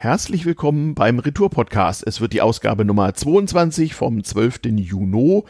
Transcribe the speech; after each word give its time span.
Herzlich 0.00 0.46
willkommen 0.46 0.94
beim 0.94 1.18
Retour-Podcast. 1.18 2.06
Es 2.06 2.20
wird 2.20 2.32
die 2.32 2.40
Ausgabe 2.40 2.84
Nummer 2.84 3.14
22 3.14 3.96
vom 3.96 4.22
12. 4.22 4.60
Juni 4.76 5.42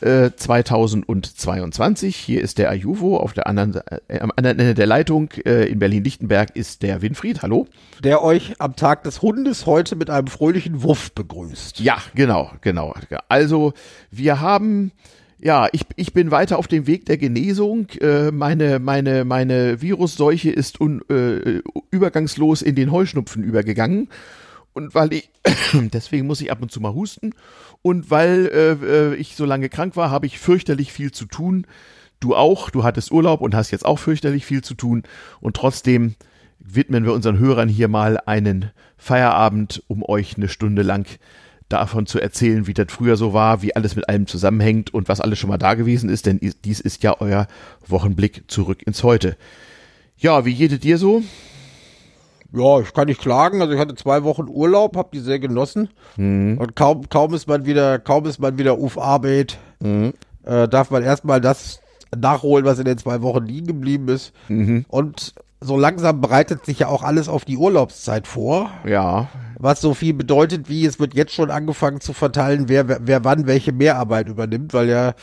äh, 0.00 0.30
2022. 0.30 2.14
Hier 2.14 2.40
ist 2.40 2.58
der 2.58 2.70
Ajuvo, 2.70 3.16
auf 3.16 3.32
der 3.32 3.48
anderen, 3.48 3.82
äh, 4.06 4.20
am 4.20 4.30
anderen 4.36 4.60
Ende 4.60 4.74
der 4.74 4.86
Leitung 4.86 5.30
äh, 5.44 5.64
in 5.64 5.80
Berlin-Lichtenberg 5.80 6.54
ist 6.54 6.84
der 6.84 7.02
Winfried. 7.02 7.42
Hallo. 7.42 7.66
Der 8.04 8.22
euch 8.22 8.60
am 8.60 8.76
Tag 8.76 9.02
des 9.02 9.22
Hundes 9.22 9.66
heute 9.66 9.96
mit 9.96 10.08
einem 10.08 10.28
fröhlichen 10.28 10.84
Wuff 10.84 11.10
begrüßt. 11.10 11.80
Ja, 11.80 11.96
genau, 12.14 12.52
genau. 12.60 12.94
Also 13.28 13.72
wir 14.12 14.40
haben 14.40 14.92
ja, 15.38 15.68
ich, 15.72 15.82
ich 15.96 16.12
bin 16.12 16.30
weiter 16.30 16.58
auf 16.58 16.66
dem 16.66 16.86
Weg 16.86 17.04
der 17.06 17.18
Genesung. 17.18 17.88
Äh, 18.00 18.30
meine, 18.30 18.78
meine, 18.78 19.24
meine 19.24 19.82
Virusseuche 19.82 20.50
ist 20.50 20.80
un, 20.80 21.02
äh, 21.10 21.60
übergangslos 21.90 22.62
in 22.62 22.74
den 22.74 22.90
Heuschnupfen 22.90 23.44
übergegangen. 23.44 24.08
Und 24.72 24.94
weil 24.94 25.12
ich, 25.12 25.30
deswegen 25.72 26.26
muss 26.26 26.40
ich 26.40 26.50
ab 26.50 26.62
und 26.62 26.70
zu 26.70 26.80
mal 26.80 26.94
husten. 26.94 27.34
Und 27.82 28.10
weil 28.10 28.46
äh, 28.46 29.12
äh, 29.12 29.14
ich 29.14 29.36
so 29.36 29.44
lange 29.44 29.68
krank 29.68 29.96
war, 29.96 30.10
habe 30.10 30.26
ich 30.26 30.38
fürchterlich 30.38 30.92
viel 30.92 31.12
zu 31.12 31.26
tun. 31.26 31.66
Du 32.18 32.34
auch, 32.34 32.70
du 32.70 32.82
hattest 32.82 33.12
Urlaub 33.12 33.42
und 33.42 33.54
hast 33.54 33.70
jetzt 33.70 33.84
auch 33.84 33.98
fürchterlich 33.98 34.46
viel 34.46 34.62
zu 34.62 34.74
tun. 34.74 35.02
Und 35.40 35.56
trotzdem 35.56 36.14
widmen 36.58 37.04
wir 37.04 37.12
unseren 37.12 37.38
Hörern 37.38 37.68
hier 37.68 37.88
mal 37.88 38.18
einen 38.24 38.70
Feierabend, 38.96 39.82
um 39.86 40.02
euch 40.02 40.36
eine 40.36 40.48
Stunde 40.48 40.82
lang 40.82 41.06
davon 41.68 42.06
zu 42.06 42.20
erzählen, 42.20 42.66
wie 42.66 42.74
das 42.74 42.86
früher 42.90 43.16
so 43.16 43.32
war, 43.32 43.62
wie 43.62 43.74
alles 43.74 43.96
mit 43.96 44.08
allem 44.08 44.26
zusammenhängt 44.26 44.94
und 44.94 45.08
was 45.08 45.20
alles 45.20 45.38
schon 45.38 45.50
mal 45.50 45.58
da 45.58 45.74
gewesen 45.74 46.08
ist, 46.08 46.26
denn 46.26 46.38
dies 46.64 46.80
ist 46.80 47.02
ja 47.02 47.16
euer 47.20 47.48
Wochenblick 47.86 48.44
zurück 48.48 48.82
ins 48.86 49.02
Heute. 49.02 49.36
Ja, 50.16 50.44
wie 50.44 50.50
jedet 50.50 50.84
ihr 50.84 50.98
so? 50.98 51.22
Ja, 52.52 52.80
ich 52.80 52.92
kann 52.94 53.06
nicht 53.06 53.20
klagen. 53.20 53.60
Also 53.60 53.74
ich 53.74 53.80
hatte 53.80 53.94
zwei 53.96 54.22
Wochen 54.24 54.46
Urlaub, 54.48 54.96
habe 54.96 55.10
die 55.12 55.18
sehr 55.18 55.38
genossen. 55.38 55.90
Mhm. 56.16 56.58
Und 56.58 56.76
kaum, 56.76 57.08
kaum 57.08 57.34
ist 57.34 57.48
man 57.48 57.66
wieder, 57.66 57.98
kaum 57.98 58.24
ist 58.26 58.38
man 58.38 58.58
wieder 58.58 58.74
auf 58.74 58.98
Arbeit, 58.98 59.58
mhm. 59.80 60.14
äh, 60.44 60.68
darf 60.68 60.90
man 60.90 61.02
erstmal 61.02 61.40
das 61.40 61.80
nachholen, 62.16 62.64
was 62.64 62.78
in 62.78 62.84
den 62.84 62.98
zwei 62.98 63.20
Wochen 63.22 63.44
liegen 63.44 63.66
geblieben 63.66 64.08
ist. 64.08 64.32
Mhm. 64.48 64.86
Und 64.88 65.34
so 65.60 65.76
langsam 65.76 66.20
bereitet 66.20 66.64
sich 66.64 66.78
ja 66.78 66.88
auch 66.88 67.02
alles 67.02 67.28
auf 67.28 67.44
die 67.44 67.56
Urlaubszeit 67.56 68.26
vor. 68.26 68.70
Ja. 68.84 69.28
Was 69.66 69.80
so 69.80 69.94
viel 69.94 70.14
bedeutet, 70.14 70.68
wie 70.68 70.86
es 70.86 71.00
wird 71.00 71.14
jetzt 71.14 71.32
schon 71.32 71.50
angefangen 71.50 72.00
zu 72.00 72.12
verteilen, 72.12 72.68
wer, 72.68 72.86
wer, 72.86 73.00
wer 73.02 73.24
wann 73.24 73.48
welche 73.48 73.72
Mehrarbeit 73.72 74.28
übernimmt, 74.28 74.72
weil 74.72 74.88
ja 74.88 75.14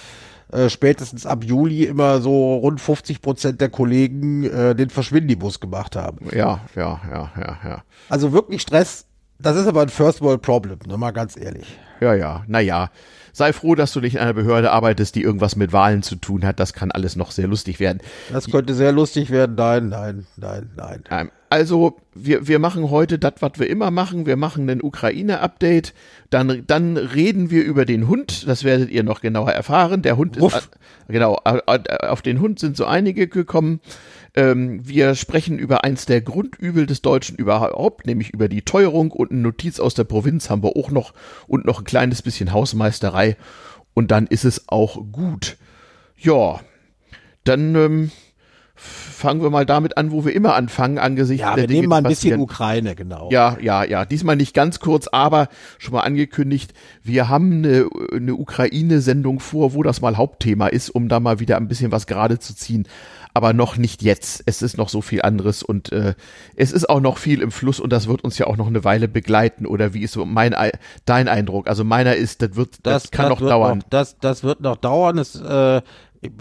äh, 0.52 0.67
spätestens 0.67 1.25
ab 1.25 1.45
Juli 1.45 1.86
immer 1.86 2.19
so 2.19 2.55
rund 2.58 2.81
50 2.81 3.21
Prozent 3.21 3.61
der 3.61 3.69
Kollegen 3.69 4.44
äh, 4.44 4.75
den 4.75 4.89
Verschwindibus 4.89 5.61
gemacht 5.61 5.95
haben. 5.95 6.27
Ja, 6.33 6.59
ja, 6.75 6.99
ja, 7.09 7.31
ja, 7.39 7.58
ja. 7.64 7.83
Also 8.09 8.33
wirklich 8.33 8.61
Stress, 8.61 9.05
das 9.44 9.58
ist 9.58 9.67
aber 9.67 9.81
ein 9.81 9.89
First 9.89 10.22
World 10.22 10.41
Problem, 10.41 10.80
ne, 10.88 10.97
mal 10.97 11.11
ganz 11.11 11.38
ehrlich. 11.38 11.77
Ja, 11.99 12.13
ja, 12.13 12.44
naja 12.47 12.89
sei 13.33 13.52
froh, 13.52 13.75
dass 13.75 13.91
du 13.91 13.99
nicht 13.99 14.16
in 14.16 14.22
einer 14.22 14.33
Behörde 14.33 14.72
arbeitest, 14.72 15.16
die 15.16 15.23
irgendwas 15.23 15.55
mit 15.55 15.73
Wahlen 15.73 16.03
zu 16.03 16.16
tun 16.16 16.45
hat. 16.45 16.59
Das 16.59 16.73
kann 16.73 16.91
alles 16.91 17.16
noch 17.16 17.31
sehr 17.31 17.47
lustig 17.47 17.80
werden. 17.80 17.99
Das 18.31 18.49
könnte 18.49 18.73
sehr 18.75 18.91
lustig 18.91 19.31
werden. 19.31 19.55
Nein, 19.55 19.89
nein, 19.89 20.27
nein, 20.38 20.69
nein. 21.09 21.31
Also, 21.49 21.97
wir, 22.14 22.47
wir 22.47 22.59
machen 22.59 22.89
heute 22.89 23.19
das, 23.19 23.33
was 23.39 23.53
wir 23.58 23.69
immer 23.69 23.91
machen. 23.91 24.25
Wir 24.25 24.38
machen 24.38 24.69
ein 24.69 24.81
Ukraine-Update. 24.81 25.94
Dann, 26.30 26.64
dann 26.66 26.97
reden 26.97 27.52
wir 27.52 27.64
über 27.64 27.86
den 27.86 28.08
Hund. 28.08 28.47
Das 28.47 28.64
werdet 28.64 28.89
ihr 28.89 29.03
noch 29.03 29.21
genauer 29.21 29.52
erfahren. 29.52 30.03
Der 30.03 30.16
Hund 30.16 30.39
Uff. 30.39 30.55
ist, 30.55 30.69
genau, 31.08 31.39
auf 31.44 32.21
den 32.21 32.39
Hund 32.39 32.59
sind 32.59 32.77
so 32.77 32.86
einige 32.86 33.27
gekommen. 33.27 33.81
Ähm, 34.36 34.88
wir 34.88 35.16
sprechen 35.16 35.59
über 35.59 35.84
eins 35.84 36.06
der 36.06 36.22
Grundübel 36.22 36.86
des 36.86 37.02
Deutschen 37.02 37.38
überhaupt, 37.38 38.08
nämlich 38.08 38.31
über 38.31 38.50
die 38.50 38.64
Teuerung 38.64 39.12
und 39.12 39.31
eine 39.31 39.42
Notiz 39.42 39.80
aus 39.80 39.94
der 39.94 40.06
Provinz 40.06 40.50
haben 40.50 40.64
wir 40.64 40.76
auch 40.76 40.89
noch 40.89 41.14
und 41.48 41.66
noch 41.66 41.80
ein 41.80 41.86
kleines 41.86 42.22
bisschen 42.22 42.52
Hausmeisterei 42.52 43.38
und 43.94 44.09
dann 44.11 44.26
ist 44.26 44.45
es 44.45 44.67
auch 44.67 44.98
gut. 45.11 45.58
Ja, 46.17 46.61
dann 47.43 47.76
ähm, 47.76 48.11
fangen 48.76 49.42
wir 49.42 49.50
mal 49.50 49.66
damit 49.66 49.98
an, 49.98 50.11
wo 50.11 50.26
wir 50.26 50.34
immer 50.34 50.56
anfangen, 50.56 50.98
angesichts 50.98 51.42
ja, 51.42 51.56
der 51.56 51.64
wir 51.64 51.67
Dinge, 51.67 51.82
nehmen 51.82 51.89
mal 51.89 51.98
ein 51.98 52.04
bisschen 52.04 52.39
Ukraine, 52.39 52.95
genau. 52.95 53.30
Ja, 53.32 53.58
ja, 53.61 53.84
ja. 53.84 54.06
Diesmal 54.06 54.36
nicht 54.36 54.54
ganz 54.54 54.80
kurz, 54.80 55.08
aber 55.08 55.48
schon 55.78 55.94
mal 55.94 56.02
angekündigt, 56.02 56.73
wir 57.04 57.30
haben 57.30 57.52
eine, 57.64 57.88
eine 58.11 58.36
Ukraine-Sendung 58.36 59.39
vor, 59.39 59.73
wo 59.73 59.84
das 59.84 60.02
mal 60.02 60.17
Hauptthema 60.17 60.67
ist, 60.67 60.89
um 60.89 61.08
da 61.08 61.20
mal 61.20 61.39
wieder 61.39 61.58
ein 61.58 61.67
bisschen 61.67 61.92
was 61.92 62.08
gerade 62.08 62.39
zu 62.39 62.56
ziehen 62.56 62.88
aber 63.34 63.54
noch 63.54 63.78
nicht 63.78 64.04
jetzt. 64.04 64.44
Es 64.45 64.61
ist 64.61 64.78
noch 64.78 64.90
so 64.90 65.02
viel 65.02 65.23
anderes 65.23 65.64
und 65.64 65.92
äh, 65.92 66.14
es 66.55 66.72
ist 66.72 66.90
auch 66.90 67.00
noch 67.00 67.17
viel 67.17 67.42
im 67.42 67.52
Fluss 67.52 67.80
und 67.80 67.92
das 67.92 68.08
wird 68.08 68.23
uns 68.23 68.38
ja 68.38 68.48
auch 68.48 68.58
noch 68.58 68.67
eine 68.67 68.84
Weile 68.84 69.08
begleiten. 69.08 69.66
Oder 69.66 69.94
wie 69.94 70.04
ist 70.04 70.14
so 70.14 70.26
mein 70.26 70.55
dein 71.05 71.28
Eindruck? 71.28 71.67
Also 71.67 71.84
meiner 71.84 72.16
ist, 72.16 72.42
das 72.44 72.55
wird, 72.55 72.78
das, 72.84 73.04
das 73.04 73.11
kann 73.11 73.30
das 73.30 73.40
noch 73.40 73.48
dauern. 73.48 73.80
Noch, 73.80 73.90
das, 73.90 74.20
das 74.20 74.44
wird 74.44 74.61
noch 74.61 74.78
dauern. 74.78 75.17
Es 75.17 75.36
äh, 75.36 75.82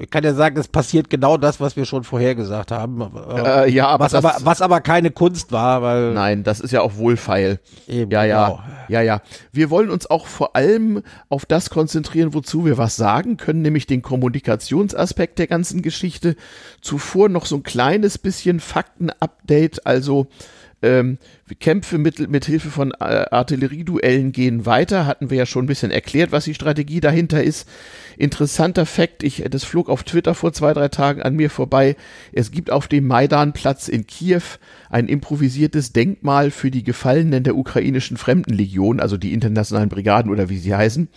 ich 0.01 0.11
kann 0.11 0.25
ja 0.25 0.35
sagen, 0.35 0.57
es 0.59 0.69
passiert 0.69 1.11
genau 1.11 1.37
das, 1.37 1.61
was 1.61 1.77
wir 1.77 1.85
schon 1.85 2.05
vorhergesagt 2.05 2.71
haben. 2.71 3.11
Äh, 3.35 3.71
ja, 3.71 3.89
aber 3.89 4.05
was, 4.05 4.15
aber 4.15 4.37
was 4.41 4.63
aber 4.63 4.81
keine 4.81 5.11
Kunst 5.11 5.53
war, 5.53 5.83
weil 5.83 6.13
nein, 6.13 6.45
das 6.45 6.61
ist 6.61 6.71
ja 6.71 6.81
auch 6.81 6.97
wohlfeil. 6.97 7.59
Eben, 7.89 8.11
ja, 8.11 8.25
ja, 8.25 8.49
genau. 8.49 8.63
ja, 8.89 9.01
ja. 9.03 9.23
Wir 9.53 9.71
wollen 9.71 9.91
uns 9.91 10.09
auch 10.09 10.27
vor 10.27 10.55
allem 10.57 11.03
auf 11.29 11.47
das 11.47 11.71
konzentrieren, 11.71 12.35
wozu 12.35 12.65
wir 12.65 12.79
was 12.79 12.97
sagen 12.97 13.37
können, 13.37 13.63
nämlich 13.63 13.87
den 13.87 14.03
Kommunikationsaspekt 14.03 15.39
der 15.39 15.47
ganzen 15.47 15.83
Geschichte. 15.83 16.37
Zuvor 16.81 17.29
noch 17.29 17.47
so 17.47 17.57
ein 17.57 17.63
kleines 17.63 18.19
bisschen 18.19 18.61
Faktenupdate, 18.61 19.87
also 19.87 20.29
ähm, 20.83 21.19
Kämpfe 21.61 21.99
mit, 21.99 22.31
mit 22.31 22.45
Hilfe 22.45 22.71
von 22.71 22.93
äh, 22.93 23.27
Artillerieduellen 23.31 24.33
gehen 24.33 24.67
weiter. 24.67 25.07
Hatten 25.07 25.31
wir 25.31 25.39
ja 25.39 25.47
schon 25.47 25.65
ein 25.65 25.69
bisschen 25.69 25.91
erklärt, 25.91 26.33
was 26.33 26.45
die 26.45 26.55
Strategie 26.55 27.01
dahinter 27.01 27.43
ist. 27.43 27.69
Interessanter 28.17 28.87
Fakt, 28.87 29.23
ich, 29.23 29.45
das 29.51 29.65
flog 29.65 29.89
auf 29.89 30.03
Twitter 30.03 30.35
vor 30.35 30.53
zwei, 30.53 30.73
drei 30.73 30.89
Tagen 30.89 31.23
an 31.23 31.35
mir 31.35 31.51
vorbei. 31.51 31.97
Es 32.33 32.51
gibt 32.51 32.71
auf 32.71 32.89
dem 32.89 33.07
Maidanplatz 33.07 33.89
in 33.89 34.07
Kiew 34.07 34.43
ein 34.91 35.09
improvisiertes 35.09 35.93
Denkmal 35.93 36.51
für 36.51 36.71
die 36.71 36.85
Gefallenen 36.85 37.45
der 37.45 37.57
ukrainischen 37.57 38.17
Fremdenlegion, 38.17 39.01
also 39.01 39.17
die 39.17 39.33
internationalen 39.33 39.89
Brigaden 39.89 40.31
oder 40.31 40.49
wie 40.49 40.59
sie 40.59 40.75
heißen, 40.75 41.09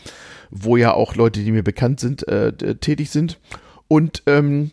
wo 0.51 0.77
ja 0.77 0.93
auch 0.93 1.15
Leute, 1.15 1.41
die 1.41 1.51
mir 1.51 1.63
bekannt 1.63 1.99
sind, 1.99 2.27
äh, 2.27 2.53
tätig 2.75 3.09
sind. 3.09 3.39
Und 3.87 4.23
ähm, 4.25 4.71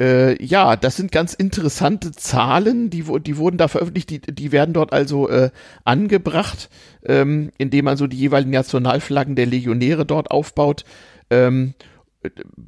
äh, 0.00 0.42
ja, 0.44 0.76
das 0.76 0.96
sind 0.96 1.12
ganz 1.12 1.34
interessante 1.34 2.12
Zahlen, 2.12 2.90
die, 2.90 3.04
die 3.20 3.36
wurden 3.36 3.58
da 3.58 3.68
veröffentlicht, 3.68 4.10
die, 4.10 4.20
die 4.20 4.52
werden 4.52 4.72
dort 4.72 4.92
also 4.92 5.28
äh, 5.28 5.50
angebracht, 5.84 6.70
ähm, 7.04 7.50
indem 7.58 7.86
man 7.86 7.96
so 7.96 8.06
die 8.06 8.18
jeweiligen 8.18 8.52
Nationalflaggen 8.52 9.34
der 9.34 9.46
Legionäre 9.46 10.06
dort 10.06 10.30
aufbaut. 10.30 10.84
Ähm, 11.30 11.74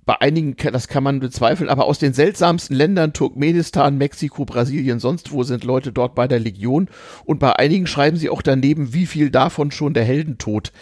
bei 0.06 0.20
einigen, 0.20 0.54
das 0.72 0.86
kann 0.86 1.02
man 1.02 1.18
bezweifeln, 1.18 1.68
aber 1.68 1.86
aus 1.86 1.98
den 1.98 2.12
seltsamsten 2.12 2.76
Ländern, 2.76 3.12
Turkmenistan, 3.12 3.98
Mexiko, 3.98 4.44
Brasilien, 4.44 5.00
sonst 5.00 5.32
wo 5.32 5.42
sind 5.42 5.64
Leute 5.64 5.92
dort 5.92 6.14
bei 6.14 6.28
der 6.28 6.38
Legion. 6.38 6.88
Und 7.24 7.40
bei 7.40 7.56
einigen 7.56 7.86
schreiben 7.88 8.16
sie 8.16 8.30
auch 8.30 8.42
daneben, 8.42 8.94
wie 8.94 9.06
viel 9.06 9.30
davon 9.30 9.72
schon 9.72 9.92
der 9.92 10.04
Heldentod 10.04 10.72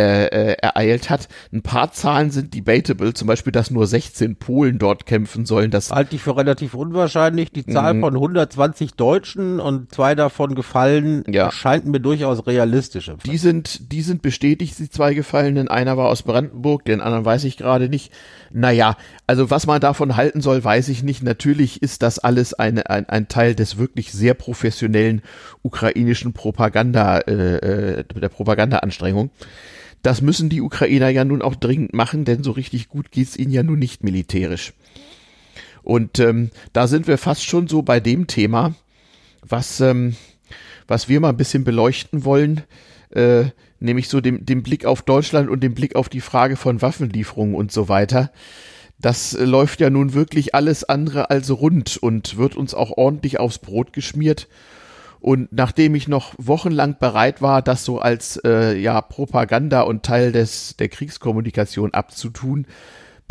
äh, 0.00 0.52
äh, 0.52 0.56
ereilt 0.62 1.10
hat. 1.10 1.28
Ein 1.52 1.62
paar 1.62 1.92
Zahlen 1.92 2.30
sind 2.30 2.54
debatable, 2.54 3.12
zum 3.12 3.28
Beispiel, 3.28 3.52
dass 3.52 3.70
nur 3.70 3.86
16 3.86 4.36
Polen 4.36 4.78
dort 4.78 5.04
kämpfen 5.04 5.44
sollen. 5.44 5.70
Das 5.70 5.90
halte 5.90 6.16
ich 6.16 6.22
für 6.22 6.36
relativ 6.36 6.74
unwahrscheinlich. 6.74 7.52
Die 7.52 7.66
Zahl 7.66 7.94
mhm. 7.94 8.00
von 8.00 8.14
120 8.14 8.94
Deutschen 8.94 9.60
und 9.60 9.92
zwei 9.92 10.14
davon 10.14 10.54
gefallen 10.54 11.24
ja. 11.28 11.52
scheint 11.52 11.84
mir 11.84 12.00
durchaus 12.00 12.46
realistisch. 12.46 13.10
Die 13.26 13.36
sind, 13.36 13.92
die 13.92 14.02
sind 14.02 14.22
bestätigt, 14.22 14.78
die 14.78 14.88
zwei 14.88 15.12
Gefallenen. 15.12 15.68
Einer 15.68 15.96
war 15.96 16.08
aus 16.08 16.22
Brandenburg, 16.22 16.84
den 16.86 17.00
anderen 17.00 17.24
weiß 17.24 17.44
ich 17.44 17.58
gerade 17.58 17.88
nicht. 17.88 18.12
Naja, 18.52 18.96
also 19.26 19.50
was 19.50 19.66
man 19.66 19.80
davon 19.80 20.16
halten 20.16 20.40
soll, 20.40 20.64
weiß 20.64 20.88
ich 20.88 21.02
nicht. 21.02 21.22
Natürlich 21.22 21.82
ist 21.82 22.02
das 22.02 22.18
alles 22.18 22.54
eine, 22.54 22.88
ein, 22.88 23.08
ein 23.08 23.28
Teil 23.28 23.54
des 23.54 23.78
wirklich 23.78 24.12
sehr 24.12 24.34
professionellen 24.34 25.22
ukrainischen 25.62 26.32
Propaganda, 26.32 27.18
äh, 27.18 27.98
äh 27.98 28.04
der 28.04 28.28
Propagandaanstrengung. 28.28 29.30
Das 30.02 30.22
müssen 30.22 30.48
die 30.48 30.62
Ukrainer 30.62 31.08
ja 31.08 31.24
nun 31.24 31.42
auch 31.42 31.54
dringend 31.54 31.92
machen, 31.92 32.24
denn 32.24 32.42
so 32.42 32.52
richtig 32.52 32.88
gut 32.88 33.10
geht's 33.10 33.36
ihnen 33.36 33.52
ja 33.52 33.62
nun 33.62 33.78
nicht 33.78 34.02
militärisch. 34.02 34.72
Und 35.82 36.18
ähm, 36.18 36.50
da 36.72 36.86
sind 36.86 37.06
wir 37.06 37.18
fast 37.18 37.44
schon 37.44 37.68
so 37.68 37.82
bei 37.82 38.00
dem 38.00 38.26
Thema, 38.26 38.74
was, 39.46 39.80
ähm, 39.80 40.16
was 40.86 41.08
wir 41.08 41.20
mal 41.20 41.30
ein 41.30 41.36
bisschen 41.36 41.64
beleuchten 41.64 42.24
wollen, 42.24 42.62
äh, 43.10 43.44
nämlich 43.78 44.08
so 44.08 44.20
dem, 44.20 44.44
dem 44.44 44.62
Blick 44.62 44.84
auf 44.84 45.02
Deutschland 45.02 45.50
und 45.50 45.60
dem 45.62 45.74
Blick 45.74 45.96
auf 45.96 46.08
die 46.08 46.20
Frage 46.20 46.56
von 46.56 46.82
Waffenlieferungen 46.82 47.54
und 47.54 47.72
so 47.72 47.88
weiter. 47.88 48.30
Das 48.98 49.34
äh, 49.34 49.44
läuft 49.44 49.80
ja 49.80 49.90
nun 49.90 50.14
wirklich 50.14 50.54
alles 50.54 50.84
andere 50.84 51.30
als 51.30 51.50
rund 51.50 51.96
und 51.96 52.36
wird 52.36 52.56
uns 52.56 52.74
auch 52.74 52.96
ordentlich 52.96 53.40
aufs 53.40 53.58
Brot 53.58 53.92
geschmiert. 53.92 54.48
Und 55.20 55.52
nachdem 55.52 55.94
ich 55.94 56.08
noch 56.08 56.34
wochenlang 56.38 56.96
bereit 56.98 57.42
war, 57.42 57.62
das 57.62 57.84
so 57.84 57.98
als 57.98 58.40
äh, 58.44 58.76
ja 58.78 59.00
Propaganda 59.00 59.82
und 59.82 60.02
Teil 60.02 60.32
des 60.32 60.76
der 60.78 60.88
Kriegskommunikation 60.88 61.92
abzutun, 61.92 62.66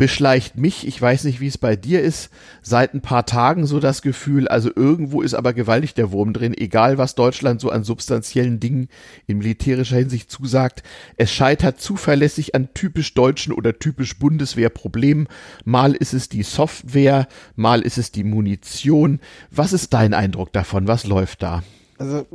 beschleicht 0.00 0.56
mich, 0.56 0.86
ich 0.86 1.02
weiß 1.02 1.24
nicht, 1.24 1.40
wie 1.40 1.46
es 1.46 1.58
bei 1.58 1.76
dir 1.76 2.00
ist, 2.00 2.30
seit 2.62 2.94
ein 2.94 3.02
paar 3.02 3.26
Tagen 3.26 3.66
so 3.66 3.80
das 3.80 4.00
Gefühl, 4.00 4.48
also 4.48 4.70
irgendwo 4.74 5.20
ist 5.20 5.34
aber 5.34 5.52
gewaltig 5.52 5.92
der 5.92 6.10
Wurm 6.10 6.32
drin, 6.32 6.54
egal 6.56 6.96
was 6.96 7.16
Deutschland 7.16 7.60
so 7.60 7.68
an 7.68 7.84
substanziellen 7.84 8.60
Dingen 8.60 8.88
in 9.26 9.36
militärischer 9.36 9.98
Hinsicht 9.98 10.30
zusagt. 10.30 10.82
Es 11.18 11.30
scheitert 11.30 11.82
zuverlässig 11.82 12.54
an 12.54 12.70
typisch 12.72 13.12
deutschen 13.12 13.52
oder 13.52 13.78
typisch 13.78 14.18
Bundeswehrproblemen. 14.18 15.28
Mal 15.66 15.92
ist 15.92 16.14
es 16.14 16.30
die 16.30 16.44
Software, 16.44 17.28
mal 17.54 17.82
ist 17.82 17.98
es 17.98 18.10
die 18.10 18.24
Munition. 18.24 19.20
Was 19.50 19.74
ist 19.74 19.92
dein 19.92 20.14
Eindruck 20.14 20.54
davon? 20.54 20.88
Was 20.88 21.06
läuft 21.06 21.42
da? 21.42 21.62
Also 22.00 22.26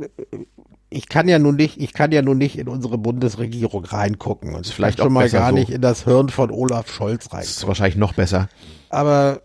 ich 0.90 1.08
kann 1.08 1.26
ja 1.26 1.40
nun 1.40 1.56
nicht, 1.56 1.80
ich 1.80 1.92
kann 1.92 2.12
ja 2.12 2.22
nun 2.22 2.38
nicht 2.38 2.56
in 2.56 2.68
unsere 2.68 2.98
Bundesregierung 2.98 3.84
reingucken 3.84 4.54
und 4.54 4.64
vielleicht 4.64 5.00
schon 5.00 5.12
mal 5.12 5.28
gar 5.28 5.50
so. 5.50 5.56
nicht 5.56 5.70
in 5.70 5.82
das 5.82 6.04
Hirn 6.04 6.28
von 6.28 6.52
Olaf 6.52 6.88
Scholz 6.88 7.24
reingucken. 7.24 7.40
Das 7.40 7.50
ist 7.50 7.66
wahrscheinlich 7.66 7.96
noch 7.96 8.14
besser. 8.14 8.48
Aber 8.90 9.40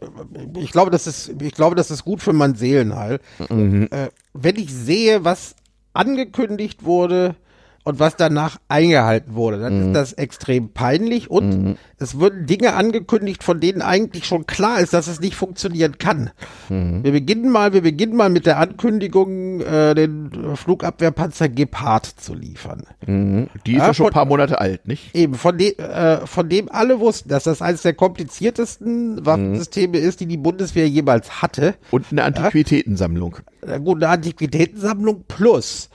ich 0.56 0.72
glaube, 0.72 0.92
das 0.92 1.08
ist, 1.08 1.42
ich 1.42 1.54
glaube, 1.54 1.76
das 1.76 1.90
ist 1.90 2.06
gut 2.06 2.22
für 2.22 2.34
mein 2.34 2.54
Seelenheil. 2.54 3.20
Mhm. 3.50 3.88
Äh, 3.90 4.10
wenn 4.34 4.58
ich 4.58 4.72
sehe, 4.72 5.26
was 5.26 5.56
angekündigt 5.94 6.86
wurde, 6.86 7.36
und 7.84 8.00
was 8.00 8.16
danach 8.16 8.58
eingehalten 8.68 9.34
wurde. 9.34 9.60
Dann 9.60 9.80
mhm. 9.80 9.88
ist 9.88 9.94
das 9.96 10.14
extrem 10.14 10.70
peinlich 10.70 11.30
und 11.32 11.64
mhm. 11.64 11.78
es 11.98 12.20
wurden 12.20 12.46
Dinge 12.46 12.74
angekündigt, 12.74 13.44
von 13.44 13.60
denen 13.60 13.82
eigentlich 13.82 14.26
schon 14.26 14.46
klar 14.46 14.80
ist, 14.80 14.94
dass 14.94 15.08
es 15.08 15.20
nicht 15.20 15.36
funktionieren 15.36 15.98
kann. 15.98 16.30
Mhm. 16.70 17.04
Wir 17.04 17.12
beginnen 17.12 17.52
mal, 17.52 17.74
wir 17.74 17.82
beginnen 17.82 18.16
mal 18.16 18.30
mit 18.30 18.46
der 18.46 18.60
Ankündigung, 18.60 19.62
äh, 19.62 19.96
den 19.96 20.56
Flugabwehrpanzer 20.56 21.50
Gepard 21.50 22.06
zu 22.06 22.36
liefern. 22.36 22.84
Mhm. 23.06 23.48
Die 23.66 23.74
ist 23.74 23.80
ja, 23.80 23.88
ja 23.88 23.94
schon 23.94 24.08
ein 24.08 24.14
paar 24.14 24.26
Monate 24.26 24.62
alt, 24.62 24.88
nicht? 24.88 25.16
Eben, 25.16 25.34
von, 25.34 25.58
de, 25.58 25.78
äh, 25.78 26.28
von 26.28 26.50
dem 26.50 26.70
alle 26.72 27.00
wussten, 27.00 27.30
dass 27.30 27.44
das 27.46 27.62
eines 27.62 27.82
der 27.82 27.94
kompliziertesten 27.94 29.26
Waffensysteme 29.26 29.98
ist, 29.98 30.20
die 30.20 30.28
die 30.28 30.38
Bundeswehr 30.38 30.88
jemals 30.88 31.42
hatte. 31.42 31.76
Und 31.90 32.06
eine 32.12 32.24
Antiquitätensammlung. 32.24 33.38
Ja, 33.68 33.78
gut, 33.80 33.98
eine 33.98 34.10
Antiquitätensammlung 34.10 35.24
plus 35.28 35.90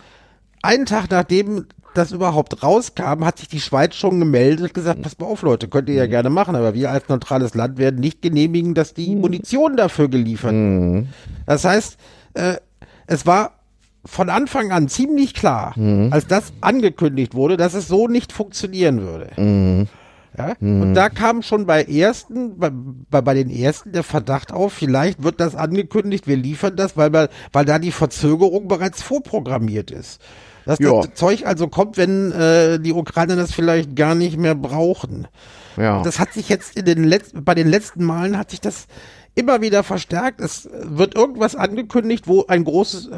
einen 0.66 0.86
Tag 0.86 1.10
nachdem 1.10 1.66
das 1.96 2.12
überhaupt 2.12 2.62
rauskam, 2.62 3.24
hat 3.24 3.38
sich 3.38 3.48
die 3.48 3.60
Schweiz 3.60 3.94
schon 3.94 4.18
gemeldet 4.20 4.66
und 4.66 4.74
gesagt, 4.74 5.02
pass 5.02 5.18
mal 5.18 5.26
auf 5.26 5.42
Leute, 5.42 5.68
könnt 5.68 5.88
ihr 5.88 5.94
ja 5.94 6.06
mhm. 6.06 6.10
gerne 6.10 6.30
machen, 6.30 6.56
aber 6.56 6.74
wir 6.74 6.90
als 6.90 7.08
neutrales 7.08 7.54
Land 7.54 7.78
werden 7.78 8.00
nicht 8.00 8.22
genehmigen, 8.22 8.74
dass 8.74 8.94
die 8.94 9.14
mhm. 9.14 9.20
Munition 9.22 9.76
dafür 9.76 10.08
geliefert 10.08 10.52
wird. 10.52 10.62
Mhm. 10.62 11.08
Das 11.46 11.64
heißt, 11.64 11.98
äh, 12.34 12.56
es 13.06 13.26
war 13.26 13.52
von 14.04 14.30
Anfang 14.30 14.72
an 14.72 14.88
ziemlich 14.88 15.34
klar, 15.34 15.72
mhm. 15.76 16.12
als 16.12 16.26
das 16.26 16.52
angekündigt 16.60 17.34
wurde, 17.34 17.56
dass 17.56 17.74
es 17.74 17.88
so 17.88 18.08
nicht 18.08 18.32
funktionieren 18.32 19.00
würde. 19.02 19.30
Mhm. 19.36 19.88
Ja? 20.36 20.54
Mhm. 20.60 20.82
Und 20.82 20.94
da 20.94 21.08
kam 21.08 21.42
schon 21.42 21.66
bei 21.66 21.82
ersten, 21.82 22.58
bei, 22.58 22.70
bei, 22.72 23.20
bei 23.20 23.34
den 23.34 23.50
ersten 23.50 23.92
der 23.92 24.02
Verdacht 24.02 24.52
auf, 24.52 24.72
vielleicht 24.72 25.22
wird 25.22 25.40
das 25.40 25.54
angekündigt, 25.54 26.26
wir 26.26 26.36
liefern 26.36 26.76
das, 26.76 26.96
weil, 26.96 27.28
weil 27.52 27.64
da 27.64 27.78
die 27.78 27.92
Verzögerung 27.92 28.68
bereits 28.68 29.02
vorprogrammiert 29.02 29.90
ist. 29.90 30.20
Dass 30.66 30.80
ja. 30.80 31.00
das 31.00 31.14
Zeug 31.14 31.46
also 31.46 31.68
kommt, 31.68 31.96
wenn 31.96 32.32
äh, 32.32 32.78
die 32.78 32.92
Ukrainer 32.92 33.36
das 33.36 33.52
vielleicht 33.52 33.96
gar 33.96 34.14
nicht 34.14 34.36
mehr 34.36 34.54
brauchen. 34.54 35.28
Ja. 35.76 36.02
das 36.02 36.18
hat 36.18 36.32
sich 36.32 36.48
jetzt 36.48 36.76
in 36.76 36.86
den 36.86 37.04
letzten, 37.04 37.44
bei 37.44 37.54
den 37.54 37.68
letzten 37.68 38.02
Malen 38.02 38.38
hat 38.38 38.50
sich 38.50 38.60
das 38.60 38.86
immer 39.36 39.60
wieder 39.60 39.84
verstärkt. 39.84 40.40
Es 40.40 40.68
wird 40.72 41.14
irgendwas 41.14 41.54
angekündigt, 41.54 42.26
wo 42.26 42.46
ein 42.46 42.64
großes, 42.64 43.10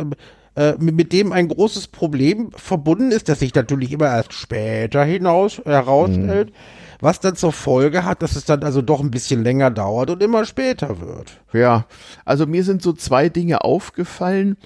äh, 0.57 0.75
mit 0.79 1.13
dem 1.13 1.33
ein 1.33 1.49
großes 1.49 1.89
Problem 1.89 2.51
verbunden 2.55 3.13
ist, 3.13 3.29
das 3.29 3.39
sich 3.39 3.55
natürlich 3.55 3.93
immer 3.93 4.09
erst 4.09 4.35
später 4.35 5.05
hinaus 5.05 5.63
herausstellt. 5.65 6.51
Mhm. 6.51 6.55
Was 7.01 7.21
dann 7.21 7.37
zur 7.37 7.53
Folge 7.53 8.05
hat, 8.05 8.23
dass 8.23 8.35
es 8.35 8.45
dann 8.45 8.65
also 8.65 8.83
doch 8.83 8.99
ein 8.99 9.13
bisschen 9.13 9.45
länger 9.45 9.71
dauert 9.71 10.11
und 10.11 10.21
immer 10.21 10.45
später 10.45 11.01
wird. 11.01 11.41
Ja, 11.53 11.87
also 12.25 12.45
mir 12.45 12.65
sind 12.65 12.83
so 12.83 12.93
zwei 12.93 13.29
Dinge 13.29 13.63
aufgefallen. 13.63 14.57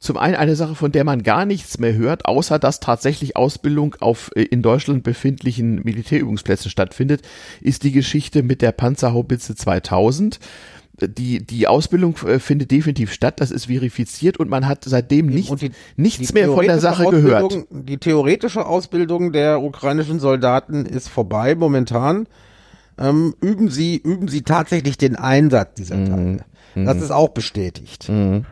Zum 0.00 0.16
einen 0.16 0.34
eine 0.34 0.56
Sache, 0.56 0.74
von 0.74 0.92
der 0.92 1.04
man 1.04 1.22
gar 1.22 1.44
nichts 1.44 1.78
mehr 1.78 1.94
hört, 1.94 2.24
außer 2.24 2.58
dass 2.58 2.80
tatsächlich 2.80 3.36
Ausbildung 3.36 3.96
auf 4.00 4.30
äh, 4.34 4.42
in 4.42 4.62
Deutschland 4.62 5.02
befindlichen 5.02 5.82
Militärübungsplätzen 5.84 6.70
stattfindet, 6.70 7.20
ist 7.60 7.84
die 7.84 7.92
Geschichte 7.92 8.42
mit 8.42 8.62
der 8.62 8.72
Panzerhaubitze 8.72 9.54
2000 9.54 10.40
die, 11.02 11.44
die 11.44 11.66
Ausbildung 11.66 12.16
äh, 12.26 12.38
findet 12.38 12.70
definitiv 12.70 13.12
statt, 13.12 13.40
das 13.40 13.50
ist 13.50 13.66
verifiziert 13.66 14.38
und 14.38 14.50
man 14.50 14.66
hat 14.66 14.84
seitdem 14.84 15.26
nicht, 15.26 15.60
die, 15.60 15.70
nichts 15.96 16.28
die 16.28 16.34
mehr 16.34 16.48
von 16.48 16.66
der 16.66 16.78
Sache 16.78 17.04
gehört. 17.04 17.66
Die 17.70 17.98
theoretische 17.98 18.66
Ausbildung 18.66 19.32
der 19.32 19.62
ukrainischen 19.62 20.20
Soldaten 20.20 20.84
ist 20.86 21.08
vorbei 21.08 21.54
momentan. 21.54 22.26
Ähm, 22.98 23.34
üben 23.40 23.70
sie, 23.70 23.96
üben 23.96 24.28
sie 24.28 24.42
tatsächlich 24.42 24.98
den 24.98 25.16
Einsatz 25.16 25.74
dieser 25.74 25.96
mhm. 25.96 26.06
Teile. 26.06 26.44
Mhm. 26.74 26.84
Das 26.84 27.00
ist 27.00 27.10
auch 27.10 27.30
bestätigt. 27.30 28.08
Mhm. 28.08 28.44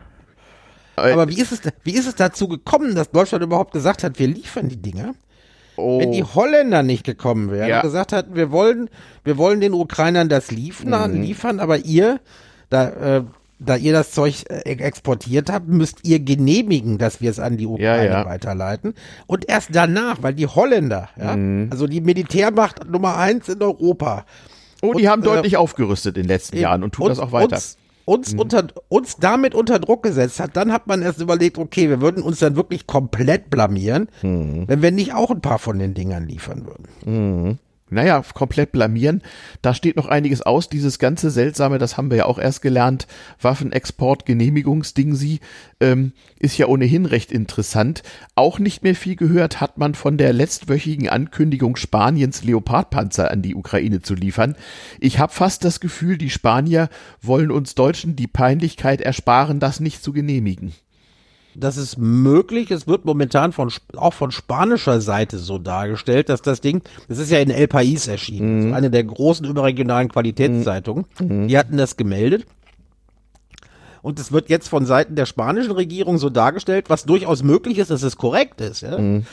Aber 0.99 1.29
wie 1.29 1.39
ist 1.39 1.51
es, 1.51 1.61
wie 1.83 1.93
ist 1.93 2.07
es 2.07 2.15
dazu 2.15 2.47
gekommen, 2.47 2.95
dass 2.95 3.11
Deutschland 3.11 3.43
überhaupt 3.43 3.73
gesagt 3.73 4.03
hat, 4.03 4.19
wir 4.19 4.27
liefern 4.27 4.69
die 4.69 4.81
Dinger? 4.81 5.13
Oh. 5.79 5.99
Wenn 5.99 6.11
die 6.11 6.23
Holländer 6.23 6.83
nicht 6.83 7.05
gekommen 7.05 7.51
wären 7.51 7.69
ja. 7.69 7.77
und 7.77 7.83
gesagt 7.83 8.11
hatten, 8.11 8.35
wir 8.35 8.51
wollen, 8.51 8.89
wir 9.23 9.37
wollen 9.37 9.61
den 9.61 9.73
Ukrainern 9.73 10.29
das 10.29 10.51
liefern, 10.51 11.13
mhm. 11.13 11.21
liefern 11.21 11.59
aber 11.59 11.77
ihr, 11.77 12.19
da, 12.69 12.89
äh, 12.89 13.23
da 13.59 13.75
ihr 13.75 13.93
das 13.93 14.11
Zeug 14.11 14.43
äh, 14.49 14.61
exportiert 14.63 15.49
habt, 15.49 15.67
müsst 15.67 16.05
ihr 16.05 16.19
genehmigen, 16.19 16.97
dass 16.97 17.21
wir 17.21 17.31
es 17.31 17.39
an 17.39 17.57
die 17.57 17.65
Ukraine 17.65 18.05
ja, 18.05 18.19
ja. 18.21 18.25
weiterleiten. 18.25 18.93
Und 19.25 19.47
erst 19.47 19.69
danach, 19.71 20.17
weil 20.21 20.33
die 20.33 20.47
Holländer, 20.47 21.09
ja, 21.17 21.35
mhm. 21.35 21.69
also 21.71 21.87
die 21.87 22.01
Militärmacht 22.01 22.89
Nummer 22.89 23.17
eins 23.17 23.47
in 23.47 23.61
Europa. 23.61 24.25
Oh, 24.81 24.93
die 24.93 25.03
und, 25.03 25.09
haben 25.09 25.21
deutlich 25.21 25.53
äh, 25.53 25.57
aufgerüstet 25.57 26.17
in 26.17 26.23
den 26.23 26.29
letzten 26.29 26.57
Jahren 26.57 26.83
und 26.83 26.93
tun 26.93 27.05
und, 27.05 27.09
das 27.09 27.19
auch 27.19 27.31
weiter. 27.31 27.55
Uns, 27.55 27.77
uns, 28.09 28.33
mhm. 28.33 28.39
unter, 28.39 28.67
uns 28.89 29.17
damit 29.17 29.53
unter 29.53 29.79
Druck 29.79 30.03
gesetzt 30.03 30.39
hat, 30.39 30.57
dann 30.57 30.73
hat 30.73 30.87
man 30.87 31.01
erst 31.01 31.21
überlegt, 31.21 31.57
okay, 31.57 31.89
wir 31.89 32.01
würden 32.01 32.23
uns 32.23 32.39
dann 32.39 32.55
wirklich 32.55 32.87
komplett 32.87 33.49
blamieren, 33.49 34.09
mhm. 34.23 34.63
wenn 34.67 34.81
wir 34.81 34.91
nicht 34.91 35.13
auch 35.13 35.29
ein 35.29 35.41
paar 35.41 35.59
von 35.59 35.77
den 35.77 35.93
Dingern 35.93 36.27
liefern 36.27 36.65
würden. 36.65 36.87
Mhm 37.05 37.59
naja, 37.89 38.23
komplett 38.33 38.71
blamieren. 38.71 39.21
Da 39.61 39.73
steht 39.73 39.95
noch 39.95 40.07
einiges 40.07 40.41
aus. 40.41 40.69
Dieses 40.69 40.99
ganze 40.99 41.31
seltsame, 41.31 41.77
das 41.77 41.97
haben 41.97 42.09
wir 42.09 42.17
ja 42.17 42.25
auch 42.25 42.39
erst 42.39 42.61
gelernt, 42.61 43.07
Waffenexport-Genehmigungsding 43.41 45.15
sie, 45.15 45.39
ähm, 45.79 46.13
ist 46.39 46.57
ja 46.57 46.67
ohnehin 46.67 47.05
recht 47.05 47.31
interessant. 47.31 48.03
Auch 48.35 48.59
nicht 48.59 48.83
mehr 48.83 48.95
viel 48.95 49.15
gehört 49.15 49.61
hat 49.61 49.77
man 49.77 49.95
von 49.95 50.17
der 50.17 50.33
letztwöchigen 50.33 51.09
Ankündigung 51.09 51.75
Spaniens 51.75 52.43
Leopardpanzer 52.43 53.31
an 53.31 53.41
die 53.41 53.55
Ukraine 53.55 54.01
zu 54.01 54.15
liefern. 54.15 54.55
Ich 54.99 55.19
habe 55.19 55.33
fast 55.33 55.63
das 55.63 55.79
Gefühl, 55.79 56.17
die 56.17 56.29
Spanier 56.29 56.89
wollen 57.21 57.51
uns 57.51 57.75
Deutschen 57.75 58.15
die 58.15 58.27
Peinlichkeit 58.27 59.01
ersparen, 59.01 59.59
das 59.59 59.79
nicht 59.79 60.03
zu 60.03 60.13
genehmigen 60.13 60.73
das 61.55 61.77
ist 61.77 61.97
möglich. 61.97 62.71
Es 62.71 62.87
wird 62.87 63.05
momentan 63.05 63.51
von, 63.51 63.71
auch 63.95 64.13
von 64.13 64.31
spanischer 64.31 65.01
Seite 65.01 65.37
so 65.37 65.57
dargestellt, 65.57 66.29
dass 66.29 66.41
das 66.41 66.61
Ding, 66.61 66.81
das 67.07 67.17
ist 67.17 67.31
ja 67.31 67.39
in 67.39 67.49
El 67.49 67.65
País 67.65 68.09
erschienen, 68.09 68.67
mhm. 68.67 68.73
eine 68.73 68.89
der 68.89 69.03
großen 69.03 69.45
überregionalen 69.45 70.09
Qualitätszeitungen. 70.09 71.05
Mhm. 71.19 71.47
Die 71.47 71.57
hatten 71.57 71.77
das 71.77 71.97
gemeldet. 71.97 72.45
Und 74.01 74.19
es 74.19 74.31
wird 74.31 74.49
jetzt 74.49 74.69
von 74.69 74.85
Seiten 74.85 75.15
der 75.15 75.25
spanischen 75.25 75.71
Regierung 75.71 76.17
so 76.17 76.29
dargestellt, 76.29 76.89
was 76.89 77.03
durchaus 77.03 77.43
möglich 77.43 77.79
ist, 77.79 77.91
dass 77.91 78.03
es 78.03 78.15
korrekt 78.15 78.61
ist, 78.61 78.81
ja? 78.81 78.97
Mhm. 78.97 79.25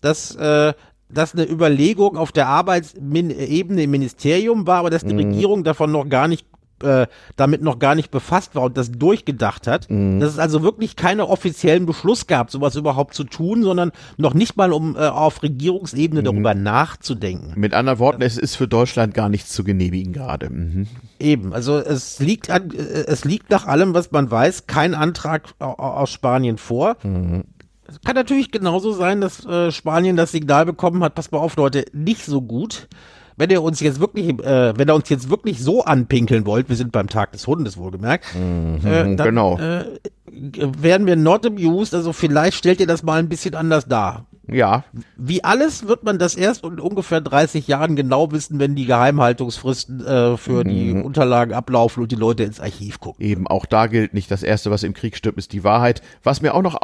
dass 0.00 0.34
äh, 0.36 0.72
das 1.10 1.34
eine 1.34 1.48
Überlegung 1.48 2.16
auf 2.16 2.32
der 2.32 2.48
Arbeitsebene 2.48 3.34
im 3.34 3.90
Ministerium 3.90 4.66
war, 4.66 4.78
aber 4.78 4.90
dass 4.90 5.04
die 5.04 5.12
mhm. 5.12 5.20
Regierung 5.20 5.64
davon 5.64 5.92
noch 5.92 6.08
gar 6.08 6.28
nicht 6.28 6.46
äh, 6.82 7.06
damit 7.36 7.62
noch 7.62 7.78
gar 7.78 7.94
nicht 7.94 8.10
befasst 8.10 8.54
war 8.54 8.62
und 8.62 8.76
das 8.76 8.90
durchgedacht 8.90 9.66
hat, 9.66 9.90
mhm. 9.90 10.20
dass 10.20 10.30
es 10.30 10.38
also 10.38 10.62
wirklich 10.62 10.96
keine 10.96 11.28
offiziellen 11.28 11.86
Beschluss 11.86 12.26
gab, 12.26 12.50
sowas 12.50 12.76
überhaupt 12.76 13.14
zu 13.14 13.24
tun, 13.24 13.62
sondern 13.62 13.92
noch 14.16 14.34
nicht 14.34 14.56
mal 14.56 14.72
um 14.72 14.96
äh, 14.96 15.00
auf 15.00 15.42
Regierungsebene 15.42 16.20
mhm. 16.20 16.24
darüber 16.24 16.54
nachzudenken. 16.54 17.52
Mit 17.56 17.74
anderen 17.74 17.98
Worten, 17.98 18.22
es 18.22 18.38
ist 18.38 18.56
für 18.56 18.68
Deutschland 18.68 19.14
gar 19.14 19.28
nichts 19.28 19.50
zu 19.50 19.64
genehmigen 19.64 20.12
gerade. 20.12 20.50
Mhm. 20.50 20.86
Eben, 21.18 21.52
also 21.52 21.78
es 21.78 22.18
liegt 22.18 22.50
an, 22.50 22.70
äh, 22.72 23.04
es 23.06 23.24
liegt 23.24 23.50
nach 23.50 23.66
allem, 23.66 23.94
was 23.94 24.10
man 24.10 24.30
weiß, 24.30 24.66
kein 24.66 24.94
Antrag 24.94 25.54
aus 25.58 26.10
Spanien 26.10 26.58
vor. 26.58 26.96
Mhm. 27.02 27.44
Es 27.86 28.00
kann 28.00 28.14
natürlich 28.14 28.50
genauso 28.50 28.92
sein, 28.92 29.20
dass 29.20 29.44
äh, 29.44 29.70
Spanien 29.70 30.16
das 30.16 30.32
Signal 30.32 30.64
bekommen 30.64 31.04
hat, 31.04 31.14
pass 31.14 31.30
mal 31.30 31.38
auf, 31.38 31.56
Leute, 31.56 31.84
nicht 31.92 32.24
so 32.24 32.40
gut 32.40 32.88
wenn 33.36 33.50
ihr 33.50 33.62
uns 33.62 33.80
jetzt 33.80 34.00
wirklich, 34.00 34.28
äh, 34.28 34.76
wenn 34.76 34.88
ihr 34.88 34.94
uns 34.94 35.08
jetzt 35.08 35.30
wirklich 35.30 35.62
so 35.62 35.84
anpinkeln 35.84 36.46
wollt, 36.46 36.68
wir 36.68 36.76
sind 36.76 36.92
beim 36.92 37.08
Tag 37.08 37.32
des 37.32 37.46
Hundes 37.46 37.76
wohlgemerkt, 37.76 38.26
mhm, 38.34 38.78
äh, 38.86 39.16
dann, 39.16 39.16
genau. 39.16 39.58
äh, 39.58 39.84
werden 40.26 41.06
wir 41.06 41.16
not 41.16 41.46
amused, 41.46 41.94
also 41.94 42.12
vielleicht 42.12 42.56
stellt 42.56 42.80
ihr 42.80 42.86
das 42.86 43.02
mal 43.02 43.18
ein 43.18 43.28
bisschen 43.28 43.54
anders 43.54 43.86
dar. 43.86 44.26
Ja. 44.46 44.84
Wie 45.16 45.42
alles 45.42 45.86
wird 45.86 46.04
man 46.04 46.18
das 46.18 46.34
erst 46.34 46.64
in 46.64 46.78
ungefähr 46.78 47.20
30 47.20 47.66
Jahren 47.66 47.96
genau 47.96 48.30
wissen, 48.32 48.58
wenn 48.58 48.74
die 48.74 48.84
Geheimhaltungsfristen 48.84 50.04
äh, 50.04 50.36
für 50.36 50.64
mhm. 50.64 50.68
die 50.68 50.92
Unterlagen 50.92 51.54
ablaufen 51.54 52.02
und 52.02 52.12
die 52.12 52.16
Leute 52.16 52.44
ins 52.44 52.60
Archiv 52.60 53.00
gucken. 53.00 53.24
Eben, 53.24 53.46
auch 53.46 53.66
da 53.66 53.86
gilt 53.86 54.14
nicht, 54.14 54.30
das 54.30 54.42
Erste, 54.42 54.70
was 54.70 54.82
im 54.82 54.94
Krieg 54.94 55.16
stirbt, 55.16 55.38
ist 55.38 55.52
die 55.52 55.64
Wahrheit. 55.64 56.02
Was 56.22 56.42
mir 56.42 56.54
auch 56.54 56.62
noch 56.62 56.78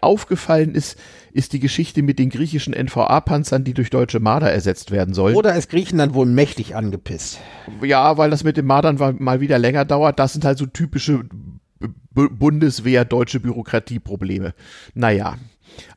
aufgefallen 0.00 0.74
ist, 0.74 0.98
ist 1.32 1.52
die 1.52 1.60
Geschichte 1.60 2.02
mit 2.02 2.18
den 2.18 2.30
griechischen 2.30 2.74
NVA-Panzern, 2.74 3.64
die 3.64 3.74
durch 3.74 3.90
deutsche 3.90 4.20
Marder 4.20 4.50
ersetzt 4.50 4.90
werden 4.90 5.14
sollen. 5.14 5.36
Oder 5.36 5.54
ist 5.54 5.70
Griechenland 5.70 6.14
wohl 6.14 6.26
mächtig 6.26 6.74
angepisst? 6.74 7.38
Ja, 7.82 8.18
weil 8.18 8.30
das 8.30 8.44
mit 8.44 8.56
den 8.56 8.66
Mardern 8.66 9.16
mal 9.18 9.40
wieder 9.40 9.58
länger 9.58 9.84
dauert. 9.84 10.18
Das 10.18 10.32
sind 10.32 10.44
halt 10.44 10.58
so 10.58 10.66
typische 10.66 11.24
Bundeswehr, 12.10 13.04
deutsche 13.04 13.40
Bürokratieprobleme. 13.40 14.54
Naja. 14.94 15.36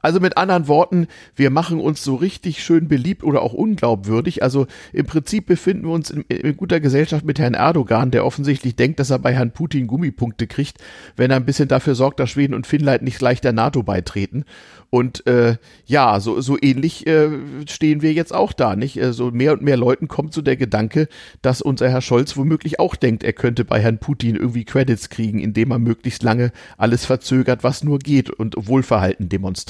Also 0.02 0.20
mit 0.20 0.38
anderen 0.38 0.68
Worten, 0.68 1.08
wir 1.36 1.50
machen 1.50 1.80
uns 1.80 2.04
so 2.04 2.16
richtig 2.16 2.64
schön 2.64 2.88
beliebt 2.88 3.24
oder 3.24 3.42
auch 3.42 3.54
unglaubwürdig. 3.54 4.44
Also 4.44 4.68
im 4.94 5.06
Prinzip 5.06 5.46
befinden 5.46 5.86
wir 5.86 5.94
uns 5.94 6.10
in, 6.10 6.22
in, 6.24 6.58
guter 6.58 6.80
Gesellschaft 6.80 7.26
mit 7.26 7.40
Herrn 7.40 7.54
Erdogan, 7.54 8.12
der 8.12 8.26
offensichtlich 8.26 8.76
denkt, 8.76 9.00
dass 9.00 9.10
er 9.10 9.20
bei 9.20 9.34
Herrn 9.34 9.52
Putin 9.52 9.88
Gummipunkte 9.88 10.48
kriegt, 10.48 10.78
wenn 11.16 11.32
er 11.32 11.38
ein 11.38 11.46
bisschen 11.46 11.68
dafür 11.68 11.96
sorgt, 11.96 12.20
dass 12.20 12.30
Schweden 12.30 12.54
und 12.54 12.68
Finnland 12.68 13.04
nicht 13.04 13.20
gleich 13.20 13.42
der 13.42 13.54
NATO 13.54 13.84
beitreten. 13.84 14.46
Und 14.92 15.26
äh, 15.26 15.56
ja, 15.86 16.20
so, 16.20 16.42
so 16.42 16.58
ähnlich 16.62 17.08
äh, 17.08 17.30
stehen 17.66 18.02
wir 18.02 18.12
jetzt 18.12 18.36
auch 18.36 18.52
da, 18.52 18.76
nicht? 18.76 18.98
Äh, 18.98 19.14
so 19.14 19.32
mehr 19.32 19.54
und 19.54 19.62
mehr 19.62 19.78
Leuten 19.78 20.10
kommt 20.10 20.34
so 20.34 20.42
der 20.42 20.58
Gedanke, 20.58 21.08
dass 21.42 21.62
unser 21.62 21.90
Herr 21.90 22.02
Scholz 22.02 22.36
womöglich 22.36 22.80
auch 22.82 22.98
denkt, 22.98 23.24
er 23.24 23.32
könnte 23.32 23.64
bei 23.64 23.80
Herrn 23.80 24.00
Putin 24.00 24.36
irgendwie 24.36 24.66
Credits 24.66 25.10
kriegen, 25.10 25.40
indem 25.40 25.72
er 25.72 25.80
möglichst 25.80 26.24
lange 26.24 26.52
alles 26.78 27.06
verzögert, 27.06 27.64
was 27.64 27.86
nur 27.86 28.00
geht 28.00 28.30
und 28.30 28.56
Wohlverhalten 28.58 29.30
demonstriert. 29.30 29.61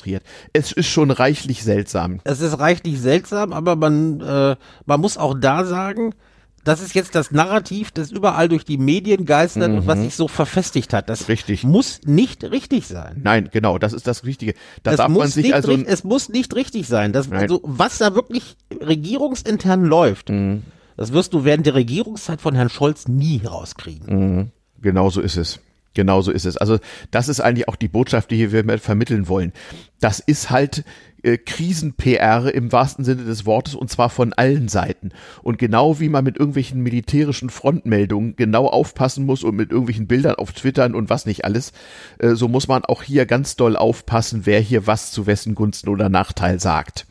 Es 0.53 0.71
ist 0.71 0.87
schon 0.87 1.11
reichlich 1.11 1.63
seltsam. 1.63 2.19
Es 2.23 2.41
ist 2.41 2.59
reichlich 2.59 2.99
seltsam, 2.99 3.53
aber 3.53 3.75
man, 3.75 4.21
äh, 4.21 4.55
man 4.85 5.01
muss 5.01 5.17
auch 5.17 5.35
da 5.39 5.65
sagen, 5.65 6.13
das 6.63 6.81
ist 6.81 6.93
jetzt 6.93 7.15
das 7.15 7.31
Narrativ, 7.31 7.91
das 7.91 8.11
überall 8.11 8.47
durch 8.47 8.65
die 8.65 8.77
Medien 8.77 9.25
geistert 9.25 9.71
mhm. 9.71 9.79
und 9.79 9.87
was 9.87 9.97
mhm. 9.99 10.03
sich 10.03 10.15
so 10.15 10.27
verfestigt 10.27 10.93
hat. 10.93 11.09
Das 11.09 11.27
richtig. 11.27 11.63
muss 11.63 12.01
nicht 12.05 12.43
richtig 12.43 12.87
sein. 12.87 13.21
Nein, 13.23 13.49
genau, 13.51 13.77
das 13.77 13.93
ist 13.93 14.07
das 14.07 14.23
Wichtige. 14.23 14.53
Da 14.83 14.95
darf 14.95 15.09
man 15.09 15.27
sich 15.27 15.53
also 15.53 15.71
es 15.71 16.03
muss 16.03 16.29
nicht 16.29 16.55
richtig 16.55 16.87
sein. 16.87 17.13
Das, 17.13 17.31
also 17.31 17.61
was 17.63 17.97
da 17.97 18.13
wirklich 18.13 18.55
regierungsintern 18.79 19.85
läuft, 19.85 20.29
mhm. 20.29 20.63
das 20.97 21.11
wirst 21.13 21.33
du 21.33 21.43
während 21.43 21.65
der 21.65 21.75
Regierungszeit 21.75 22.41
von 22.41 22.53
Herrn 22.53 22.69
Scholz 22.69 23.07
nie 23.07 23.41
rauskriegen. 23.43 24.35
Mhm. 24.35 24.51
Genau 24.81 25.09
so 25.09 25.21
ist 25.21 25.37
es. 25.37 25.59
Genauso 25.93 26.31
ist 26.31 26.45
es. 26.45 26.55
Also 26.57 26.79
das 27.11 27.27
ist 27.27 27.41
eigentlich 27.41 27.67
auch 27.67 27.75
die 27.75 27.89
Botschaft, 27.89 28.31
die 28.31 28.51
wir 28.51 28.79
vermitteln 28.79 29.27
wollen. 29.27 29.51
Das 29.99 30.19
ist 30.19 30.49
halt 30.49 30.85
äh, 31.23 31.37
Krisen-PR 31.37 32.53
im 32.53 32.71
wahrsten 32.71 33.03
Sinne 33.03 33.25
des 33.25 33.45
Wortes 33.45 33.75
und 33.75 33.89
zwar 33.89 34.09
von 34.09 34.33
allen 34.33 34.69
Seiten. 34.69 35.11
Und 35.43 35.57
genau 35.57 35.99
wie 35.99 36.09
man 36.09 36.23
mit 36.23 36.37
irgendwelchen 36.37 36.81
militärischen 36.81 37.49
Frontmeldungen 37.49 38.35
genau 38.37 38.67
aufpassen 38.67 39.25
muss 39.25 39.43
und 39.43 39.55
mit 39.55 39.71
irgendwelchen 39.71 40.07
Bildern 40.07 40.35
auf 40.35 40.53
Twittern 40.53 40.95
und 40.95 41.09
was 41.09 41.25
nicht 41.25 41.43
alles, 41.43 41.73
äh, 42.19 42.35
so 42.35 42.47
muss 42.47 42.67
man 42.67 42.85
auch 42.85 43.03
hier 43.03 43.25
ganz 43.25 43.55
doll 43.55 43.75
aufpassen, 43.75 44.41
wer 44.45 44.59
hier 44.61 44.87
was 44.87 45.11
zu 45.11 45.27
wessen 45.27 45.55
Gunsten 45.55 45.89
oder 45.89 46.09
Nachteil 46.09 46.59
sagt. 46.59 47.05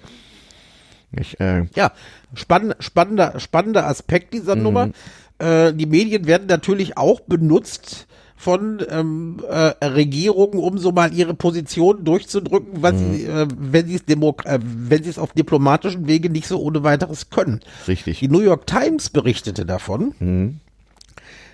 Ich, 1.12 1.38
äh, 1.40 1.66
ja, 1.74 1.92
spann, 2.34 2.74
spannender, 2.78 3.38
spannender 3.40 3.86
Aspekt 3.86 4.32
dieser 4.32 4.56
mhm. 4.56 4.62
Nummer. 4.62 4.90
Äh, 5.38 5.72
die 5.74 5.86
Medien 5.86 6.26
werden 6.26 6.46
natürlich 6.46 6.96
auch 6.96 7.20
benutzt, 7.20 8.06
von 8.40 8.82
ähm, 8.88 9.36
äh, 9.50 9.84
Regierungen, 9.84 10.58
um 10.60 10.78
so 10.78 10.92
mal 10.92 11.12
ihre 11.12 11.34
Position 11.34 12.04
durchzudrücken, 12.04 12.82
was 12.82 12.94
mhm. 12.94 13.12
sie, 13.12 13.24
äh, 13.24 13.46
wenn 13.58 13.86
sie 13.86 13.96
es 13.96 14.02
äh, 14.04 14.58
wenn 14.62 15.02
sie 15.02 15.10
es 15.10 15.18
auf 15.18 15.34
diplomatischen 15.34 16.06
Wege 16.06 16.30
nicht 16.30 16.46
so 16.46 16.58
ohne 16.58 16.82
weiteres 16.82 17.28
können. 17.28 17.60
Richtig. 17.86 18.20
Die 18.20 18.28
New 18.28 18.40
York 18.40 18.66
Times 18.66 19.10
berichtete 19.10 19.66
davon, 19.66 20.14
mhm. 20.20 20.60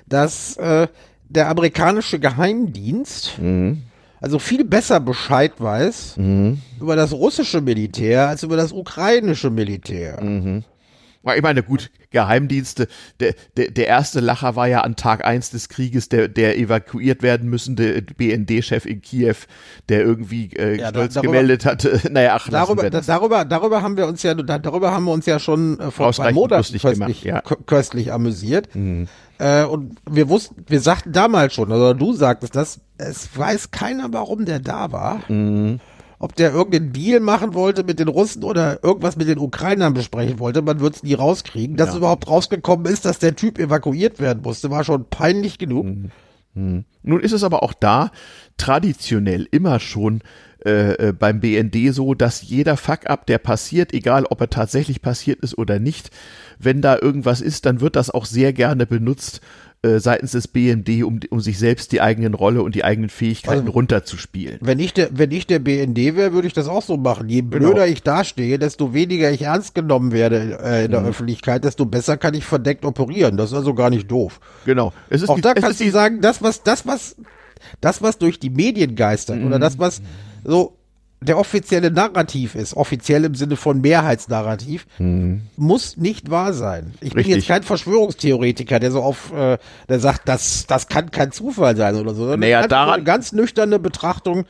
dass 0.07 0.57
äh, 0.59 0.87
der 1.29 1.49
amerikanische 1.49 2.21
Geheimdienst 2.21 3.37
mhm. 3.41 3.83
also 4.21 4.39
viel 4.39 4.65
besser 4.65 5.01
Bescheid 5.01 5.55
weiß 5.59 6.19
mhm. 6.19 6.61
über 6.81 6.95
das 6.95 7.13
russische 7.13 7.63
Militär 7.63 8.29
als 8.29 8.45
über 8.45 8.57
das 8.57 8.71
ukrainische 8.71 9.51
Militär. 9.51 10.23
Mhm. 10.23 10.63
Ich 11.35 11.43
meine, 11.43 11.63
gut, 11.63 11.91
Geheimdienste, 12.11 12.89
der, 13.21 13.35
der, 13.57 13.71
der 13.71 13.87
erste 13.87 14.21
Lacher 14.21 14.57
war 14.57 14.69
ja 14.69 14.83
an 14.83 14.97
Tag 14.97 15.25
eins 15.25 15.51
des 15.51 15.69
Krieges 15.69 16.09
der, 16.09 16.29
der 16.29 16.59
evakuiert 16.59 17.23
werden 17.23 17.51
müssende 17.51 18.03
BND-Chef 18.03 18.87
in 18.87 19.03
Kiew, 19.03 19.37
der 19.89 20.03
irgendwie 20.03 20.51
äh, 20.57 20.79
ja, 20.79 20.91
stolz 20.91 21.15
darüber, 21.15 21.33
gemeldet 21.33 21.67
hatte. 21.67 22.01
naja, 22.11 22.37
ach, 22.37 22.49
darüber, 22.49 22.89
darüber, 22.89 23.45
darüber 23.45 23.83
haben 23.83 23.97
wir 23.97 24.07
uns 24.07 24.23
ja, 24.23 24.35
darüber 24.35 24.93
haben 24.93 25.05
wir 25.05 25.13
uns 25.13 25.27
ja 25.27 25.39
schon 25.39 25.81
äh, 25.81 25.91
vor 25.91 26.13
zwei 26.13 26.33
Monaten 26.33 26.79
köstlich, 26.79 27.23
ja. 27.25 27.41
köstlich 27.41 28.13
amüsiert. 28.13 28.75
Mhm. 28.75 29.09
Äh, 29.39 29.65
und 29.65 29.97
wir 30.09 30.29
wussten, 30.29 30.65
wir 30.67 30.81
sagten 30.81 31.13
damals 31.13 31.55
schon, 31.55 31.71
also 31.73 31.93
du 31.93 32.13
sagtest 32.13 32.57
das, 32.57 32.81
es 32.99 33.37
weiß 33.37 33.71
keiner, 33.71 34.09
warum 34.13 34.45
der 34.45 34.61
da 34.61 34.93
war. 34.93 35.23
Mhm 35.29 35.81
ob 36.19 36.35
der 36.35 36.53
irgendeinen 36.53 36.93
Deal 36.93 37.21
machen 37.21 37.55
wollte 37.55 37.85
mit 37.85 37.99
den 37.99 38.09
Russen 38.09 38.43
oder 38.43 38.83
irgendwas 38.83 39.17
mit 39.17 39.29
den 39.29 39.39
Ukrainern 39.39 39.95
besprechen 39.95 40.39
wollte. 40.39 40.63
Man 40.63 40.81
wird 40.81 40.97
es 40.97 41.03
nie 41.03 41.15
rauskriegen. 41.15 41.77
Dass 41.77 41.91
ja. 41.91 41.99
überhaupt 41.99 42.29
rausgekommen 42.29 42.87
ist, 42.87 43.05
dass 43.05 43.19
der 43.19 43.37
Typ 43.37 43.59
evakuiert 43.59 44.21
werden 44.21 44.43
musste, 44.43 44.71
war 44.71 44.85
schon 44.85 45.07
peinlich 45.09 45.59
genug. 45.59 45.87
Mhm. 45.87 46.11
Mhm. 46.55 46.85
Nun 47.03 47.21
ist 47.21 47.33
es 47.33 47.45
aber 47.45 47.63
auch 47.63 47.75
da 47.75 48.11
traditionell 48.57 49.47
immer 49.51 49.79
schon 49.79 50.23
äh, 50.65 51.09
äh 51.09 51.13
beim 51.13 51.41
BND 51.41 51.95
so, 51.95 52.15
dass 52.15 52.43
jeder 52.43 52.79
Fuck-up, 52.79 53.27
der 53.27 53.39
passiert, 53.39 53.93
egal 53.93 54.25
ob 54.25 54.41
er 54.41 54.49
tatsächlich 54.49 55.03
passiert 55.03 55.41
ist 55.41 55.59
oder 55.59 55.79
nicht, 55.79 56.11
wenn 56.59 56.81
da 56.81 56.99
irgendwas 57.01 57.43
ist, 57.43 57.67
dann 57.67 57.83
wird 57.83 57.95
das 57.95 58.11
auch 58.11 58.25
sehr 58.25 58.55
gerne 58.55 58.87
benutzt, 58.87 59.43
äh, 59.83 60.01
seitens 60.01 60.33
des 60.33 60.49
BND, 60.49 61.05
um, 61.05 61.21
um 61.31 61.41
sich 61.41 61.59
selbst 61.59 61.93
die 61.93 62.01
eigenen 62.01 62.35
Rolle 62.35 62.63
und 62.63 62.75
die 62.75 62.85
eigenen 62.85 63.11
Fähigkeiten 63.11 63.61
also, 63.61 63.73
runterzuspielen. 63.73 64.59
Wenn 64.61 64.79
ich 64.79 64.95
der, 64.95 65.11
wenn 65.13 65.31
ich 65.31 65.47
der 65.47 65.59
BND 65.59 66.17
wäre, 66.17 66.33
würde 66.33 66.49
ich 66.49 66.55
das 66.55 66.67
auch 66.67 66.83
so 66.83 66.97
machen. 66.97 67.29
Je 67.29 67.43
genau. 67.43 67.59
blöder 67.59 67.87
ich 67.87 68.03
dastehe, 68.03 68.59
desto 68.59 68.95
weniger 68.95 69.31
ich 69.31 69.43
ernst 69.43 69.75
genommen 69.75 70.13
werde 70.13 70.59
äh, 70.63 70.85
in 70.87 70.91
der 70.91 71.01
mhm. 71.01 71.09
Öffentlichkeit, 71.09 71.65
desto 71.65 71.85
besser 71.85 72.17
kann 72.17 72.35
ich 72.35 72.45
verdeckt 72.45 72.85
operieren. 72.85 73.37
Das 73.37 73.51
ist 73.51 73.57
also 73.57 73.75
gar 73.75 73.91
nicht 73.91 74.11
doof. 74.11 74.41
Genau. 74.65 74.93
Es 75.11 75.23
ist 75.23 75.29
auch 75.29 75.37
die, 75.37 75.43
da 75.43 75.55
kannst 75.55 75.81
du 75.81 75.91
sagen, 75.91 76.21
das 76.21 76.43
was, 76.43 76.63
das 76.63 76.87
was, 76.87 77.17
das 77.81 78.03
was 78.03 78.19
durch 78.19 78.41
die 78.41 78.51
Medien 78.51 78.97
geistert 78.97 79.41
mhm. 79.41 79.47
oder 79.47 79.59
das 79.59 79.79
was 79.79 80.01
so 80.45 80.77
der 81.21 81.39
offizielle 81.39 81.91
Narrativ 81.91 82.55
ist, 82.55 82.77
offiziell 82.77 83.25
im 83.25 83.35
Sinne 83.35 83.57
von 83.57 83.81
Mehrheitsnarrativ, 83.81 84.87
mhm. 84.99 85.43
muss 85.57 85.97
nicht 85.97 86.31
wahr 86.31 86.53
sein. 86.53 86.95
Ich 86.97 87.15
Richtig. 87.15 87.25
bin 87.25 87.35
jetzt 87.35 87.49
kein 87.49 87.63
Verschwörungstheoretiker, 87.63 88.79
der 88.79 88.91
so 88.91 89.03
auf, 89.03 89.33
äh, 89.33 89.59
der 89.89 90.01
sagt, 90.01 90.29
das, 90.29 90.67
das 90.67 90.89
kann 90.89 91.11
kein 91.11 91.33
Zufall 91.33 91.77
sein 91.77 91.97
oder 91.97 92.15
so. 92.15 92.37
Naja, 92.37 92.67
daran, 92.67 92.95
eine 92.95 93.05
ganz 93.05 93.33
nüchterne 93.33 93.79
Betrachtung, 93.79 94.45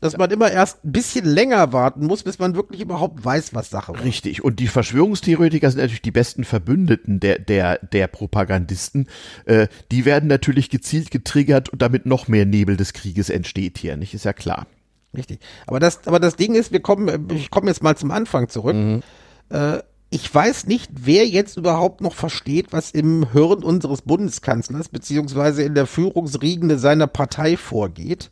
dass 0.00 0.16
man 0.16 0.30
immer 0.30 0.50
erst 0.50 0.84
ein 0.84 0.92
bisschen 0.92 1.24
länger 1.24 1.72
warten 1.72 2.06
muss, 2.06 2.22
bis 2.22 2.38
man 2.38 2.54
wirklich 2.54 2.80
überhaupt 2.80 3.24
weiß, 3.24 3.54
was 3.54 3.70
Sache 3.70 3.92
ist. 3.92 4.04
Richtig. 4.04 4.44
Und 4.44 4.60
die 4.60 4.68
Verschwörungstheoretiker 4.68 5.70
sind 5.70 5.80
natürlich 5.80 6.02
die 6.02 6.10
besten 6.10 6.44
Verbündeten 6.44 7.20
der, 7.20 7.38
der, 7.38 7.78
der 7.78 8.06
Propagandisten. 8.06 9.08
Äh, 9.44 9.68
die 9.90 10.04
werden 10.04 10.28
natürlich 10.28 10.70
gezielt 10.70 11.10
getriggert 11.10 11.68
und 11.68 11.82
damit 11.82 12.06
noch 12.06 12.28
mehr 12.28 12.46
Nebel 12.46 12.76
des 12.76 12.92
Krieges 12.92 13.30
entsteht 13.30 13.78
hier, 13.78 13.96
nicht? 13.96 14.14
Ist 14.14 14.24
ja 14.24 14.32
klar. 14.32 14.66
Richtig. 15.14 15.40
Aber 15.66 15.80
das, 15.80 16.06
aber 16.06 16.20
das 16.20 16.36
Ding 16.36 16.54
ist, 16.54 16.72
wir 16.72 16.80
kommen, 16.80 17.28
ich 17.30 17.50
komme 17.50 17.68
jetzt 17.68 17.82
mal 17.82 17.96
zum 17.96 18.10
Anfang 18.10 18.48
zurück. 18.48 18.76
Mhm. 18.76 19.02
Äh, 19.50 19.78
ich 20.10 20.32
weiß 20.32 20.66
nicht, 20.66 20.90
wer 20.94 21.26
jetzt 21.26 21.56
überhaupt 21.56 22.00
noch 22.00 22.14
versteht, 22.14 22.72
was 22.72 22.92
im 22.92 23.32
Hirn 23.32 23.64
unseres 23.64 24.02
Bundeskanzlers 24.02 24.88
beziehungsweise 24.88 25.62
in 25.62 25.74
der 25.74 25.86
Führungsriegende 25.86 26.78
seiner 26.78 27.06
Partei 27.06 27.56
vorgeht. 27.56 28.30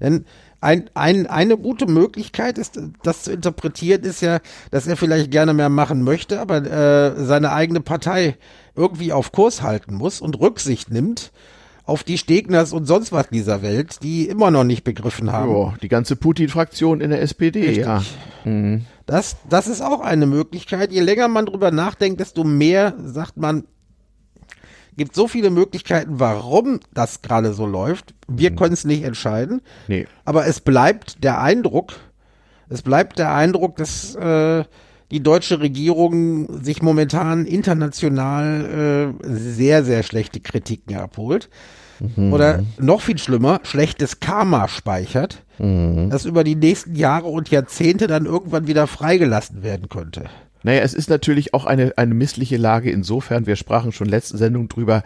Denn 0.00 0.26
ein, 0.60 0.90
ein, 0.94 1.26
eine 1.26 1.56
gute 1.56 1.86
Möglichkeit 1.86 2.58
ist, 2.58 2.78
das 3.02 3.22
zu 3.22 3.32
interpretieren, 3.32 4.02
ist 4.02 4.20
ja, 4.20 4.40
dass 4.70 4.86
er 4.86 4.96
vielleicht 4.96 5.30
gerne 5.30 5.54
mehr 5.54 5.68
machen 5.68 6.02
möchte, 6.02 6.40
aber 6.40 6.58
äh, 6.58 7.24
seine 7.24 7.52
eigene 7.52 7.80
Partei 7.80 8.36
irgendwie 8.74 9.12
auf 9.12 9.32
Kurs 9.32 9.62
halten 9.62 9.94
muss 9.94 10.20
und 10.20 10.38
Rücksicht 10.38 10.90
nimmt 10.90 11.32
auf 11.88 12.04
die 12.04 12.18
Stegners 12.18 12.74
und 12.74 12.84
sonst 12.84 13.12
was 13.12 13.30
dieser 13.30 13.62
Welt, 13.62 14.02
die 14.02 14.28
immer 14.28 14.50
noch 14.50 14.62
nicht 14.62 14.84
begriffen 14.84 15.32
haben. 15.32 15.50
Jo, 15.50 15.72
die 15.80 15.88
ganze 15.88 16.16
Putin-Fraktion 16.16 17.00
in 17.00 17.08
der 17.08 17.22
SPD, 17.22 17.60
Richtig. 17.60 17.78
ja. 17.78 18.02
Mhm. 18.44 18.84
Das, 19.06 19.38
das 19.48 19.68
ist 19.68 19.80
auch 19.80 20.00
eine 20.02 20.26
Möglichkeit. 20.26 20.92
Je 20.92 21.00
länger 21.00 21.28
man 21.28 21.46
drüber 21.46 21.70
nachdenkt, 21.70 22.20
desto 22.20 22.44
mehr 22.44 22.92
sagt 23.02 23.38
man, 23.38 23.64
gibt 24.98 25.14
so 25.14 25.28
viele 25.28 25.48
Möglichkeiten, 25.48 26.20
warum 26.20 26.80
das 26.92 27.22
gerade 27.22 27.54
so 27.54 27.64
läuft. 27.64 28.14
Wir 28.28 28.50
mhm. 28.50 28.56
können 28.56 28.74
es 28.74 28.84
nicht 28.84 29.02
entscheiden. 29.02 29.62
Nee. 29.86 30.06
Aber 30.26 30.46
es 30.46 30.60
bleibt 30.60 31.24
der 31.24 31.40
Eindruck, 31.40 31.94
es 32.68 32.82
bleibt 32.82 33.18
der 33.18 33.34
Eindruck, 33.34 33.76
dass 33.76 34.14
äh, 34.14 34.64
die 35.10 35.22
deutsche 35.22 35.60
Regierung 35.60 36.62
sich 36.62 36.82
momentan 36.82 37.46
international 37.46 39.14
äh, 39.22 39.28
sehr, 39.28 39.84
sehr 39.84 40.02
schlechte 40.02 40.40
Kritiken 40.40 40.96
abholt. 40.96 41.48
mhm. 42.00 42.32
oder 42.32 42.62
noch 42.78 43.00
viel 43.00 43.18
schlimmer, 43.18 43.60
schlechtes 43.62 44.20
Karma 44.20 44.68
speichert, 44.68 45.44
mhm. 45.58 46.10
das 46.10 46.24
über 46.24 46.44
die 46.44 46.54
nächsten 46.54 46.94
Jahre 46.94 47.28
und 47.28 47.50
Jahrzehnte 47.50 48.06
dann 48.06 48.26
irgendwann 48.26 48.66
wieder 48.66 48.86
freigelassen 48.86 49.62
werden 49.62 49.88
könnte. 49.88 50.24
Naja, 50.62 50.82
es 50.82 50.94
ist 50.94 51.08
natürlich 51.08 51.54
auch 51.54 51.64
eine, 51.64 51.96
eine 51.96 52.14
missliche 52.14 52.56
Lage 52.56 52.90
insofern, 52.90 53.46
wir 53.46 53.56
sprachen 53.56 53.92
schon 53.92 54.08
letzte 54.08 54.36
Sendung 54.36 54.68
drüber, 54.68 55.02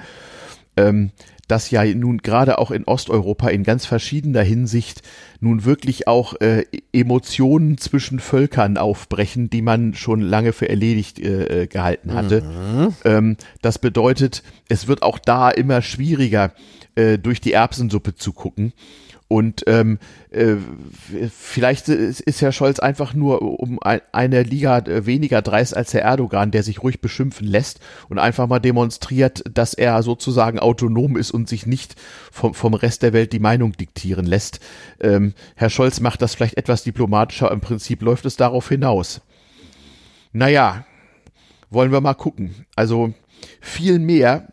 ähm, 0.77 1.11
dass 1.49 1.71
ja 1.71 1.85
nun 1.85 2.19
gerade 2.19 2.59
auch 2.59 2.71
in 2.71 2.85
Osteuropa 2.85 3.49
in 3.49 3.65
ganz 3.65 3.85
verschiedener 3.85 4.43
Hinsicht 4.43 5.03
nun 5.41 5.65
wirklich 5.65 6.09
auch 6.09 6.41
äh, 6.41 6.65
Emotionen 6.93 7.79
zwischen 7.79 8.21
Völkern 8.21 8.77
aufbrechen, 8.79 9.51
die 9.51 9.63
man 9.63 9.95
schon 9.95 10.21
lange 10.21 10.53
für 10.53 10.69
erledigt 10.69 11.19
äh, 11.19 11.63
äh 11.63 11.67
gehalten 11.67 12.15
hatte. 12.15 12.43
Mhm. 12.43 12.95
Ähm, 13.05 13.37
das 13.61 13.79
bedeutet, 13.79 14.43
es 14.69 14.89
wird 14.89 15.03
auch 15.03 15.19
da 15.19 15.51
immer 15.51 15.83
schwieriger, 15.83 16.53
äh, 16.95 17.19
durch 17.19 17.41
die 17.41 17.53
Erbsensuppe 17.53 18.15
zu 18.15 18.33
gucken. 18.33 18.73
Und 19.33 19.65
ähm, 19.67 19.99
äh, 20.31 20.57
vielleicht 21.31 21.89
ist 21.89 22.43
Herr 22.43 22.53
Scholz 22.53 22.81
einfach 22.81 23.15
nur 23.15 23.41
um 23.41 23.83
ein, 23.83 24.03
eine 24.13 24.43
Liga 24.43 24.81
äh, 24.81 25.07
weniger 25.07 25.41
dreist 25.41 25.75
als 25.75 25.95
Herr 25.95 26.03
Erdogan, 26.03 26.51
der 26.51 26.63
sich 26.63 26.83
ruhig 26.83 27.01
beschimpfen 27.01 27.47
lässt 27.47 27.81
und 28.11 28.19
einfach 28.19 28.47
mal 28.47 28.59
demonstriert, 28.59 29.43
dass 29.51 29.73
er 29.73 30.03
sozusagen 30.03 30.59
autonom 30.59 31.17
ist 31.17 31.31
und 31.31 31.49
sich 31.49 31.65
nicht 31.65 31.97
vom, 32.31 32.53
vom 32.53 32.75
Rest 32.75 33.03
der 33.03 33.15
Welt 33.15 33.33
die 33.33 33.39
Meinung 33.39 33.73
diktieren 33.73 34.27
lässt. 34.27 34.61
Ähm, 35.01 35.33
Herr 35.57 35.71
Scholz 35.71 36.01
macht 36.01 36.21
das 36.21 36.35
vielleicht 36.35 36.59
etwas 36.59 36.85
diplomatischer, 36.85 37.51
im 37.53 37.63
Prinzip 37.63 38.03
läuft 38.03 38.27
es 38.27 38.37
darauf 38.37 38.69
hinaus. 38.69 39.23
Naja, 40.35 40.85
wollen 41.71 41.91
wir 41.91 42.03
mal 42.03 42.13
gucken. 42.13 42.67
Also 42.77 43.15
viel 43.63 43.99
mehr 43.99 44.49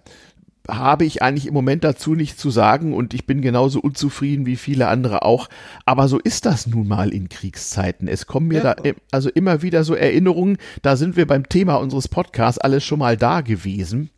habe 0.78 1.06
ich 1.06 1.22
eigentlich 1.22 1.48
im 1.48 1.54
Moment 1.54 1.84
dazu 1.84 2.16
nichts 2.16 2.42
zu 2.42 2.50
sagen 2.50 2.94
und 2.94 3.14
ich 3.14 3.26
bin 3.26 3.42
genauso 3.42 3.80
unzufrieden 3.80 4.46
wie 4.46 4.56
viele 4.56 4.88
andere 4.88 5.24
auch. 5.24 5.50
Aber 5.86 6.08
so 6.08 6.20
ist 6.20 6.46
das 6.46 6.68
nun 6.68 6.88
mal 6.88 7.14
in 7.14 7.30
Kriegszeiten. 7.30 8.08
Es 8.08 8.26
kommen 8.26 8.48
mir 8.48 8.64
ja. 8.64 8.76
da 8.76 8.92
also 9.12 9.30
immer 9.30 9.62
wieder 9.62 9.84
so 9.84 9.96
Erinnerungen, 9.96 10.58
da 10.82 10.96
sind 10.96 11.16
wir 11.16 11.28
beim 11.28 11.48
Thema 11.48 11.76
unseres 11.76 12.08
Podcasts 12.08 12.60
alles 12.60 12.84
schon 12.84 13.00
mal 13.00 13.18
da 13.18 13.42
gewesen. 13.42 14.10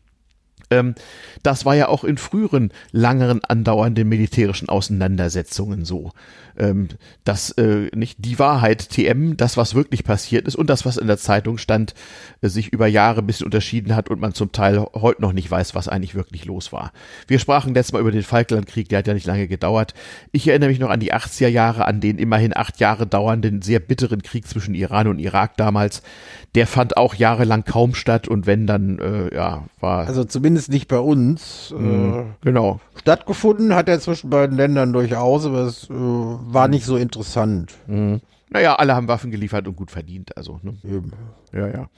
Ähm, 0.72 0.96
das 1.44 1.66
war 1.66 1.76
ja 1.76 1.88
auch 1.88 2.04
in 2.04 2.18
früheren, 2.18 2.72
langeren, 2.92 3.44
andauernden 3.44 4.08
militärischen 4.08 4.70
Auseinandersetzungen 4.70 5.86
so 5.86 6.12
ähm, 6.58 6.90
dass 7.24 7.52
äh, 7.52 7.90
nicht 7.96 8.24
die 8.24 8.40
Wahrheit 8.40 8.90
TM, 8.90 9.38
das 9.38 9.58
was 9.58 9.76
wirklich 9.76 10.04
passiert 10.04 10.48
ist 10.48 10.56
und 10.56 10.70
das 10.70 10.86
was 10.86 10.98
in 10.98 11.08
der 11.08 11.18
Zeitung 11.18 11.58
stand, 11.58 11.94
äh, 12.42 12.50
sich 12.50 12.72
über 12.74 12.88
Jahre 12.88 13.22
ein 13.22 13.28
bisschen 13.28 13.46
unterschieden 13.46 13.96
hat 13.96 14.10
und 14.10 14.20
man 14.20 14.34
zum 14.34 14.52
Teil 14.52 14.86
heute 14.94 15.22
noch 15.22 15.34
nicht 15.34 15.50
weiß, 15.50 15.76
was 15.76 15.88
eigentlich 15.88 16.16
wirklich 16.16 16.46
los 16.46 16.72
war. 16.72 16.92
Wir 17.28 17.40
sprachen 17.40 17.74
letztes 17.74 17.94
Mal 17.94 18.02
über 18.02 18.12
den 18.12 18.24
Falklandkrieg, 18.24 18.90
der 18.90 19.00
hat 19.00 19.08
ja 19.08 19.14
nicht 19.14 19.26
lange 19.26 19.48
gedauert. 19.48 19.94
Ich 20.32 20.48
erinnere 20.48 20.70
mich 20.70 20.80
noch 20.80 20.90
an 20.90 21.00
die 21.00 21.14
80er 21.14 21.48
Jahre, 21.48 21.86
an 21.86 22.00
den 22.00 22.18
immerhin 22.18 22.56
acht 22.56 22.80
Jahre 22.80 23.08
dauernden, 23.08 23.62
sehr 23.62 23.80
bitteren 23.80 24.22
Krieg 24.22 24.48
zwischen 24.48 24.76
Iran 24.76 25.08
und 25.08 25.20
Irak 25.20 25.58
damals. 25.58 26.02
Der 26.56 26.68
fand 26.68 26.98
auch 26.98 27.16
jahrelang 27.16 27.64
kaum 27.64 27.96
statt 27.96 28.28
und 28.28 28.46
wenn 28.46 28.68
dann, 28.68 29.00
äh, 29.00 29.34
ja, 29.34 29.66
war. 29.80 30.08
Also 30.08 30.26
zumindest 30.26 30.61
nicht 30.70 30.88
bei 30.88 31.00
uns. 31.00 31.74
Mh, 31.78 32.20
äh, 32.20 32.26
genau. 32.42 32.80
Stattgefunden 32.96 33.74
hat 33.76 33.90
er 33.90 34.00
zwischen 34.00 34.30
beiden 34.30 34.58
Ländern 34.58 34.94
durchaus, 34.94 35.46
aber 35.46 35.62
es 35.62 35.90
äh, 35.90 35.94
war 35.94 36.68
nicht 36.68 36.86
so 36.86 36.98
interessant. 36.98 37.74
Mhm. 37.88 38.22
Naja, 38.50 38.76
alle 38.76 38.96
haben 38.96 39.08
Waffen 39.08 39.32
geliefert 39.32 39.68
und 39.68 39.76
gut 39.76 39.92
verdient, 39.92 40.36
also. 40.36 40.60
Ne? 40.62 40.76
Ja, 41.54 41.68
ja. 41.68 41.90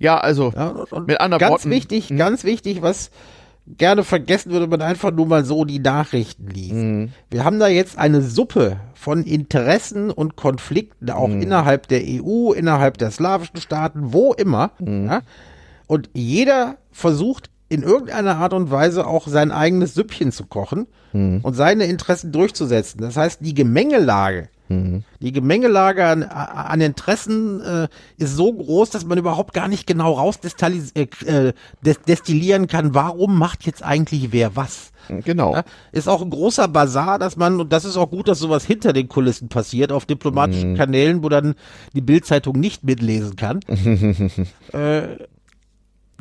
Ja, 0.00 0.18
also 0.18 0.52
ja, 0.54 0.74
mit 1.06 1.20
anderen 1.20 1.38
ganz 1.40 1.50
Worten. 1.50 1.70
wichtig, 1.70 2.10
mh. 2.10 2.18
ganz 2.18 2.44
wichtig, 2.44 2.82
was 2.82 3.10
gerne 3.66 4.04
vergessen 4.04 4.52
würde 4.52 4.66
man 4.66 4.82
einfach 4.82 5.10
nur 5.10 5.26
mal 5.26 5.44
so 5.44 5.64
die 5.64 5.78
Nachrichten 5.78 6.48
liest. 6.48 6.74
Mhm. 6.74 7.12
Wir 7.30 7.44
haben 7.44 7.58
da 7.58 7.68
jetzt 7.68 7.96
eine 7.96 8.20
Suppe 8.20 8.78
von 8.94 9.24
Interessen 9.24 10.10
und 10.10 10.36
Konflikten, 10.36 11.10
auch 11.10 11.28
mhm. 11.28 11.42
innerhalb 11.42 11.88
der 11.88 12.02
EU, 12.04 12.52
innerhalb 12.52 12.98
der 12.98 13.10
slawischen 13.10 13.60
Staaten, 13.60 14.12
wo 14.12 14.32
immer. 14.34 14.72
Mhm. 14.78 15.06
Ja? 15.06 15.22
Und 15.86 16.10
jeder 16.12 16.76
versucht 16.90 17.50
in 17.74 17.82
irgendeiner 17.82 18.36
Art 18.36 18.52
und 18.52 18.70
Weise 18.70 19.06
auch 19.06 19.28
sein 19.28 19.50
eigenes 19.50 19.94
Süppchen 19.94 20.32
zu 20.32 20.46
kochen 20.46 20.86
mhm. 21.12 21.40
und 21.42 21.54
seine 21.54 21.84
Interessen 21.84 22.32
durchzusetzen. 22.32 23.00
Das 23.00 23.16
heißt, 23.16 23.40
die 23.42 23.54
Gemengelage, 23.54 24.48
mhm. 24.68 25.04
die 25.20 25.32
Gemengelage 25.32 26.04
an, 26.04 26.22
an 26.22 26.80
Interessen 26.80 27.60
äh, 27.60 27.88
ist 28.16 28.36
so 28.36 28.52
groß, 28.52 28.90
dass 28.90 29.04
man 29.04 29.18
überhaupt 29.18 29.54
gar 29.54 29.68
nicht 29.68 29.86
genau 29.86 30.12
rausdestillieren 30.12 32.64
äh, 32.64 32.66
kann, 32.66 32.94
warum 32.94 33.38
macht 33.38 33.66
jetzt 33.66 33.82
eigentlich 33.82 34.32
wer 34.32 34.56
was. 34.56 34.92
Genau. 35.08 35.54
Ja, 35.54 35.64
ist 35.92 36.08
auch 36.08 36.22
ein 36.22 36.30
großer 36.30 36.68
Bazar, 36.68 37.18
dass 37.18 37.36
man, 37.36 37.60
und 37.60 37.72
das 37.72 37.84
ist 37.84 37.96
auch 37.96 38.10
gut, 38.10 38.28
dass 38.28 38.38
sowas 38.38 38.64
hinter 38.64 38.92
den 38.92 39.08
Kulissen 39.08 39.48
passiert, 39.48 39.92
auf 39.92 40.06
diplomatischen 40.06 40.72
mhm. 40.72 40.76
Kanälen, 40.76 41.22
wo 41.22 41.28
dann 41.28 41.54
die 41.92 42.00
Bildzeitung 42.00 42.58
nicht 42.58 42.84
mitlesen 42.84 43.36
kann. 43.36 43.60
äh, 44.72 45.16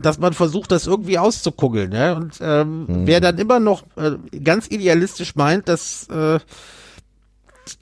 dass 0.01 0.19
man 0.19 0.33
versucht, 0.33 0.71
das 0.71 0.87
irgendwie 0.87 1.17
auszukugeln. 1.17 1.91
Ja? 1.91 2.13
Und 2.13 2.39
ähm, 2.41 2.85
mhm. 2.85 3.07
wer 3.07 3.21
dann 3.21 3.37
immer 3.37 3.59
noch 3.59 3.83
äh, 3.95 4.11
ganz 4.43 4.67
idealistisch 4.67 5.35
meint, 5.35 5.67
dass 5.67 6.07
äh, 6.09 6.39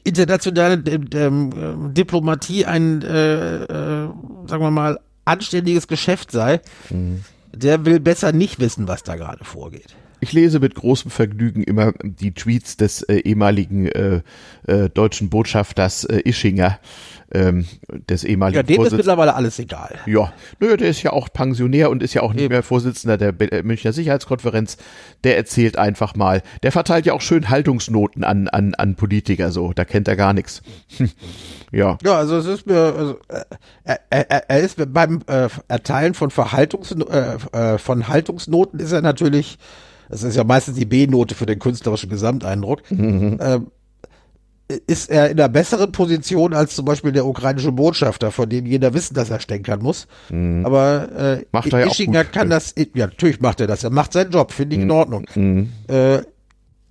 internationale 0.03 0.75
äh, 0.75 1.31
Diplomatie 1.93 2.65
ein, 2.65 3.01
äh, 3.01 3.63
äh, 3.63 4.09
sagen 4.47 4.63
wir 4.63 4.71
mal, 4.71 4.99
anständiges 5.25 5.87
Geschäft 5.87 6.31
sei, 6.31 6.61
mhm. 6.89 7.23
der 7.53 7.85
will 7.85 7.99
besser 7.99 8.31
nicht 8.31 8.59
wissen, 8.59 8.87
was 8.87 9.03
da 9.03 9.15
gerade 9.15 9.43
vorgeht. 9.43 9.95
Ich 10.23 10.33
lese 10.33 10.59
mit 10.59 10.75
großem 10.75 11.09
Vergnügen 11.09 11.63
immer 11.63 11.93
die 12.03 12.33
Tweets 12.33 12.77
des 12.77 13.01
äh, 13.01 13.15
ehemaligen 13.15 13.87
äh, 13.87 14.21
äh, 14.67 14.87
deutschen 14.89 15.31
Botschafters 15.31 16.03
äh, 16.03 16.21
Ischinger, 16.23 16.79
ähm, 17.33 17.65
des 18.09 18.23
ehemaligen 18.23 18.57
Ja, 18.57 18.63
dem 18.63 18.85
ist 18.85 18.91
mittlerweile 18.91 19.35
alles 19.35 19.57
egal. 19.59 19.99
Ja, 20.05 20.33
naja, 20.59 20.77
der 20.77 20.89
ist 20.89 21.03
ja 21.03 21.13
auch 21.13 21.29
Pensionär 21.31 21.89
und 21.89 22.03
ist 22.03 22.13
ja 22.13 22.21
auch 22.21 22.33
nicht 22.33 22.43
Eben. 22.43 22.53
mehr 22.53 22.63
Vorsitzender 22.63 23.17
der 23.17 23.33
äh, 23.51 23.63
Münchner 23.63 23.93
Sicherheitskonferenz. 23.93 24.77
Der 25.23 25.37
erzählt 25.37 25.77
einfach 25.77 26.15
mal. 26.15 26.41
Der 26.63 26.71
verteilt 26.71 27.05
ja 27.05 27.13
auch 27.13 27.21
schön 27.21 27.49
Haltungsnoten 27.49 28.23
an, 28.23 28.47
an, 28.47 28.75
an 28.75 28.95
Politiker 28.95 29.51
so. 29.51 29.73
Da 29.73 29.85
kennt 29.85 30.07
er 30.07 30.15
gar 30.15 30.33
nichts. 30.33 30.61
ja. 31.71 31.97
Ja, 32.03 32.17
also 32.17 32.37
es 32.37 32.45
ist 32.45 32.67
mir, 32.67 32.79
also, 32.79 33.19
äh, 33.29 33.95
er, 34.09 34.49
er, 34.49 34.59
ist 34.59 34.93
beim 34.93 35.21
äh, 35.27 35.47
Erteilen 35.67 36.13
von 36.13 36.31
Verhaltungs, 36.31 36.91
äh, 36.91 37.37
äh, 37.51 37.77
von 37.77 38.07
Haltungsnoten 38.07 38.79
ist 38.79 38.91
er 38.91 39.01
natürlich, 39.01 39.57
das 40.09 40.23
ist 40.23 40.35
ja 40.35 40.43
meistens 40.43 40.77
die 40.77 40.85
B-Note 40.85 41.35
für 41.35 41.45
den 41.45 41.59
künstlerischen 41.59 42.09
Gesamteindruck. 42.09 42.89
Mhm. 42.91 43.37
Ähm, 43.41 43.67
ist 44.87 45.09
er 45.09 45.29
in 45.29 45.39
einer 45.39 45.49
besseren 45.49 45.91
Position 45.91 46.53
als 46.53 46.75
zum 46.75 46.85
Beispiel 46.85 47.11
der 47.11 47.25
ukrainische 47.25 47.71
Botschafter, 47.71 48.31
von 48.31 48.49
dem 48.49 48.65
jeder 48.65 48.93
wissen, 48.93 49.13
dass 49.13 49.29
er 49.29 49.39
stänkern 49.39 49.81
muss. 49.81 50.07
Mhm. 50.29 50.65
Aber 50.65 51.11
äh, 51.11 51.45
macht 51.51 51.73
er 51.73 51.85
Ischinger 51.85 52.23
kann 52.25 52.49
das, 52.49 52.73
ja, 52.77 53.07
natürlich 53.07 53.41
macht 53.41 53.61
er 53.61 53.67
das. 53.67 53.83
Er 53.83 53.89
macht 53.89 54.13
seinen 54.13 54.31
Job, 54.31 54.51
finde 54.51 54.75
ich 54.75 54.79
mhm. 54.79 54.85
in 54.85 54.91
Ordnung. 54.91 55.25
Mhm. 55.35 55.69
Äh, 55.87 56.19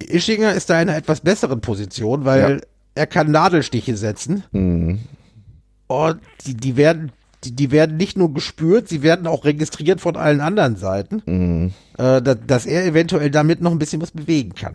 Ischinger 0.03 0.55
ist 0.55 0.71
da 0.71 0.81
in 0.81 0.89
einer 0.89 0.99
etwas 0.99 1.21
besseren 1.21 1.61
Position, 1.61 2.25
weil 2.25 2.55
ja. 2.55 2.61
er 2.95 3.07
kann 3.07 3.31
Nadelstiche 3.31 3.97
setzen. 3.97 4.45
Mhm. 4.53 5.01
Und 5.87 6.21
die, 6.47 6.55
die 6.55 6.77
werden 6.77 7.13
die, 7.45 7.57
die 7.57 7.71
werden 7.71 7.97
nicht 7.97 8.19
nur 8.19 8.35
gespürt, 8.35 8.89
sie 8.89 9.03
werden 9.03 9.27
auch 9.27 9.45
registriert 9.45 10.01
von 10.01 10.17
allen 10.17 10.41
anderen 10.41 10.77
Seiten, 10.77 11.23
mhm. 11.25 11.73
äh, 11.97 12.21
dass, 12.21 12.39
dass 12.47 12.67
er 12.67 12.85
eventuell 12.85 13.31
damit 13.31 13.63
noch 13.63 13.71
ein 13.71 13.79
bisschen 13.79 14.03
was 14.03 14.11
bewegen 14.11 14.55
kann. 14.55 14.75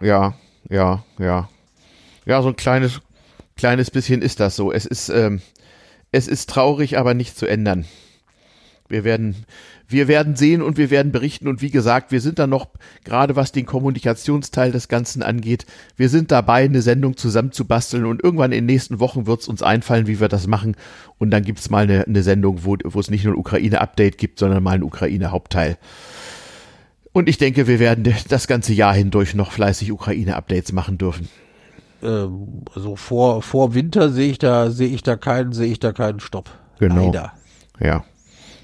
Ja, 0.00 0.34
ja, 0.68 1.04
ja. 1.18 1.48
Ja, 2.30 2.42
so 2.42 2.48
ein 2.48 2.54
kleines, 2.54 3.00
kleines 3.56 3.90
bisschen 3.90 4.22
ist 4.22 4.38
das 4.38 4.54
so. 4.54 4.70
Es 4.70 4.86
ist, 4.86 5.08
ähm, 5.08 5.40
es 6.12 6.28
ist 6.28 6.48
traurig, 6.48 6.96
aber 6.96 7.12
nicht 7.12 7.36
zu 7.36 7.44
ändern. 7.44 7.86
Wir 8.88 9.02
werden, 9.02 9.34
wir 9.88 10.06
werden 10.06 10.36
sehen 10.36 10.62
und 10.62 10.76
wir 10.76 10.90
werden 10.90 11.10
berichten 11.10 11.48
und 11.48 11.60
wie 11.60 11.72
gesagt, 11.72 12.12
wir 12.12 12.20
sind 12.20 12.38
da 12.38 12.46
noch, 12.46 12.68
gerade 13.02 13.34
was 13.34 13.50
den 13.50 13.66
Kommunikationsteil 13.66 14.70
des 14.70 14.86
Ganzen 14.86 15.24
angeht, 15.24 15.66
wir 15.96 16.08
sind 16.08 16.30
dabei, 16.30 16.62
eine 16.62 16.82
Sendung 16.82 17.16
zusammenzubasteln 17.16 18.04
und 18.04 18.22
irgendwann 18.22 18.52
in 18.52 18.58
den 18.58 18.74
nächsten 18.74 19.00
Wochen 19.00 19.26
wird 19.26 19.40
es 19.40 19.48
uns 19.48 19.64
einfallen, 19.64 20.06
wie 20.06 20.20
wir 20.20 20.28
das 20.28 20.46
machen 20.46 20.76
und 21.18 21.32
dann 21.32 21.42
gibt 21.42 21.58
es 21.58 21.68
mal 21.68 21.82
eine, 21.82 22.06
eine 22.06 22.22
Sendung, 22.22 22.60
wo, 22.62 22.76
es 22.76 23.10
nicht 23.10 23.24
nur 23.24 23.34
ein 23.34 23.40
Ukraine-Update 23.40 24.18
gibt, 24.18 24.38
sondern 24.38 24.62
mal 24.62 24.76
ein 24.76 24.84
Ukraine-Hauptteil. 24.84 25.78
Und 27.10 27.28
ich 27.28 27.38
denke, 27.38 27.66
wir 27.66 27.80
werden 27.80 28.14
das 28.28 28.46
ganze 28.46 28.72
Jahr 28.72 28.94
hindurch 28.94 29.34
noch 29.34 29.50
fleißig 29.50 29.90
Ukraine-Updates 29.90 30.70
machen 30.70 30.96
dürfen 30.96 31.28
äh, 32.02 32.28
so 32.74 32.96
vor, 32.96 33.42
vor 33.42 33.74
Winter 33.74 34.10
sehe 34.10 34.30
ich 34.30 34.38
da, 34.38 34.70
sehe 34.70 34.88
ich 34.88 35.02
da 35.02 35.16
keinen, 35.16 35.52
sehe 35.52 35.70
ich 35.70 35.80
da 35.80 35.92
keinen 35.92 36.20
Stopp. 36.20 36.50
Genau. 36.78 37.06
Leider. 37.06 37.32
Ja. 37.80 38.04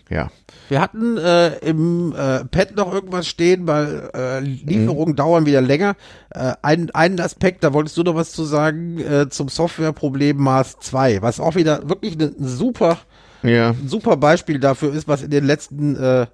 Ja. 0.08 0.30
Wir 0.68 0.80
hatten 0.80 1.16
äh, 1.16 1.56
im 1.58 2.12
äh, 2.12 2.44
Pad 2.44 2.76
noch 2.76 2.92
irgendwas 2.92 3.26
stehen, 3.26 3.66
weil 3.66 4.10
äh, 4.14 4.40
Lieferungen 4.40 5.12
mhm. 5.12 5.16
dauern 5.16 5.46
wieder 5.46 5.60
länger. 5.60 5.96
Äh, 6.30 6.54
ein, 6.62 6.90
einen 6.90 7.20
Aspekt, 7.20 7.64
da 7.64 7.72
wolltest 7.72 7.96
du 7.96 8.02
noch 8.02 8.14
was 8.14 8.32
zu 8.32 8.44
sagen, 8.44 8.98
äh, 8.98 9.28
zum 9.28 9.48
Softwareproblem 9.48 10.36
Mars 10.36 10.76
2, 10.80 11.22
was 11.22 11.40
auch 11.40 11.56
wieder 11.56 11.88
wirklich 11.88 12.18
ein 12.20 12.34
super, 12.38 12.98
ja. 13.42 13.74
super 13.84 14.16
Beispiel 14.16 14.60
dafür 14.60 14.92
ist, 14.94 15.08
was 15.08 15.22
in 15.22 15.30
den 15.30 15.44
letzten 15.44 15.96
äh, 15.96 16.26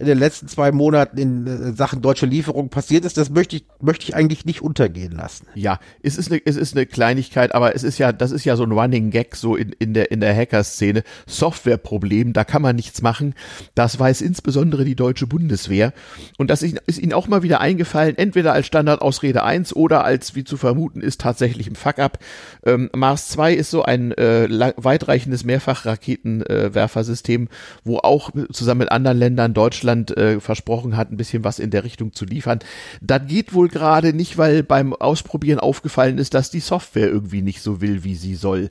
in 0.00 0.06
den 0.06 0.18
letzten 0.18 0.48
zwei 0.48 0.72
Monaten 0.72 1.18
in 1.18 1.46
äh, 1.46 1.72
Sachen 1.74 2.00
deutsche 2.00 2.24
Lieferung 2.24 2.70
passiert 2.70 3.04
ist, 3.04 3.18
das 3.18 3.28
möchte 3.28 3.56
ich, 3.56 3.66
möchte 3.82 4.04
ich 4.04 4.16
eigentlich 4.16 4.46
nicht 4.46 4.62
untergehen 4.62 5.12
lassen. 5.12 5.46
Ja, 5.54 5.78
es 6.02 6.16
ist 6.16 6.32
eine, 6.32 6.40
es 6.42 6.56
ist 6.56 6.74
eine 6.74 6.86
Kleinigkeit, 6.86 7.54
aber 7.54 7.74
es 7.74 7.82
ist 7.82 7.98
ja, 7.98 8.10
das 8.10 8.30
ist 8.30 8.46
ja 8.46 8.56
so 8.56 8.64
ein 8.64 8.72
Running 8.72 9.10
Gag 9.10 9.36
so 9.36 9.56
in, 9.56 9.72
in 9.78 9.92
der, 9.92 10.10
in 10.10 10.20
der 10.20 10.34
Hacker-Szene. 10.34 11.02
Softwareproblem, 11.26 12.32
da 12.32 12.44
kann 12.44 12.62
man 12.62 12.76
nichts 12.76 13.02
machen. 13.02 13.34
Das 13.74 13.98
weiß 13.98 14.22
insbesondere 14.22 14.86
die 14.86 14.96
deutsche 14.96 15.26
Bundeswehr. 15.26 15.92
Und 16.38 16.48
das 16.48 16.62
ist, 16.62 16.98
ihnen 16.98 17.12
auch 17.12 17.28
mal 17.28 17.42
wieder 17.42 17.60
eingefallen, 17.60 18.16
entweder 18.16 18.54
als 18.54 18.66
Standardausrede 18.66 19.44
1 19.44 19.76
oder 19.76 20.02
als, 20.02 20.34
wie 20.34 20.44
zu 20.44 20.56
vermuten 20.56 21.02
ist, 21.02 21.20
tatsächlich 21.20 21.66
im 21.66 21.74
Fuck-up. 21.74 22.20
Ähm, 22.64 22.88
Mars 22.96 23.28
2 23.28 23.52
ist 23.52 23.70
so 23.70 23.82
ein 23.82 24.12
äh, 24.12 24.72
weitreichendes 24.76 25.44
Mehrfachraketenwerfersystem, 25.44 27.44
äh, 27.44 27.48
wo 27.84 27.98
auch 27.98 28.30
zusammen 28.50 28.80
mit 28.80 28.92
anderen 28.92 29.18
Ländern 29.18 29.52
Deutschland 29.52 29.89
äh, 29.98 30.40
versprochen 30.40 30.96
hat, 30.96 31.10
ein 31.10 31.16
bisschen 31.16 31.44
was 31.44 31.58
in 31.58 31.70
der 31.70 31.84
Richtung 31.84 32.12
zu 32.12 32.24
liefern. 32.24 32.60
Das 33.00 33.22
geht 33.26 33.54
wohl 33.54 33.68
gerade 33.68 34.12
nicht, 34.12 34.38
weil 34.38 34.62
beim 34.62 34.92
Ausprobieren 34.92 35.60
aufgefallen 35.60 36.18
ist, 36.18 36.34
dass 36.34 36.50
die 36.50 36.60
Software 36.60 37.08
irgendwie 37.08 37.42
nicht 37.42 37.60
so 37.62 37.80
will, 37.80 38.04
wie 38.04 38.14
sie 38.14 38.34
soll. 38.34 38.70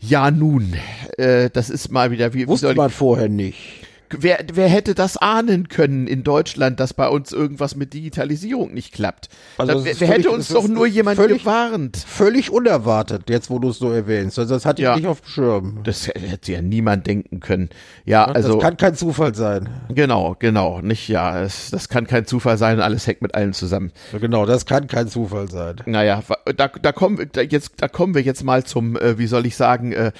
Ja, 0.00 0.30
nun, 0.30 0.74
äh, 1.16 1.50
das 1.50 1.70
ist 1.70 1.90
mal 1.90 2.10
wieder 2.10 2.34
wie. 2.34 2.46
Wusste 2.46 2.74
man 2.74 2.90
vorher 2.90 3.28
nicht. 3.28 3.85
Wer, 4.10 4.38
wer 4.52 4.68
hätte 4.68 4.94
das 4.94 5.16
ahnen 5.16 5.68
können 5.68 6.06
in 6.06 6.22
Deutschland, 6.22 6.80
dass 6.80 6.94
bei 6.94 7.08
uns 7.08 7.32
irgendwas 7.32 7.76
mit 7.76 7.92
Digitalisierung 7.92 8.72
nicht 8.72 8.92
klappt? 8.92 9.28
Also 9.58 9.84
wer, 9.84 10.00
wer 10.00 10.08
hätte 10.08 10.30
uns 10.30 10.48
doch 10.48 10.68
nur 10.68 10.86
jemand 10.86 11.16
völlig, 11.16 11.42
gewarnt? 11.42 11.96
Völlig 11.96 12.50
unerwartet, 12.50 13.28
jetzt 13.28 13.50
wo 13.50 13.58
du 13.58 13.70
es 13.70 13.78
so 13.78 13.90
erwähnst. 13.90 14.38
Also 14.38 14.54
das 14.54 14.64
hatte 14.64 14.82
ich 14.82 14.94
nicht 14.96 15.06
auf 15.06 15.20
dem 15.20 15.28
Schirm. 15.28 15.80
Das 15.84 16.08
hätte 16.08 16.52
ja 16.52 16.62
niemand 16.62 17.06
denken 17.06 17.40
können. 17.40 17.70
Ja, 18.04 18.24
also. 18.24 18.54
Das 18.54 18.62
kann 18.62 18.76
kein 18.76 18.94
Zufall 18.94 19.34
sein. 19.34 19.68
Genau, 19.88 20.36
genau. 20.38 20.80
Nicht, 20.80 21.08
ja, 21.08 21.42
es, 21.42 21.70
das 21.70 21.88
kann 21.88 22.06
kein 22.06 22.26
Zufall 22.26 22.58
sein. 22.58 22.80
Alles 22.80 23.06
hängt 23.06 23.22
mit 23.22 23.34
allem 23.34 23.52
zusammen. 23.52 23.92
Genau, 24.18 24.46
das 24.46 24.66
kann 24.66 24.86
kein 24.86 25.08
Zufall 25.08 25.50
sein. 25.50 25.76
Naja, 25.86 26.22
da, 26.56 26.68
da 26.68 26.92
kommen, 26.92 27.28
da 27.32 27.40
jetzt, 27.40 27.72
da 27.78 27.88
kommen 27.88 28.14
wir 28.14 28.22
jetzt 28.22 28.44
mal 28.44 28.64
zum, 28.64 28.96
äh, 28.96 29.18
wie 29.18 29.26
soll 29.26 29.46
ich 29.46 29.56
sagen, 29.56 29.92
äh, 29.92 30.12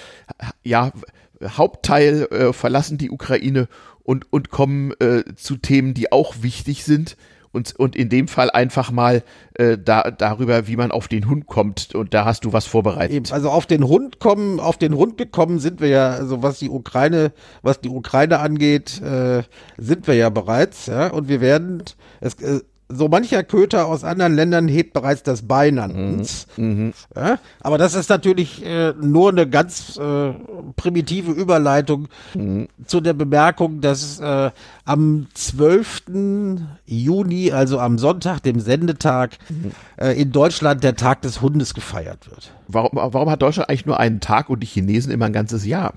ja, 0.63 0.93
Hauptteil 1.43 2.29
äh, 2.31 2.53
verlassen 2.53 2.99
die 2.99 3.11
Ukraine 3.11 3.69
und, 4.03 4.33
und 4.33 4.51
kommen 4.51 4.93
äh, 5.01 5.25
zu 5.35 5.57
Themen, 5.57 5.95
die 5.95 6.13
auch 6.13 6.37
wichtig 6.41 6.85
sind. 6.85 7.17
Und, 7.53 7.75
und 7.77 7.97
in 7.97 8.11
dem 8.11 8.29
Fall 8.29 8.51
einfach 8.51 8.91
mal 8.91 9.23
äh, 9.55 9.79
da, 9.83 10.11
darüber, 10.11 10.67
wie 10.67 10.77
man 10.77 10.91
auf 10.91 11.09
den 11.09 11.27
Hund 11.27 11.47
kommt. 11.47 11.95
Und 11.95 12.13
da 12.13 12.27
hast 12.27 12.45
du 12.45 12.53
was 12.53 12.67
vorbereitet. 12.67 13.17
Eben, 13.17 13.33
also 13.33 13.49
auf 13.49 13.65
den 13.65 13.85
Hund 13.85 14.19
kommen, 14.19 14.61
auf 14.61 14.77
den 14.77 14.95
Hund 14.95 15.17
gekommen 15.17 15.59
sind 15.59 15.81
wir 15.81 15.89
ja, 15.89 16.11
also 16.11 16.43
was 16.43 16.59
die 16.59 16.69
Ukraine, 16.69 17.33
was 17.63 17.81
die 17.81 17.89
Ukraine 17.89 18.41
angeht, 18.41 19.01
äh, 19.01 19.43
sind 19.79 20.07
wir 20.07 20.15
ja 20.17 20.29
bereits. 20.29 20.85
Ja, 20.85 21.09
und 21.09 21.29
wir 21.29 21.41
werden 21.41 21.83
es, 22.21 22.35
äh, 22.35 22.61
so 22.89 23.09
mancher 23.09 23.43
Köter 23.43 23.87
aus 23.87 24.05
anderen 24.05 24.35
Ländern 24.35 24.69
hebt 24.69 24.93
bereits 24.93 25.23
das 25.23 25.43
Bein 25.43 25.79
an 25.79 25.93
mhm. 25.93 26.19
uns. 26.19 26.47
Mhm. 26.57 26.93
Ja, 27.15 27.39
aber 27.61 27.79
das 27.79 27.95
ist 27.95 28.11
natürlich 28.11 28.65
äh, 28.65 28.93
nur 29.01 29.31
eine 29.31 29.49
ganz 29.49 29.97
äh, 29.97 30.33
primitive 30.77 31.33
Überleitung 31.33 32.09
mhm. 32.35 32.69
zu 32.87 33.01
der 33.01 33.15
Bemerkung, 33.15 33.81
dass 33.81 34.21
äh, 34.21 34.51
am 34.85 35.27
12. 35.35 36.03
Juni, 36.87 37.51
also 37.51 37.81
am 37.81 37.99
Sonntag, 37.99 38.41
dem 38.43 38.61
Sendetag, 38.61 39.39
mhm. 39.49 39.73
äh, 39.97 40.13
in 40.13 40.31
Deutschland 40.31 40.85
der 40.85 40.95
Tag 40.95 41.23
des 41.23 41.41
Hundes 41.41 41.75
gefeiert 41.75 42.31
wird. 42.31 42.53
Warum, 42.69 42.91
warum 42.93 43.31
hat 43.31 43.43
Deutschland 43.43 43.69
eigentlich 43.69 43.87
nur 43.87 43.99
einen 43.99 44.21
Tag 44.21 44.49
und 44.49 44.61
die 44.61 44.67
Chinesen 44.67 45.11
immer 45.11 45.27
ein 45.27 45.33
ganzes 45.33 45.67
Jahr? 45.67 45.95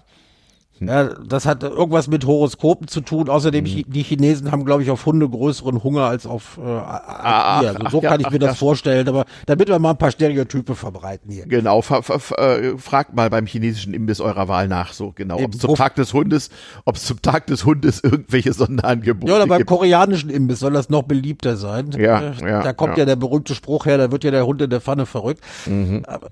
Ja, 0.79 1.05
das 1.05 1.45
hat 1.45 1.63
irgendwas 1.63 2.07
mit 2.07 2.25
Horoskopen 2.25 2.87
zu 2.87 3.01
tun. 3.01 3.29
Außerdem, 3.29 3.65
mhm. 3.65 3.83
die 3.87 4.03
Chinesen 4.03 4.51
haben, 4.51 4.65
glaube 4.65 4.83
ich, 4.83 4.91
auf 4.91 5.05
Hunde 5.05 5.27
größeren 5.29 5.83
Hunger 5.83 6.03
als 6.03 6.25
auf 6.25 6.57
äh, 6.57 6.67
ah. 6.67 7.59
Also 7.59 7.79
so 7.89 7.97
ach, 7.99 8.09
kann 8.09 8.21
ja, 8.21 8.27
ich 8.27 8.33
mir 8.33 8.39
das 8.39 8.51
ja. 8.51 8.55
vorstellen. 8.55 9.07
Aber 9.07 9.25
damit 9.45 9.67
wir 9.67 9.79
mal 9.79 9.91
ein 9.91 9.97
paar 9.97 10.11
Stereotype 10.11 10.75
verbreiten 10.75 11.31
hier. 11.31 11.45
Genau, 11.45 11.81
fra 11.81 11.99
äh, 12.37 12.77
fragt 12.77 13.13
mal 13.13 13.29
beim 13.29 13.45
chinesischen 13.45 13.93
Imbiss 13.93 14.21
eurer 14.21 14.47
Wahl 14.47 14.67
nach, 14.67 14.93
so 14.93 15.11
genau. 15.13 15.39
Ob 15.39 15.53
es 15.53 15.59
zum 15.59 15.75
Tag 15.75 15.95
des 15.95 16.13
Hundes, 16.13 16.49
ob 16.85 16.95
es 16.95 17.05
zum 17.05 17.21
Tag 17.21 17.47
des 17.47 17.65
Hundes 17.65 18.03
irgendwelche 18.03 18.53
Sonderangebote 18.53 19.19
gibt. 19.19 19.29
Ja, 19.29 19.35
oder 19.35 19.47
beim 19.47 19.59
gibt. 19.59 19.69
koreanischen 19.69 20.29
Imbiss 20.29 20.59
soll 20.59 20.73
das 20.73 20.89
noch 20.89 21.03
beliebter 21.03 21.57
sein. 21.57 21.91
Ja, 21.97 22.21
äh, 22.21 22.33
ja 22.41 22.63
Da 22.63 22.73
kommt 22.73 22.93
ja. 22.93 22.99
ja 22.99 23.05
der 23.05 23.15
berühmte 23.15 23.55
Spruch 23.55 23.85
her, 23.85 23.97
da 23.97 24.11
wird 24.11 24.23
ja 24.23 24.31
der 24.31 24.45
Hund 24.45 24.61
in 24.61 24.69
der 24.69 24.81
Pfanne 24.81 25.05
verrückt. 25.05 25.43
Mhm. 25.65 26.03
Aber 26.07 26.29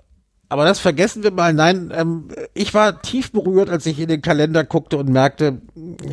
aber 0.50 0.66
das 0.66 0.80
vergessen 0.80 1.24
wir 1.24 1.32
mal. 1.32 1.54
Nein, 1.54 1.92
ähm, 1.96 2.30
ich 2.54 2.74
war 2.74 3.02
tief 3.02 3.32
berührt, 3.32 3.70
als 3.70 3.86
ich 3.86 4.00
in 4.00 4.08
den 4.08 4.22
Kalender 4.22 4.64
guckte 4.64 4.98
und 4.98 5.10
merkte, 5.10 5.62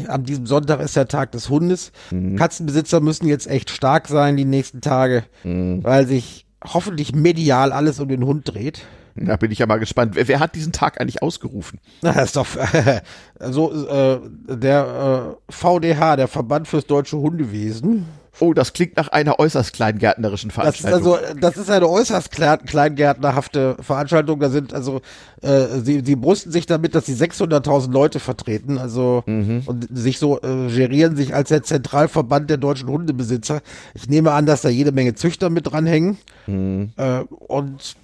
an 0.08 0.24
diesem 0.24 0.46
Sonntag 0.46 0.80
ist 0.80 0.96
der 0.96 1.08
Tag 1.08 1.32
des 1.32 1.48
Hundes. 1.48 1.92
Mhm. 2.10 2.36
Katzenbesitzer 2.36 3.00
müssen 3.00 3.28
jetzt 3.28 3.46
echt 3.46 3.70
stark 3.70 4.08
sein 4.08 4.36
die 4.36 4.44
nächsten 4.44 4.80
Tage, 4.80 5.24
mhm. 5.44 5.84
weil 5.84 6.06
sich 6.06 6.46
hoffentlich 6.64 7.14
medial 7.14 7.72
alles 7.72 8.00
um 8.00 8.08
den 8.08 8.24
Hund 8.24 8.52
dreht. 8.52 8.82
Da 9.16 9.36
bin 9.36 9.52
ich 9.52 9.60
ja 9.60 9.66
mal 9.66 9.78
gespannt. 9.78 10.16
Wer, 10.16 10.26
wer 10.26 10.40
hat 10.40 10.56
diesen 10.56 10.72
Tag 10.72 11.00
eigentlich 11.00 11.22
ausgerufen? 11.22 11.78
Na, 12.02 12.12
das 12.12 12.26
ist 12.26 12.36
doch 12.36 12.46
äh, 12.56 13.00
so 13.52 13.72
äh, 13.86 14.20
der 14.48 15.36
äh, 15.48 15.52
VDH, 15.52 16.16
der 16.16 16.28
Verband 16.28 16.66
fürs 16.66 16.86
deutsche 16.86 17.18
Hundewesen. 17.18 18.06
Oh, 18.40 18.52
das 18.52 18.72
klingt 18.72 18.96
nach 18.96 19.08
einer 19.08 19.38
äußerst 19.38 19.72
kleingärtnerischen 19.72 20.50
Veranstaltung. 20.50 21.04
Das 21.04 21.22
ist 21.22 21.28
also, 21.28 21.40
das 21.40 21.56
ist 21.56 21.70
eine 21.70 21.88
äußerst 21.88 22.30
kleingärtnerhafte 22.30 23.76
Veranstaltung. 23.80 24.40
Da 24.40 24.50
sind 24.50 24.74
also, 24.74 25.02
äh, 25.42 25.66
sie, 25.82 26.02
sie 26.04 26.16
brüsten 26.16 26.50
sich 26.50 26.66
damit, 26.66 26.94
dass 26.94 27.06
sie 27.06 27.14
600.000 27.14 27.92
Leute 27.92 28.20
vertreten, 28.20 28.78
also 28.78 29.22
mhm. 29.26 29.62
und 29.66 29.86
sich 29.96 30.18
so 30.18 30.38
äh, 30.38 30.68
gerieren 30.68 31.16
sich 31.16 31.34
als 31.34 31.50
der 31.50 31.62
Zentralverband 31.62 32.50
der 32.50 32.56
deutschen 32.56 32.88
Hundebesitzer. 32.88 33.60
Ich 33.94 34.08
nehme 34.08 34.32
an, 34.32 34.46
dass 34.46 34.62
da 34.62 34.68
jede 34.68 34.92
Menge 34.92 35.14
Züchter 35.14 35.50
mit 35.50 35.70
dranhängen. 35.70 36.18
Mhm. 36.46 36.90
Äh, 36.96 37.20
und 37.20 37.96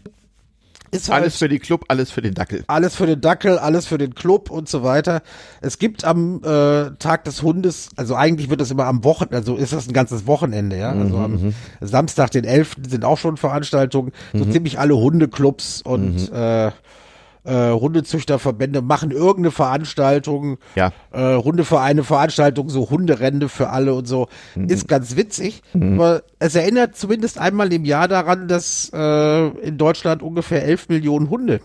ist 0.91 1.09
halt 1.09 1.23
alles 1.23 1.37
für 1.37 1.49
den 1.49 1.61
Club, 1.61 1.85
alles 1.89 2.11
für 2.11 2.21
den 2.21 2.35
Dackel. 2.35 2.65
Alles 2.67 2.97
für 2.97 3.07
den 3.07 3.21
Dackel, 3.21 3.59
alles 3.59 3.87
für 3.87 3.99
den 3.99 4.15
Club 4.15 4.51
und 4.51 4.69
so 4.69 4.83
weiter. 4.83 5.23
Es 5.61 5.79
gibt 5.79 6.05
am 6.05 6.43
äh, 6.43 6.91
Tag 6.99 7.25
des 7.25 7.43
Hundes, 7.43 7.91
also 7.97 8.17
eigentlich 8.17 8.51
wird 8.51 8.61
das 8.61 8.71
immer 8.71 8.87
am 8.87 9.05
Wochenende, 9.05 9.37
also 9.37 9.57
ist 9.57 9.73
das 9.73 9.89
ein 9.89 9.93
ganzes 9.93 10.27
Wochenende, 10.27 10.77
ja. 10.77 10.91
Also 10.91 11.17
mhm. 11.17 11.25
am 11.25 11.33
mhm. 11.33 11.55
Samstag, 11.81 12.31
den 12.33 12.45
11. 12.45 12.77
sind 12.89 13.05
auch 13.05 13.19
schon 13.19 13.37
Veranstaltungen, 13.37 14.13
so 14.33 14.45
mhm. 14.45 14.53
ziemlich 14.53 14.79
alle 14.79 14.97
Hundeclubs 14.97 15.83
und 15.83 16.31
mhm. 16.31 16.37
äh, 16.37 16.71
äh, 17.45 17.71
Hundezüchterverbände 17.71 18.83
machen 18.83 19.11
irgendeine 19.11 19.51
Veranstaltung, 19.51 20.59
ja. 20.77 20.93
äh, 21.13 21.37
Hundevereine, 21.37 22.05
Veranstaltung, 22.05 22.69
so 22.69 22.91
Hunderände 22.91 23.49
für 23.49 23.71
alle 23.71 23.95
und 23.95 24.07
so. 24.07 24.29
Mhm. 24.55 24.69
Ist 24.69 24.89
ganz 24.89 25.17
witzig, 25.17 25.63
mhm. 25.73 25.95
aber 25.95 26.23
es 26.39 26.55
erinnert 26.55 26.97
zumindest 26.97 27.39
einmal 27.39 27.73
im 27.73 27.85
Jahr 27.85 28.09
daran, 28.09 28.49
dass 28.49 28.91
äh, 28.93 29.47
in 29.49 29.79
Deutschland 29.79 30.23
ungefähr 30.23 30.65
11 30.65 30.89
Millionen 30.89 31.31
Hunde 31.31 31.61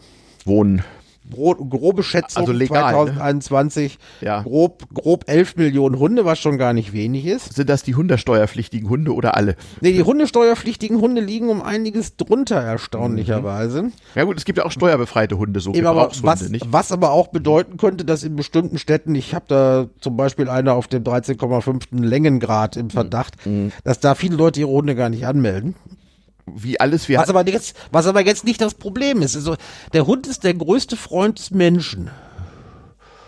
wohnen 0.46 0.84
grobe 1.32 2.04
Schätzung 2.04 2.42
also 2.42 2.52
legal, 2.52 2.94
2021 2.94 3.98
ne? 4.22 4.28
ja. 4.28 4.42
grob 4.42 4.88
grob 4.94 5.26
11 5.28 5.56
Millionen 5.58 6.00
Hunde, 6.00 6.26
was 6.26 6.40
schon 6.40 6.58
gar 6.58 6.74
nicht 6.74 6.94
wenig 6.94 7.26
ist. 7.26 7.54
Sind 7.54 7.70
das 7.70 7.84
die 7.84 7.96
hundesteuerpflichtigen 7.96 8.90
Hunde 8.90 9.14
oder 9.14 9.36
alle? 9.36 9.56
Nee, 9.82 9.94
die 9.94 10.04
hundesteuerpflichtigen 10.04 11.00
Hunde 11.02 11.22
liegen 11.22 11.50
um 11.50 11.62
einiges 11.62 12.16
drunter 12.18 12.62
erstaunlicherweise. 12.62 13.84
Mhm. 13.84 13.94
Ja 14.14 14.24
gut, 14.24 14.38
es 14.38 14.46
gibt 14.46 14.58
ja 14.58 14.66
auch 14.66 14.72
steuerbefreite 14.72 15.38
Hunde, 15.38 15.60
so 15.60 15.74
Eben 15.74 15.88
aber 15.88 16.12
was, 16.22 16.50
nicht? 16.50 16.66
was 16.72 16.92
aber 16.92 17.12
auch 17.12 17.28
bedeuten 17.28 17.78
könnte, 17.78 18.06
dass 18.06 18.24
in 18.24 18.36
bestimmten 18.36 18.78
Städten, 18.78 19.16
ich 19.16 19.34
habe 19.34 19.46
da 19.48 19.88
zum 20.00 20.18
Beispiel 20.18 20.50
eine 20.50 20.74
auf 20.74 20.88
dem 20.88 21.04
13,5. 21.04 22.04
Längengrad 22.04 22.78
im 22.78 22.90
Verdacht, 22.90 23.46
mhm. 23.46 23.72
dass 23.84 24.00
da 24.00 24.16
viele 24.16 24.36
Leute 24.36 24.60
ihre 24.60 24.70
Hunde 24.70 24.96
gar 24.96 25.10
nicht 25.10 25.26
anmelden 25.26 25.76
wie 26.46 26.80
alles 26.80 27.10
wir 27.10 27.20
was 27.20 27.30
aber 27.30 27.48
jetzt 27.48 27.76
was 27.92 28.08
aber 28.08 28.26
jetzt 28.26 28.44
nicht 28.44 28.62
das 28.62 28.76
Problem 28.76 29.22
ist. 29.22 29.36
Also 29.36 29.56
der 29.94 30.06
Hund 30.06 30.28
ist 30.28 30.44
der 30.44 30.54
größte 30.54 30.96
Freund 30.96 31.40
des 31.40 31.52
Menschen. 31.52 32.10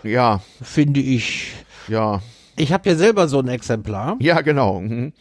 Ja. 0.02 0.40
Finde 0.62 1.00
ich. 1.00 1.52
Ja. 1.88 2.22
Ich 2.56 2.72
habe 2.72 2.88
ja 2.88 2.96
selber 2.96 3.28
so 3.28 3.40
ein 3.40 3.48
Exemplar. 3.48 4.16
Ja 4.20 4.40
genau. 4.40 4.80
Mhm. 4.80 5.12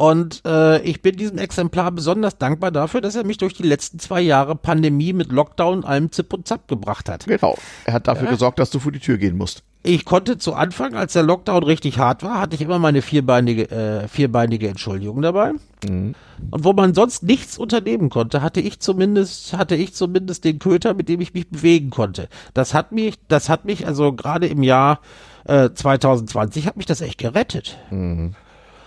Und 0.00 0.40
äh, 0.46 0.80
ich 0.80 1.02
bin 1.02 1.16
diesem 1.16 1.36
Exemplar 1.36 1.92
besonders 1.92 2.38
dankbar 2.38 2.70
dafür, 2.70 3.02
dass 3.02 3.16
er 3.16 3.26
mich 3.26 3.36
durch 3.36 3.52
die 3.52 3.64
letzten 3.64 3.98
zwei 3.98 4.22
Jahre 4.22 4.56
Pandemie 4.56 5.12
mit 5.12 5.30
Lockdown 5.30 5.84
allem 5.84 6.10
Zip 6.10 6.32
und 6.32 6.48
Zap 6.48 6.68
gebracht 6.68 7.10
hat. 7.10 7.26
Genau. 7.26 7.58
Er 7.84 7.92
hat 7.92 8.08
dafür 8.08 8.24
ja. 8.24 8.30
gesorgt, 8.30 8.58
dass 8.58 8.70
du 8.70 8.78
vor 8.78 8.92
die 8.92 8.98
Tür 8.98 9.18
gehen 9.18 9.36
musst. 9.36 9.62
Ich 9.82 10.06
konnte 10.06 10.38
zu 10.38 10.54
Anfang, 10.54 10.94
als 10.94 11.12
der 11.12 11.22
Lockdown 11.22 11.64
richtig 11.64 11.98
hart 11.98 12.22
war, 12.22 12.40
hatte 12.40 12.54
ich 12.54 12.62
immer 12.62 12.78
meine 12.78 13.02
vierbeinige, 13.02 13.70
äh, 13.70 14.08
vierbeinige 14.08 14.68
Entschuldigung 14.68 15.20
dabei. 15.20 15.52
Mhm. 15.84 16.14
Und 16.50 16.64
wo 16.64 16.72
man 16.72 16.94
sonst 16.94 17.22
nichts 17.22 17.58
unternehmen 17.58 18.08
konnte, 18.08 18.40
hatte 18.40 18.62
ich 18.62 18.80
zumindest, 18.80 19.52
hatte 19.52 19.74
ich 19.74 19.92
zumindest 19.92 20.44
den 20.44 20.58
Köter, 20.60 20.94
mit 20.94 21.10
dem 21.10 21.20
ich 21.20 21.34
mich 21.34 21.50
bewegen 21.50 21.90
konnte. 21.90 22.30
Das 22.54 22.72
hat 22.72 22.90
mich, 22.92 23.16
das 23.28 23.50
hat 23.50 23.66
mich 23.66 23.86
also 23.86 24.14
gerade 24.14 24.46
im 24.46 24.62
Jahr 24.62 25.00
äh, 25.44 25.68
2020 25.74 26.66
hat 26.66 26.78
mich 26.78 26.86
das 26.86 27.02
echt 27.02 27.18
gerettet. 27.18 27.76
Mhm. 27.90 28.34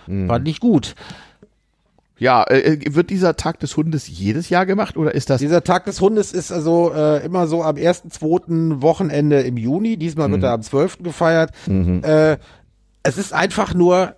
Mhm. 0.06 0.28
Fand 0.28 0.48
ich 0.48 0.60
gut. 0.60 0.94
Ja, 2.16 2.44
äh, 2.44 2.74
äh, 2.74 2.94
wird 2.94 3.10
dieser 3.10 3.36
Tag 3.36 3.58
des 3.60 3.76
Hundes 3.76 4.06
jedes 4.08 4.48
Jahr 4.48 4.66
gemacht 4.66 4.96
oder 4.96 5.14
ist 5.14 5.30
das? 5.30 5.40
Dieser 5.40 5.64
Tag 5.64 5.84
des 5.84 6.00
Hundes 6.00 6.32
ist 6.32 6.52
also 6.52 6.92
äh, 6.94 7.24
immer 7.24 7.46
so 7.46 7.62
am 7.62 7.76
ersten, 7.76 8.10
zweiten 8.10 8.82
Wochenende 8.82 9.40
im 9.40 9.56
Juni. 9.56 9.96
Diesmal 9.96 10.30
wird 10.30 10.40
mhm. 10.40 10.44
er 10.44 10.52
am 10.52 10.62
12. 10.62 11.02
gefeiert. 11.02 11.50
Mhm. 11.66 12.02
Äh, 12.04 12.38
es 13.02 13.18
ist 13.18 13.32
einfach 13.32 13.74
nur 13.74 14.14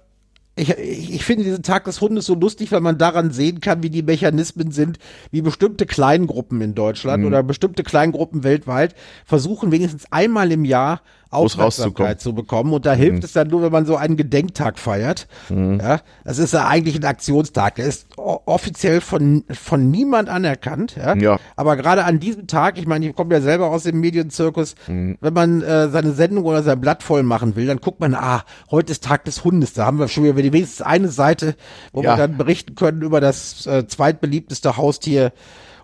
ich, 0.57 0.71
ich, 0.71 1.15
ich 1.15 1.25
finde 1.25 1.45
diesen 1.45 1.63
Tag 1.63 1.85
des 1.85 2.01
Hundes 2.01 2.25
so 2.25 2.35
lustig, 2.35 2.73
weil 2.73 2.81
man 2.81 2.97
daran 2.97 3.31
sehen 3.31 3.61
kann, 3.61 3.83
wie 3.83 3.91
die 3.91 4.03
Mechanismen 4.03 4.71
sind, 4.71 4.99
wie 5.31 5.43
bestimmte 5.43 5.85
Kleingruppen 5.85 6.63
in 6.63 6.75
Deutschland 6.75 7.23
mhm. 7.23 7.29
oder 7.29 7.43
bestimmte 7.43 7.83
Kleingruppen 7.83 8.43
weltweit 8.43 8.95
versuchen 9.27 9.71
wenigstens 9.71 10.11
einmal 10.11 10.51
im 10.51 10.65
Jahr 10.65 11.03
Aufmerksamkeit 11.31 12.21
zu 12.21 12.35
bekommen. 12.35 12.73
Und 12.73 12.87
da 12.87 12.93
hilft 12.93 13.19
mhm. 13.19 13.25
es 13.25 13.33
dann 13.33 13.49
nur, 13.49 13.63
wenn 13.63 13.73
man 13.73 13.87
so 13.87 13.97
einen 13.97 14.17
Gedenktag 14.17 14.79
feiert. 14.79 15.27
Mhm. 15.49 15.81
Ja, 15.81 16.01
das 16.25 16.39
ist 16.39 16.53
ja 16.53 16.67
eigentlich 16.67 16.97
ein 16.97 17.05
Aktionstag. 17.05 17.77
Der 17.77 17.87
ist 17.87 18.09
offiziell 18.17 19.01
von, 19.01 19.45
von 19.51 19.91
niemand 19.91 20.29
anerkannt. 20.29 20.97
Ja? 20.97 21.17
ja. 21.17 21.39
Aber 21.57 21.77
gerade 21.77 22.05
an 22.05 22.21
diesem 22.21 22.47
Tag, 22.47 22.79
ich 22.79 22.87
meine, 22.87 23.09
ich 23.09 23.15
komme 23.15 23.35
ja 23.35 23.41
selber 23.41 23.71
aus 23.71 23.85
dem 23.85 24.01
Medienzirkus, 24.01 24.75
mhm. 24.87 25.19
wenn 25.21 25.35
man 25.35 25.63
äh, 25.63 25.89
seine 25.89 26.13
Sendung 26.13 26.45
oder 26.45 26.63
sein 26.63 26.81
Blatt 26.81 27.03
voll 27.03 27.23
machen 27.23 27.57
will, 27.57 27.67
dann 27.67 27.79
guckt 27.79 28.01
man, 28.01 28.15
ah, 28.15 28.45
heute 28.71 28.93
ist 28.93 29.05
Tag 29.05 29.25
des 29.25 29.45
Hundes. 29.45 29.73
Da 29.73 29.87
haben 29.87 29.99
wir 29.99 30.09
schon 30.09 30.25
wieder 30.25 30.37
wenigstens 30.37 30.83
eine 30.83 31.09
Seite, 31.09 31.57
wo 31.93 32.03
ja. 32.03 32.13
wir 32.13 32.17
dann 32.17 32.37
berichten 32.37 32.75
können 32.75 33.03
über 33.03 33.21
das 33.21 33.67
äh, 33.67 33.87
zweitbeliebteste 33.87 34.77
Haustier 34.77 35.33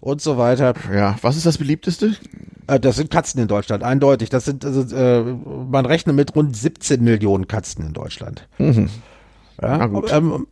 und 0.03 0.21
so 0.21 0.37
weiter. 0.37 0.75
Ja, 0.93 1.17
was 1.23 1.37
ist 1.37 1.47
das 1.47 1.59
beliebteste? 1.59 2.17
Äh, 2.67 2.81
das 2.81 2.97
sind 2.97 3.11
Katzen 3.11 3.41
in 3.41 3.49
Deutschland, 3.49 3.85
eindeutig. 3.85 4.29
Das 4.29 4.45
sind, 4.45 4.65
also, 4.65 4.95
äh, 4.95 5.23
man 5.23 5.87
rechnet 5.87 6.17
mit 6.17 6.35
rund 6.35 6.55
17 6.57 7.03
Millionen 7.03 7.47
Katzen 7.47 7.87
in 7.87 7.93
Deutschland. 7.93 8.49
Mhm. 8.59 8.91
Ja, 9.63 9.79
Na 9.79 9.87
gut. 9.87 10.13
Ähm, 10.13 10.47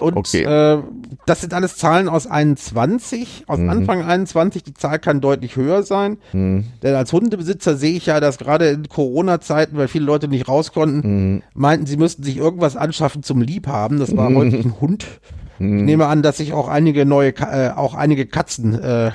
und 0.00 0.16
okay. 0.16 0.42
äh, 0.42 0.82
das 1.26 1.42
sind 1.42 1.52
alles 1.52 1.76
Zahlen 1.76 2.08
aus 2.08 2.26
21, 2.26 3.44
aus 3.46 3.58
mhm. 3.58 3.70
Anfang 3.70 4.02
21. 4.02 4.62
Die 4.62 4.74
Zahl 4.74 4.98
kann 4.98 5.20
deutlich 5.20 5.56
höher 5.56 5.82
sein. 5.82 6.16
Mhm. 6.32 6.64
Denn 6.82 6.94
als 6.94 7.12
Hundebesitzer 7.12 7.76
sehe 7.76 7.92
ich 7.92 8.06
ja, 8.06 8.20
dass 8.20 8.38
gerade 8.38 8.70
in 8.70 8.88
Corona-Zeiten, 8.88 9.76
weil 9.76 9.88
viele 9.88 10.06
Leute 10.06 10.28
nicht 10.28 10.48
raus 10.48 10.72
konnten, 10.72 11.34
mhm. 11.34 11.42
meinten, 11.52 11.84
sie 11.84 11.98
müssten 11.98 12.22
sich 12.22 12.38
irgendwas 12.38 12.74
anschaffen 12.74 13.22
zum 13.22 13.42
Liebhaben. 13.42 13.98
Das 13.98 14.16
war 14.16 14.30
mhm. 14.30 14.36
häufig 14.36 14.64
ein 14.64 14.80
Hund. 14.80 15.06
Ich 15.58 15.66
nehme 15.66 16.06
an, 16.06 16.22
dass 16.22 16.38
sich 16.38 16.52
auch 16.52 16.68
einige 16.68 17.06
neue, 17.06 17.30
äh, 17.36 17.70
auch 17.70 17.94
einige 17.94 18.26
Katzen 18.26 18.74
äh, 18.74 19.12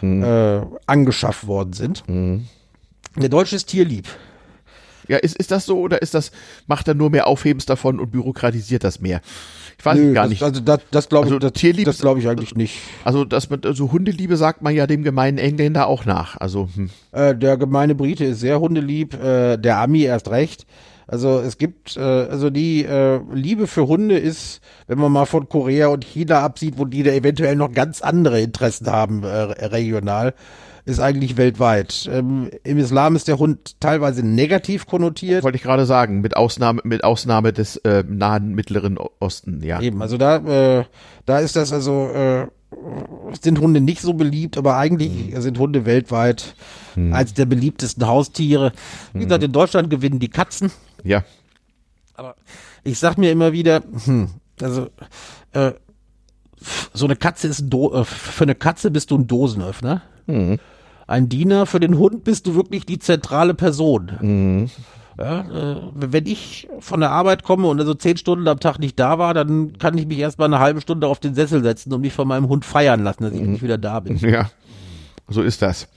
hm. 0.00 0.22
äh, 0.22 0.60
angeschafft 0.86 1.46
worden 1.46 1.72
sind. 1.72 2.02
Hm. 2.06 2.46
Der 3.16 3.28
Deutsche 3.28 3.56
ist 3.56 3.66
tierlieb. 3.66 4.08
Ja, 5.08 5.18
ist, 5.18 5.36
ist 5.36 5.50
das 5.50 5.66
so 5.66 5.78
oder 5.80 6.00
ist 6.00 6.14
das, 6.14 6.30
macht 6.66 6.88
er 6.88 6.94
nur 6.94 7.10
mehr 7.10 7.26
Aufhebens 7.26 7.66
davon 7.66 8.00
und 8.00 8.12
bürokratisiert 8.12 8.84
das 8.84 9.00
mehr? 9.00 9.20
Ich 9.78 9.84
weiß 9.84 9.98
Nö, 9.98 10.12
gar 10.12 10.28
nicht. 10.28 10.42
also 10.42 10.60
das, 10.60 10.80
das 10.92 11.08
glaube 11.08 11.24
also 11.24 11.36
ich, 11.36 11.74
das, 11.74 11.84
das 11.84 11.98
glaube 11.98 12.20
ich 12.20 12.28
eigentlich 12.28 12.54
nicht. 12.54 12.78
Also 13.04 13.24
das 13.24 13.50
mit 13.50 13.66
also 13.66 13.90
Hundeliebe 13.90 14.36
sagt 14.36 14.62
man 14.62 14.74
ja 14.74 14.86
dem 14.86 15.02
gemeinen 15.02 15.38
Engländer 15.38 15.88
auch 15.88 16.04
nach. 16.04 16.36
Also 16.40 16.68
hm. 16.74 16.90
äh, 17.10 17.34
der 17.34 17.56
gemeine 17.56 17.94
Brite 17.94 18.24
ist 18.24 18.40
sehr 18.40 18.60
hundelieb, 18.60 19.14
äh, 19.14 19.56
der 19.56 19.78
Ami 19.78 20.02
erst 20.02 20.30
recht. 20.30 20.66
Also 21.12 21.40
es 21.40 21.58
gibt, 21.58 21.98
äh, 21.98 22.00
also 22.00 22.48
die 22.48 22.86
äh, 22.86 23.20
Liebe 23.34 23.66
für 23.66 23.86
Hunde 23.86 24.16
ist, 24.16 24.62
wenn 24.86 24.98
man 24.98 25.12
mal 25.12 25.26
von 25.26 25.46
Korea 25.46 25.88
und 25.88 26.06
China 26.06 26.40
absieht, 26.40 26.78
wo 26.78 26.86
die 26.86 27.02
da 27.02 27.10
eventuell 27.10 27.54
noch 27.54 27.70
ganz 27.70 28.00
andere 28.00 28.40
Interessen 28.40 28.86
haben, 28.86 29.22
äh, 29.22 29.26
regional, 29.66 30.32
ist 30.86 31.00
eigentlich 31.00 31.36
weltweit. 31.36 32.08
Ähm, 32.10 32.48
Im 32.64 32.78
Islam 32.78 33.14
ist 33.14 33.28
der 33.28 33.38
Hund 33.38 33.78
teilweise 33.78 34.26
negativ 34.26 34.86
konnotiert. 34.86 35.44
Wollte 35.44 35.56
ich 35.56 35.62
gerade 35.62 35.84
sagen, 35.84 36.22
mit 36.22 36.34
Ausnahme, 36.34 36.80
mit 36.84 37.04
Ausnahme 37.04 37.52
des 37.52 37.76
äh, 37.76 38.04
nahen 38.08 38.54
Mittleren 38.54 38.96
Osten, 39.20 39.62
ja. 39.62 39.82
Eben, 39.82 40.00
also 40.00 40.16
da, 40.16 40.36
äh, 40.78 40.84
da 41.26 41.40
ist 41.40 41.56
das 41.56 41.74
also, 41.74 42.08
äh, 42.08 42.46
sind 43.40 43.60
Hunde 43.60 43.80
nicht 43.80 44.00
so 44.00 44.14
beliebt, 44.14 44.58
aber 44.58 44.76
eigentlich 44.76 45.34
mhm. 45.34 45.40
sind 45.40 45.58
Hunde 45.58 45.86
weltweit 45.86 46.54
mhm. 46.96 47.12
als 47.12 47.34
der 47.34 47.46
beliebtesten 47.46 48.06
Haustiere. 48.06 48.72
Wie 49.12 49.24
gesagt, 49.24 49.44
in 49.44 49.52
Deutschland 49.52 49.90
gewinnen 49.90 50.18
die 50.18 50.28
Katzen. 50.28 50.70
Ja. 51.04 51.24
Aber 52.14 52.36
ich 52.84 52.98
sag 52.98 53.18
mir 53.18 53.30
immer 53.30 53.52
wieder, 53.52 53.82
hm, 54.04 54.28
also 54.60 54.88
äh, 55.52 55.72
so 56.92 57.06
eine 57.06 57.16
Katze 57.16 57.48
ist 57.48 57.60
ein 57.60 57.70
Do 57.70 57.92
äh, 57.92 58.04
für 58.04 58.44
eine 58.44 58.54
Katze 58.54 58.90
bist 58.90 59.10
du 59.10 59.18
ein 59.18 59.26
Dosenöffner. 59.26 60.02
Mhm. 60.26 60.58
Ein 61.06 61.28
Diener 61.28 61.66
für 61.66 61.80
den 61.80 61.98
Hund 61.98 62.24
bist 62.24 62.46
du 62.46 62.54
wirklich 62.54 62.86
die 62.86 62.98
zentrale 62.98 63.54
Person. 63.54 64.12
Mhm. 64.20 64.70
Ja, 65.22 65.40
äh, 65.72 65.76
wenn 65.94 66.26
ich 66.26 66.68
von 66.80 67.00
der 67.00 67.10
Arbeit 67.10 67.44
komme 67.44 67.68
und 67.68 67.78
also 67.78 67.94
zehn 67.94 68.16
Stunden 68.16 68.48
am 68.48 68.58
Tag 68.58 68.78
nicht 68.78 68.98
da 68.98 69.18
war, 69.18 69.34
dann 69.34 69.78
kann 69.78 69.96
ich 69.96 70.06
mich 70.06 70.18
erst 70.18 70.38
mal 70.38 70.46
eine 70.46 70.58
halbe 70.58 70.80
Stunde 70.80 71.06
auf 71.06 71.20
den 71.20 71.34
Sessel 71.34 71.62
setzen 71.62 71.92
und 71.92 72.00
mich 72.00 72.12
von 72.12 72.26
meinem 72.26 72.48
Hund 72.48 72.64
feiern 72.64 73.04
lassen, 73.04 73.22
dass 73.22 73.32
ich 73.32 73.40
nicht 73.40 73.62
wieder 73.62 73.78
da 73.78 74.00
bin. 74.00 74.16
Ja, 74.16 74.50
so 75.28 75.42
ist 75.42 75.62
das. 75.62 75.88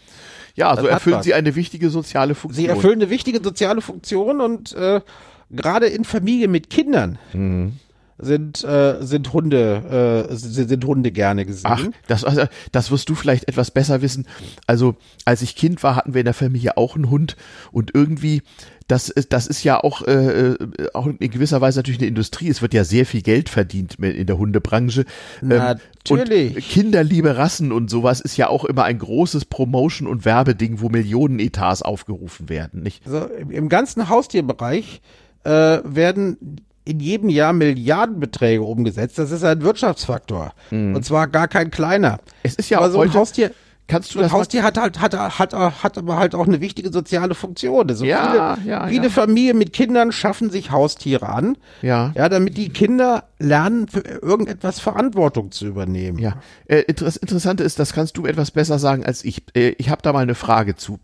Ja, 0.55 0.73
das 0.75 0.83
so 0.83 0.87
erfüllen 0.87 1.23
sie 1.23 1.33
eine 1.33 1.55
wichtige 1.55 1.89
soziale 1.89 2.35
Funktion. 2.35 2.63
Sie 2.63 2.69
erfüllen 2.69 3.01
eine 3.01 3.09
wichtige 3.09 3.43
soziale 3.43 3.81
Funktion 3.81 4.41
und 4.41 4.73
äh, 4.73 5.01
gerade 5.49 5.87
in 5.87 6.05
Familien 6.05 6.51
mit 6.51 6.69
Kindern. 6.69 7.17
Mhm 7.33 7.79
sind 8.17 8.63
äh, 8.63 8.97
sind 9.01 9.33
Hunde 9.33 10.27
äh, 10.29 10.35
sind, 10.35 10.69
sind 10.69 10.85
Hunde 10.85 11.11
gerne 11.11 11.45
gesehen. 11.45 11.65
Ach, 11.65 11.85
das 12.07 12.23
also, 12.23 12.45
das 12.71 12.91
wirst 12.91 13.09
du 13.09 13.15
vielleicht 13.15 13.47
etwas 13.47 13.71
besser 13.71 14.01
wissen. 14.01 14.25
Also 14.67 14.95
als 15.25 15.41
ich 15.41 15.55
Kind 15.55 15.83
war, 15.83 15.95
hatten 15.95 16.13
wir 16.13 16.21
in 16.21 16.25
der 16.25 16.33
Familie 16.33 16.77
auch 16.77 16.95
einen 16.95 17.09
Hund 17.09 17.35
und 17.71 17.93
irgendwie 17.93 18.41
das 18.87 19.09
ist 19.09 19.33
das 19.33 19.47
ist 19.47 19.63
ja 19.63 19.83
auch 19.83 20.03
äh, 20.03 20.51
äh 20.51 20.57
auch 20.93 21.07
in 21.07 21.17
gewisser 21.17 21.61
Weise 21.61 21.79
natürlich 21.79 21.99
eine 21.99 22.07
Industrie. 22.07 22.49
Es 22.49 22.61
wird 22.61 22.73
ja 22.73 22.83
sehr 22.83 23.05
viel 23.05 23.21
Geld 23.21 23.49
verdient 23.49 23.95
in 23.95 24.27
der 24.27 24.37
Hundebranche. 24.37 25.05
Ähm, 25.41 25.49
natürlich. 25.49 26.55
Und 26.55 26.63
Kinderliebe 26.63 27.35
Rassen 27.37 27.71
und 27.71 27.89
sowas 27.89 28.21
ist 28.21 28.37
ja 28.37 28.47
auch 28.47 28.65
immer 28.65 28.83
ein 28.83 28.99
großes 28.99 29.45
Promotion 29.45 30.07
und 30.07 30.25
Werbeding, 30.25 30.81
wo 30.81 30.89
Millionen 30.89 31.39
Etats 31.39 31.81
aufgerufen 31.81 32.49
werden, 32.49 32.83
nicht? 32.83 33.05
Also 33.05 33.25
im 33.25 33.69
ganzen 33.69 34.09
Haustierbereich 34.09 35.01
äh, 35.43 35.49
werden 35.49 36.61
in 36.85 36.99
jedem 36.99 37.29
Jahr 37.29 37.51
Milliardenbeträge 37.51 38.61
umgesetzt. 38.61 39.17
Das 39.17 39.31
ist 39.31 39.43
ein 39.43 39.63
Wirtschaftsfaktor. 39.63 40.53
Mhm. 40.69 40.95
Und 40.95 41.03
zwar 41.03 41.27
gar 41.27 41.47
kein 41.47 41.71
kleiner. 41.71 42.19
Es 42.43 42.55
ist 42.55 42.69
ja 42.69 42.77
aber 42.77 42.87
auch 42.87 42.91
so 42.91 43.01
ein 43.01 43.13
Haustier. 43.13 43.51
Kannst 43.87 44.15
du 44.15 44.19
das 44.19 44.31
Haustier 44.31 44.63
hat 44.63 44.79
halt 44.79 44.99
hat, 44.99 45.13
hat, 45.13 45.53
hat 45.53 45.97
aber 45.97 46.17
halt 46.17 46.33
auch 46.33 46.47
eine 46.47 46.59
wichtige 46.59 46.91
soziale 46.91 47.35
Funktion. 47.35 47.87
Also 47.87 48.03
ja, 48.03 48.55
viele, 48.57 48.69
ja, 48.71 48.87
viele 48.87 49.03
ja. 49.03 49.09
Familien 49.09 49.59
mit 49.59 49.73
Kindern 49.73 50.11
schaffen 50.11 50.49
sich 50.49 50.71
Haustiere 50.71 51.29
an, 51.29 51.55
ja, 51.83 52.11
ja, 52.15 52.27
damit 52.27 52.57
die 52.57 52.69
Kinder 52.69 53.25
lernen, 53.37 53.87
für 53.87 53.99
irgendetwas 53.99 54.79
Verantwortung 54.79 55.51
zu 55.51 55.67
übernehmen. 55.67 56.17
Ja, 56.17 56.37
äh, 56.67 56.91
das 56.93 57.17
Interessante 57.17 57.63
ist, 57.63 57.77
das 57.77 57.93
kannst 57.93 58.17
du 58.17 58.25
etwas 58.25 58.49
besser 58.49 58.79
sagen 58.79 59.05
als 59.05 59.23
ich. 59.23 59.43
Äh, 59.55 59.75
ich 59.77 59.89
habe 59.89 60.01
da 60.01 60.13
mal 60.13 60.23
eine 60.23 60.35
Frage 60.35 60.75
zu. 60.75 60.99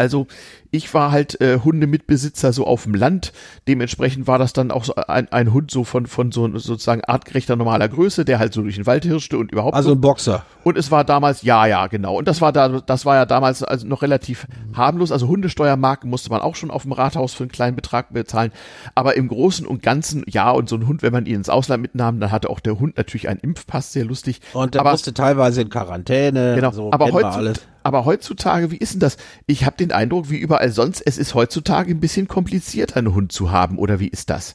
Also 0.00 0.26
ich 0.70 0.94
war 0.94 1.12
halt 1.12 1.40
äh, 1.42 1.58
Hundemitbesitzer 1.62 2.54
so 2.54 2.66
auf 2.66 2.84
dem 2.84 2.94
Land. 2.94 3.32
Dementsprechend 3.68 4.26
war 4.26 4.38
das 4.38 4.54
dann 4.54 4.70
auch 4.70 4.84
so 4.84 4.94
ein, 4.94 5.30
ein 5.30 5.52
Hund 5.52 5.70
so 5.70 5.84
von, 5.84 6.06
von 6.06 6.32
so 6.32 6.48
sozusagen 6.56 7.04
artgerechter 7.04 7.54
normaler 7.56 7.86
Größe, 7.88 8.24
der 8.24 8.38
halt 8.38 8.54
so 8.54 8.62
durch 8.62 8.76
den 8.76 8.86
Wald 8.86 9.04
hirschte 9.04 9.36
und 9.36 9.52
überhaupt. 9.52 9.74
Also 9.74 9.90
so. 9.90 9.94
ein 9.96 10.00
Boxer. 10.00 10.44
Und 10.64 10.78
es 10.78 10.90
war 10.90 11.04
damals, 11.04 11.42
ja, 11.42 11.66
ja, 11.66 11.86
genau. 11.88 12.16
Und 12.16 12.28
das 12.28 12.40
war 12.40 12.50
da, 12.50 12.80
das 12.80 13.04
war 13.04 13.16
ja 13.16 13.26
damals 13.26 13.62
also 13.62 13.86
noch 13.86 14.00
relativ 14.00 14.46
harmlos. 14.74 15.12
Also 15.12 15.28
Hundesteuermarken 15.28 16.08
musste 16.08 16.30
man 16.30 16.40
auch 16.40 16.54
schon 16.54 16.70
auf 16.70 16.84
dem 16.84 16.92
Rathaus 16.92 17.34
für 17.34 17.42
einen 17.42 17.52
kleinen 17.52 17.76
Betrag 17.76 18.14
bezahlen. 18.14 18.52
Aber 18.94 19.16
im 19.16 19.28
Großen 19.28 19.66
und 19.66 19.82
Ganzen, 19.82 20.24
ja, 20.28 20.50
und 20.50 20.70
so 20.70 20.76
ein 20.76 20.86
Hund, 20.86 21.02
wenn 21.02 21.12
man 21.12 21.26
ihn 21.26 21.34
ins 21.34 21.50
Ausland 21.50 21.82
mitnahm, 21.82 22.20
dann 22.20 22.32
hatte 22.32 22.48
auch 22.48 22.60
der 22.60 22.78
Hund 22.78 22.96
natürlich 22.96 23.28
einen 23.28 23.40
Impfpass, 23.40 23.92
sehr 23.92 24.06
lustig. 24.06 24.40
Und 24.54 24.74
der 24.74 24.80
aber, 24.80 24.92
musste 24.92 25.12
teilweise 25.12 25.60
in 25.60 25.68
Quarantäne. 25.68 26.54
Genau. 26.54 26.70
So 26.70 26.90
aber, 26.90 27.12
heutzutage, 27.12 27.52
aber 27.82 28.04
heutzutage, 28.04 28.70
wie 28.70 28.76
ist 28.76 28.94
denn 28.94 29.00
das? 29.00 29.16
Ich 29.46 29.64
habe 29.64 29.76
den 29.76 29.92
Eindruck, 29.92 30.30
wie 30.30 30.38
überall 30.38 30.70
sonst, 30.70 31.00
es 31.00 31.18
ist 31.18 31.34
heutzutage 31.34 31.90
ein 31.90 32.00
bisschen 32.00 32.28
kompliziert, 32.28 32.96
einen 32.96 33.14
Hund 33.14 33.32
zu 33.32 33.50
haben, 33.50 33.78
oder 33.78 34.00
wie 34.00 34.08
ist 34.08 34.30
das? 34.30 34.54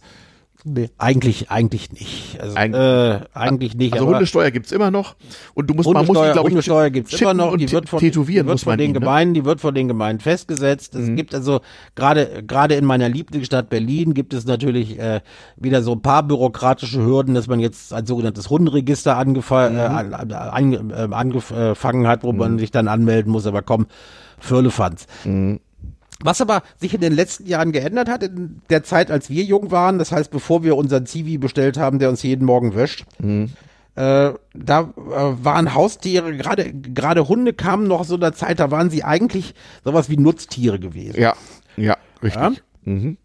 Nee, 0.68 0.90
eigentlich, 0.98 1.52
eigentlich 1.52 1.92
nicht. 1.92 2.42
Also, 2.42 2.58
Eig 2.58 2.74
äh, 2.74 3.20
eigentlich 3.36 3.76
nicht. 3.76 3.94
Also 3.94 4.08
Hundesteuer 4.08 4.50
gibt's 4.50 4.72
immer 4.72 4.90
noch. 4.90 5.16
Und 5.54 5.70
du 5.70 5.76
musst, 5.76 5.88
man 5.88 6.08
muss, 6.08 6.16
glaube 6.16 6.40
ich, 6.40 6.44
Hundesteuer 6.44 6.90
gibt's 6.90 7.22
immer 7.22 7.36
noch. 7.36 7.56
Die 7.56 7.72
wird 7.72 7.88
von, 7.88 8.00
tätowieren 8.00 8.48
die 8.48 8.50
wird 8.50 8.62
von 8.62 8.76
den 8.76 8.90
ihn, 8.90 8.94
ne? 8.94 9.00
Gemeinden, 9.00 9.34
ne? 9.34 9.42
die 9.42 9.46
wird 9.46 9.62
von 9.62 9.76
den 9.76 9.88
Gemeinden 9.88 10.24
festgesetzt. 10.24 10.96
Es 10.96 11.08
mhm. 11.08 11.18
gibt 11.18 11.36
also 11.36 11.62
gerade, 11.94 12.44
gerade 12.48 12.74
in 12.74 12.84
meiner 12.84 13.08
Lieblingsstadt 13.08 13.70
Berlin 13.70 14.16
gibt 14.16 14.34
es 14.34 14.48
natürlich 14.48 14.98
äh, 14.98 15.22
wieder 15.56 15.84
so 15.84 15.92
ein 15.92 16.02
paar 16.02 16.24
bürokratische 16.24 17.00
Hürden, 17.00 17.36
dass 17.36 17.46
man 17.46 17.60
jetzt 17.60 17.94
ein 17.94 18.08
sogenanntes 18.08 18.50
Hundenregister 18.50 19.18
angefa 19.18 19.70
mhm. 19.70 19.78
äh, 19.78 19.82
an, 19.82 20.74
äh, 20.74 21.14
angefangen 21.14 22.08
hat, 22.08 22.24
wo 22.24 22.32
mhm. 22.32 22.40
man 22.40 22.58
sich 22.58 22.72
dann 22.72 22.88
anmelden 22.88 23.32
muss. 23.32 23.46
Aber 23.46 23.62
komm, 23.62 23.86
Firlefanz. 24.40 25.06
Mhm. 25.26 25.60
Was 26.22 26.40
aber 26.42 26.64
sich 26.78 26.94
in 26.94 27.02
den 27.02 27.14
letzten 27.14 27.46
Jahren 27.46 27.72
geändert 27.72 28.10
hat, 28.10 28.24
in 28.24 28.62
der 28.70 28.84
Zeit, 28.84 29.12
als 29.12 29.30
wir 29.30 29.44
jung 29.44 29.72
waren, 29.72 30.00
das 30.00 30.12
heißt, 30.12 30.32
bevor 30.32 30.64
wir 30.64 30.78
unseren 30.78 31.06
Zivi 31.06 31.38
bestellt 31.38 31.78
haben, 31.78 32.00
der 32.00 32.10
uns 32.10 32.24
jeden 32.24 32.46
Morgen 32.46 32.74
wäscht, 32.74 33.06
mhm. 33.20 33.52
äh, 33.96 34.32
da 34.54 34.80
äh, 34.80 34.94
waren 34.96 35.74
Haustiere, 35.74 36.36
gerade 36.38 36.74
gerade 36.74 37.28
Hunde 37.28 37.54
kamen 37.54 37.88
noch 37.88 38.06
so 38.06 38.16
in 38.16 38.22
der 38.22 38.34
Zeit, 38.34 38.60
da 38.60 38.72
waren 38.72 38.90
sie 38.90 39.04
eigentlich 39.04 39.56
sowas 39.84 40.10
wie 40.10 40.18
Nutztiere 40.18 40.80
gewesen. 40.80 41.20
Ja, 41.20 41.36
ja, 41.76 41.98
richtig. 42.24 42.42
Ja? 42.42 42.52
Mhm. 42.84 43.18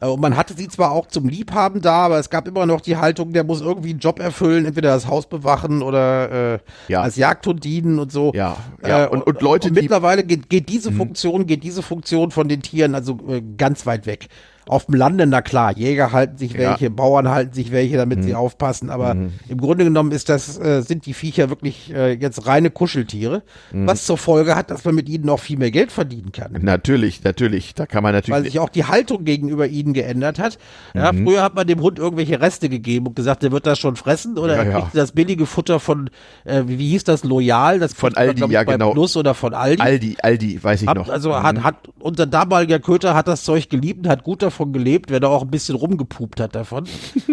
Äh, 0.00 0.06
und 0.06 0.20
man 0.20 0.36
hatte 0.36 0.54
sie 0.54 0.68
zwar 0.68 0.92
auch 0.92 1.06
zum 1.06 1.28
Liebhaben 1.28 1.80
da, 1.80 2.06
aber 2.06 2.18
es 2.18 2.30
gab 2.30 2.48
immer 2.48 2.66
noch 2.66 2.80
die 2.80 2.96
Haltung, 2.96 3.32
der 3.32 3.44
muss 3.44 3.60
irgendwie 3.60 3.90
einen 3.90 3.98
Job 3.98 4.20
erfüllen, 4.20 4.66
entweder 4.66 4.90
das 4.90 5.06
Haus 5.06 5.28
bewachen 5.28 5.82
oder 5.82 6.54
äh, 6.54 6.58
ja. 6.88 7.02
als 7.02 7.16
Jagdhund 7.16 7.64
dienen 7.64 7.98
und 7.98 8.12
so. 8.12 8.32
Ja, 8.34 8.56
ja. 8.82 9.04
Äh, 9.04 9.08
und, 9.08 9.22
und 9.22 9.40
Leute, 9.40 9.68
und 9.68 9.74
mittlerweile 9.74 10.24
geht, 10.24 10.48
geht 10.48 10.68
diese 10.68 10.90
mhm. 10.90 10.96
Funktion, 10.96 11.46
geht 11.46 11.62
diese 11.62 11.82
Funktion 11.82 12.30
von 12.30 12.48
den 12.48 12.62
Tieren 12.62 12.94
also 12.94 13.18
äh, 13.28 13.42
ganz 13.56 13.86
weit 13.86 14.06
weg. 14.06 14.28
Auf 14.68 14.86
dem 14.86 14.94
Lande, 14.94 15.26
na 15.26 15.42
klar, 15.42 15.76
Jäger 15.76 16.12
halten 16.12 16.36
sich 16.36 16.56
welche, 16.56 16.84
ja. 16.84 16.90
Bauern 16.90 17.28
halten 17.28 17.52
sich 17.52 17.72
welche, 17.72 17.96
damit 17.96 18.18
mhm. 18.18 18.22
sie 18.22 18.34
aufpassen, 18.34 18.90
aber 18.90 19.14
mhm. 19.14 19.32
im 19.48 19.58
Grunde 19.58 19.84
genommen 19.84 20.12
ist 20.12 20.28
das, 20.28 20.58
äh, 20.58 20.82
sind 20.82 21.06
die 21.06 21.14
Viecher 21.14 21.48
wirklich 21.48 21.92
äh, 21.94 22.12
jetzt 22.12 22.46
reine 22.46 22.70
Kuscheltiere, 22.70 23.42
mhm. 23.72 23.86
was 23.86 24.04
zur 24.04 24.18
Folge 24.18 24.56
hat, 24.56 24.70
dass 24.70 24.84
man 24.84 24.94
mit 24.94 25.08
ihnen 25.08 25.24
noch 25.24 25.40
viel 25.40 25.58
mehr 25.58 25.70
Geld 25.70 25.92
verdienen 25.92 26.32
kann. 26.32 26.52
Natürlich, 26.60 27.24
natürlich, 27.24 27.74
da 27.74 27.86
kann 27.86 28.02
man 28.02 28.12
natürlich. 28.12 28.34
Weil 28.34 28.44
sich 28.44 28.58
auch 28.58 28.68
die 28.68 28.84
Haltung 28.84 29.24
gegenüber 29.24 29.66
ihnen 29.66 29.92
geändert 29.92 30.38
hat. 30.38 30.58
Ja, 30.94 31.12
mhm. 31.12 31.24
früher 31.24 31.42
hat 31.42 31.54
man 31.54 31.66
dem 31.66 31.80
Hund 31.80 31.98
irgendwelche 31.98 32.40
Reste 32.40 32.68
gegeben 32.68 33.06
und 33.06 33.16
gesagt, 33.16 33.42
der 33.42 33.52
wird 33.52 33.66
das 33.66 33.78
schon 33.78 33.96
fressen 33.96 34.38
oder 34.38 34.56
ja, 34.56 34.62
er 34.62 34.72
kriegt 34.72 34.94
ja. 34.94 35.00
das 35.00 35.12
billige 35.12 35.46
Futter 35.46 35.80
von, 35.80 36.10
äh, 36.44 36.62
wie, 36.66 36.78
wie 36.78 36.90
hieß 36.90 37.04
das, 37.04 37.24
Loyal, 37.24 37.78
das 37.78 37.94
von 37.94 38.16
Aldi, 38.16 38.42
man, 38.42 38.50
ja 38.50 38.62
genau. 38.64 38.92
Plus 38.92 39.16
oder 39.16 39.34
von 39.34 39.54
Aldi. 39.54 39.82
Aldi, 39.82 40.16
Aldi, 40.22 40.62
weiß 40.62 40.82
ich 40.82 40.88
hat, 40.88 40.96
noch. 40.96 41.08
Also 41.08 41.42
hat, 41.42 41.56
mhm. 41.56 41.64
hat 41.64 41.76
unser 41.98 42.26
damaliger 42.26 42.78
Köter 42.78 43.14
hat 43.14 43.28
das 43.28 43.44
Zeug 43.44 43.68
geliebt 43.68 44.04
und 44.04 44.08
hat 44.08 44.24
gut 44.24 44.42
davon 44.42 44.57
gelebt, 44.66 45.10
wenn 45.10 45.22
er 45.22 45.30
auch 45.30 45.42
ein 45.42 45.50
bisschen 45.50 45.74
rumgepupt 45.74 46.40
hat 46.40 46.54
davon. 46.54 46.84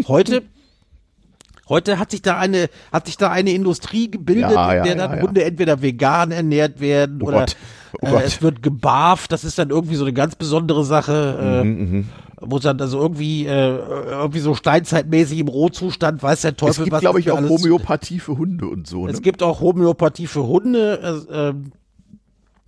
Heute 0.08 0.44
Heute 1.68 1.98
hat 1.98 2.12
sich 2.12 2.22
da 2.22 2.38
eine, 2.38 2.70
hat 2.92 3.08
sich 3.08 3.18
da 3.18 3.32
eine 3.32 3.52
Industrie 3.52 4.12
gebildet, 4.12 4.52
ja, 4.52 4.72
in 4.74 4.84
der 4.84 4.96
ja, 4.96 5.08
dann 5.08 5.18
ja, 5.18 5.24
Hunde 5.24 5.44
entweder 5.44 5.82
vegan 5.82 6.32
ernährt 6.32 6.80
werden 6.80 7.22
oh 7.24 7.28
oder 7.28 7.46
oh 8.02 8.06
äh, 8.06 8.22
es 8.24 8.42
wird 8.42 8.62
gebarft. 8.62 9.32
Das 9.32 9.44
ist 9.44 9.58
dann 9.58 9.72
irgendwie 9.72 9.96
so 9.96 10.04
eine 10.04 10.14
ganz 10.14 10.36
besondere 10.36 10.86
Sache. 10.86 11.64
Mhm, 11.64 11.78
äh, 11.80 11.84
mhm. 11.84 12.10
wo 12.40 12.60
dann 12.60 12.80
also 12.80 13.00
irgendwie 13.00 13.48
äh, 13.48 13.78
irgendwie 13.78 14.40
so 14.40 14.54
steinzeitmäßig 14.54 15.40
im 15.40 15.48
Rohzustand 15.48 16.22
weiß 16.22 16.42
der 16.42 16.56
Teufel 16.56 16.70
was. 16.70 16.78
Es 16.78 16.84
gibt 16.86 17.00
glaube 17.00 17.20
ich 17.20 17.32
auch 17.32 17.42
Homöopathie 17.42 18.20
für 18.20 18.38
Hunde 18.38 18.68
und 18.68 18.86
so. 18.86 19.08
Ne? 19.08 19.12
Es 19.12 19.24
gibt 19.24 19.42
auch 19.42 19.60
Homöopathie 19.62 20.28
für 20.28 20.46
Hunde. 20.46 21.24
Äh, 21.32 21.54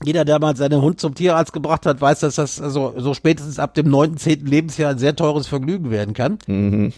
jeder, 0.03 0.25
der 0.25 0.39
mal 0.39 0.55
seinen 0.55 0.81
Hund 0.81 0.99
zum 0.99 1.15
Tierarzt 1.15 1.53
gebracht 1.53 1.85
hat, 1.85 1.99
weiß, 1.99 2.19
dass 2.19 2.35
das 2.35 2.61
also 2.61 2.93
so 2.97 3.13
spätestens 3.13 3.59
ab 3.59 3.73
dem 3.73 3.89
neunten, 3.89 4.17
zehnten 4.17 4.45
Lebensjahr 4.45 4.91
ein 4.91 4.99
sehr 4.99 5.15
teures 5.15 5.47
Vergnügen 5.47 5.89
werden 5.89 6.13
kann. 6.13 6.37
Mhm. 6.47 6.93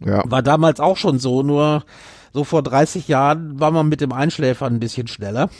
Ja. 0.00 0.22
War 0.26 0.42
damals 0.42 0.80
auch 0.80 0.96
schon 0.96 1.18
so, 1.18 1.42
nur 1.42 1.84
so 2.32 2.44
vor 2.44 2.62
30 2.62 3.08
Jahren 3.08 3.60
war 3.60 3.70
man 3.70 3.88
mit 3.88 4.00
dem 4.00 4.12
Einschläfern 4.12 4.74
ein 4.74 4.80
bisschen 4.80 5.08
schneller. 5.08 5.50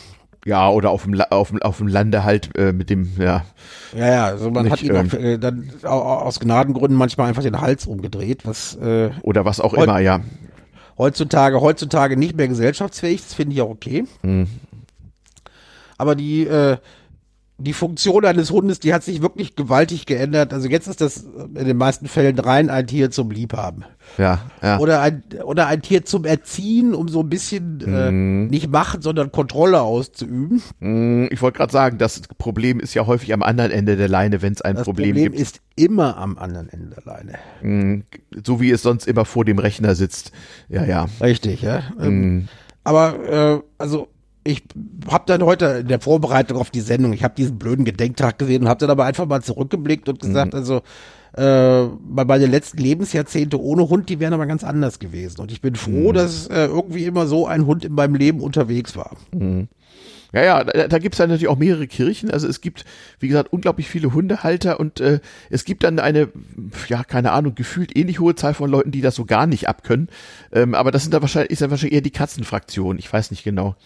Ja, 0.44 0.70
oder 0.70 0.90
auf 0.90 1.02
dem, 1.02 1.20
auf 1.20 1.48
dem, 1.50 1.60
auf 1.60 1.78
dem 1.78 1.88
Lande 1.88 2.24
halt 2.24 2.56
äh, 2.56 2.72
mit 2.72 2.88
dem, 2.88 3.10
ja. 3.18 3.44
Ja, 3.94 4.06
ja, 4.06 4.24
also 4.26 4.50
man 4.50 4.64
nicht, 4.64 4.72
hat 4.72 4.82
ihn 4.82 4.94
ähm, 4.94 5.08
auch, 5.08 5.14
äh, 5.14 5.38
dann 5.38 5.70
aus 5.82 6.40
Gnadengründen 6.40 6.96
manchmal 6.96 7.28
einfach 7.28 7.42
den 7.42 7.60
Hals 7.60 7.86
umgedreht, 7.86 8.46
was 8.46 8.76
äh, 8.76 9.10
Oder 9.22 9.44
was 9.44 9.60
auch 9.60 9.74
immer, 9.74 9.98
ja. 9.98 10.20
Heutzutage, 10.96 11.60
heutzutage 11.60 12.16
nicht 12.16 12.36
mehr 12.36 12.48
gesellschaftsfähig, 12.48 13.22
das 13.22 13.34
finde 13.34 13.54
ich 13.54 13.62
auch 13.62 13.70
okay. 13.70 14.04
Mhm. 14.22 14.46
Aber 15.98 16.14
die, 16.14 16.46
äh, 16.46 16.78
die 17.60 17.72
Funktion 17.72 18.24
eines 18.24 18.52
Hundes, 18.52 18.78
die 18.78 18.94
hat 18.94 19.02
sich 19.02 19.20
wirklich 19.20 19.56
gewaltig 19.56 20.06
geändert. 20.06 20.54
Also 20.54 20.68
jetzt 20.68 20.86
ist 20.86 21.00
das 21.00 21.24
in 21.24 21.66
den 21.66 21.76
meisten 21.76 22.06
Fällen 22.06 22.38
rein 22.38 22.70
ein 22.70 22.86
Tier 22.86 23.10
zum 23.10 23.32
Liebhaben. 23.32 23.84
Ja, 24.16 24.42
ja. 24.62 24.78
Oder 24.78 25.00
ein, 25.02 25.24
oder 25.42 25.66
ein 25.66 25.82
Tier 25.82 26.04
zum 26.04 26.24
Erziehen, 26.24 26.94
um 26.94 27.08
so 27.08 27.20
ein 27.20 27.28
bisschen 27.28 27.80
äh, 27.80 28.12
mhm. 28.12 28.46
äh, 28.46 28.50
nicht 28.50 28.70
machen, 28.70 29.02
sondern 29.02 29.32
Kontrolle 29.32 29.80
auszuüben. 29.82 30.62
Mhm, 30.78 31.28
ich 31.32 31.42
wollte 31.42 31.58
gerade 31.58 31.72
sagen, 31.72 31.98
das 31.98 32.22
Problem 32.38 32.78
ist 32.78 32.94
ja 32.94 33.06
häufig 33.08 33.34
am 33.34 33.42
anderen 33.42 33.72
Ende 33.72 33.96
der 33.96 34.08
Leine, 34.08 34.40
wenn 34.40 34.52
es 34.52 34.62
ein 34.62 34.76
das 34.76 34.84
Problem, 34.84 35.16
Problem 35.16 35.32
gibt. 35.32 35.40
Das 35.40 35.52
Problem 35.52 35.64
ist 35.74 35.84
immer 35.84 36.16
am 36.16 36.38
anderen 36.38 36.68
Ende 36.68 36.94
der 36.94 37.04
Leine. 37.12 37.32
Mhm, 37.60 38.04
so 38.46 38.60
wie 38.60 38.70
es 38.70 38.82
sonst 38.82 39.08
immer 39.08 39.24
vor 39.24 39.44
dem 39.44 39.58
Rechner 39.58 39.96
sitzt. 39.96 40.30
Ja, 40.68 40.84
ja. 40.84 41.08
Richtig, 41.20 41.62
ja. 41.62 41.82
Ähm, 42.00 42.46
aber 42.84 43.58
äh, 43.58 43.62
also 43.78 44.08
ich 44.48 44.62
habe 45.10 45.24
dann 45.26 45.42
heute 45.42 45.66
in 45.80 45.88
der 45.88 46.00
Vorbereitung 46.00 46.56
auf 46.56 46.70
die 46.70 46.80
Sendung, 46.80 47.12
ich 47.12 47.22
habe 47.22 47.34
diesen 47.34 47.58
blöden 47.58 47.84
Gedenktag 47.84 48.38
gesehen 48.38 48.62
und 48.62 48.68
habe 48.68 48.80
dann 48.80 48.90
aber 48.90 49.04
einfach 49.04 49.26
mal 49.26 49.42
zurückgeblickt 49.42 50.08
und 50.08 50.20
gesagt, 50.20 50.54
mhm. 50.54 50.58
also 50.58 50.82
äh, 51.36 51.84
meine 52.08 52.46
letzten 52.46 52.78
Lebensjahrzehnte 52.78 53.60
ohne 53.60 53.90
Hund, 53.90 54.08
die 54.08 54.20
wären 54.20 54.32
aber 54.32 54.46
ganz 54.46 54.64
anders 54.64 54.98
gewesen. 54.98 55.40
Und 55.42 55.52
ich 55.52 55.60
bin 55.60 55.74
froh, 55.74 56.10
mhm. 56.10 56.14
dass 56.14 56.46
äh, 56.46 56.64
irgendwie 56.64 57.04
immer 57.04 57.26
so 57.26 57.46
ein 57.46 57.66
Hund 57.66 57.84
in 57.84 57.92
meinem 57.92 58.14
Leben 58.14 58.40
unterwegs 58.40 58.96
war. 58.96 59.16
Mhm. 59.32 59.68
Ja, 60.32 60.44
ja, 60.44 60.64
da, 60.64 60.88
da 60.88 60.98
gibt 60.98 61.14
es 61.14 61.18
dann 61.18 61.28
natürlich 61.28 61.48
auch 61.48 61.58
mehrere 61.58 61.86
Kirchen. 61.86 62.30
Also 62.30 62.48
es 62.48 62.62
gibt, 62.62 62.86
wie 63.20 63.28
gesagt, 63.28 63.52
unglaublich 63.52 63.88
viele 63.88 64.14
Hundehalter 64.14 64.80
und 64.80 65.00
äh, 65.00 65.20
es 65.50 65.64
gibt 65.64 65.84
dann 65.84 65.98
eine, 65.98 66.28
ja, 66.88 67.04
keine 67.04 67.32
Ahnung, 67.32 67.54
gefühlt 67.54 67.96
ähnlich 67.96 68.20
hohe 68.20 68.34
Zahl 68.34 68.54
von 68.54 68.70
Leuten, 68.70 68.92
die 68.92 69.00
das 69.00 69.14
so 69.14 69.26
gar 69.26 69.46
nicht 69.46 69.68
abkönnen. 69.68 70.08
Ähm, 70.52 70.74
aber 70.74 70.90
das 70.90 71.02
sind 71.02 71.12
da 71.12 71.20
wahrscheinlich, 71.20 71.50
ist 71.50 71.62
dann 71.62 71.70
wahrscheinlich 71.70 71.94
eher 71.94 72.02
die 72.02 72.10
Katzenfraktion. 72.10 72.98
Ich 72.98 73.12
weiß 73.12 73.30
nicht 73.30 73.44
genau 73.44 73.76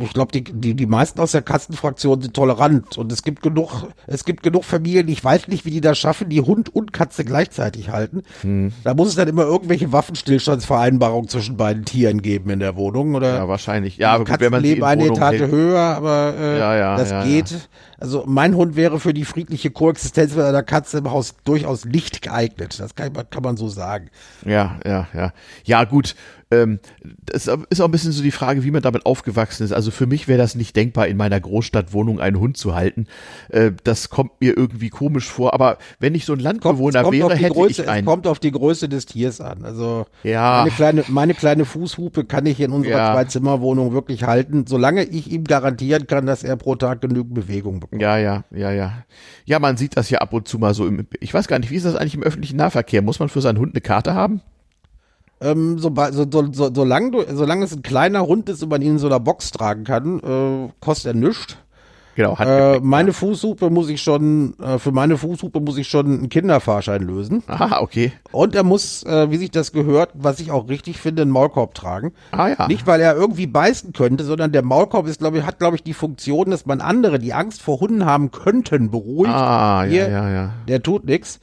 ich 0.00 0.12
glaube, 0.12 0.32
die, 0.32 0.44
die, 0.44 0.74
die 0.74 0.86
meisten 0.86 1.20
aus 1.20 1.32
der 1.32 1.42
Katzenfraktion 1.42 2.20
sind 2.20 2.34
tolerant 2.34 2.98
und 2.98 3.10
es 3.10 3.22
gibt 3.22 3.42
genug, 3.42 3.88
es 4.06 4.24
gibt 4.24 4.42
genug 4.42 4.64
Familien, 4.64 5.08
ich 5.08 5.24
weiß 5.24 5.48
nicht, 5.48 5.64
wie 5.64 5.70
die 5.70 5.80
das 5.80 5.98
schaffen, 5.98 6.28
die 6.28 6.40
Hund 6.40 6.74
und 6.74 6.92
Katze 6.92 7.24
gleichzeitig 7.24 7.90
halten. 7.90 8.22
Hm. 8.42 8.72
Da 8.84 8.94
muss 8.94 9.08
es 9.08 9.14
dann 9.14 9.28
immer 9.28 9.44
irgendwelche 9.44 9.92
Waffenstillstandsvereinbarungen 9.92 11.28
zwischen 11.28 11.56
beiden 11.56 11.84
Tieren 11.84 12.22
geben 12.22 12.50
in 12.50 12.60
der 12.60 12.76
Wohnung 12.76 13.14
oder? 13.14 13.36
Ja, 13.36 13.48
wahrscheinlich. 13.48 13.96
Ja, 13.96 14.12
aber 14.12 14.24
gut, 14.24 14.40
wenn 14.40 14.52
man 14.52 14.62
leben 14.62 14.84
eine 14.84 15.04
Wohnung 15.04 15.16
Etage 15.16 15.40
hält. 15.40 15.50
höher, 15.50 15.80
aber 15.80 16.34
äh, 16.38 16.58
ja, 16.58 16.76
ja, 16.76 16.96
das 16.96 17.10
ja, 17.10 17.24
geht. 17.24 17.68
Also 17.98 18.24
mein 18.26 18.56
Hund 18.56 18.74
wäre 18.74 18.98
für 18.98 19.14
die 19.14 19.24
friedliche 19.24 19.70
Koexistenz 19.70 20.34
mit 20.34 20.44
einer 20.44 20.64
Katze 20.64 20.98
im 20.98 21.10
Haus 21.10 21.36
durchaus 21.44 21.84
nicht 21.84 22.20
geeignet. 22.20 22.78
Das 22.80 22.94
kann, 22.94 23.12
kann 23.12 23.42
man 23.42 23.56
so 23.56 23.68
sagen. 23.68 24.10
Ja, 24.44 24.80
ja, 24.84 25.06
ja. 25.14 25.32
Ja, 25.64 25.84
gut 25.84 26.14
ähm, 26.52 26.78
das 27.24 27.48
ist 27.70 27.80
auch 27.80 27.86
ein 27.86 27.90
bisschen 27.90 28.12
so 28.12 28.22
die 28.22 28.30
Frage, 28.30 28.62
wie 28.62 28.70
man 28.70 28.82
damit 28.82 29.06
aufgewachsen 29.06 29.64
ist. 29.64 29.72
Also 29.72 29.90
für 29.90 30.06
mich 30.06 30.28
wäre 30.28 30.38
das 30.38 30.54
nicht 30.54 30.76
denkbar, 30.76 31.06
in 31.06 31.16
meiner 31.16 31.40
Großstadtwohnung 31.40 32.20
einen 32.20 32.38
Hund 32.38 32.56
zu 32.56 32.74
halten. 32.74 33.06
Äh, 33.48 33.72
das 33.84 34.10
kommt 34.10 34.40
mir 34.40 34.56
irgendwie 34.56 34.90
komisch 34.90 35.28
vor. 35.28 35.54
Aber 35.54 35.78
wenn 35.98 36.14
ich 36.14 36.24
so 36.24 36.34
ein 36.34 36.40
Landbewohner 36.40 37.02
kommt, 37.02 37.16
wäre, 37.16 37.34
hätte 37.34 37.54
Größe, 37.54 37.82
ich 37.82 37.88
einen. 37.88 38.06
Es 38.06 38.10
kommt 38.10 38.26
auf 38.26 38.38
die 38.38 38.50
Größe 38.50 38.88
des 38.88 39.06
Tiers 39.06 39.40
an. 39.40 39.64
Also 39.64 40.06
ja. 40.22 40.58
meine 40.58 40.70
kleine, 40.70 41.04
meine 41.08 41.34
kleine 41.34 41.64
Fußhupe 41.64 42.24
kann 42.24 42.46
ich 42.46 42.60
in 42.60 42.70
unserer 42.70 42.98
ja. 42.98 43.12
Zwei-Zimmer-Wohnung 43.14 43.92
wirklich 43.92 44.24
halten, 44.24 44.66
solange 44.66 45.04
ich 45.04 45.30
ihm 45.30 45.44
garantieren 45.44 46.06
kann, 46.06 46.26
dass 46.26 46.44
er 46.44 46.56
pro 46.56 46.74
Tag 46.76 47.00
genügend 47.00 47.34
Bewegung 47.34 47.80
bekommt. 47.80 48.02
Ja, 48.02 48.18
ja, 48.18 48.44
ja, 48.50 48.70
ja. 48.70 49.04
Ja, 49.44 49.58
man 49.58 49.76
sieht 49.76 49.96
das 49.96 50.10
ja 50.10 50.18
ab 50.18 50.32
und 50.32 50.46
zu 50.46 50.58
mal 50.58 50.74
so 50.74 50.86
im, 50.86 51.06
ich 51.20 51.32
weiß 51.32 51.48
gar 51.48 51.58
nicht, 51.58 51.70
wie 51.70 51.76
ist 51.76 51.86
das 51.86 51.96
eigentlich 51.96 52.14
im 52.14 52.22
öffentlichen 52.22 52.56
Nahverkehr? 52.56 53.02
Muss 53.02 53.18
man 53.18 53.28
für 53.28 53.40
seinen 53.40 53.58
Hund 53.58 53.74
eine 53.74 53.80
Karte 53.80 54.14
haben? 54.14 54.42
Ähm, 55.42 55.78
so, 55.78 55.92
so, 56.12 56.26
so, 56.52 56.70
solange, 56.74 57.10
du, 57.10 57.24
solange 57.34 57.64
es 57.64 57.74
ein 57.74 57.82
kleiner 57.82 58.26
Hund 58.26 58.48
ist 58.48 58.62
und 58.62 58.68
man 58.68 58.82
ihn 58.82 58.92
in 58.92 58.98
so 58.98 59.08
einer 59.08 59.20
Box 59.20 59.50
tragen 59.50 59.84
kann, 59.84 60.20
äh, 60.20 60.72
kostet 60.80 61.14
er 61.14 61.20
nichts. 61.20 61.56
Genau, 62.14 62.36
äh, 62.36 62.78
meine 62.80 63.08
ja. 63.08 63.14
Fußhupe 63.14 63.70
muss 63.70 63.88
ich 63.88 64.02
schon, 64.02 64.54
äh, 64.58 64.78
für 64.78 64.92
meine 64.92 65.16
Fußhupe 65.16 65.60
muss 65.60 65.78
ich 65.78 65.88
schon 65.88 66.06
einen 66.06 66.28
Kinderfahrschein 66.28 67.02
lösen. 67.02 67.42
Aha, 67.46 67.80
okay. 67.80 68.12
Und 68.32 68.54
er 68.54 68.64
muss, 68.64 69.02
äh, 69.04 69.30
wie 69.30 69.38
sich 69.38 69.50
das 69.50 69.72
gehört, 69.72 70.10
was 70.12 70.38
ich 70.40 70.50
auch 70.50 70.68
richtig 70.68 70.98
finde, 70.98 71.22
einen 71.22 71.30
Maulkorb 71.30 71.74
tragen. 71.74 72.12
Ah 72.32 72.48
ja. 72.48 72.66
Nicht, 72.68 72.86
weil 72.86 73.00
er 73.00 73.16
irgendwie 73.16 73.46
beißen 73.46 73.94
könnte, 73.94 74.24
sondern 74.24 74.52
der 74.52 74.62
Maulkorb 74.62 75.06
ist, 75.06 75.20
glaube 75.20 75.38
ich, 75.38 75.46
hat, 75.46 75.58
glaube 75.58 75.76
ich, 75.76 75.82
die 75.82 75.94
Funktion, 75.94 76.50
dass 76.50 76.66
man 76.66 76.82
andere, 76.82 77.18
die 77.18 77.32
Angst 77.32 77.62
vor 77.62 77.80
Hunden 77.80 78.04
haben 78.04 78.30
könnten, 78.30 78.90
beruhigt. 78.90 79.32
Ah, 79.32 79.84
Hier, 79.84 80.08
ja, 80.08 80.28
ja, 80.28 80.30
ja. 80.30 80.50
Der 80.68 80.82
tut 80.82 81.06
nichts. 81.06 81.40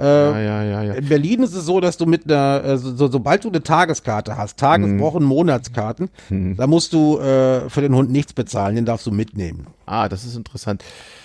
Äh, 0.00 0.04
ja, 0.04 0.62
ja, 0.62 0.82
ja. 0.82 0.92
In 0.94 1.08
Berlin 1.08 1.42
ist 1.42 1.54
es 1.54 1.66
so, 1.66 1.78
dass 1.80 1.98
du 1.98 2.06
mit 2.06 2.24
einer, 2.24 2.64
äh, 2.64 2.78
so, 2.78 3.08
sobald 3.08 3.44
du 3.44 3.48
eine 3.48 3.62
Tageskarte 3.62 4.36
hast, 4.36 4.58
Tages-, 4.58 4.88
mhm. 4.88 5.00
Wochen-, 5.00 5.24
Monatskarten, 5.24 6.08
mhm. 6.30 6.56
da 6.56 6.66
musst 6.66 6.94
du 6.94 7.18
äh, 7.18 7.68
für 7.68 7.82
den 7.82 7.94
Hund 7.94 8.10
nichts 8.10 8.32
bezahlen, 8.32 8.76
den 8.76 8.86
darfst 8.86 9.06
du 9.06 9.10
mitnehmen. 9.10 9.66
Ah, 9.84 10.08
das 10.08 10.24
ist 10.24 10.36
interessant. 10.36 10.82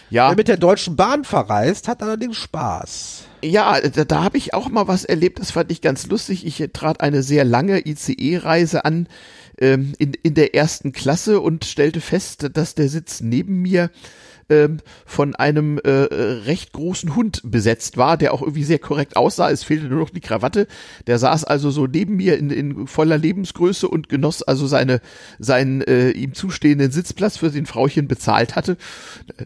Ja. 0.09 0.29
Wer 0.29 0.35
mit 0.35 0.47
der 0.49 0.57
Deutschen 0.57 0.95
Bahn 0.95 1.23
verreist, 1.23 1.87
hat 1.87 2.03
allerdings 2.03 2.35
Spaß. 2.37 3.23
Ja, 3.43 3.79
da, 3.79 4.03
da 4.03 4.23
habe 4.23 4.37
ich 4.37 4.53
auch 4.53 4.69
mal 4.69 4.87
was 4.87 5.05
erlebt, 5.05 5.39
das 5.39 5.51
fand 5.51 5.71
ich 5.71 5.81
ganz 5.81 6.07
lustig. 6.07 6.45
Ich 6.45 6.69
trat 6.73 6.99
eine 6.99 7.23
sehr 7.23 7.45
lange 7.45 7.87
ICE-Reise 7.87 8.83
an 8.85 9.07
ähm, 9.57 9.93
in, 9.99 10.13
in 10.21 10.33
der 10.33 10.53
ersten 10.53 10.91
Klasse 10.91 11.39
und 11.39 11.63
stellte 11.65 12.01
fest, 12.01 12.49
dass 12.53 12.75
der 12.75 12.89
Sitz 12.89 13.21
neben 13.21 13.61
mir 13.61 13.89
ähm, 14.49 14.79
von 15.05 15.35
einem 15.35 15.79
äh, 15.79 15.89
recht 15.89 16.73
großen 16.73 17.15
Hund 17.15 17.41
besetzt 17.43 17.97
war, 17.97 18.17
der 18.17 18.33
auch 18.33 18.41
irgendwie 18.41 18.63
sehr 18.63 18.79
korrekt 18.79 19.17
aussah. 19.17 19.49
Es 19.49 19.63
fehlte 19.63 19.87
nur 19.87 19.99
noch 19.99 20.09
die 20.09 20.21
Krawatte. 20.21 20.67
Der 21.07 21.17
saß 21.19 21.43
also 21.45 21.71
so 21.71 21.87
neben 21.87 22.15
mir 22.15 22.37
in, 22.37 22.49
in 22.49 22.87
voller 22.87 23.17
Lebensgröße 23.17 23.87
und 23.87 24.09
genoss 24.09 24.43
also 24.43 24.67
seine, 24.67 25.01
seinen 25.39 25.81
äh, 25.81 26.11
ihm 26.11 26.33
zustehenden 26.33 26.91
Sitzplatz, 26.91 27.37
für 27.37 27.49
den 27.49 27.65
Frauchen 27.65 28.07
bezahlt 28.07 28.55
hatte. 28.55 28.77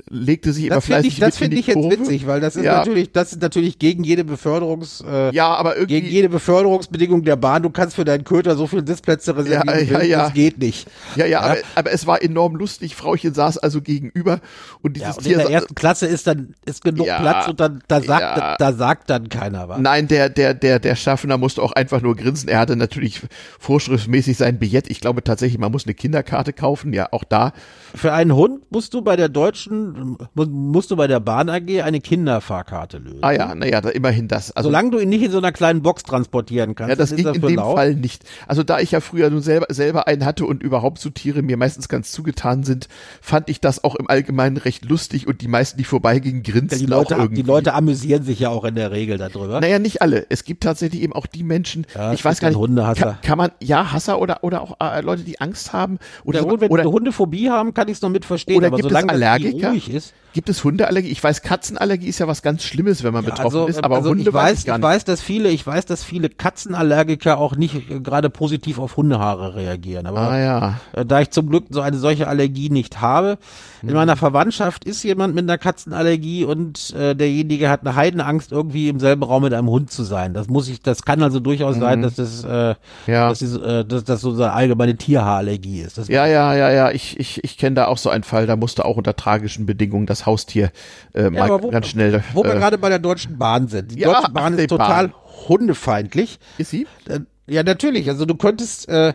Legte 0.09 0.53
sich 0.53 0.67
das 0.67 0.71
immer 0.71 0.81
fleißig 0.81 1.13
ich, 1.13 1.19
Das 1.19 1.37
finde 1.37 1.57
ich 1.57 1.67
jetzt 1.67 1.77
witzig, 1.77 2.27
weil 2.27 2.41
das 2.41 2.55
ist 2.55 2.65
ja. 2.65 2.77
natürlich, 2.77 3.11
das 3.11 3.31
ist 3.31 3.41
natürlich 3.41 3.79
gegen 3.79 4.03
jede 4.03 4.23
Beförderungs, 4.23 5.03
äh, 5.07 5.33
ja, 5.33 5.47
aber 5.47 5.75
irgendwie, 5.75 6.01
gegen 6.01 6.07
jede 6.07 6.29
Beförderungsbedingung 6.29 7.23
der 7.23 7.35
Bahn. 7.35 7.63
Du 7.63 7.69
kannst 7.69 7.95
für 7.95 8.05
deinen 8.05 8.23
Köter 8.23 8.55
so 8.55 8.67
viele 8.67 8.85
Sitzplätze 8.85 9.35
reservieren, 9.35 9.87
ja, 9.87 9.99
ja, 9.99 10.03
ja. 10.03 10.23
das 10.23 10.33
geht 10.33 10.59
nicht. 10.59 10.87
Ja, 11.15 11.25
ja, 11.25 11.29
ja. 11.29 11.41
Aber, 11.41 11.57
aber 11.75 11.91
es 11.91 12.05
war 12.05 12.21
enorm 12.21 12.55
lustig. 12.55 12.95
Frauchen 12.95 13.33
saß 13.33 13.57
also 13.57 13.81
gegenüber 13.81 14.41
und 14.81 14.88
Und 14.89 14.95
dieses 14.95 15.07
ja, 15.07 15.17
und 15.17 15.25
in 15.27 15.37
der 15.37 15.49
ersten 15.49 15.75
Klasse 15.75 16.07
ist 16.07 16.25
dann 16.25 16.55
ist 16.65 16.83
genug 16.83 17.05
Ja, 17.05 17.19
Platz 17.19 17.47
und 17.47 17.59
dann 17.59 17.83
da 17.87 18.01
sagt 18.01 18.21
ja. 18.21 18.35
da, 18.35 18.55
da 18.57 18.73
sagt 18.73 19.09
dann 19.09 19.29
keiner 19.29 19.69
was. 19.69 19.79
Nein, 19.79 20.07
der, 20.07 20.29
der, 20.29 20.55
der, 20.55 20.79
der 20.79 20.95
Schaffner 20.95 21.37
musste 21.37 21.61
auch 21.61 21.73
einfach 21.73 22.01
nur 22.01 22.15
grinsen. 22.15 22.49
Er 22.49 22.57
hatte 22.57 22.75
natürlich 22.75 23.21
vorschriftsmäßig 23.59 24.37
sein 24.37 24.57
Billett. 24.57 24.89
Ich 24.89 24.99
glaube 24.99 25.23
tatsächlich, 25.23 25.59
man 25.59 25.71
muss 25.71 25.85
eine 25.85 25.93
Kinderkarte 25.93 26.53
kaufen. 26.53 26.91
Ja, 26.91 27.09
auch 27.11 27.23
da. 27.23 27.53
Für 27.95 28.13
einen 28.13 28.33
Hund 28.35 28.71
musst 28.71 28.93
du 28.93 29.01
bei 29.01 29.15
der 29.15 29.29
deutschen 29.29 30.17
mu- 30.35 30.45
musst 30.45 30.91
du 30.91 30.95
bei 30.95 31.07
der 31.07 31.19
Bahn 31.19 31.49
AG 31.49 31.81
eine 31.81 31.99
Kinderfahrkarte 32.01 32.97
lösen. 32.99 33.19
Ah 33.21 33.31
ja, 33.31 33.55
naja, 33.55 33.81
da 33.81 33.89
immerhin 33.89 34.27
das. 34.27 34.51
Also, 34.51 34.69
Solange 34.69 34.91
du 34.91 34.99
ihn 34.99 35.09
nicht 35.09 35.23
in 35.23 35.31
so 35.31 35.37
einer 35.39 35.51
kleinen 35.51 35.81
Box 35.81 36.03
transportieren 36.03 36.75
kannst, 36.75 36.89
ja, 36.89 36.95
das 36.95 37.11
ist 37.11 37.17
ging 37.17 37.25
das 37.25 37.35
in 37.37 37.41
dem 37.41 37.55
lau. 37.55 37.75
Fall 37.75 37.95
nicht. 37.95 38.23
Also 38.47 38.63
da 38.63 38.79
ich 38.79 38.91
ja 38.91 38.99
früher 39.01 39.29
nun 39.29 39.41
selber, 39.41 39.67
selber 39.69 40.07
einen 40.07 40.25
hatte 40.25 40.45
und 40.45 40.61
überhaupt 40.63 40.99
so 40.99 41.09
Tiere 41.09 41.41
mir 41.41 41.57
meistens 41.57 41.89
ganz 41.89 42.11
zugetan 42.11 42.63
sind, 42.63 42.87
fand 43.21 43.49
ich 43.49 43.59
das 43.61 43.83
auch 43.83 43.95
im 43.95 44.07
Allgemeinen 44.09 44.57
recht 44.57 44.85
lustig 44.85 45.27
und 45.27 45.41
die 45.41 45.47
meisten, 45.47 45.77
die 45.77 45.83
vorbeigingen, 45.83 46.43
Ja, 46.45 46.53
grinsten 46.53 46.79
die 46.79 46.85
Leute, 46.85 47.15
auch 47.15 47.19
irgendwie. 47.21 47.41
die 47.43 47.47
Leute 47.47 47.73
amüsieren 47.73 48.23
sich 48.23 48.39
ja 48.39 48.49
auch 48.49 48.63
in 48.65 48.75
der 48.75 48.91
Regel 48.91 49.17
darüber. 49.17 49.59
Naja, 49.61 49.79
nicht 49.79 50.01
alle. 50.01 50.25
Es 50.29 50.43
gibt 50.43 50.63
tatsächlich 50.63 51.01
eben 51.01 51.13
auch 51.13 51.25
die 51.25 51.43
Menschen, 51.43 51.85
Ja, 51.95 52.13
ich 52.13 52.23
weiß 52.23 52.39
gar 52.39 52.49
nicht. 52.49 52.59
Kann, 52.99 53.17
kann 53.21 53.37
man, 53.37 53.51
ja, 53.61 53.91
Hasser 53.91 54.19
oder, 54.21 54.43
oder 54.43 54.61
auch 54.61 54.77
äh, 54.81 55.01
Leute, 55.01 55.23
die 55.23 55.39
Angst 55.41 55.73
haben 55.73 55.97
oder, 56.23 56.39
Ja, 56.39 56.45
gut, 56.45 56.61
wenn 56.61 56.69
oder 56.69 56.83
die 56.83 56.89
Hundephobie 56.89 57.49
haben, 57.49 57.73
kann 57.79 57.87
ich 57.87 57.93
es 57.97 58.01
noch 58.01 58.09
mit 58.09 58.25
verstehen, 58.25 58.57
Oder 58.57 58.67
aber 58.67 58.77
gibt 58.77 58.87
es 58.87 58.91
solange 58.91 59.07
Vieh 59.17 59.23
Allergiker? 59.25 59.69
ruhig 59.69 59.89
ist. 59.89 60.13
Gibt 60.33 60.49
es 60.49 60.63
Hundeallergie? 60.63 61.09
Ich 61.09 61.23
weiß, 61.23 61.41
Katzenallergie 61.41 62.07
ist 62.07 62.19
ja 62.19 62.27
was 62.27 62.41
ganz 62.41 62.63
Schlimmes, 62.63 63.03
wenn 63.03 63.13
man 63.13 63.23
Ja, 63.23 63.31
betroffen 63.31 63.45
also, 63.57 63.67
ist, 63.67 63.83
aber 63.83 63.97
also 63.97 64.09
Hunde 64.11 64.23
ich 64.23 64.33
weiß, 64.33 64.65
gar 64.65 64.75
ich 64.75 64.81
nicht. 64.81 64.83
weiß, 64.89 65.03
dass 65.05 65.21
viele, 65.21 65.49
ich 65.49 65.65
weiß, 65.65 65.85
dass 65.85 66.03
viele 66.03 66.29
Katzenallergiker 66.29 67.37
auch 67.37 67.55
nicht 67.55 67.89
äh, 67.89 67.99
gerade 67.99 68.29
positiv 68.29 68.79
auf 68.79 68.97
Hundehaare 68.97 69.55
reagieren. 69.55 70.05
Aber 70.05 70.19
Ah 70.19 70.37
ja. 70.39 70.79
äh, 70.93 71.05
da 71.05 71.21
ich 71.21 71.31
zum 71.31 71.49
Glück 71.49 71.65
so 71.69 71.81
eine 71.81 71.97
solche 71.97 72.27
Allergie 72.27 72.69
nicht 72.69 73.01
habe, 73.01 73.37
Hm. 73.81 73.89
in 73.89 73.95
meiner 73.95 74.17
Verwandtschaft 74.17 74.83
ist 74.83 75.03
jemand 75.03 75.35
mit 75.35 75.43
einer 75.45 75.57
Katzenallergie 75.57 76.43
und 76.43 76.93
äh, 76.93 77.15
derjenige 77.15 77.69
hat 77.69 77.81
eine 77.81 77.95
Heidenangst, 77.95 78.51
irgendwie 78.51 78.89
im 78.89 78.99
selben 78.99 79.23
Raum 79.23 79.43
mit 79.43 79.53
einem 79.53 79.69
Hund 79.69 79.89
zu 79.89 80.03
sein. 80.03 80.33
Das 80.33 80.47
muss 80.49 80.67
ich, 80.67 80.81
das 80.81 81.03
kann 81.03 81.23
also 81.23 81.39
durchaus 81.39 81.77
Mhm. 81.77 81.79
sein, 81.79 82.01
dass 82.01 82.15
das, 82.15 82.43
äh, 82.43 82.75
Ja. 83.07 83.29
dass, 83.29 83.39
diese, 83.39 83.61
äh, 83.63 83.85
dass 83.85 84.03
das 84.03 84.19
so 84.21 84.33
eine 84.33 84.51
allgemeine 84.51 84.97
Tierhaarallergie 84.97 85.79
ist. 85.79 85.97
Das 85.97 86.07
Ja, 86.09 86.25
ja, 86.25 86.53
ja, 86.55 86.71
ja, 86.71 86.91
ich, 86.91 87.19
ich, 87.19 87.41
ich 87.43 87.57
kenne 87.57 87.75
da 87.75 87.87
auch 87.87 87.97
so 87.97 88.09
einen 88.09 88.23
Fall, 88.23 88.47
da 88.47 88.55
musste 88.57 88.83
auch 88.85 88.97
unter 88.97 89.15
tragischen 89.15 89.65
Bedingungen 89.65 90.05
das 90.05 90.25
Haustier 90.29 90.71
äh, 91.13 91.29
mal 91.29 91.41
aber 91.51 91.63
wo- 91.63 91.69
ganz 91.71 91.87
schnell. 91.87 92.23
Wo 92.33 92.43
wir 92.43 92.53
äh, 92.53 92.57
gerade 92.57 92.77
bei 92.77 92.89
der 92.89 92.99
Deutschen 92.99 93.37
Bahn 93.37 93.67
sind. 93.67 93.91
Die 93.95 93.99
Ja, 93.99 94.13
Deutsche 94.13 94.31
Bahn 94.31 94.57
ist 94.57 94.69
total 94.69 95.09
Bahn. 95.09 95.13
hundefeindlich. 95.47 96.39
ist 96.57 96.71
sie? 96.71 96.87
Äh, 97.07 97.19
Ja, 97.47 97.63
natürlich. 97.63 98.07
Also 98.09 98.25
du 98.25 98.35
könntest, 98.35 98.87
äh, 98.89 99.13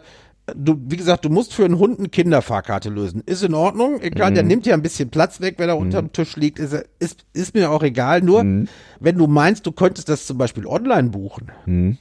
du, 0.57 0.77
wie 0.89 0.97
gesagt, 0.97 1.25
du 1.25 1.29
musst 1.31 1.55
für 1.55 1.65
einen 1.65 1.79
Hund 1.79 2.01
eine 2.01 2.09
Kinderfahrkarte 2.09 2.91
lösen. 2.91 3.23
Ist 3.27 3.45
in 3.45 3.55
Ordnung. 3.55 4.01
Egal, 4.01 4.31
Mhm. 4.31 4.35
der 4.35 4.43
nimmt 4.45 4.67
ja 4.67 4.75
ein 4.75 4.83
bisschen 4.83 5.09
Platz 5.11 5.41
weg, 5.41 5.55
wenn 5.59 5.69
er 5.69 5.79
unterm 5.79 6.13
Tisch 6.13 6.35
liegt. 6.37 6.59
Ist, 6.59 6.75
ist, 6.99 7.25
ist 7.33 7.55
mir 7.55 7.71
auch 7.71 7.83
egal. 7.85 8.21
Nur, 8.23 8.43
Mhm. 8.43 8.67
wenn 9.01 9.17
du 9.17 9.27
meinst, 9.29 9.67
du 9.67 9.73
könntest 9.73 10.09
das 10.09 10.27
zum 10.27 10.37
Beispiel 10.37 10.67
online 10.67 11.11
buchen, 11.11 11.53
Mhm. 11.67 11.99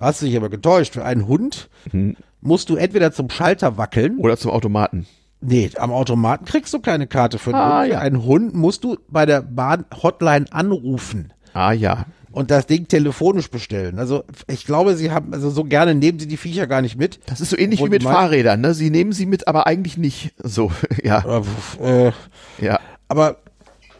hast 0.00 0.20
du 0.22 0.26
dich 0.26 0.36
aber 0.36 0.48
getäuscht. 0.50 0.94
Für 0.94 1.04
einen 1.04 1.28
Hund 1.28 1.68
musst 2.40 2.68
du 2.68 2.76
entweder 2.76 3.12
zum 3.12 3.30
Schalter 3.30 3.78
wackeln. 3.78 4.18
Oder 4.18 4.36
zum 4.36 4.50
Automaten. 4.50 5.06
Nee, 5.48 5.70
am 5.76 5.92
Automaten 5.92 6.44
kriegst 6.44 6.74
du 6.74 6.80
keine 6.80 7.06
Karte 7.06 7.38
für 7.38 7.50
einen 7.50 7.58
Ah, 7.60 7.80
Hund. 7.82 7.92
Ja. 7.92 7.98
einen 8.00 8.24
Hund 8.24 8.54
musst 8.54 8.82
du 8.84 8.96
bei 9.08 9.26
der 9.26 9.42
Bahn-Hotline 9.42 10.46
anrufen 10.50 11.32
Ah 11.54 11.72
ja. 11.72 12.06
und 12.32 12.50
das 12.50 12.66
Ding 12.66 12.88
telefonisch 12.88 13.50
bestellen. 13.50 13.98
Also 13.98 14.24
ich 14.48 14.66
glaube, 14.66 14.96
sie 14.96 15.10
haben, 15.10 15.32
also 15.32 15.50
so 15.50 15.64
gerne 15.64 15.94
nehmen 15.94 16.18
sie 16.18 16.26
die 16.28 16.36
Viecher 16.36 16.66
gar 16.66 16.82
nicht 16.82 16.96
mit. 16.98 17.20
Das 17.26 17.40
ist 17.40 17.50
so 17.50 17.56
ähnlich 17.58 17.82
wie 17.84 17.88
mit 17.88 18.02
Fahrrädern, 18.02 18.60
ne? 18.60 18.74
Sie 18.74 18.90
nehmen 18.90 19.12
sie 19.12 19.26
mit, 19.26 19.46
aber 19.48 19.66
eigentlich 19.66 19.96
nicht. 19.96 20.34
So, 20.42 20.72
ja, 21.04 21.24
Äh, 21.80 22.12
ja. 22.60 22.80
aber 23.08 23.38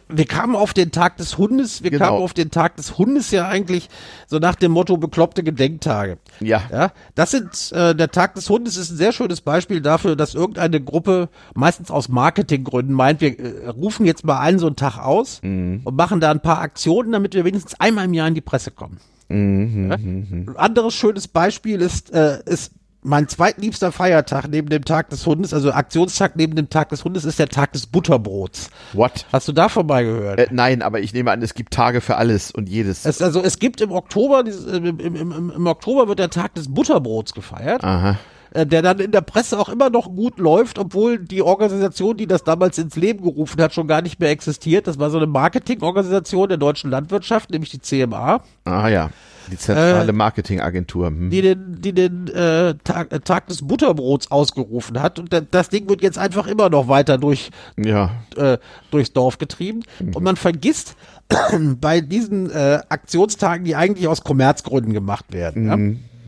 wir 0.09 0.25
kamen 0.25 0.55
auf 0.55 0.73
den 0.73 0.91
Tag 0.91 1.17
des 1.17 1.37
Hundes, 1.37 1.83
wir 1.83 1.91
Genau. 1.91 2.05
kamen 2.05 2.17
auf 2.23 2.33
den 2.33 2.51
Tag 2.51 2.75
des 2.77 2.97
Hundes 2.97 3.31
ja 3.31 3.47
eigentlich 3.47 3.89
so 4.27 4.39
nach 4.39 4.55
dem 4.55 4.71
Motto 4.71 4.97
bekloppte 4.97 5.43
Gedenktage. 5.43 6.17
Ja. 6.39 6.61
Ja, 6.71 6.91
das 7.15 7.31
sind, 7.31 7.71
äh, 7.73 7.93
der 7.95 8.11
Tag 8.11 8.35
des 8.35 8.49
Hundes 8.49 8.77
ist 8.77 8.91
ein 8.91 8.97
sehr 8.97 9.11
schönes 9.11 9.41
Beispiel 9.41 9.81
dafür, 9.81 10.15
dass 10.15 10.33
irgendeine 10.35 10.81
Gruppe 10.81 11.29
meistens 11.55 11.91
aus 11.91 12.09
Marketinggründen 12.09 12.93
meint, 12.95 13.21
wir 13.21 13.39
äh, 13.39 13.67
rufen 13.69 14.05
jetzt 14.05 14.25
mal 14.25 14.39
einen 14.39 14.59
so 14.59 14.67
einen 14.67 14.75
Tag 14.75 14.97
aus 14.97 15.39
Mhm. 15.43 15.81
und 15.83 15.95
machen 15.95 16.19
da 16.19 16.31
ein 16.31 16.41
paar 16.41 16.59
Aktionen, 16.59 17.11
damit 17.11 17.33
wir 17.33 17.45
wenigstens 17.45 17.79
einmal 17.79 18.05
im 18.05 18.13
Jahr 18.13 18.27
in 18.27 18.35
die 18.35 18.41
Presse 18.41 18.71
kommen. 18.71 18.99
Mhm, 19.29 19.89
Ja? 19.89 19.95
Ein 19.95 20.55
anderes 20.55 20.93
schönes 20.93 21.27
Beispiel 21.27 21.81
ist, 21.81 22.13
äh, 22.13 22.39
ist 22.45 22.71
mein 23.07 23.27
zweitliebster 23.29 23.91
Feiertag 23.93 24.47
neben 24.49 24.67
dem 24.69 24.83
Tag 24.83 25.09
des 25.09 25.25
Hundes, 25.25 25.53
also 25.53 25.71
Aktionstag 25.71 26.35
neben 26.35 26.55
dem 26.55 26.69
Tag 26.69 26.89
des 26.89 27.05
Hundes, 27.05 27.23
ist 27.23 27.39
der 27.39 27.47
Tag 27.47 27.71
des 27.71 27.87
Butterbrots. 27.87 28.69
What? 28.93 29.25
Hast 29.31 29.47
du 29.47 29.53
davon 29.53 29.87
mal 29.87 30.03
gehört? 30.03 30.39
Äh, 30.39 30.47
nein, 30.51 30.81
aber 30.81 30.99
ich 30.99 31.13
nehme 31.13 31.31
an, 31.31 31.41
es 31.41 31.53
gibt 31.53 31.73
Tage 31.73 32.01
für 32.01 32.17
alles 32.17 32.51
und 32.51 32.67
jedes. 32.67 33.05
Es, 33.05 33.21
also 33.21 33.41
es 33.41 33.59
gibt 33.59 33.79
im 33.79 33.91
Oktober, 33.93 34.43
im, 34.45 34.99
im, 34.99 35.15
im, 35.15 35.51
im 35.55 35.67
Oktober 35.67 36.09
wird 36.09 36.19
der 36.19 36.29
Tag 36.29 36.53
des 36.55 36.73
Butterbrots 36.73 37.33
gefeiert. 37.33 37.81
Aha. 37.83 38.17
äh, 38.51 38.65
der 38.65 38.81
dann 38.81 38.99
in 38.99 39.11
der 39.11 39.21
Presse 39.21 39.57
auch 39.57 39.69
immer 39.69 39.89
noch 39.89 40.13
gut 40.13 40.37
läuft, 40.37 40.77
obwohl 40.77 41.17
die 41.17 41.41
Organisation, 41.41 42.17
die 42.17 42.27
das 42.27 42.43
damals 42.43 42.77
ins 42.77 42.97
Leben 42.97 43.23
gerufen 43.23 43.61
hat, 43.61 43.73
schon 43.73 43.87
gar 43.87 44.01
nicht 44.01 44.19
mehr 44.19 44.31
existiert. 44.31 44.85
Das 44.85 44.99
war 44.99 45.09
so 45.11 45.17
eine 45.17 45.27
Marketingorganisation 45.27 46.49
der 46.49 46.57
deutschen 46.57 46.91
Landwirtschaft, 46.91 47.51
nämlich 47.51 47.69
die 47.69 47.79
CMA, 47.79 48.41
Ah 48.65 48.89
ja. 48.89 49.09
Die 49.49 49.55
Äh, 49.55 49.57
zentrale 49.57 50.13
Marketingagentur. 50.13 51.07
Hm. 51.07 51.29
die 51.29 51.41
den, 51.41 51.81
die 51.81 51.93
den 51.93 52.27
äh, 52.27 52.75
Tag, 52.83 53.11
äh, 53.13 53.19
Tag 53.19 53.47
des 53.47 53.61
Butterbrots 53.65 54.29
ausgerufen 54.31 55.01
hat. 55.01 55.19
Und 55.19 55.31
da, 55.33 55.41
das 55.41 55.69
Ding 55.69 55.87
wird 55.89 56.01
jetzt 56.01 56.17
einfach 56.17 56.47
immer 56.47 56.69
noch 56.69 56.87
weiter 56.87 57.17
durch, 57.17 57.49
Ja. 57.77 58.11
äh, 58.35 58.57
durchs 58.91 59.13
Dorf 59.13 59.37
getrieben. 59.37 59.83
Mhm. 59.99 60.15
Und 60.15 60.23
man 60.23 60.35
vergisst 60.35 60.95
bei 61.81 62.01
diesen 62.01 62.49
äh, 62.51 62.79
Aktionstagen, 62.89 63.65
die 63.65 63.75
eigentlich 63.75 64.07
aus 64.07 64.23
Kommerzgründen 64.23 64.93
gemacht 64.93 65.25
werden, 65.31 65.67
ja, 65.67 65.77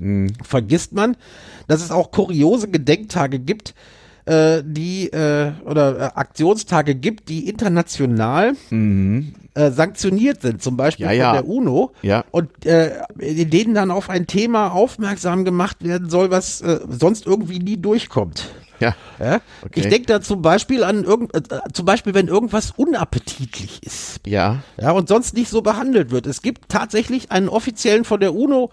Mhm. 0.01 0.31
vergisst 0.43 0.93
man, 0.93 1.17
dass 1.67 1.81
es 1.83 1.91
auch 1.91 2.11
kuriose 2.11 2.69
Gedenktage 2.69 3.37
gibt, 3.37 3.73
äh, 4.29 4.61
die 4.65 5.07
äh, 5.11 5.51
oder 5.65 5.97
äh, 5.99 6.03
Aktionstage 6.15 6.95
gibt, 6.95 7.29
die 7.29 7.47
international 7.49 8.53
äh, 8.71 9.71
sanktioniert 9.71 10.41
sind, 10.41 10.61
zum 10.61 10.77
Beispiel 10.77 11.05
Mhm. 11.07 11.11
Ja, 11.13 11.17
ja. 11.17 11.35
von 11.35 11.45
der 11.45 11.47
UNO, 11.55 11.91
Ja. 12.01 12.23
und 12.31 12.65
äh, 12.65 12.91
in 13.19 13.49
denen 13.49 13.73
dann 13.73 13.91
auf 13.91 14.09
ein 14.09 14.27
Thema 14.27 14.71
aufmerksam 14.71 15.45
gemacht 15.45 15.83
werden 15.83 16.09
soll, 16.09 16.31
was 16.31 16.61
äh, 16.61 16.79
sonst 16.89 17.25
irgendwie 17.25 17.59
nie 17.59 17.77
durchkommt. 17.77 18.49
Ja. 18.79 18.95
Ja? 19.19 19.41
Okay. 19.65 19.81
Ich 19.81 19.89
denke 19.89 20.05
da 20.05 20.21
zum 20.21 20.41
Beispiel 20.41 20.85
an 20.85 21.03
irgend, 21.03 21.35
äh, 21.35 21.41
zum 21.73 21.85
Beispiel, 21.85 22.13
wenn 22.13 22.27
irgendwas 22.29 22.71
unappetitlich 22.77 23.81
ist 23.83 24.21
Ja. 24.25 24.63
ja, 24.79 24.91
und 24.91 25.09
sonst 25.09 25.33
nicht 25.35 25.49
so 25.49 25.61
behandelt 25.61 26.11
wird. 26.11 26.25
Es 26.27 26.41
gibt 26.41 26.69
tatsächlich 26.69 27.29
einen 27.31 27.49
offiziellen 27.49 28.05
von 28.05 28.19
der 28.21 28.33
UNO 28.35 28.69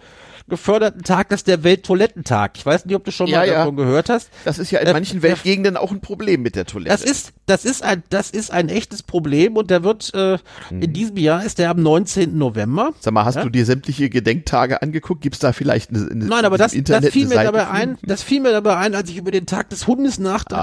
geförderten 0.48 1.02
Tag, 1.02 1.28
das 1.30 1.40
ist 1.40 1.48
der 1.48 1.64
Welttoilettentag. 1.64 2.52
Ich 2.56 2.64
weiß 2.64 2.84
nicht, 2.86 2.94
ob 2.94 3.04
du 3.04 3.10
schon 3.10 3.26
Ja, 3.26 3.38
mal 3.40 3.48
ja. 3.48 3.54
davon 3.54 3.76
gehört 3.76 4.08
hast. 4.08 4.30
Das 4.44 4.58
ist 4.58 4.70
ja 4.70 4.78
in 4.80 4.86
Äh, 4.86 4.92
manchen 4.92 5.22
Weltgegenden 5.22 5.76
auch 5.76 5.90
ein 5.90 6.00
Problem 6.00 6.42
mit 6.42 6.54
der 6.54 6.66
Toilette. 6.66 6.90
Das 6.90 7.02
ist, 7.02 7.32
das 7.46 7.64
ist 7.64 7.82
ein, 7.82 8.02
das 8.10 8.30
ist 8.30 8.52
ein 8.52 8.68
echtes 8.68 9.02
Problem 9.02 9.56
und 9.56 9.70
der 9.70 9.82
wird, 9.82 10.12
äh, 10.14 10.38
Mhm. 10.70 10.82
in 10.82 10.92
diesem 10.92 11.16
Jahr 11.16 11.44
ist 11.44 11.58
der 11.58 11.70
am 11.70 11.82
19. 11.82 12.38
November. 12.38 12.92
Sag 13.00 13.12
mal, 13.12 13.24
hast 13.24 13.36
Ja? 13.36 13.42
du 13.42 13.50
dir 13.50 13.64
sämtliche 13.64 14.08
Gedenktage 14.08 14.82
angeguckt? 14.82 15.20
Gibt 15.20 15.34
es 15.34 15.40
da 15.40 15.52
vielleicht 15.52 15.90
eine, 15.90 16.08
eine 16.10 16.24
Nein, 16.26 16.44
aber 16.44 16.58
das, 16.58 16.74
Internet 16.74 17.04
das 17.06 17.12
fiel 17.12 17.26
mir 17.26 17.34
Seite 17.34 17.46
dabei 17.52 17.68
ein, 17.68 17.98
das 18.02 18.22
fiel 18.22 18.40
mir 18.40 18.52
dabei 18.52 18.76
ein, 18.76 18.94
als 18.94 19.10
ich 19.10 19.16
über 19.16 19.30
den 19.32 19.46
Tag 19.46 19.70
des 19.70 19.86
Hundes 19.86 20.18
nachdachte, 20.18 20.56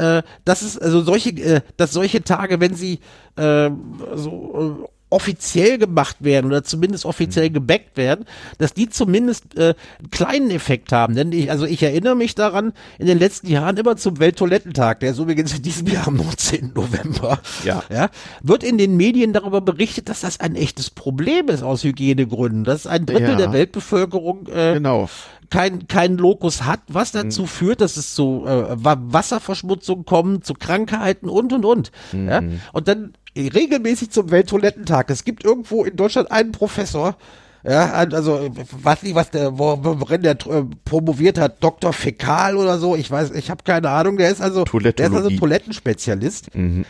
Ah. 0.00 0.18
äh, 0.18 0.22
dass 0.44 0.62
es 0.62 0.78
also 0.78 1.02
solche, 1.02 1.30
äh, 1.30 1.60
dass 1.76 1.92
solche 1.92 2.22
Tage, 2.22 2.60
wenn 2.60 2.74
sie 2.74 3.00
äh, 3.36 3.70
so 4.14 4.84
äh, 4.84 4.88
offiziell 5.10 5.76
gemacht 5.78 6.16
werden 6.20 6.46
oder 6.46 6.62
zumindest 6.64 7.04
offiziell 7.04 7.46
Hm. 7.46 7.52
gebackt 7.54 7.96
werden, 7.96 8.24
dass 8.58 8.72
die 8.74 8.88
zumindest 8.88 9.56
äh, 9.56 9.74
einen 9.98 10.10
kleinen 10.10 10.50
Effekt 10.50 10.92
haben. 10.92 11.14
Denn 11.14 11.32
ich, 11.32 11.50
also 11.50 11.66
ich 11.66 11.82
erinnere 11.82 12.14
mich 12.14 12.34
daran, 12.34 12.72
in 12.98 13.06
den 13.06 13.18
letzten 13.18 13.48
Jahren 13.48 13.76
immer 13.76 13.96
zum 13.96 14.18
Welttoilettentag, 14.20 15.00
der 15.00 15.10
ist 15.12 15.18
übrigens 15.18 15.54
in 15.54 15.62
diesem 15.62 15.86
Jahr 15.88 16.06
am 16.08 16.16
19. 16.16 16.72
November, 16.74 17.40
Ja. 17.64 17.82
ja, 17.92 18.08
wird 18.42 18.62
in 18.62 18.78
den 18.78 18.96
Medien 18.96 19.32
darüber 19.32 19.60
berichtet, 19.60 20.08
dass 20.08 20.20
das 20.20 20.40
ein 20.40 20.54
echtes 20.56 20.90
Problem 20.90 21.48
ist 21.48 21.62
aus 21.62 21.82
Hygienegründen, 21.84 22.64
dass 22.64 22.86
ein 22.86 23.04
Drittel 23.06 23.30
Ja. 23.30 23.36
der 23.36 23.52
Weltbevölkerung 23.52 24.46
äh, 24.48 24.74
Genau. 24.74 25.08
kein, 25.50 25.88
kein 25.88 26.16
Lokus 26.16 26.62
hat, 26.64 26.80
was 26.86 27.10
dazu 27.12 27.46
führt, 27.46 27.80
dass 27.80 27.96
es 27.96 28.14
zu 28.14 28.44
äh, 28.46 28.64
Wa- 28.84 28.98
Wasserverschmutzung 29.00 30.04
kommt, 30.04 30.44
zu 30.46 30.54
Krankheiten 30.54 31.28
und 31.28 31.52
und 31.52 31.64
und. 31.64 31.90
Ja? 32.12 32.42
Und 32.72 32.86
dann 32.88 33.14
regelmäßig 33.36 34.10
zum 34.10 34.30
Welttoilettentag. 34.30 35.10
Es 35.10 35.24
gibt 35.24 35.44
irgendwo 35.44 35.84
in 35.84 35.96
Deutschland 35.96 36.30
einen 36.30 36.52
Professor, 36.52 37.16
ja, 37.62 37.90
also 37.92 38.48
weiß 38.70 39.02
nicht, 39.02 39.14
was 39.14 39.30
der, 39.30 39.58
wo- 39.58 39.78
worin 39.82 40.22
der 40.22 40.32
äh, 40.32 40.64
promoviert 40.86 41.38
hat, 41.38 41.62
Dr. 41.62 41.92
Fäkal 41.92 42.56
oder 42.56 42.78
so, 42.78 42.96
ich 42.96 43.10
weiß, 43.10 43.32
ich 43.32 43.50
habe 43.50 43.62
keine 43.64 43.90
Ahnung, 43.90 44.16
der 44.16 44.30
ist 44.30 44.40
also, 44.40 44.64
der 44.64 44.70
ist 45.08 45.14
also. 45.14 45.28
Toilettenspezialist 45.38 46.48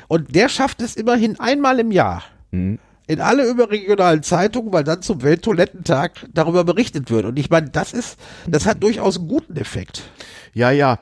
und 0.08 0.34
der 0.34 0.48
schafft 0.48 0.80
es 0.80 0.94
immerhin 0.94 1.40
einmal 1.40 1.80
im 1.80 1.90
Jahr 1.90 2.22
in 3.06 3.20
alle 3.20 3.48
überregionalen 3.48 4.22
Zeitungen, 4.22 4.72
weil 4.72 4.84
dann 4.84 5.02
zum 5.02 5.22
Welttoilettentag 5.22 6.26
darüber 6.32 6.62
berichtet 6.62 7.10
wird. 7.10 7.24
Und 7.24 7.38
ich 7.40 7.50
meine, 7.50 7.68
das 7.70 7.92
ist, 7.92 8.16
das 8.46 8.66
hat 8.66 8.80
durchaus 8.82 9.18
einen 9.18 9.26
guten 9.26 9.56
Effekt. 9.56 10.02
Ja, 10.52 10.70
ja. 10.70 10.98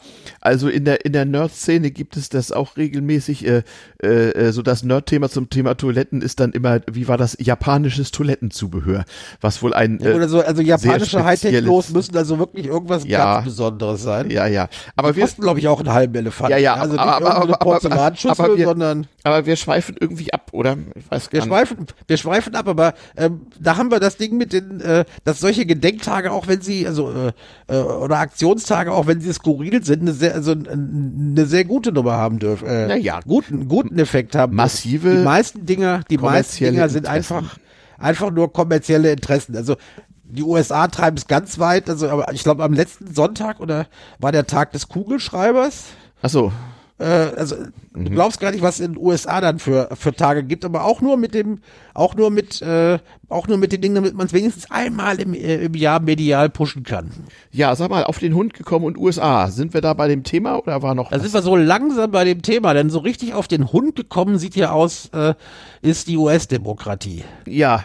Also 0.49 0.71
in 0.71 0.87
der 0.87 1.05
in 1.05 1.13
der 1.13 1.27
Nerd-Szene 1.27 1.91
gibt 1.91 2.17
es 2.17 2.31
das 2.31 2.53
auch 2.53 2.79
regelmäßig. 2.79 3.47
Äh, 3.47 3.63
äh, 4.03 4.31
äh, 4.31 4.53
so 4.53 4.63
das 4.63 4.83
Nerd-Thema 4.83 5.29
zum 5.29 5.51
Thema 5.51 5.75
Toiletten 5.75 6.23
ist 6.23 6.41
dann 6.41 6.53
immer, 6.53 6.81
wie 6.91 7.07
war 7.07 7.19
das, 7.19 7.37
japanisches 7.39 8.13
Toilettenzubehör, 8.13 9.05
was 9.43 9.63
wohl 9.63 9.75
ein 9.75 10.01
äh, 10.01 10.15
oder 10.15 10.27
so, 10.27 10.41
also 10.41 10.63
japanische 10.63 11.23
Hightech-Los 11.23 11.91
müssen 11.91 12.17
also 12.17 12.39
wirklich 12.39 12.65
irgendwas 12.65 13.05
ja, 13.05 13.35
ganz 13.35 13.45
Besonderes 13.45 14.03
sein. 14.03 14.31
Ja, 14.31 14.47
ja. 14.47 14.71
Aber 14.97 15.17
wir 15.17 15.25
kosten, 15.25 15.43
glaube 15.43 15.59
ich, 15.61 15.69
auch 15.69 15.81
einen 15.81 15.93
halben 15.93 16.15
Elefant. 16.15 16.49
Ja, 16.49 16.57
ja. 16.57 16.75
Also 16.77 16.95
nicht 16.95 17.03
aber, 17.03 17.35
aber, 17.35 17.53
Porzellanschüssel, 17.59 18.31
aber 18.31 18.57
wir, 18.57 18.69
sondern 18.69 19.07
aber 19.25 19.45
wir 19.45 19.57
schweifen 19.57 19.97
irgendwie 20.01 20.33
ab, 20.33 20.49
oder? 20.53 20.79
Ich 20.95 21.11
weiß 21.11 21.31
wir 21.31 21.43
schweifen, 21.43 21.87
wir 22.07 22.17
schweifen 22.17 22.55
ab, 22.55 22.69
aber 22.69 22.95
ähm, 23.17 23.43
da 23.61 23.77
haben 23.77 23.91
wir 23.91 24.01
das 24.01 24.17
Ding 24.17 24.39
mit 24.39 24.55
den, 24.55 24.81
äh, 24.81 25.05
dass 25.25 25.41
solche 25.41 25.67
Gedenktage, 25.67 26.33
auch 26.33 26.47
wenn 26.47 26.63
sie, 26.63 26.87
also 26.87 27.13
äh, 27.13 27.33
äh 27.67 27.83
oder 27.83 28.19
Aktionstage, 28.21 28.93
auch 28.93 29.07
wenn 29.07 29.21
sie 29.21 29.33
skurril 29.33 29.85
sind, 29.85 30.01
eine 30.01 30.13
sehr, 30.13 30.38
also 30.39 30.53
eine 30.53 31.47
sehr 31.47 31.65
gute 31.65 31.93
Nummer 31.93 32.13
haben 32.13 32.39
dürfen. 32.39 32.67
Äh, 32.67 32.89
naja, 32.89 33.21
guten, 33.27 33.69
guten 33.69 33.99
Effekt 33.99 34.35
haben. 34.35 34.57
Massive. 34.57 35.11
Die 35.11 35.23
meisten 35.23 35.67
Dinger, 35.67 36.03
die 36.11 36.19
meisten 36.19 36.65
Dinger 36.65 36.89
sind 36.89 37.07
einfach, 37.07 37.59
einfach 37.99 38.31
nur 38.31 38.53
kommerzielle 38.53 39.13
Interessen. 39.13 39.57
Also 39.57 39.77
die 40.25 40.43
USA 40.43 40.89
treiben 40.89 41.17
es 41.17 41.27
ganz 41.27 41.59
weit. 41.59 41.89
Also, 41.89 42.09
aber 42.09 42.33
ich 42.33 42.43
glaube, 42.43 42.65
am 42.65 42.73
letzten 42.73 43.15
Sonntag 43.15 43.61
oder 43.61 43.87
war 44.19 44.33
der 44.33 44.47
Tag 44.47 44.73
des 44.73 44.89
Kugelschreibers. 44.89 45.85
Ach 46.23 46.31
so 46.31 46.53
äh, 46.99 47.05
also 47.05 47.57
mhm. 47.93 48.05
du 48.05 48.11
glaubst 48.11 48.41
gar 48.41 48.51
nicht, 48.51 48.63
was 48.63 48.81
in 48.81 48.95
den 48.95 49.03
USA 49.03 49.41
dann 49.41 49.59
für, 49.59 49.89
für 49.95 50.13
Tage 50.13 50.43
gibt, 50.43 50.65
aber 50.65 50.85
auch 50.85 51.01
nur 51.01 51.17
mit 51.17 51.35
dem, 51.35 51.61
auch 51.95 52.15
nur 52.15 52.31
mit, 52.31 52.61
äh, 52.61 52.99
auch 53.29 53.47
nur 53.47 53.57
mit 53.57 53.73
den 53.73 53.81
Dingen, 53.81 53.95
damit 53.95 54.15
man 54.15 54.27
es 54.27 54.33
wenigstens 54.33 54.71
einmal 54.71 55.21
im, 55.21 55.35
äh, 55.35 55.65
im 55.65 55.75
Jahr 55.75 56.01
medial 56.01 56.51
pushen 56.51 56.83
kann. 56.83 57.11
Ja, 57.53 57.75
sag 57.77 57.91
mal, 57.91 58.05
auf 58.05 58.19
den 58.19 58.35
Hund 58.35 58.55
gekommen 58.55 58.85
und 58.85 58.99
USA. 58.99 59.49
Sind 59.49 59.75
wir 59.75 59.81
da 59.81 59.95
bei 59.95 60.09
dem 60.09 60.25
Thema 60.25 60.59
oder 60.59 60.83
war 60.83 60.95
noch? 60.95 61.11
Da 61.11 61.19
sind 61.19 61.33
wir 61.33 61.43
so 61.43 61.57
langsam 61.57 62.11
bei 62.11 62.25
dem 62.25 62.43
Thema, 62.43 62.75
denn 62.75 62.91
so 62.91 62.99
richtig 62.99 63.35
auf 63.35 63.49
den 63.49 63.73
Hund 63.73 63.95
gekommen 63.97 64.39
sieht 64.39 64.57
ja 64.57 64.73
aus, 64.73 65.11
äh, 65.13 65.35
ist 65.83 66.09
die 66.09 66.17
US-Demokratie. 66.17 67.25
Ja, 67.47 67.85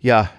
ja, 0.00 0.30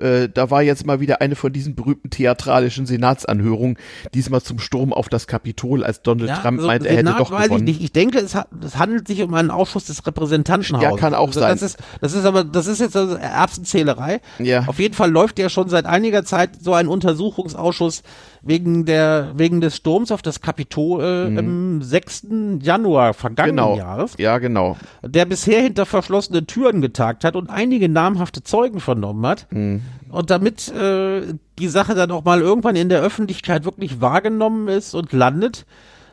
äh, 0.00 0.28
da 0.28 0.50
war 0.50 0.62
jetzt 0.62 0.86
mal 0.86 1.00
wieder 1.00 1.20
eine 1.20 1.34
von 1.34 1.52
diesen 1.52 1.74
berühmten 1.74 2.10
theatralischen 2.10 2.86
Senatsanhörungen, 2.86 3.76
diesmal 4.14 4.40
zum 4.42 4.58
Sturm 4.58 4.92
auf 4.92 5.08
das 5.08 5.26
Kapitol, 5.26 5.84
als 5.84 6.02
Donald 6.02 6.28
ja, 6.28 6.36
Trump 6.36 6.58
also 6.58 6.66
meinte, 6.68 6.88
er 6.88 6.96
hätte 6.98 7.14
doch 7.18 7.30
weiß 7.30 7.44
gewonnen. 7.46 7.66
Ich, 7.66 7.74
nicht. 7.74 7.84
ich 7.84 7.92
denke, 7.92 8.18
es, 8.18 8.34
hat, 8.34 8.48
es 8.64 8.78
handelt 8.78 9.08
sich 9.08 9.22
um 9.22 9.34
einen 9.34 9.50
Ausschuss 9.50 9.86
des 9.86 10.06
Repräsentantenhauses. 10.06 10.90
Ja, 10.90 10.96
kann 10.96 11.14
auch 11.14 11.28
also 11.28 11.40
sein. 11.40 11.50
Das 11.50 11.62
ist, 11.62 11.78
das 12.00 12.12
ist 12.12 12.24
aber, 12.24 12.44
das 12.44 12.66
ist 12.66 12.80
jetzt 12.80 12.96
also 12.96 13.16
Erbsenzählerei. 13.16 14.20
Ja. 14.38 14.64
Auf 14.66 14.78
jeden 14.78 14.94
Fall 14.94 15.10
läuft 15.10 15.38
ja 15.38 15.48
schon 15.48 15.68
seit 15.68 15.86
einiger 15.86 16.24
Zeit 16.24 16.50
so 16.60 16.72
ein 16.72 16.86
Untersuchungsausschuss 16.86 18.02
wegen 18.46 18.84
der 18.84 19.32
wegen 19.36 19.60
des 19.60 19.76
Sturms 19.76 20.12
auf 20.12 20.22
das 20.22 20.40
Kapitol 20.40 21.02
äh, 21.02 21.30
mhm. 21.30 21.38
im 21.38 21.82
6. 21.82 22.26
Januar 22.62 23.14
vergangenen 23.14 23.56
genau. 23.56 23.76
Jahres. 23.76 24.14
Ja, 24.18 24.38
genau. 24.38 24.76
Der 25.04 25.24
bisher 25.24 25.62
hinter 25.62 25.86
verschlossenen 25.86 26.46
Türen 26.46 26.80
getagt 26.80 27.24
hat 27.24 27.36
und 27.36 27.50
einige 27.50 27.88
namhafte 27.88 28.42
Zeugen 28.42 28.80
vernommen 28.80 29.26
hat. 29.26 29.46
Mhm. 29.50 29.82
Und 30.10 30.30
damit 30.30 30.68
äh, 30.72 31.22
die 31.58 31.68
Sache 31.68 31.94
dann 31.94 32.10
auch 32.10 32.24
mal 32.24 32.40
irgendwann 32.40 32.76
in 32.76 32.88
der 32.88 33.02
Öffentlichkeit 33.02 33.64
wirklich 33.64 34.00
wahrgenommen 34.00 34.68
ist 34.68 34.94
und 34.94 35.12
landet, 35.12 35.66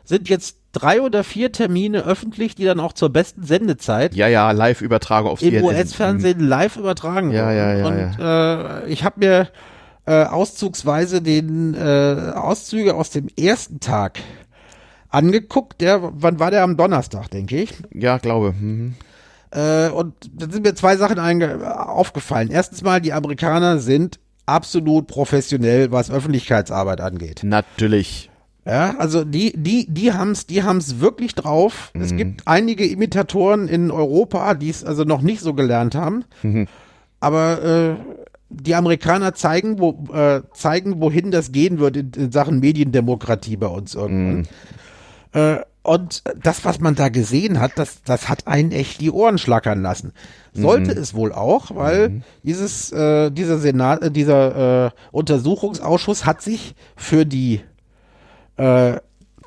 sind 0.04 0.28
jetzt 0.28 0.58
drei 0.72 1.00
oder 1.00 1.24
vier 1.24 1.52
Termine 1.52 2.04
öffentlich, 2.04 2.54
die 2.54 2.64
dann 2.64 2.80
auch 2.80 2.92
zur 2.92 3.10
besten 3.10 3.44
Sendezeit. 3.44 4.14
Ja, 4.14 4.28
ja, 4.28 4.50
live 4.50 4.82
übertragen 4.82 5.28
auf 5.28 5.40
Im 5.40 5.64
US-Fernsehen 5.64 6.42
mhm. 6.42 6.48
live 6.48 6.76
übertragen. 6.76 7.30
Ja, 7.30 7.52
ja, 7.52 7.74
ja. 7.74 7.86
Und 7.86 8.18
ja. 8.18 8.80
Äh, 8.80 8.88
ich 8.88 9.04
habe 9.04 9.20
mir 9.20 9.48
äh, 10.06 10.24
auszugsweise 10.24 11.22
den 11.22 11.74
äh, 11.74 12.32
Auszüge 12.34 12.94
aus 12.94 13.10
dem 13.10 13.28
ersten 13.38 13.80
Tag 13.80 14.20
angeguckt. 15.08 15.80
Der, 15.80 16.00
wann 16.02 16.38
war 16.38 16.50
der 16.50 16.62
am 16.62 16.76
Donnerstag, 16.76 17.30
denke 17.30 17.62
ich? 17.62 17.72
Ja, 17.92 18.18
glaube. 18.18 18.52
Mhm. 18.52 18.94
Äh, 19.50 19.88
und 19.88 20.14
da 20.32 20.50
sind 20.50 20.64
mir 20.64 20.74
zwei 20.74 20.96
Sachen 20.96 21.18
aufgefallen. 21.62 22.50
Erstens 22.50 22.82
mal, 22.82 23.00
die 23.00 23.12
Amerikaner 23.12 23.78
sind 23.78 24.18
absolut 24.46 25.06
professionell, 25.06 25.92
was 25.92 26.10
Öffentlichkeitsarbeit 26.10 27.00
angeht. 27.00 27.40
Natürlich. 27.44 28.30
Ja, 28.66 28.94
also 28.98 29.24
die, 29.24 29.52
die, 29.56 29.86
die 29.88 30.12
haben's, 30.12 30.46
die 30.46 30.62
haben's 30.62 30.98
wirklich 30.98 31.34
drauf. 31.34 31.90
Mhm. 31.94 32.02
Es 32.02 32.16
gibt 32.16 32.42
einige 32.46 32.86
Imitatoren 32.86 33.68
in 33.68 33.90
Europa, 33.90 34.54
die 34.54 34.70
es 34.70 34.84
also 34.84 35.04
noch 35.04 35.20
nicht 35.20 35.40
so 35.40 35.54
gelernt 35.54 35.94
haben. 35.94 36.24
Mhm. 36.42 36.66
Aber 37.20 37.62
äh, 37.62 37.96
die 38.48 38.74
Amerikaner 38.74 39.34
zeigen, 39.34 39.78
wo, 39.78 40.06
äh, 40.12 40.42
zeigen, 40.52 41.00
wohin 41.00 41.30
das 41.30 41.52
gehen 41.52 41.78
wird 41.78 41.96
in, 41.96 42.12
in 42.12 42.32
Sachen 42.32 42.60
Mediendemokratie 42.60 43.56
bei 43.56 43.66
uns 43.66 43.94
irgendwann. 43.94 44.36
Mhm. 44.36 44.44
Äh, 45.32 45.60
und 45.82 46.22
das, 46.42 46.64
was 46.64 46.80
man 46.80 46.94
da 46.94 47.10
gesehen 47.10 47.60
hat, 47.60 47.72
das, 47.76 48.02
das 48.04 48.30
hat 48.30 48.46
einen 48.46 48.72
echt 48.72 49.02
die 49.02 49.10
Ohren 49.10 49.36
schlackern 49.36 49.82
lassen. 49.82 50.12
Sollte 50.54 50.94
mhm. 50.94 51.00
es 51.00 51.12
wohl 51.12 51.30
auch, 51.32 51.74
weil 51.74 52.08
mhm. 52.08 52.22
dieses, 52.42 52.90
äh, 52.90 53.30
dieser 53.30 53.58
Senat, 53.58 54.02
äh, 54.02 54.10
dieser 54.10 54.86
äh, 54.86 54.90
Untersuchungsausschuss 55.12 56.24
hat 56.24 56.40
sich 56.40 56.74
für 56.96 57.26
die 57.26 57.60
äh, 58.56 58.94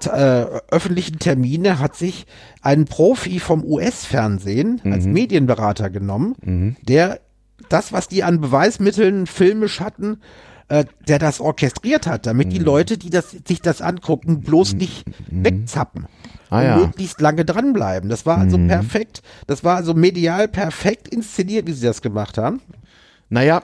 öffentlichen 0.06 1.18
Termine 1.18 1.80
hat 1.80 1.96
sich 1.96 2.28
ein 2.62 2.86
Profi 2.86 3.40
vom 3.40 3.64
US-Fernsehen 3.64 4.80
mhm. 4.84 4.94
als 4.94 5.06
Medienberater 5.06 5.90
genommen, 5.90 6.36
mhm. 6.44 6.76
der 6.88 7.20
das, 7.70 7.92
was 7.92 8.08
die 8.08 8.24
an 8.24 8.42
Beweismitteln 8.42 9.28
filmisch 9.28 9.80
hatten, 9.80 10.22
äh, 10.70 10.86
der 11.08 11.20
das 11.20 11.40
orchestriert 11.40 12.08
hat, 12.08 12.26
damit 12.26 12.52
die 12.52 12.60
mhm. 12.60 12.66
Leute, 12.66 12.98
die 12.98 13.10
das, 13.10 13.32
sich 13.32 13.62
das 13.62 13.82
angucken, 13.82 14.42
bloß 14.42 14.74
mhm. 14.74 14.80
nicht 14.80 15.06
mhm. 15.32 15.46
wegzappen. 15.46 16.08
Ah, 16.50 16.60
und 16.60 16.66
ja. 16.66 16.78
möglichst 16.78 17.20
lange 17.20 17.44
dranbleiben. 17.44 18.10
Das 18.10 18.26
war 18.26 18.38
also 18.38 18.58
perfekt, 18.58 19.22
das 19.48 19.64
war 19.66 19.76
also 19.76 19.94
medial 19.94 20.48
perfekt 20.48 21.08
inszeniert, 21.10 21.68
wie 21.68 21.74
sie 21.74 21.86
das 21.86 22.02
gemacht 22.02 22.38
haben. 22.38 22.62
Naja, 23.30 23.64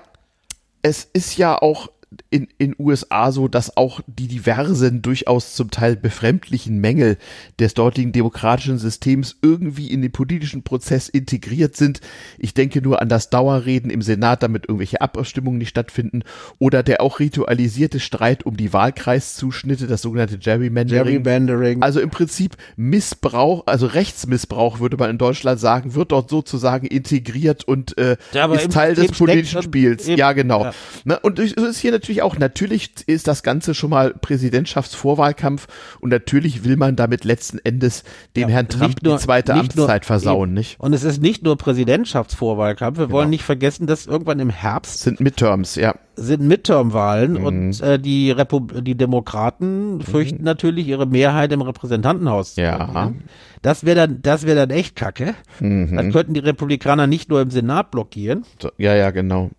es 0.82 1.08
ist 1.14 1.38
ja 1.38 1.58
auch 1.58 1.88
in 2.30 2.48
in 2.58 2.76
USA 2.78 3.32
so, 3.32 3.48
dass 3.48 3.78
auch 3.78 4.02
die 4.08 4.28
diversen, 4.28 5.02
durchaus 5.02 5.54
zum 5.54 5.72
Teil 5.72 5.96
befremdlichen 5.96 6.80
Mängel 6.80 7.18
des 7.60 7.74
dortigen 7.74 8.12
demokratischen 8.12 8.78
Systems 8.78 9.38
irgendwie 9.42 9.88
in 9.88 10.02
den 10.02 10.12
politischen 10.12 10.64
Prozess 10.64 11.10
integriert 11.10 11.76
sind. 11.76 12.02
Ich 12.38 12.54
denke 12.54 12.82
nur 12.82 13.02
an 13.02 13.10
das 13.10 13.30
Dauerreden 13.30 13.90
im 13.90 14.02
Senat, 14.02 14.44
damit 14.44 14.66
irgendwelche 14.68 15.02
Abstimmungen 15.02 15.58
nicht 15.58 15.70
stattfinden, 15.70 16.24
oder 16.60 16.84
der 16.84 17.02
auch 17.02 17.20
ritualisierte 17.20 18.00
Streit 18.00 18.46
um 18.46 18.58
die 18.58 18.74
Wahlkreiszuschnitte, 18.74 19.88
das 19.88 20.02
sogenannte 20.02 20.38
Gerrymandering. 20.38 21.04
Gerrymandering. 21.04 21.82
Also 21.82 22.00
im 22.00 22.10
Prinzip 22.10 22.58
Missbrauch, 22.76 23.64
also 23.66 23.88
Rechtsmissbrauch 23.88 24.80
würde 24.80 24.98
man 24.98 25.10
in 25.10 25.18
Deutschland 25.18 25.60
sagen, 25.60 25.96
wird 25.96 26.12
dort 26.12 26.30
sozusagen 26.30 26.88
integriert 26.88 27.64
und 27.64 27.98
äh, 27.98 28.18
ja, 28.34 28.52
ist 28.54 28.72
Teil 28.72 28.96
des 28.96 29.12
politischen 29.12 29.62
Spiels. 29.62 30.08
Eben, 30.08 30.18
ja, 30.18 30.34
genau. 30.34 30.66
Ja. 30.66 30.74
Ne, 31.06 31.20
und 31.20 31.40
es 31.40 31.54
ist 31.54 31.80
hier 31.80 31.92
natürlich 32.04 32.22
auch, 32.22 32.38
natürlich 32.38 32.90
ist 33.08 33.30
das 33.30 33.44
Ganze 33.44 33.74
schon 33.74 33.90
mal 33.90 34.14
Präsidentschaftsvorwahlkampf 34.14 35.68
und 36.02 36.10
natürlich 36.10 36.66
will 36.66 36.76
man 36.76 36.98
damit 36.98 37.24
letzten 37.24 37.60
Endes 37.60 38.04
dem 38.36 38.50
ja, 38.50 38.56
Herrn 38.56 38.68
Trump 38.68 39.02
nur, 39.02 39.16
die 39.16 39.24
zweite 39.24 39.54
Amtszeit 39.54 40.02
nur, 40.02 40.08
versauen, 40.08 40.50
eben. 40.50 40.54
nicht? 40.56 40.80
Und 40.82 40.92
es 40.92 41.06
ist 41.06 41.22
nicht 41.22 41.44
nur 41.44 41.58
Präsidentschaftsvorwahlkampf, 41.58 42.98
wir 42.98 43.06
genau. 43.06 43.18
wollen 43.18 43.30
nicht 43.30 43.44
vergessen, 43.44 43.88
dass 43.88 44.06
irgendwann 44.06 44.40
im 44.40 44.50
Herbst 44.50 45.00
sind 45.00 45.22
Midterms, 45.22 45.76
ja. 45.76 45.96
Sind 46.16 46.42
Midterm-Wahlen 46.42 47.40
mhm. 47.40 47.46
und 47.46 47.82
äh, 47.82 47.98
die, 47.98 48.30
Repub 48.32 48.84
die 48.84 48.96
Demokraten 48.96 49.96
mhm. 49.96 50.02
fürchten 50.02 50.44
natürlich 50.44 50.88
ihre 50.88 51.08
Mehrheit 51.08 51.54
im 51.54 51.62
Repräsentantenhaus. 51.62 52.58
Ja. 52.58 53.14
Das 53.62 53.86
wäre 53.86 53.96
dann, 53.96 54.22
das 54.22 54.46
wäre 54.46 54.58
dann 54.58 54.70
echt 54.70 54.96
kacke. 54.98 55.36
Mhm. 55.62 55.96
Dann 55.96 56.12
könnten 56.12 56.34
die 56.34 56.42
Republikaner 56.42 57.08
nicht 57.08 57.30
nur 57.30 57.42
im 57.42 57.50
Senat 57.50 57.92
blockieren. 57.92 58.44
Ja, 58.78 58.94
ja, 58.94 59.10
genau. 59.12 59.50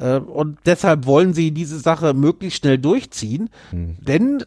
Mhm. 0.00 0.06
Äh, 0.06 0.18
und 0.18 0.58
deshalb 0.66 1.06
wollen 1.06 1.34
sie 1.34 1.52
diese 1.52 1.78
Sache 1.78 2.14
möglichst 2.14 2.60
schnell 2.60 2.78
durchziehen. 2.78 3.50
Hm. 3.70 3.96
Denn 4.00 4.44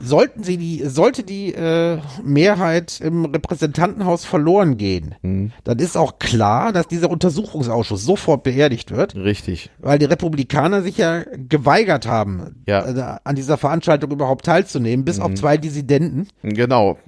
sollten 0.00 0.42
sie 0.42 0.56
die, 0.56 0.82
sollte 0.86 1.22
die 1.22 1.54
äh, 1.54 1.98
Mehrheit 2.22 3.00
im 3.00 3.26
Repräsentantenhaus 3.26 4.24
verloren 4.24 4.76
gehen, 4.76 5.14
hm. 5.22 5.52
dann 5.62 5.78
ist 5.78 5.96
auch 5.96 6.18
klar, 6.18 6.72
dass 6.72 6.88
dieser 6.88 7.10
Untersuchungsausschuss 7.10 8.04
sofort 8.04 8.42
beerdigt 8.42 8.90
wird. 8.90 9.14
Richtig. 9.14 9.70
Weil 9.78 10.00
die 10.00 10.06
Republikaner 10.06 10.82
sich 10.82 10.98
ja 10.98 11.22
geweigert 11.36 12.08
haben, 12.08 12.62
ja. 12.66 12.84
äh, 12.84 13.18
an 13.22 13.36
dieser 13.36 13.56
Veranstaltung 13.56 14.10
überhaupt 14.10 14.44
teilzunehmen, 14.46 15.04
bis 15.04 15.18
hm. 15.18 15.22
auf 15.22 15.34
zwei 15.34 15.56
Dissidenten. 15.56 16.26
Genau. 16.42 16.98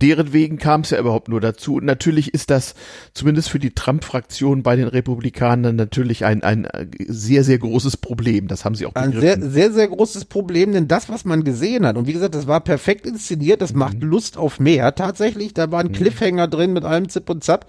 Deren 0.00 0.32
wegen 0.32 0.58
kam 0.58 0.80
es 0.80 0.90
ja 0.90 0.98
überhaupt 0.98 1.28
nur 1.28 1.40
dazu. 1.40 1.76
Und 1.76 1.84
natürlich 1.84 2.34
ist 2.34 2.50
das 2.50 2.74
zumindest 3.14 3.50
für 3.50 3.60
die 3.60 3.70
Trump-Fraktion 3.70 4.64
bei 4.64 4.74
den 4.74 4.88
Republikanern 4.88 5.76
natürlich 5.76 6.24
ein, 6.24 6.42
ein 6.42 6.66
sehr, 7.06 7.44
sehr 7.44 7.58
großes 7.58 7.98
Problem. 7.98 8.48
Das 8.48 8.64
haben 8.64 8.74
sie 8.74 8.86
auch 8.86 8.92
begriffen. 8.92 9.16
Ein 9.16 9.20
sehr, 9.20 9.50
sehr, 9.50 9.72
sehr 9.72 9.88
großes 9.88 10.24
Problem, 10.24 10.72
denn 10.72 10.88
das, 10.88 11.08
was 11.08 11.24
man 11.24 11.44
gesehen 11.44 11.86
hat, 11.86 11.96
und 11.96 12.08
wie 12.08 12.12
gesagt, 12.12 12.31
das 12.34 12.46
war 12.46 12.60
perfekt 12.60 13.06
inszeniert, 13.06 13.60
das 13.60 13.72
mhm. 13.72 13.78
macht 13.78 14.02
Lust 14.02 14.36
auf 14.36 14.60
mehr. 14.60 14.94
Tatsächlich, 14.94 15.54
da 15.54 15.70
war 15.70 15.80
ein 15.80 15.88
mhm. 15.88 15.92
Cliffhanger 15.92 16.48
drin 16.48 16.72
mit 16.72 16.84
allem 16.84 17.08
Zip 17.08 17.28
und 17.30 17.44
Zap. 17.44 17.66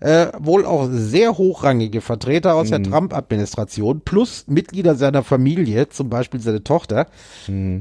äh, 0.00 0.28
wohl 0.38 0.64
auch 0.64 0.88
sehr 0.90 1.38
hochrangige 1.38 2.00
Vertreter 2.00 2.54
aus 2.54 2.70
der 2.70 2.82
Trump-Administration 2.82 4.02
plus 4.02 4.44
Mitglieder 4.46 4.94
seiner 4.94 5.24
Familie, 5.24 5.88
zum 5.88 6.08
Beispiel 6.08 6.40
seine 6.40 6.62
Tochter, 6.62 7.06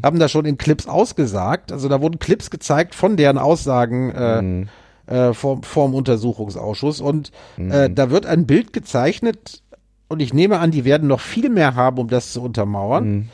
haben 0.03 0.19
da 0.19 0.27
schon 0.27 0.45
in 0.45 0.57
Clips 0.57 0.87
ausgesagt. 0.87 1.71
Also 1.71 1.89
da 1.89 2.01
wurden 2.01 2.19
Clips 2.19 2.49
gezeigt 2.49 2.95
von 2.95 3.17
deren 3.17 3.37
Aussagen 3.37 4.11
äh, 4.11 4.65
äh, 5.07 5.33
vom, 5.33 5.63
vom 5.63 5.93
Untersuchungsausschuss 5.93 7.01
und 7.01 7.31
äh, 7.57 7.89
da 7.89 8.09
wird 8.09 8.25
ein 8.25 8.45
Bild 8.45 8.73
gezeichnet 8.73 9.61
und 10.09 10.21
ich 10.21 10.33
nehme 10.33 10.59
an, 10.59 10.71
die 10.71 10.85
werden 10.85 11.07
noch 11.07 11.19
viel 11.19 11.49
mehr 11.49 11.75
haben, 11.75 11.97
um 11.97 12.07
das 12.07 12.33
zu 12.33 12.41
untermauern. 12.41 13.29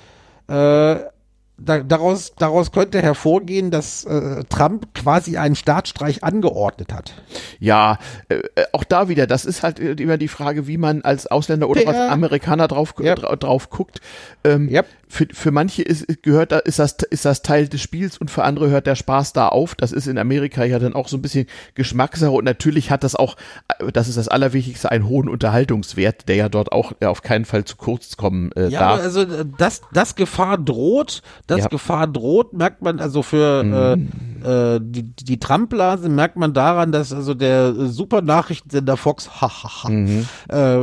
Äh, 0.47 1.12
da, 1.57 1.79
daraus, 1.79 2.33
daraus 2.37 2.71
könnte 2.71 3.01
hervorgehen, 3.01 3.69
dass 3.71 4.03
äh, 4.05 4.43
Trump 4.49 4.93
quasi 4.95 5.37
einen 5.37 5.55
Staatsstreich 5.55 6.23
angeordnet 6.23 6.91
hat. 6.93 7.13
Ja, 7.59 7.99
äh, 8.29 8.39
auch 8.71 8.83
da 8.83 9.07
wieder, 9.07 9.27
das 9.27 9.45
ist 9.45 9.61
halt 9.63 9.79
immer 9.79 10.17
die 10.17 10.27
Frage, 10.27 10.67
wie 10.67 10.77
man 10.77 11.03
als 11.03 11.27
Ausländer 11.27 11.69
oder 11.69 11.81
Der- 11.81 11.89
was 11.89 12.11
Amerikaner 12.11 12.67
drauf, 12.67 12.95
Ja. 12.99 13.15
dra 13.15 13.35
drauf 13.35 13.69
guckt. 13.69 14.01
Ähm, 14.43 14.67
Yep. 14.69 14.87
für, 15.07 15.27
für 15.31 15.51
manche 15.51 15.83
ist, 15.83 16.23
gehört 16.23 16.51
da, 16.51 16.57
ist 16.59 16.79
das, 16.79 16.93
ist 17.11 17.23
das 17.23 17.43
Teil 17.43 17.67
des 17.67 17.81
Spiels 17.81 18.17
und 18.17 18.31
für 18.31 18.43
andere 18.43 18.69
hört 18.69 18.87
der 18.87 18.95
Spaß 18.95 19.33
da 19.33 19.47
auf. 19.47 19.75
Das 19.75 19.91
ist 19.91 20.07
in 20.07 20.17
Amerika 20.17 20.63
ja 20.65 20.79
dann 20.79 20.93
auch 20.95 21.07
so 21.07 21.17
ein 21.17 21.21
bisschen 21.21 21.45
Geschmackssache 21.75 22.31
und 22.31 22.45
natürlich 22.45 22.89
hat 22.91 23.03
das 23.03 23.15
auch, 23.15 23.37
äh, 23.67 23.72
das 23.91 24.07
ist 24.07 24.17
das 24.17 24.27
Allerwichtigste, 24.27 24.91
einen 24.91 25.07
hohen 25.07 25.27
Unterhaltungswert, 25.29 26.27
der 26.27 26.35
ja 26.35 26.49
dort 26.49 26.71
auch 26.71 26.93
auf 27.03 27.21
keinen 27.21 27.45
Fall 27.45 27.65
zu 27.65 27.75
kurz 27.75 28.17
kommen 28.17 28.51
äh, 28.53 28.67
Ja, 28.69 28.79
darf. 28.79 29.01
also 29.01 29.21
äh, 29.21 29.45
dass, 29.57 29.81
dass 29.93 30.15
Gefahr 30.15 30.57
droht, 30.57 31.21
dass 31.47 31.59
Ja. 31.59 31.65
Mhm. 31.65 31.69
Gefahr 31.69 32.07
droht, 32.07 32.53
merkt 32.53 32.81
man 32.81 32.99
also 32.99 33.23
für 33.23 33.95
äh, 33.97 34.32
äh, 34.43 34.79
die, 34.81 35.03
die 35.03 35.39
Trump-Blase 35.39 36.09
merkt 36.09 36.35
man 36.35 36.53
daran, 36.53 36.91
dass 36.91 37.13
also 37.13 37.33
der 37.33 37.67
äh, 37.69 37.87
super 37.87 38.21
Nachrichtensender 38.21 38.97
Fox, 38.97 39.29
hahaha, 39.41 39.89
Mhm. 39.89 40.25
äh, 40.49 40.77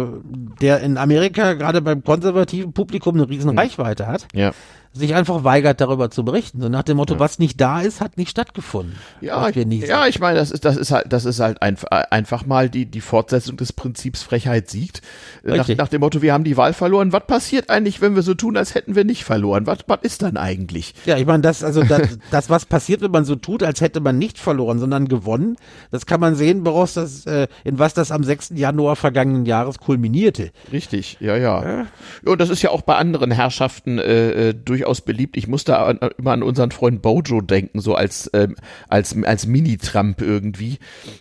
der 0.61 0.81
in 0.81 0.97
Amerika 0.99 1.55
gerade 1.55 1.81
beim 1.83 2.05
konservativen 2.05 2.73
Publikum 2.73 3.15
eine 3.17 3.29
riesen 3.29 3.59
Reichweite 3.59 4.07
hat, 4.07 4.27
ja. 4.35 4.53
sich 4.93 5.15
einfach 5.15 5.45
weigert, 5.45 5.81
darüber 5.81 6.11
zu 6.11 6.25
berichten. 6.25 6.61
So 6.61 6.69
nach 6.69 6.83
dem 6.83 6.97
Motto, 6.97 7.19
was 7.19 7.39
nicht 7.39 7.61
da 7.61 7.81
ist, 7.81 8.01
hat 8.01 8.17
nicht 8.17 8.31
stattgefunden. 8.31 8.97
Ja, 9.21 9.49
nie 9.51 9.85
ja, 9.85 10.07
ich 10.07 10.19
meine, 10.21 10.39
das 10.39 10.51
ist, 10.51 10.65
das 10.65 10.77
ist 10.77 10.91
halt, 10.91 11.13
das 11.13 11.25
ist 11.25 11.41
halt 11.41 11.63
einf 11.63 11.85
einfach 11.91 12.47
mal 12.47 12.69
die, 12.69 12.87
die 12.87 13.01
Fortsetzung 13.01 13.57
des 13.57 13.73
Prinzips 13.73 14.23
Frechheit 14.23 14.69
siegt. 14.71 15.03
Äh, 15.45 15.57
Nach, 15.57 15.69
nach 15.69 15.89
dem 15.89 16.01
Motto, 16.01 16.23
wir 16.23 16.33
haben 16.33 16.45
die 16.45 16.57
Wahl 16.57 16.73
verloren. 16.73 17.13
Was 17.13 17.27
passiert 17.27 17.71
eigentlich, 17.71 18.01
wenn 18.01 18.15
wir 18.15 18.23
so 18.23 18.35
tun, 18.35 18.57
als 18.57 18.75
hätten 18.75 18.95
wir 18.97 19.05
nicht 19.05 19.25
verloren? 19.25 19.67
Was, 19.67 19.79
was 19.87 20.01
ist 20.03 20.23
dann 20.23 20.37
eigentlich? 20.37 20.95
Ja, 21.07 21.17
ich 21.17 21.27
meine, 21.27 21.43
das, 21.43 21.63
also 21.63 21.83
das, 21.83 22.19
das, 22.31 22.51
was 22.51 22.67
passiert, 22.67 23.01
wenn 23.01 23.11
man 23.11 23.25
so 23.25 23.37
tut, 23.37 23.50
als 23.59 23.81
hätte 23.81 24.01
man 24.01 24.19
nicht 24.19 24.39
verloren, 24.39 24.79
sondern 24.79 25.09
gewonnen, 25.09 25.57
das 25.91 26.07
kann 26.07 26.21
man 26.21 26.35
sehen, 26.35 26.65
woraus 26.65 26.95
das, 26.95 27.27
äh, 27.27 27.49
in 27.65 27.79
was 27.79 27.95
das 27.95 28.11
am 28.13 28.25
6. 28.25 28.53
Januar 28.55 28.97
vergangenen 28.97 29.47
Jahres 29.47 29.79
kulminierte. 29.79 30.51
Richtig, 30.73 31.19
ja, 31.21 31.37
ja. 31.37 31.63
Ja, 31.63 31.87
und 32.25 32.41
das 32.41 32.51
ist 32.51 32.63
ja 32.63 32.71
auch 32.71 32.83
bei 32.83 32.97
anderen 32.97 33.31
Herrschaften 33.31 33.99
äh, 33.99 34.49
äh, 34.51 34.55
durchaus 34.55 35.01
beliebt. 35.01 35.37
Ich 35.37 35.49
muss 35.49 35.65
da 35.65 35.85
an, 35.85 35.99
immer 36.19 36.33
an 36.33 36.43
unseren 36.43 36.71
Freund 36.71 37.03
Bojo 37.03 37.41
denken, 37.41 37.81
so 37.81 37.95
als 37.95 38.31
ähm, 38.33 38.57
als 38.89 39.17
als 39.25 39.47
Mini-Trump 39.47 40.21
irgendwie. 40.21 40.79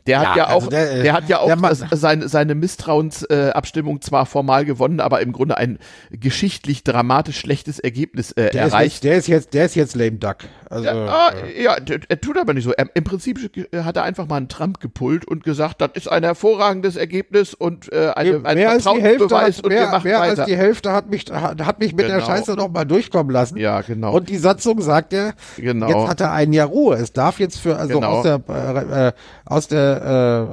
Der 0.07 0.19
hat 0.19 0.27
Ja, 0.27 0.37
ja, 0.37 0.47
auch, 0.49 0.55
also 0.55 0.69
der, 0.69 0.95
der, 0.95 1.05
äh, 1.05 1.11
hat 1.11 1.29
ja 1.29 1.39
auch 1.39 1.47
der 1.47 1.75
seine 1.97 2.27
seine 2.27 2.55
Misstrauensabstimmung 2.55 3.47
äh, 3.47 3.51
Abstimmung 3.51 4.01
zwar 4.01 4.25
formal 4.25 4.65
gewonnen, 4.65 4.99
aber 4.99 5.21
im 5.21 5.31
Grunde 5.31 5.57
ein 5.57 5.79
geschichtlich 6.11 6.83
dramatisch 6.83 7.39
schlechtes 7.39 7.79
Ergebnis 7.79 8.31
äh, 8.31 8.51
Der 8.51 8.67
ist, 8.67 8.73
erreicht. 8.73 8.93
jetzt, 8.93 9.03
der 9.03 9.17
ist 9.17 9.27
jetzt, 9.27 9.53
der 9.53 9.65
ist 9.65 9.75
jetzt 9.75 9.95
lame 9.95 10.17
duck. 10.17 10.37
Also, 10.69 10.85
Ja, 10.85 11.07
ah, 11.07 11.33
ja, 11.59 11.79
er 12.19 12.27
tut 12.27 12.37
aber 12.37 12.53
nicht 12.53 12.63
so. 12.63 12.71
Er, 12.73 12.87
Im 12.93 13.03
Prinzip 13.03 13.39
hat 13.73 13.95
er 13.97 14.03
einfach 14.03 14.27
mal 14.27 14.37
einen 14.37 14.49
Trump 14.49 14.79
gepullt 14.79 15.25
und 15.25 15.43
gesagt, 15.43 15.81
das 15.81 15.91
ist 15.93 16.11
ein 16.11 16.23
hervorragendes 16.23 16.95
Ergebnis 16.95 17.53
und 17.53 17.91
äh, 17.91 18.11
eine, 18.15 18.41
ein 18.45 18.57
mehr 18.57 18.71
als 18.71 18.83
die 18.83 19.01
Hälfte, 19.01 19.29
Vertrauensbeweis 19.29 19.57
hat, 19.57 19.63
und 19.63 19.69
wir 19.71 19.79
mehr, 19.79 19.91
machen 19.91 20.07
mehr 20.07 20.19
weiter. 20.19 20.41
als 20.41 20.49
die 20.49 20.55
Hälfte 20.57 20.91
hat 20.91 21.09
mich, 21.09 21.25
hat, 21.31 21.79
mich 21.79 21.93
mit 21.95 22.07
der 22.07 22.15
Genau. 22.15 22.25
Scheiße 22.27 22.53
noch 22.55 22.69
mal 22.69 22.85
durchkommen 22.85 23.31
lassen. 23.31 23.57
Ja, 23.57 23.81
genau. 23.81 24.13
Und 24.15 24.29
die 24.29 24.37
Satzung 24.37 24.81
sagt 24.81 25.13
ja, 25.13 25.31
Genau. 25.57 25.87
jetzt 25.87 26.09
hat 26.09 26.21
er 26.21 26.33
ein 26.33 26.51
Jahr 26.53 26.67
Ruhe. 26.67 26.95
Es 26.95 27.13
darf 27.13 27.39
jetzt 27.39 27.59
für, 27.59 27.77
also 27.77 27.95
Genau. 27.95 28.07
aus 28.17 28.23
der, 28.23 28.41
äh, 28.49 29.07
äh, 29.07 29.11
aus 29.45 29.67
der, 29.67 30.49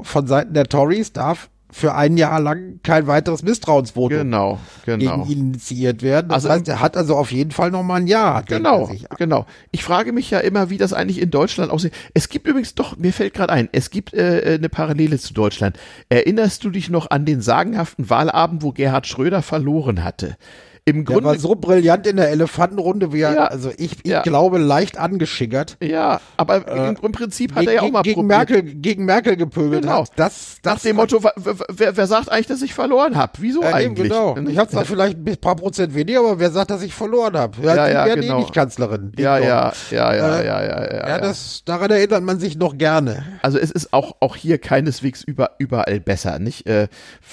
äh, 0.00 0.04
von 0.04 0.26
Seiten 0.26 0.54
der 0.54 0.64
Tories 0.66 1.12
darf 1.12 1.48
für 1.72 1.94
ein 1.94 2.16
Jahr 2.16 2.40
lang 2.40 2.80
kein 2.82 3.06
weiteres 3.06 3.42
Misstrauensvotum 3.42 4.18
genau, 4.18 4.58
genau. 4.84 5.24
gegen 5.24 5.30
ihn 5.30 5.46
initiiert 5.50 6.02
werden. 6.02 6.28
Das 6.28 6.44
Also- 6.44 6.50
heißt, 6.50 6.68
er 6.68 6.80
hat 6.80 6.96
also 6.96 7.16
auf 7.16 7.32
jeden 7.32 7.50
Fall 7.50 7.70
noch 7.70 7.82
mal 7.82 7.96
ein 7.96 8.06
Jahr. 8.06 8.42
Genau, 8.42 8.90
genau. 9.18 9.46
Ich 9.70 9.84
frage 9.84 10.12
mich 10.12 10.30
ja 10.30 10.38
immer, 10.40 10.70
wie 10.70 10.78
das 10.78 10.92
eigentlich 10.92 11.20
in 11.20 11.30
Deutschland 11.30 11.70
aussieht. 11.70 11.92
Es 12.14 12.28
gibt 12.28 12.46
übrigens 12.46 12.74
doch, 12.74 12.96
mir 12.96 13.12
fällt 13.12 13.34
gerade 13.34 13.52
ein, 13.52 13.68
es 13.72 13.90
gibt 13.90 14.14
äh, 14.14 14.56
eine 14.58 14.68
Parallele 14.68 15.18
zu 15.18 15.34
Deutschland. 15.34 15.78
Erinnerst 16.08 16.64
du 16.64 16.70
dich 16.70 16.90
noch 16.90 17.10
an 17.10 17.24
den 17.24 17.40
sagenhaften 17.40 18.10
Wahlabend, 18.10 18.62
wo 18.62 18.72
Gerhard 18.72 19.06
Schröder 19.06 19.42
verloren 19.42 20.04
hatte? 20.04 20.36
Im 20.86 21.04
Der 21.04 21.14
war 21.16 21.22
Grunde, 21.22 21.38
so 21.38 21.54
brillant 21.54 22.06
in 22.06 22.16
der 22.16 22.30
Elefantenrunde, 22.30 23.12
wie 23.12 23.20
er, 23.20 23.34
Ja. 23.34 23.44
also 23.46 23.70
ich, 23.76 23.98
ich 24.02 24.10
Ja. 24.10 24.22
glaube, 24.22 24.58
leicht 24.58 24.98
angeschickert. 24.98 25.76
ja, 25.82 26.20
aber 26.36 26.66
im, 26.66 26.96
im 27.02 27.12
Prinzip 27.12 27.54
hat 27.54 27.66
er 27.66 27.72
ja 27.74 27.82
auch 27.82 27.90
mal 27.90 28.02
gegen 28.02 28.14
probiert. 28.26 28.38
Merkel, 28.50 28.62
gegen 28.62 29.04
Merkel 29.04 29.36
gepöbelt 29.36 29.82
Genau. 29.82 30.02
hat. 30.02 30.12
Das, 30.16 30.56
das 30.62 30.74
Nach 30.76 30.82
dem 30.82 30.96
Motto, 30.96 31.22
wer, 31.22 31.96
wer 31.96 32.06
sagt 32.06 32.30
eigentlich, 32.30 32.46
dass 32.46 32.62
ich 32.62 32.74
verloren 32.74 33.16
habe? 33.16 33.32
Wieso 33.38 33.60
eben, 33.62 33.72
eigentlich? 33.72 34.08
genau. 34.08 34.36
Ich 34.48 34.58
habe 34.58 34.70
zwar 34.70 34.84
vielleicht 34.84 35.18
ein 35.18 35.36
paar 35.36 35.56
Prozent 35.56 35.94
weniger, 35.94 36.20
aber 36.20 36.38
wer 36.38 36.50
sagt, 36.50 36.70
dass 36.70 36.82
ich 36.82 36.94
verloren 36.94 37.36
habe? 37.36 37.56
Ja, 37.62 37.74
Ja, 37.74 37.86
die 37.86 37.92
ja, 37.92 38.06
werden 38.06 38.20
genau. 38.22 38.36
eh 38.38 38.40
nicht 38.40 38.54
Kanzlerin. 38.54 39.12
Ja, 39.18 39.38
ja, 39.38 39.72
ja, 39.90 40.14
ja, 40.14 40.38
Äh, 40.38 40.46
ja, 40.46 40.62
ja, 40.64 40.84
ja. 40.94 41.08
Ja, 41.08 41.18
das, 41.18 41.62
daran 41.64 41.90
erinnert 41.90 42.22
man 42.22 42.40
sich 42.40 42.56
noch 42.56 42.76
gerne. 42.78 43.24
Also 43.42 43.58
es 43.58 43.70
ist 43.70 43.92
auch, 43.92 44.16
auch 44.20 44.34
hier 44.36 44.58
keineswegs 44.58 45.22
über, 45.22 45.52
überall 45.58 46.00
besser, 46.00 46.38
nicht? 46.38 46.66
Äh, 46.66 46.88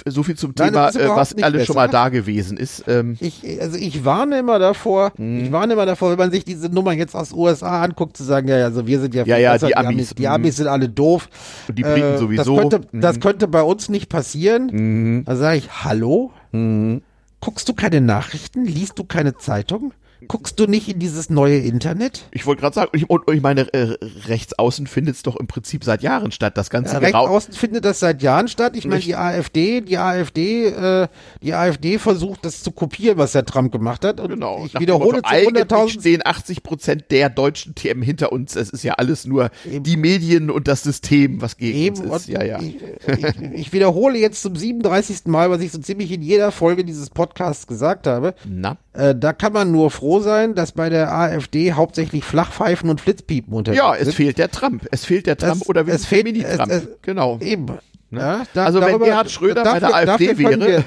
so 0.06 0.24
viel 0.24 0.36
zum 0.36 0.54
Nein, 0.58 0.70
Thema, 0.74 0.90
äh, 0.90 1.10
was 1.16 1.36
alles 1.42 1.66
schon 1.66 1.76
mal 1.76 1.88
besser. 1.88 1.92
da 2.04 2.10
gewesen 2.10 2.58
ist. 2.58 2.84
Ähm, 2.88 3.16
Ich, 3.20 3.37
also 3.60 3.78
ich 3.78 4.06
warne 4.06 4.40
immer 4.40 4.60
davor, 4.60 5.12
Mhm. 5.18 5.40
ich 5.46 5.52
warne 5.52 5.74
immer 5.74 5.86
davor, 5.86 6.12
wenn 6.12 6.18
man 6.18 6.32
sich 6.32 6.46
diese 6.46 6.70
Nummer 6.70 6.94
jetzt 6.94 7.16
aus 7.16 7.34
USA 7.34 7.82
anguckt, 7.84 8.18
zu 8.18 8.24
sagen, 8.24 8.48
ja, 8.48 8.56
also 8.64 8.86
wir 8.88 9.00
sind 9.00 9.14
ja, 9.16 9.26
Ja, 9.26 9.38
ja, 9.38 9.54
besser, 9.54 9.68
die 9.68 9.78
Amis, 9.78 10.14
Die 10.16 10.22
mhm. 10.24 10.28
Amis 10.28 10.56
sind 10.58 10.68
alle 10.68 10.90
doof. 10.90 11.30
Und 11.68 11.78
die 11.78 11.84
Briten 11.84 12.16
Äh, 12.16 12.18
sowieso. 12.18 12.56
Das 12.56 12.70
könnte, 12.70 12.88
Mhm. 12.92 13.02
das 13.02 13.20
könnte 13.20 13.48
bei 13.48 13.62
uns 13.62 13.90
nicht 13.90 14.10
passieren. 14.10 15.24
Da 15.26 15.36
sage 15.36 15.58
ich, 15.58 15.70
hallo? 15.84 16.32
Mhm. 16.52 17.02
Guckst 17.40 17.70
du 17.70 17.74
keine 17.74 18.02
Nachrichten? 18.02 18.66
Liest 18.66 18.98
du 19.00 19.04
keine 19.04 19.38
Zeitung? 19.38 19.94
Guckst 20.28 20.60
du 20.60 20.66
nicht 20.68 20.88
in 20.90 21.00
dieses 21.00 21.30
neue 21.30 21.58
Internet? 21.60 22.26
ich 22.32 22.46
wollte 22.46 22.62
gerade 22.62 22.74
sagen, 22.76 22.90
ich, 22.94 23.10
und, 23.10 23.24
ich 23.32 23.42
meine, 23.42 23.72
äh, 23.74 23.98
rechts 24.28 24.58
außen 24.58 24.88
findet 24.88 25.16
es 25.16 25.24
doch 25.24 25.36
im 25.36 25.48
Prinzip 25.48 25.84
seit 25.84 26.02
Jahren 26.02 26.32
statt. 26.32 26.58
Das 26.58 26.70
ganze 26.70 26.94
Ja, 26.94 27.00
rechts 27.00 27.16
Gerau- 27.16 27.28
außen 27.30 27.54
findet 27.54 27.86
das 27.86 28.00
seit 28.00 28.22
Jahren 28.22 28.48
statt. 28.48 28.76
Ich 28.76 28.86
meine, 28.88 29.02
die 29.02 29.16
AfD, 29.16 29.82
die 29.82 29.98
AfD, 29.98 30.66
äh, 30.68 31.08
die 31.42 31.54
AfD 31.54 32.00
versucht, 32.00 32.46
das 32.46 32.64
zu 32.64 32.72
kopieren, 32.72 33.18
was 33.18 33.34
der 33.34 33.46
Trump 33.46 33.72
gemacht 33.72 34.04
hat. 34.06 34.20
Und 34.20 34.30
Genau. 34.30 34.64
ich 34.66 34.74
Nach 34.74 34.82
wiederhole 34.82 35.20
zu 35.22 35.26
eigentlich 35.26 35.64
100.000 35.66 36.00
stehen 36.02 36.22
80 36.26 36.64
Prozent 36.64 37.06
der 37.12 37.30
deutschen 37.30 37.76
TM 37.76 38.02
hinter 38.02 38.32
uns. 38.32 38.56
Es 38.56 38.70
ist 38.70 38.84
ja 38.84 38.94
alles 38.94 39.26
nur 39.26 39.50
die 39.66 39.98
Medien 39.98 40.50
und 40.50 40.68
das 40.68 40.84
System, 40.84 41.42
was 41.42 41.58
gegen 41.58 41.78
Eben, 41.78 41.98
uns 41.98 42.24
ist. 42.24 42.28
und 42.30 42.34
Ja, 42.34 42.44
ja. 42.44 42.60
Ich, 42.60 42.78
ich, 43.08 43.42
ich 43.54 43.74
wiederhole 43.74 44.18
jetzt 44.18 44.42
zum 44.42 44.56
37. 44.56 45.26
Mal, 45.26 45.50
was 45.52 45.62
ich 45.62 45.72
so 45.72 45.78
ziemlich 45.80 46.12
in 46.12 46.22
jeder 46.22 46.52
Folge 46.52 46.84
dieses 46.84 47.10
Podcasts 47.10 47.68
gesagt 47.68 48.08
habe. 48.08 48.34
Na? 48.46 48.78
Äh, 48.98 49.16
da 49.16 49.32
kann 49.34 49.54
man 49.54 49.72
nur 49.72 49.92
froh 49.92 50.20
sein, 50.20 50.56
dass 50.56 50.72
bei 50.72 50.90
der 50.90 51.12
AfD 51.14 51.74
hauptsächlich 51.74 52.24
Flachpfeifen 52.24 52.90
und 52.90 53.00
Flitzpiepen 53.00 53.54
unterwegs 53.54 53.78
Ja, 53.80 53.94
es 53.96 54.06
sind. 54.06 54.14
fehlt 54.16 54.38
der 54.38 54.50
Trump. 54.50 54.88
Es 54.92 55.06
fehlt 55.06 55.28
der 55.28 55.38
Trump 55.38 55.62
Es- 55.62 55.70
oder 55.70 55.86
wie 55.88 55.92
es 55.92 56.06
fehlt- 56.06 56.24
Mini-Trump. 56.24 56.72
genau. 57.04 57.38
Eben. 57.42 57.68
Ja, 58.10 58.44
da, 58.54 58.66
also 58.66 58.80
wenn 58.80 58.88
darüber- 58.90 59.06
Gerhard 59.06 59.30
Schröder 59.30 59.64
bei 59.64 59.80
der 59.80 59.90
dafür- 59.90 59.96
AfD 60.14 60.28
dafür 60.28 60.50
wäre, 60.50 60.60
Wir, 60.68 60.84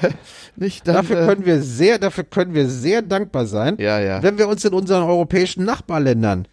nicht, 0.55 0.87
dann, 0.87 0.95
dafür 0.95 1.21
äh, 1.21 1.25
können 1.27 1.45
wir 1.45 1.61
sehr, 1.61 1.99
dafür 1.99 2.23
können 2.23 2.53
wir 2.55 2.67
sehr 2.67 3.01
dankbar 3.03 3.45
sein, 3.45 3.75
Ja, 3.79 3.99
ja. 3.99 4.23
wenn 4.23 4.37
wir 4.39 4.47
uns 4.47 4.65
in 4.65 4.73
unseren 4.73 5.03
europäischen 5.03 5.63
Nachbarländern 5.63 6.47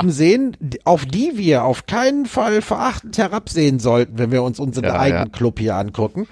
umsehen, 0.00 0.56
auf 0.84 1.06
die 1.06 1.32
wir 1.36 1.62
auf 1.64 1.86
keinen 1.86 2.26
Fall 2.26 2.62
verachtend 2.62 3.16
herabsehen 3.16 3.78
sollten, 3.78 4.18
wenn 4.18 4.32
wir 4.32 4.42
uns 4.42 4.58
unseren 4.58 4.86
eigenen. 4.86 5.30
Club 5.32 5.60
hier 5.60 5.76
angucken. 5.76 6.26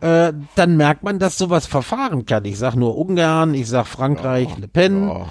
Äh, 0.00 0.32
dann 0.54 0.76
merkt 0.76 1.02
man, 1.02 1.18
dass 1.18 1.36
sowas 1.38 1.66
verfahren 1.66 2.24
kann. 2.24 2.44
Ich 2.46 2.58
sag 2.58 2.76
nur 2.76 2.96
Ungarn, 2.96 3.52
ich 3.54 3.68
sag 3.68 3.86
Frankreich, 3.86 4.48
Le 4.58 4.68
Pen 4.68 5.08
ja. 5.08 5.26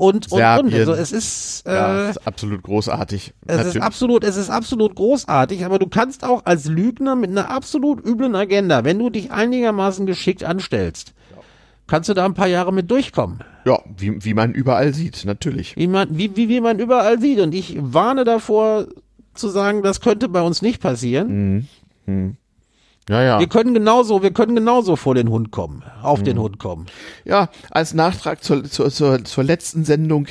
Und 0.00 0.14
und 0.14 0.32
und. 0.32 0.38
Serbien. 0.38 0.74
Also 0.80 0.92
es 0.94 1.12
ist 1.12 1.62
äh, 1.66 1.74
Ja, 1.74 1.94
das 2.06 2.16
ist 2.16 2.26
absolut 2.26 2.62
großartig. 2.62 3.34
es 3.46 3.54
ist 3.54 3.56
Natürlich. 3.64 3.82
absolut, 3.82 4.24
es 4.24 4.36
ist 4.36 4.50
absolut 4.50 4.94
großartig, 4.94 5.64
aber 5.64 5.78
du 5.78 5.86
kannst 5.86 6.24
auch 6.24 6.46
als 6.46 6.66
Lügner 6.66 7.14
mit 7.16 7.30
einer 7.30 7.50
absolut 7.50 8.04
üblen 8.06 8.34
Agenda, 8.34 8.84
wenn 8.84 8.98
du 8.98 9.10
dich 9.10 9.30
einigermaßen 9.30 10.06
geschickt 10.06 10.42
anstellst, 10.44 11.12
kannst 11.86 12.08
du 12.08 12.14
da 12.14 12.24
ein 12.24 12.34
paar 12.34 12.46
Jahre 12.46 12.72
mit 12.72 12.90
durchkommen. 12.90 13.40
ja, 13.66 13.78
wie, 13.96 14.24
wie 14.24 14.34
man 14.34 14.52
überall 14.52 14.94
sieht, 14.94 15.24
natürlich. 15.24 15.76
Wie 15.76 15.86
man, 15.86 16.16
wie, 16.16 16.34
wie, 16.36 16.48
wie 16.48 16.60
man 16.60 16.78
überall 16.78 17.20
sieht. 17.20 17.40
Und 17.40 17.54
ich 17.54 17.76
warne 17.78 18.24
davor 18.24 18.86
zu 19.34 19.48
sagen, 19.48 19.82
das 19.82 20.00
könnte 20.00 20.28
bei 20.28 20.40
uns 20.42 20.62
nicht 20.62 20.80
passieren. 20.80 21.68
Ja, 23.08 23.22
ja. 23.22 23.38
Wir 23.40 23.48
können 23.48 23.74
genauso, 23.74 24.22
wir 24.22 24.32
können 24.32 24.54
genauso 24.54 24.96
vor 24.96 25.14
den 25.14 25.30
Hund 25.30 25.50
kommen, 25.50 25.82
auf 26.02 26.20
mhm. 26.20 26.24
den 26.24 26.38
Hund 26.38 26.58
kommen. 26.58 26.86
Ja, 27.24 27.48
als 27.70 27.94
Nachtrag 27.94 28.44
zur, 28.44 28.64
zur, 28.64 28.90
zur, 28.90 29.24
zur 29.24 29.44
letzten 29.44 29.84
Sendung 29.84 30.28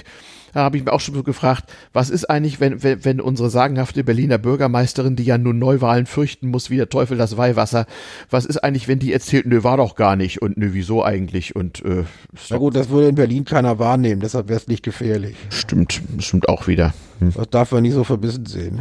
da 0.53 0.61
habe 0.61 0.77
ich 0.77 0.85
mir 0.85 0.93
auch 0.93 0.99
schon 0.99 1.15
so 1.15 1.23
gefragt, 1.23 1.71
was 1.93 2.09
ist 2.09 2.29
eigentlich, 2.29 2.59
wenn, 2.59 2.81
wenn, 2.83 3.05
wenn 3.05 3.21
unsere 3.21 3.49
sagenhafte 3.49 4.03
Berliner 4.03 4.37
Bürgermeisterin, 4.37 5.15
die 5.15 5.23
ja 5.23 5.37
nun 5.37 5.59
Neuwahlen 5.59 6.05
fürchten 6.05 6.49
muss, 6.49 6.69
wie 6.69 6.77
der 6.77 6.89
Teufel 6.89 7.17
das 7.17 7.37
Weihwasser, 7.37 7.85
was 8.29 8.45
ist 8.45 8.57
eigentlich, 8.57 8.87
wenn 8.87 8.99
die 8.99 9.13
erzählt, 9.13 9.45
nö, 9.45 9.63
war 9.63 9.77
doch 9.77 9.95
gar 9.95 10.15
nicht 10.15 10.41
und 10.41 10.57
nö, 10.57 10.69
wieso 10.73 11.03
eigentlich 11.03 11.55
und 11.55 11.83
äh, 11.85 12.03
Na 12.49 12.57
gut, 12.57 12.75
das 12.75 12.89
würde 12.89 13.09
in 13.09 13.15
Berlin 13.15 13.45
keiner 13.45 13.79
wahrnehmen, 13.79 14.21
deshalb 14.21 14.49
wäre 14.49 14.59
es 14.59 14.67
nicht 14.67 14.83
gefährlich. 14.83 15.35
Stimmt, 15.49 16.01
stimmt 16.19 16.49
auch 16.49 16.67
wieder. 16.67 16.93
Hm. 17.19 17.33
Das 17.35 17.49
darf 17.49 17.71
man 17.71 17.83
nicht 17.83 17.93
so 17.93 18.03
verbissen 18.03 18.45
sehen. 18.45 18.79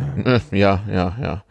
Ja, 0.52 0.82
ja, 0.90 1.16
ja. 1.20 1.44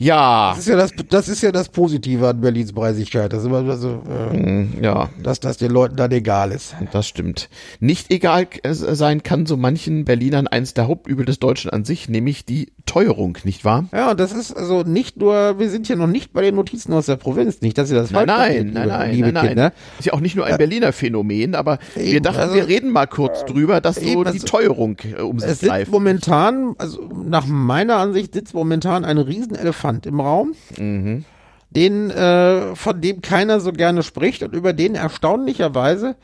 Ja. 0.00 0.50
Das 0.50 0.60
ist 0.60 0.68
ja 0.68 0.76
das, 0.76 0.92
das 1.10 1.28
ist 1.28 1.42
ja 1.42 1.52
das 1.52 1.68
Positive 1.68 2.26
an 2.26 2.40
Berlins 2.40 2.72
Preisigkeit. 2.72 3.30
Das 3.32 3.40
ist 3.40 3.46
immer 3.46 3.76
so, 3.76 4.02
äh, 4.08 4.36
mm, 4.36 4.82
ja. 4.82 5.10
Dass 5.22 5.40
das 5.40 5.58
den 5.58 5.70
Leuten 5.70 5.96
dann 5.96 6.10
egal 6.10 6.52
ist. 6.52 6.74
Das 6.90 7.06
stimmt. 7.06 7.50
Nicht 7.80 8.10
egal 8.10 8.48
sein 8.64 9.22
kann 9.22 9.44
so 9.44 9.58
manchen 9.58 10.06
Berlinern 10.06 10.46
eins 10.46 10.72
der 10.72 10.88
Hauptübel 10.88 11.26
des 11.26 11.38
Deutschen 11.38 11.70
an 11.70 11.84
sich, 11.84 12.08
nämlich 12.08 12.46
die 12.46 12.72
Teuerung, 12.90 13.38
nicht 13.44 13.64
wahr? 13.64 13.84
Ja, 13.92 14.14
das 14.14 14.32
ist 14.32 14.52
also 14.52 14.82
nicht 14.82 15.16
nur, 15.16 15.58
wir 15.58 15.70
sind 15.70 15.86
hier 15.86 15.96
noch 15.96 16.06
nicht 16.06 16.32
bei 16.32 16.42
den 16.42 16.56
Notizen 16.56 16.92
aus 16.92 17.06
der 17.06 17.16
Provinz, 17.16 17.60
nicht, 17.60 17.78
dass 17.78 17.90
ihr 17.90 17.96
das 17.96 18.10
nein, 18.10 18.26
nein, 18.26 18.70
nein, 18.72 18.88
nein, 18.88 19.12
liebe 19.12 19.32
nein, 19.32 19.48
Kinder. 19.48 19.72
Ist 19.98 20.06
ja 20.06 20.12
auch 20.12 20.20
nicht 20.20 20.36
nur 20.36 20.44
ein 20.46 20.58
Berliner 20.58 20.92
Phänomen, 20.92 21.54
aber 21.54 21.78
eben, 21.96 22.12
wir 22.12 22.20
dachten, 22.20 22.40
also, 22.40 22.54
wir 22.54 22.66
reden 22.66 22.90
mal 22.90 23.06
kurz 23.06 23.44
drüber, 23.44 23.80
dass 23.80 23.96
so 23.96 24.02
eben, 24.02 24.32
die 24.32 24.40
Teuerung 24.40 24.96
äh, 25.04 25.22
um 25.22 25.38
sich 25.38 25.60
greift. 25.60 25.90
momentan, 25.90 26.74
also 26.78 27.08
nach 27.24 27.46
meiner 27.46 27.96
Ansicht 27.96 28.34
sitzt 28.34 28.54
momentan 28.54 29.04
ein 29.04 29.18
Riesenelefant 29.18 29.60
Elefant 29.60 30.06
im 30.06 30.20
Raum. 30.20 30.54
Mhm. 30.78 31.24
Den, 31.70 32.10
äh, 32.10 32.74
von 32.74 33.00
dem 33.00 33.22
keiner 33.22 33.60
so 33.60 33.72
gerne 33.72 34.02
spricht 34.02 34.42
und 34.42 34.54
über 34.54 34.72
den 34.72 34.96
erstaunlicherweise 34.96 36.16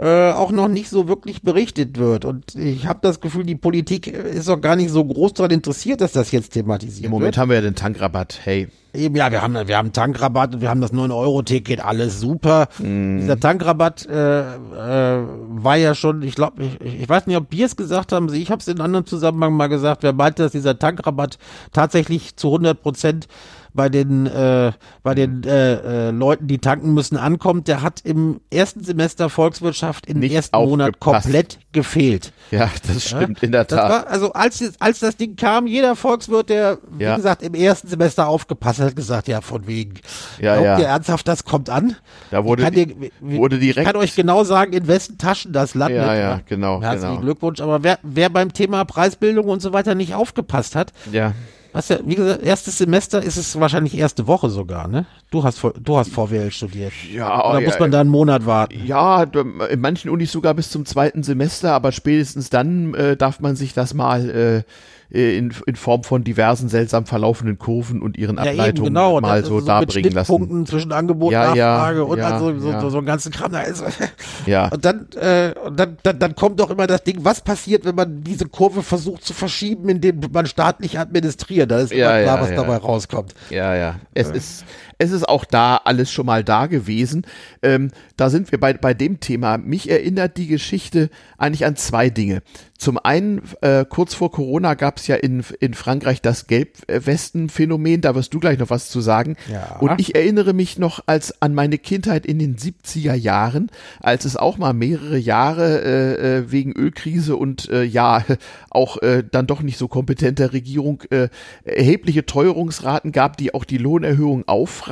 äh, 0.00 0.32
auch 0.32 0.50
noch 0.50 0.68
nicht 0.68 0.88
so 0.88 1.08
wirklich 1.08 1.42
berichtet 1.42 1.98
wird. 1.98 2.24
Und 2.24 2.54
ich 2.54 2.86
habe 2.86 3.00
das 3.02 3.20
Gefühl, 3.20 3.44
die 3.44 3.54
Politik 3.54 4.06
ist 4.06 4.48
auch 4.48 4.60
gar 4.60 4.74
nicht 4.74 4.90
so 4.90 5.04
groß 5.04 5.34
daran 5.34 5.50
interessiert, 5.50 6.00
dass 6.00 6.12
das 6.12 6.32
jetzt 6.32 6.54
thematisiert 6.54 7.02
wird. 7.02 7.04
Im 7.04 7.10
Moment 7.10 7.26
wird. 7.34 7.38
haben 7.38 7.48
wir 7.50 7.56
ja 7.56 7.62
den 7.62 7.74
Tankrabatt, 7.74 8.40
hey. 8.42 8.68
Eben, 8.94 9.14
ja, 9.14 9.30
wir 9.30 9.42
haben, 9.42 9.54
wir 9.68 9.76
haben 9.76 9.92
Tankrabatt 9.92 10.54
und 10.54 10.62
wir 10.62 10.70
haben 10.70 10.80
das 10.80 10.92
9-Euro-Ticket, 10.92 11.84
alles 11.84 12.18
super. 12.18 12.68
Mm. 12.78 13.18
Dieser 13.18 13.38
Tankrabatt 13.38 14.06
äh, 14.06 14.40
äh, 14.40 15.22
war 15.48 15.76
ja 15.76 15.94
schon, 15.94 16.22
ich 16.22 16.34
glaube, 16.34 16.64
ich, 16.64 17.02
ich 17.02 17.08
weiß 17.08 17.26
nicht, 17.26 17.36
ob 17.36 17.46
wir 17.50 17.66
es 17.66 17.76
gesagt 17.76 18.10
haben, 18.10 18.32
ich 18.32 18.50
habe 18.50 18.60
es 18.60 18.68
in 18.68 18.78
einem 18.78 18.86
anderen 18.86 19.06
Zusammenhang 19.06 19.52
mal 19.52 19.68
gesagt, 19.68 20.02
wer 20.02 20.12
meinte, 20.12 20.42
dass 20.42 20.52
dieser 20.52 20.78
Tankrabatt 20.78 21.38
tatsächlich 21.72 22.36
zu 22.36 22.48
100 22.48 22.82
Prozent 22.82 23.28
bei 23.74 23.88
den, 23.88 24.26
äh, 24.26 24.72
bei 25.02 25.14
den 25.14 25.44
äh, 25.44 26.08
äh, 26.08 26.10
Leuten, 26.10 26.46
die 26.46 26.58
tanken 26.58 26.94
müssen, 26.94 27.16
ankommt, 27.16 27.68
der 27.68 27.82
hat 27.82 28.00
im 28.04 28.40
ersten 28.52 28.82
Semester 28.82 29.28
Volkswirtschaft 29.28 30.06
im 30.06 30.22
ersten 30.22 30.56
Monat 30.56 31.00
komplett 31.00 31.58
gefehlt. 31.72 32.32
Ja, 32.50 32.70
das 32.86 33.04
stimmt, 33.04 33.40
ja? 33.40 33.46
in 33.46 33.52
der 33.52 33.66
Tat. 33.66 33.90
War, 33.90 34.06
also 34.08 34.32
als, 34.32 34.62
als 34.80 35.00
das 35.00 35.16
Ding 35.16 35.36
kam, 35.36 35.66
jeder 35.66 35.96
Volkswirt, 35.96 36.48
der, 36.48 36.78
wie 36.90 37.04
ja. 37.04 37.16
gesagt, 37.16 37.42
im 37.42 37.54
ersten 37.54 37.88
Semester 37.88 38.26
aufgepasst 38.28 38.80
hat, 38.80 38.96
gesagt, 38.96 39.28
ja, 39.28 39.40
von 39.40 39.66
wegen, 39.66 39.94
ja, 40.40 40.54
glaubt 40.54 40.66
ja. 40.66 40.78
ihr 40.78 40.86
ernsthaft, 40.86 41.28
das 41.28 41.44
kommt 41.44 41.70
an? 41.70 41.96
Da 42.30 42.44
wurde, 42.44 42.64
kann 42.64 42.74
dir, 42.74 42.88
wurde 43.20 43.58
direkt. 43.58 43.86
Ich 43.86 43.92
kann 43.92 44.00
euch 44.00 44.14
genau 44.14 44.44
sagen, 44.44 44.72
in 44.72 44.88
wessen 44.88 45.18
Taschen 45.18 45.52
das 45.52 45.74
landet. 45.74 45.98
Ja, 45.98 46.14
ja, 46.14 46.40
genau. 46.46 46.82
Herzlichen 46.82 47.10
genau. 47.10 47.20
Glückwunsch. 47.20 47.60
Aber 47.60 47.82
wer, 47.82 47.98
wer 48.02 48.30
beim 48.30 48.52
Thema 48.52 48.84
Preisbildung 48.84 49.46
und 49.46 49.60
so 49.60 49.72
weiter 49.72 49.94
nicht 49.94 50.14
aufgepasst 50.14 50.74
hat, 50.74 50.92
ja 51.12 51.32
was 51.72 51.88
ja, 51.88 51.98
wie 52.04 52.14
gesagt, 52.14 52.42
erstes 52.42 52.78
Semester 52.78 53.22
ist 53.22 53.36
es 53.36 53.58
wahrscheinlich 53.58 53.96
erste 53.96 54.26
Woche 54.26 54.50
sogar, 54.50 54.88
ne? 54.88 55.06
Du 55.30 55.44
hast, 55.44 55.62
du 55.62 55.96
hast 55.96 56.10
VWL 56.12 56.50
studiert. 56.50 56.92
Ja, 57.12 57.48
Oder 57.48 57.60
ja, 57.60 57.68
muss 57.68 57.78
man 57.78 57.90
da 57.90 58.00
einen 58.00 58.10
Monat 58.10 58.46
warten? 58.46 58.84
Ja, 58.84 59.22
in 59.22 59.80
manchen 59.80 60.10
Unis 60.10 60.32
sogar 60.32 60.54
bis 60.54 60.70
zum 60.70 60.84
zweiten 60.84 61.22
Semester, 61.22 61.72
aber 61.72 61.92
spätestens 61.92 62.50
dann 62.50 62.94
äh, 62.94 63.16
darf 63.16 63.40
man 63.40 63.56
sich 63.56 63.72
das 63.74 63.94
mal 63.94 64.28
äh, 64.28 64.50
äh, 64.50 64.62
in, 65.10 65.52
in 65.66 65.76
Form 65.76 66.04
von 66.04 66.22
diversen 66.22 66.68
seltsam 66.68 67.04
verlaufenden 67.04 67.58
Kurven 67.58 68.00
und 68.00 68.16
ihren 68.16 68.38
Ableitungen 68.38 68.94
ja, 68.94 69.02
genau. 69.02 69.20
mal 69.20 69.44
so, 69.44 69.58
so 69.58 69.66
darbringen 69.66 70.12
lassen. 70.12 70.30
Punkten 70.30 70.66
zwischen 70.66 70.92
Angebot, 70.92 71.32
ja, 71.32 71.48
Nachfrage 71.48 71.98
ja, 71.98 72.04
und 72.04 72.18
ja, 72.18 72.30
also 72.30 72.58
so, 72.58 72.80
so, 72.80 72.90
so 72.90 72.98
einen 72.98 73.06
ganzen 73.06 73.32
Kram. 73.32 73.50
Da 73.50 73.62
ist, 73.62 73.82
ja. 74.46 74.68
Und 74.68 74.84
dann, 74.84 75.08
äh, 75.20 75.52
und 75.64 75.78
dann, 75.78 75.96
dann, 76.04 76.18
dann 76.18 76.34
kommt 76.36 76.60
doch 76.60 76.70
immer 76.70 76.86
das 76.86 77.02
Ding, 77.02 77.18
was 77.22 77.40
passiert, 77.40 77.84
wenn 77.84 77.96
man 77.96 78.22
diese 78.22 78.46
Kurve 78.46 78.82
versucht 78.82 79.24
zu 79.24 79.32
verschieben, 79.32 79.88
indem 79.88 80.20
man 80.32 80.46
staatlich 80.46 80.98
administriert. 80.98 81.70
Da 81.70 81.80
ist 81.80 81.92
immer 81.92 82.22
klar, 82.22 82.40
was 82.40 82.50
dabei 82.50 82.76
rauskommt. 82.76 83.34
Ja, 83.50 83.74
ja. 83.74 83.96
Es 84.14 84.30
ist, 84.30 84.64
es 85.00 85.12
ist 85.12 85.26
auch 85.26 85.46
da 85.46 85.80
alles 85.82 86.12
schon 86.12 86.26
mal 86.26 86.44
da 86.44 86.66
gewesen. 86.66 87.26
Ähm, 87.62 87.90
da 88.18 88.28
sind 88.28 88.52
wir 88.52 88.60
bei, 88.60 88.74
bei 88.74 88.92
dem 88.92 89.18
Thema. 89.18 89.56
Mich 89.56 89.90
erinnert 89.90 90.36
die 90.36 90.46
Geschichte 90.46 91.08
eigentlich 91.38 91.64
an 91.64 91.74
zwei 91.74 92.10
Dinge. 92.10 92.42
Zum 92.76 92.98
einen, 92.98 93.42
äh, 93.60 93.84
kurz 93.86 94.14
vor 94.14 94.30
Corona 94.30 94.72
gab 94.72 94.98
es 94.98 95.06
ja 95.06 95.16
in, 95.16 95.44
in 95.60 95.74
Frankreich 95.74 96.22
das 96.22 96.46
Gelbwesten-Phänomen, 96.46 98.00
da 98.00 98.14
wirst 98.14 98.32
du 98.32 98.40
gleich 98.40 98.58
noch 98.58 98.70
was 98.70 98.88
zu 98.88 99.02
sagen. 99.02 99.36
Ja. 99.52 99.76
Und 99.80 100.00
ich 100.00 100.14
erinnere 100.14 100.54
mich 100.54 100.78
noch 100.78 101.00
als 101.04 101.42
an 101.42 101.54
meine 101.54 101.76
Kindheit 101.76 102.24
in 102.24 102.38
den 102.38 102.56
70er 102.56 103.14
Jahren, 103.14 103.70
als 104.00 104.24
es 104.24 104.36
auch 104.36 104.56
mal 104.56 104.72
mehrere 104.72 105.18
Jahre 105.18 105.82
äh, 105.82 106.38
äh, 106.38 106.52
wegen 106.52 106.72
Ölkrise 106.72 107.36
und 107.36 107.68
äh, 107.68 107.84
ja, 107.84 108.24
auch 108.70 108.96
äh, 109.02 109.24
dann 109.30 109.46
doch 109.46 109.60
nicht 109.60 109.76
so 109.76 109.86
kompetenter 109.88 110.54
Regierung 110.54 111.02
äh, 111.10 111.28
erhebliche 111.64 112.24
Teuerungsraten 112.24 113.12
gab, 113.12 113.36
die 113.36 113.52
auch 113.52 113.64
die 113.64 113.78
Lohnerhöhung 113.78 114.46
auffraßen. 114.46 114.89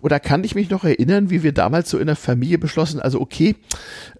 Und 0.00 0.12
da 0.12 0.18
kann 0.18 0.44
ich 0.44 0.54
mich 0.54 0.70
noch 0.70 0.84
erinnern, 0.84 1.30
wie 1.30 1.42
wir 1.42 1.52
damals 1.52 1.90
so 1.90 1.98
in 1.98 2.06
der 2.06 2.16
Familie 2.16 2.58
beschlossen, 2.58 3.00
also 3.00 3.20
okay, 3.20 3.56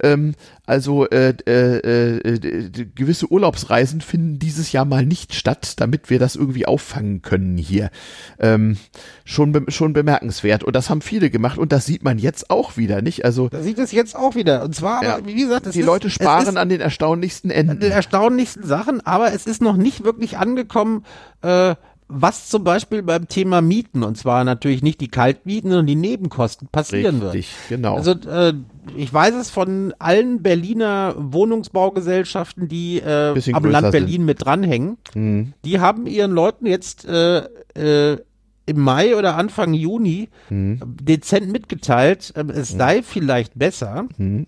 ähm, 0.03 0.35
also 0.69 1.09
äh, 1.09 1.35
äh, 1.47 2.19
äh, 2.19 2.87
gewisse 2.95 3.33
Urlaubsreisen 3.33 4.03
finden 4.03 4.39
dieses 4.39 4.71
Jahr 4.71 4.85
mal 4.85 5.07
nicht 5.07 5.35
statt, 5.35 5.81
damit 5.81 6.11
wir 6.11 6.19
das 6.19 6.37
irgendwie 6.37 6.67
auffangen 6.67 7.23
können 7.23 7.57
hier. 7.57 7.91
Ähm, 8.39 8.77
schon, 9.25 9.53
be 9.53 9.65
schon 9.69 9.95
bemerkenswert. 9.95 10.65
Und 10.65 10.77
das 10.77 10.91
haben 10.91 11.01
viele 11.01 11.31
gemacht 11.31 11.57
und 11.57 11.73
das 11.73 11.87
sieht 11.87 12.05
man 12.05 12.19
jetzt 12.19 12.51
auch 12.51 12.77
wieder, 12.77 13.01
nicht? 13.01 13.25
Also 13.25 13.49
da 13.49 13.63
sieht 13.63 13.79
es 13.79 13.93
jetzt 13.93 14.15
auch 14.15 14.35
wieder. 14.35 14.63
Und 14.63 14.75
zwar, 14.75 15.03
ja, 15.03 15.15
aber, 15.17 15.27
wie 15.27 15.37
gesagt, 15.37 15.75
die 15.75 15.81
ist, 15.81 15.87
Leute 15.87 16.11
sparen 16.11 16.59
an 16.59 16.69
den 16.69 16.83
erstaunlichsten 16.83 17.51
Enden. 17.51 17.71
An 17.73 17.81
den 17.81 17.93
erstaunlichsten 17.93 18.65
Sachen, 18.65 19.01
aber 19.07 19.33
es 19.33 19.47
ist 19.47 19.63
noch 19.63 19.79
nicht 19.79 20.05
wirklich 20.05 20.37
angekommen. 20.37 21.07
Äh, 21.41 21.77
was 22.09 22.49
zum 22.49 22.65
Beispiel 22.65 23.03
beim 23.03 23.29
Thema 23.29 23.61
Mieten, 23.61 24.03
und 24.03 24.17
zwar 24.17 24.43
natürlich 24.43 24.83
nicht 24.83 25.01
die 25.01 25.09
Kaltmieten, 25.09 25.71
sondern 25.71 25.87
die 25.87 25.95
Nebenkosten 25.95 26.69
passieren 26.69 27.21
Richtig, 27.21 27.51
wird. 27.69 27.81
genau. 27.81 27.97
Also 27.97 28.13
äh, 28.13 28.55
ich 28.97 29.13
weiß 29.13 29.35
es 29.35 29.51
von 29.51 29.93
allen 29.99 30.43
Berliner 30.43 31.15
Wohnungsbaugesellschaften, 31.19 32.67
die 32.67 33.01
äh, 33.01 33.39
am 33.53 33.65
Land 33.67 33.93
Berlin 33.93 34.13
sind. 34.13 34.25
mit 34.25 34.45
dranhängen. 34.45 34.97
Mhm. 35.15 35.53
Die 35.67 35.81
haben 35.81 36.07
ihren 36.07 36.33
Leuten 36.33 36.65
jetzt 36.65 37.05
äh, 37.05 37.45
äh, 37.75 38.19
im 38.65 38.81
Mai 38.81 39.15
oder 39.15 39.37
Anfang 39.37 39.75
Juni 39.75 40.31
mhm. 40.49 40.81
dezent 40.83 41.53
mitgeteilt, 41.53 42.33
äh, 42.37 42.45
es 42.53 42.73
mhm. 42.73 42.79
sei 42.79 43.03
vielleicht 43.03 43.59
besser, 43.59 44.07
mhm. 44.17 44.47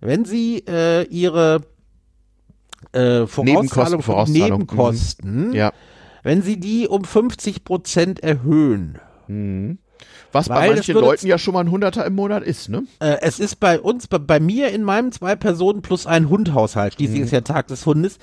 wenn 0.00 0.24
sie 0.24 0.64
äh, 0.66 1.04
ihre 1.04 1.60
äh, 2.90 3.26
Vorauszahlung 3.28 4.02
Nebenkosten, 4.26 5.48
mhm. 5.48 5.54
ja 5.54 5.72
wenn 6.22 6.42
sie 6.42 6.58
die 6.58 6.88
um 6.88 7.04
50 7.04 7.64
Prozent 7.64 8.20
erhöhen. 8.22 8.98
Mhm. 9.26 9.78
Was 10.32 10.48
bei 10.48 10.68
manchen 10.68 10.94
Leuten 10.94 11.26
ja 11.26 11.38
schon 11.38 11.54
mal 11.54 11.60
ein 11.60 11.70
Hunderter 11.70 12.04
im 12.06 12.14
Monat 12.14 12.42
ist, 12.42 12.68
ne? 12.68 12.84
Äh, 13.00 13.18
es 13.20 13.38
ist 13.38 13.60
bei 13.60 13.78
uns, 13.78 14.08
bei, 14.08 14.18
bei, 14.18 14.40
mir 14.40 14.70
in 14.70 14.82
meinem 14.82 15.12
zwei 15.12 15.36
Personen 15.36 15.82
plus 15.82 16.06
ein 16.06 16.28
Hundhaushalt, 16.28 16.94
schließlich 16.94 17.20
mhm. 17.20 17.24
ist 17.26 17.30
ja 17.32 17.42
Tag 17.42 17.68
des 17.68 17.86
Hundes, 17.86 18.18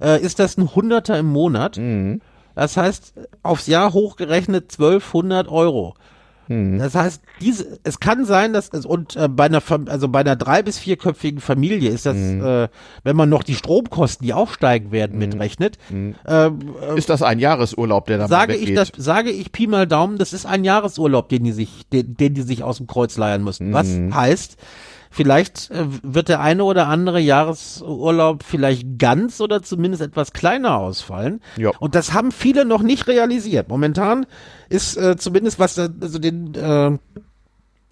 äh, 0.00 0.20
ist 0.20 0.38
das 0.38 0.58
ein 0.58 0.74
Hunderter 0.74 1.18
im 1.18 1.26
Monat. 1.26 1.78
Mhm. 1.78 2.20
Das 2.54 2.76
heißt, 2.76 3.14
aufs 3.42 3.66
Jahr 3.66 3.92
hochgerechnet 3.92 4.72
1200 4.72 5.48
Euro. 5.48 5.94
Mhm. 6.48 6.78
Das 6.78 6.94
heißt, 6.94 7.22
diese, 7.40 7.78
es 7.84 8.00
kann 8.00 8.24
sein, 8.24 8.52
dass 8.52 8.68
es, 8.72 8.86
und 8.86 9.16
äh, 9.16 9.28
bei 9.28 9.44
einer, 9.44 9.62
also 9.86 10.08
bei 10.08 10.20
einer 10.20 10.36
drei- 10.36 10.62
bis 10.62 10.78
vierköpfigen 10.78 11.40
Familie 11.40 11.90
ist 11.90 12.06
das, 12.06 12.16
mhm. 12.16 12.44
äh, 12.44 12.68
wenn 13.02 13.16
man 13.16 13.28
noch 13.28 13.42
die 13.42 13.54
Stromkosten, 13.54 14.26
die 14.26 14.34
auch 14.34 14.50
steigen 14.50 14.92
werden, 14.92 15.14
mhm. 15.14 15.18
mitrechnet, 15.18 15.78
mhm. 15.90 16.14
äh, 16.26 16.50
ist 16.96 17.10
das 17.10 17.22
ein 17.22 17.38
Jahresurlaub, 17.38 18.06
der 18.06 18.18
da 18.18 18.28
sage 18.28 18.54
ich 18.54 18.74
das, 18.74 18.92
Sage 18.96 19.30
ich 19.30 19.52
Pi 19.52 19.66
mal 19.66 19.86
Daumen, 19.86 20.18
das 20.18 20.32
ist 20.32 20.46
ein 20.46 20.64
Jahresurlaub, 20.64 21.28
den 21.28 21.44
die 21.44 21.52
sich, 21.52 21.88
den, 21.92 22.16
den 22.16 22.34
die 22.34 22.42
sich 22.42 22.62
aus 22.62 22.78
dem 22.78 22.86
Kreuz 22.86 23.16
leiern 23.16 23.42
müssen. 23.42 23.72
Was 23.72 23.88
mhm. 23.88 24.14
heißt, 24.14 24.56
Vielleicht 25.14 25.70
äh, 25.70 25.84
wird 26.02 26.28
der 26.28 26.40
eine 26.40 26.64
oder 26.64 26.88
andere 26.88 27.20
Jahresurlaub 27.20 28.42
vielleicht 28.42 28.98
ganz 28.98 29.40
oder 29.40 29.62
zumindest 29.62 30.02
etwas 30.02 30.32
kleiner 30.32 30.76
ausfallen. 30.76 31.40
Ja. 31.56 31.70
Und 31.78 31.94
das 31.94 32.12
haben 32.12 32.32
viele 32.32 32.64
noch 32.64 32.82
nicht 32.82 33.06
realisiert. 33.06 33.68
Momentan 33.68 34.26
ist 34.68 34.96
äh, 34.96 35.16
zumindest 35.16 35.60
was 35.60 35.78
also 35.78 36.18
den 36.18 36.54
äh, 36.56 36.86
äh, 36.88 36.98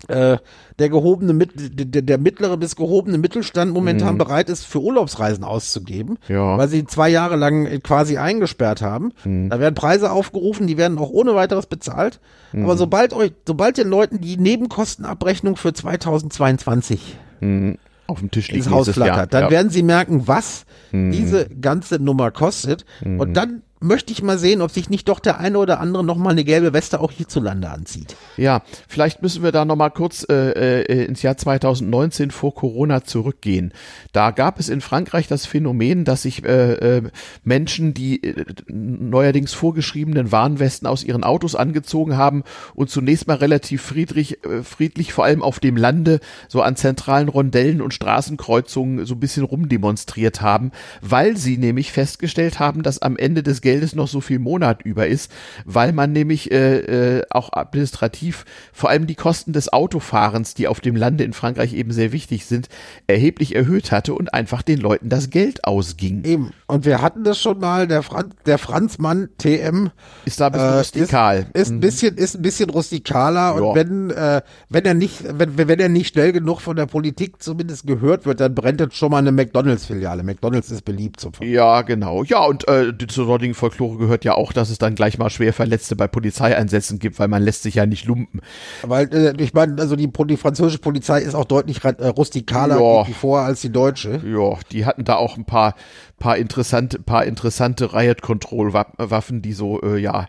der 0.08 0.40
gehobene 0.88 1.46
der, 1.46 2.02
der 2.02 2.18
mittlere 2.18 2.56
bis 2.56 2.76
gehobene 2.76 3.18
Mittelstand 3.18 3.72
momentan 3.72 4.14
mhm. 4.14 4.18
bereit 4.18 4.48
ist, 4.48 4.64
für 4.64 4.80
Urlaubsreisen 4.80 5.44
auszugeben, 5.44 6.18
ja. 6.28 6.58
weil 6.58 6.68
sie 6.68 6.84
zwei 6.86 7.08
Jahre 7.08 7.36
lang 7.36 7.80
quasi 7.82 8.16
eingesperrt 8.16 8.82
haben. 8.82 9.12
Mhm. 9.24 9.50
Da 9.50 9.60
werden 9.60 9.74
Preise 9.74 10.10
aufgerufen, 10.10 10.66
die 10.66 10.76
werden 10.76 10.98
auch 10.98 11.10
ohne 11.10 11.34
weiteres 11.34 11.66
bezahlt. 11.66 12.20
Mhm. 12.52 12.64
Aber 12.64 12.76
sobald 12.76 13.12
euch, 13.12 13.32
sobald 13.46 13.78
den 13.78 13.88
Leuten 13.88 14.20
die 14.20 14.36
Nebenkostenabrechnung 14.36 15.56
für 15.56 15.72
2022 15.72 17.18
mhm. 17.40 17.78
auf 18.06 18.20
dem 18.20 18.30
Tisch 18.30 18.48
liegt, 18.48 18.66
ins 18.66 18.74
Haus 18.74 18.88
flattert, 18.88 19.34
dann 19.34 19.44
ja. 19.44 19.50
werden 19.50 19.70
sie 19.70 19.82
merken, 19.82 20.26
was 20.26 20.64
mhm. 20.90 21.12
diese 21.12 21.48
ganze 21.48 21.98
Nummer 21.98 22.30
kostet. 22.30 22.84
Und 23.04 23.30
mhm. 23.30 23.34
dann 23.34 23.62
möchte 23.82 24.12
ich 24.12 24.22
mal 24.22 24.38
sehen, 24.38 24.62
ob 24.62 24.70
sich 24.70 24.90
nicht 24.90 25.08
doch 25.08 25.20
der 25.20 25.38
eine 25.38 25.58
oder 25.58 25.80
andere 25.80 26.04
noch 26.04 26.16
mal 26.16 26.30
eine 26.30 26.44
gelbe 26.44 26.72
Weste 26.72 27.00
auch 27.00 27.10
hierzulande 27.10 27.70
anzieht. 27.70 28.16
Ja, 28.36 28.62
vielleicht 28.88 29.22
müssen 29.22 29.42
wir 29.42 29.52
da 29.52 29.64
noch 29.64 29.76
mal 29.76 29.90
kurz 29.90 30.26
äh, 30.28 30.82
äh, 30.82 31.04
ins 31.04 31.22
Jahr 31.22 31.36
2019 31.36 32.30
vor 32.30 32.54
Corona 32.54 33.04
zurückgehen. 33.04 33.72
Da 34.12 34.30
gab 34.30 34.58
es 34.58 34.68
in 34.68 34.80
Frankreich 34.80 35.28
das 35.28 35.46
Phänomen, 35.46 36.04
dass 36.04 36.22
sich 36.22 36.44
äh, 36.44 36.72
äh, 36.72 37.02
Menschen, 37.44 37.94
die 37.94 38.22
äh, 38.22 38.44
neuerdings 38.68 39.52
vorgeschriebenen 39.52 40.32
Warnwesten 40.32 40.86
aus 40.86 41.04
ihren 41.04 41.24
Autos 41.24 41.54
angezogen 41.54 42.16
haben 42.16 42.44
und 42.74 42.90
zunächst 42.90 43.26
mal 43.26 43.36
relativ 43.36 43.82
friedlich, 43.82 44.44
äh, 44.44 44.62
friedlich 44.62 45.12
vor 45.12 45.24
allem 45.24 45.42
auf 45.42 45.60
dem 45.60 45.76
Lande 45.76 46.20
so 46.48 46.62
an 46.62 46.76
zentralen 46.76 47.28
Rondellen 47.28 47.82
und 47.82 47.94
Straßenkreuzungen 47.94 49.06
so 49.06 49.14
ein 49.14 49.20
bisschen 49.20 49.44
rumdemonstriert 49.44 50.40
haben, 50.40 50.72
weil 51.00 51.36
sie 51.36 51.58
nämlich 51.58 51.92
festgestellt 51.92 52.58
haben, 52.58 52.82
dass 52.82 53.02
am 53.02 53.16
Ende 53.16 53.42
des 53.42 53.60
Geldes 53.60 53.71
Geldes 53.72 53.94
noch 53.94 54.08
so 54.08 54.20
viel 54.20 54.38
Monat 54.38 54.82
über 54.82 55.06
ist, 55.06 55.32
weil 55.64 55.94
man 55.94 56.12
nämlich 56.12 56.52
äh, 56.52 57.18
äh, 57.18 57.22
auch 57.30 57.54
administrativ 57.54 58.44
vor 58.70 58.90
allem 58.90 59.06
die 59.06 59.14
Kosten 59.14 59.54
des 59.54 59.72
Autofahrens, 59.72 60.52
die 60.52 60.68
auf 60.68 60.80
dem 60.80 60.94
Lande 60.94 61.24
in 61.24 61.32
Frankreich 61.32 61.72
eben 61.72 61.90
sehr 61.90 62.12
wichtig 62.12 62.44
sind, 62.44 62.68
erheblich 63.06 63.54
erhöht 63.54 63.90
hatte 63.90 64.12
und 64.12 64.34
einfach 64.34 64.60
den 64.60 64.78
Leuten 64.78 65.08
das 65.08 65.30
Geld 65.30 65.64
ausging. 65.64 66.22
Eben. 66.24 66.52
Und 66.66 66.84
wir 66.84 67.00
hatten 67.00 67.24
das 67.24 67.40
schon 67.40 67.60
mal, 67.60 67.88
der, 67.88 68.02
Franz, 68.02 68.34
der 68.44 68.58
Franzmann 68.58 69.30
TM 69.38 69.90
ist 70.26 70.38
da 70.40 70.46
ein 70.46 70.52
bisschen 70.52 70.68
äh, 70.68 70.78
rustikal. 70.78 71.38
Ist, 71.38 71.62
ist, 71.62 71.70
ein 71.70 71.76
mhm. 71.76 71.80
bisschen, 71.80 72.16
ist 72.18 72.34
ein 72.34 72.42
bisschen 72.42 72.68
rustikaler 72.68 73.54
und 73.54 73.74
wenn, 73.74 74.10
äh, 74.10 74.42
wenn 74.68 74.84
er 74.84 74.94
nicht, 74.94 75.24
wenn, 75.38 75.56
wenn 75.56 75.80
er 75.80 75.88
nicht 75.88 76.12
schnell 76.12 76.32
genug 76.32 76.60
von 76.60 76.76
der 76.76 76.86
Politik 76.86 77.42
zumindest 77.42 77.86
gehört 77.86 78.26
wird, 78.26 78.40
dann 78.40 78.54
brennt 78.54 78.80
jetzt 78.80 78.96
schon 78.96 79.12
mal 79.12 79.18
eine 79.18 79.32
McDonalds-Filiale. 79.32 80.24
McDonalds 80.24 80.70
ist 80.70 80.84
beliebt 80.84 81.20
zum 81.20 81.32
Verkauf. 81.32 81.50
Ja, 81.50 81.80
genau. 81.80 82.22
Ja, 82.24 82.44
und 82.44 82.68
äh, 82.68 82.92
zur 83.08 83.26
dortigen 83.26 83.54
Folklore 83.62 83.96
gehört 83.96 84.24
ja 84.24 84.34
auch, 84.34 84.52
dass 84.52 84.70
es 84.70 84.78
dann 84.78 84.96
gleich 84.96 85.18
mal 85.18 85.30
schwer 85.30 85.52
Verletzte 85.52 85.94
bei 85.94 86.08
Polizeieinsätzen 86.08 86.98
gibt, 86.98 87.20
weil 87.20 87.28
man 87.28 87.44
lässt 87.44 87.62
sich 87.62 87.76
ja 87.76 87.86
nicht 87.86 88.06
lumpen. 88.06 88.40
Weil, 88.82 89.14
äh, 89.14 89.40
ich 89.40 89.54
meine, 89.54 89.80
also 89.80 89.94
die, 89.94 90.10
die, 90.12 90.36
französische 90.36 90.80
Polizei 90.80 91.20
ist 91.20 91.36
auch 91.36 91.44
deutlich 91.44 91.84
äh, 91.84 92.08
rustikaler 92.08 92.80
ja. 92.80 93.04
vor 93.04 93.42
als 93.42 93.60
die 93.60 93.70
deutsche. 93.70 94.20
Ja, 94.26 94.58
die 94.72 94.84
hatten 94.84 95.04
da 95.04 95.14
auch 95.14 95.36
ein 95.36 95.44
paar, 95.44 95.76
paar 96.18 96.38
interessante, 96.38 96.98
paar 96.98 97.24
interessante 97.24 97.94
Riot-Control-Waffen, 97.94 99.42
die 99.42 99.52
so, 99.52 99.80
äh, 99.80 99.96
ja, 99.96 100.26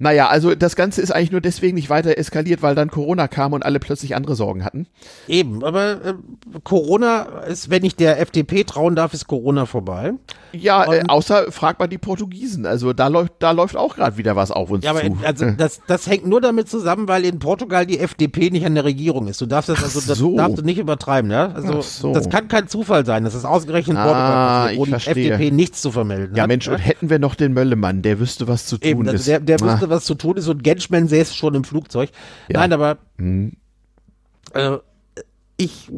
naja, 0.00 0.28
also 0.28 0.54
das 0.54 0.76
Ganze 0.76 1.02
ist 1.02 1.10
eigentlich 1.10 1.32
nur 1.32 1.40
deswegen 1.40 1.74
nicht 1.74 1.90
weiter 1.90 2.16
eskaliert, 2.16 2.62
weil 2.62 2.76
dann 2.76 2.90
Corona 2.90 3.26
kam 3.26 3.52
und 3.52 3.64
alle 3.64 3.80
plötzlich 3.80 4.14
andere 4.14 4.36
Sorgen 4.36 4.64
hatten. 4.64 4.86
Eben, 5.26 5.64
aber 5.64 6.04
äh, 6.04 6.14
Corona 6.62 7.22
ist, 7.48 7.68
wenn 7.70 7.84
ich 7.84 7.96
der 7.96 8.20
FDP 8.20 8.62
trauen 8.62 8.94
darf, 8.94 9.12
ist 9.12 9.26
Corona 9.26 9.66
vorbei. 9.66 10.12
Ja, 10.52 10.90
äh, 10.92 11.02
außer 11.08 11.50
frag 11.50 11.80
mal 11.80 11.88
die 11.88 11.98
Portugiesen. 11.98 12.64
Also 12.64 12.92
da 12.92 13.08
läuft, 13.08 13.34
da 13.40 13.50
läuft 13.50 13.76
auch 13.76 13.96
gerade 13.96 14.16
wieder 14.16 14.36
was 14.36 14.52
auf 14.52 14.70
uns 14.70 14.84
ja, 14.84 14.94
zu. 14.94 15.00
Aber 15.00 15.26
also 15.26 15.50
das, 15.50 15.80
das 15.86 16.06
hängt 16.06 16.26
nur 16.26 16.40
damit 16.40 16.68
zusammen, 16.68 17.08
weil 17.08 17.24
in 17.24 17.40
Portugal 17.40 17.84
die 17.84 17.98
FDP 17.98 18.50
nicht 18.50 18.64
an 18.64 18.76
der 18.76 18.84
Regierung 18.84 19.26
ist. 19.26 19.40
Du 19.40 19.46
darfst 19.46 19.68
das, 19.68 19.82
also, 19.82 20.00
das 20.00 20.18
so. 20.18 20.36
darfst 20.36 20.58
du 20.58 20.62
nicht 20.62 20.78
übertreiben, 20.78 21.30
ja? 21.30 21.50
Also 21.52 21.80
so. 21.82 22.12
das 22.12 22.30
kann 22.30 22.46
kein 22.46 22.68
Zufall 22.68 23.04
sein. 23.04 23.24
Das 23.24 23.34
ist 23.34 23.44
ausgerechnet 23.44 23.96
ah, 23.96 24.04
Portugal, 24.04 24.76
wo 24.76 24.86
die 24.86 24.92
FDP 24.92 25.50
nichts 25.50 25.82
zu 25.82 25.90
vermelden 25.90 26.36
ja, 26.36 26.44
hat. 26.44 26.44
Ja, 26.44 26.46
Mensch, 26.46 26.68
und 26.68 26.78
hätten 26.78 27.10
wir 27.10 27.18
noch 27.18 27.34
den 27.34 27.52
Möllemann, 27.52 28.02
der 28.02 28.20
wüsste, 28.20 28.46
was 28.46 28.66
zu 28.66 28.78
tun 28.78 28.88
Eben, 28.88 29.00
also 29.00 29.16
ist. 29.16 29.26
Der, 29.26 29.40
der 29.40 29.60
wüsste, 29.60 29.87
was 29.90 30.04
zu 30.04 30.14
tun 30.14 30.36
ist 30.36 30.48
und 30.48 30.64
Genschmann 30.64 31.08
säß 31.08 31.34
schon 31.34 31.54
im 31.54 31.64
Flugzeug. 31.64 32.10
Ja. 32.48 32.60
Nein, 32.60 32.72
aber 32.72 32.98
hm. 33.18 33.52
äh, 34.54 34.78
ich 35.56 35.90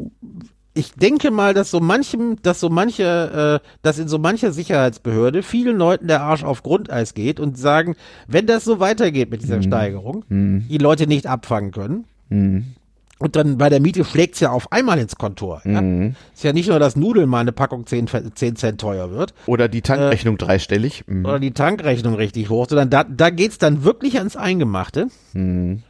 ich 0.73 0.93
denke 0.93 1.31
mal, 1.31 1.53
dass 1.53 1.71
so 1.71 1.79
manchem, 1.79 2.37
dass 2.41 2.59
so 2.59 2.69
manche, 2.69 3.61
äh, 3.61 3.67
dass 3.81 3.99
in 3.99 4.07
so 4.07 4.19
mancher 4.19 4.51
Sicherheitsbehörde 4.51 5.43
vielen 5.43 5.77
Leuten 5.77 6.07
der 6.07 6.21
Arsch 6.21 6.43
auf 6.43 6.63
Grundeis 6.63 7.13
geht 7.13 7.39
und 7.39 7.57
sagen, 7.57 7.95
wenn 8.27 8.47
das 8.47 8.63
so 8.63 8.79
weitergeht 8.79 9.29
mit 9.31 9.41
dieser 9.43 9.55
hm. 9.55 9.63
Steigerung, 9.63 10.25
hm. 10.29 10.65
die 10.69 10.77
Leute 10.77 11.07
nicht 11.07 11.27
abfangen 11.27 11.71
können, 11.71 12.05
hm. 12.29 12.75
Und 13.21 13.35
dann 13.35 13.59
bei 13.59 13.69
der 13.69 13.79
Miete 13.79 14.03
schlägt's 14.03 14.39
ja 14.39 14.49
auf 14.49 14.71
einmal 14.71 14.97
ins 14.97 15.15
Kontor. 15.15 15.61
Ja? 15.63 15.81
Mhm. 15.81 16.15
Ist 16.33 16.43
ja 16.43 16.53
nicht 16.53 16.69
nur, 16.69 16.79
dass 16.79 16.95
Nudeln 16.95 17.29
mal 17.29 17.41
eine 17.41 17.51
Packung 17.51 17.85
10, 17.85 18.07
10 18.33 18.55
Cent 18.55 18.81
teuer 18.81 19.11
wird. 19.11 19.35
Oder 19.45 19.67
die 19.67 19.83
Tankrechnung 19.83 20.35
äh, 20.35 20.37
dreistellig. 20.39 21.03
Mhm. 21.05 21.25
Oder 21.25 21.39
die 21.39 21.51
Tankrechnung 21.51 22.15
richtig 22.15 22.49
hoch. 22.49 22.65
Sondern 22.67 22.89
da, 22.89 23.03
da 23.03 23.29
geht's 23.29 23.59
dann 23.59 23.83
wirklich 23.83 24.17
ans 24.17 24.35
Eingemachte. 24.35 25.09
Mhm. 25.33 25.83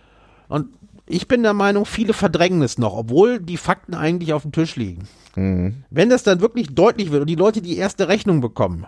Und 0.50 0.68
ich 1.08 1.30
bin 1.30 1.42
der 1.44 1.54
Meinung, 1.54 1.86
viele 1.86 2.12
verdrängen 2.12 2.62
es 2.64 2.78
noch, 2.78 2.98
obwohl 2.98 3.40
die 3.40 3.58
Fakten 3.58 3.94
eigentlich 3.94 4.34
auf 4.34 4.42
dem 4.42 4.52
Tisch 4.52 4.76
liegen. 4.76 5.08
Mhm. 5.36 5.84
Wenn 5.90 6.10
das 6.10 6.24
dann 6.24 6.42
wirklich 6.42 6.76
deutlich 6.76 7.12
wird 7.12 7.22
und 7.22 7.30
die 7.30 7.36
Leute 7.36 7.62
die 7.62 7.78
erste 7.78 8.10
Rechnung 8.10 8.42
bekommen, 8.42 8.86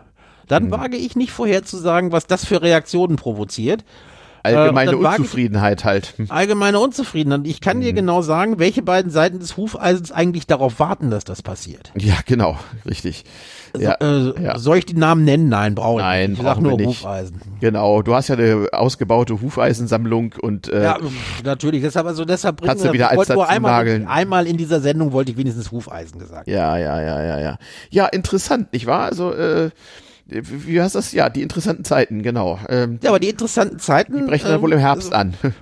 dann 0.50 0.66
mhm. 0.66 0.72
wage 0.72 0.98
ich 0.98 1.16
nicht 1.16 1.32
vorherzusagen, 1.32 2.12
was 2.12 2.28
das 2.28 2.44
für 2.44 2.62
Reaktionen 2.62 3.16
provoziert. 3.16 3.86
Allgemeine 4.44 4.92
äh, 4.92 4.96
Unzufriedenheit 4.96 5.86
halt. 5.86 6.14
Hm. 6.18 6.26
Allgemeine 6.30 6.80
Unzufriedenheit. 6.80 7.42
Ich 7.46 7.62
kann 7.62 7.78
mhm. 7.78 7.82
dir 7.82 7.94
genau 7.94 8.22
sagen, 8.22 8.60
welche 8.60 8.82
beiden 8.82 9.12
Seiten 9.12 9.40
des 9.40 9.58
Hufeisens 9.58 10.12
eigentlich 10.12 10.48
darauf 10.48 10.80
warten, 10.80 11.10
dass 11.10 11.24
das 11.24 11.42
passiert. 11.42 11.92
Ja, 11.98 12.16
genau, 12.26 12.58
richtig. 12.86 13.24
Ja, 13.78 13.96
so, 14.00 14.34
äh, 14.36 14.44
ja. 14.44 14.60
Soll 14.60 14.78
ich 14.78 14.86
die 14.86 14.94
Namen 14.94 15.24
nennen? 15.24 15.50
Nein, 15.50 15.74
brauche 15.74 16.02
ich 16.02 16.06
Nein, 16.06 16.32
nicht. 16.32 16.40
Ich 16.40 16.46
sag 16.46 16.62
nur 16.62 16.78
nicht. 16.78 16.88
Hufeisen. 16.88 17.42
Genau, 17.60 18.02
du 18.02 18.14
hast 18.14 18.28
ja 18.28 18.36
eine 18.36 18.68
ausgebaute 18.72 19.42
Hufeisensammlung 19.42 20.36
und 20.40 20.72
äh, 20.72 20.84
Ja, 20.84 20.98
natürlich. 21.44 21.82
Deshalb, 21.82 22.06
also 22.06 22.26
deshalb 22.26 22.58
bringen 22.58 22.84
wir, 22.84 22.94
wieder 22.94 23.10
als 23.10 23.30
nur 23.30 23.50
einmal, 23.50 24.06
einmal 24.08 24.46
in 24.46 24.58
dieser 24.58 24.80
Sendung 24.80 25.12
wollte 25.12 25.32
ich 25.32 25.38
wenigstens 25.38 25.72
Hufeisen 25.72 26.20
gesagt. 26.20 26.48
Ja, 26.48 26.78
ja, 26.78 27.02
ja, 27.02 27.24
ja, 27.24 27.40
ja. 27.40 27.58
Ja, 27.90 28.06
interessant, 28.08 28.74
nicht 28.74 28.86
wahr? 28.86 29.06
Also 29.06 29.34
äh, 29.34 29.72
wie 30.26 30.82
heißt 30.82 30.96
das? 30.96 31.12
Ja, 31.12 31.30
die 31.30 31.42
interessanten 31.42 31.84
Zeiten, 31.84 32.24
genau. 32.24 32.60
Ähm, 32.70 33.00
ja, 33.04 33.10
aber 33.10 33.20
die 33.20 33.30
interessanten 33.30 33.80
Zeiten. 33.80 34.16
Die 34.16 34.24
brechen 34.24 34.48
dann 34.48 34.56
ähm, 34.56 34.62
wohl 34.62 34.74
im 34.74 34.80
Herbst 34.80 35.14
also, 35.14 35.16
an. 35.16 35.34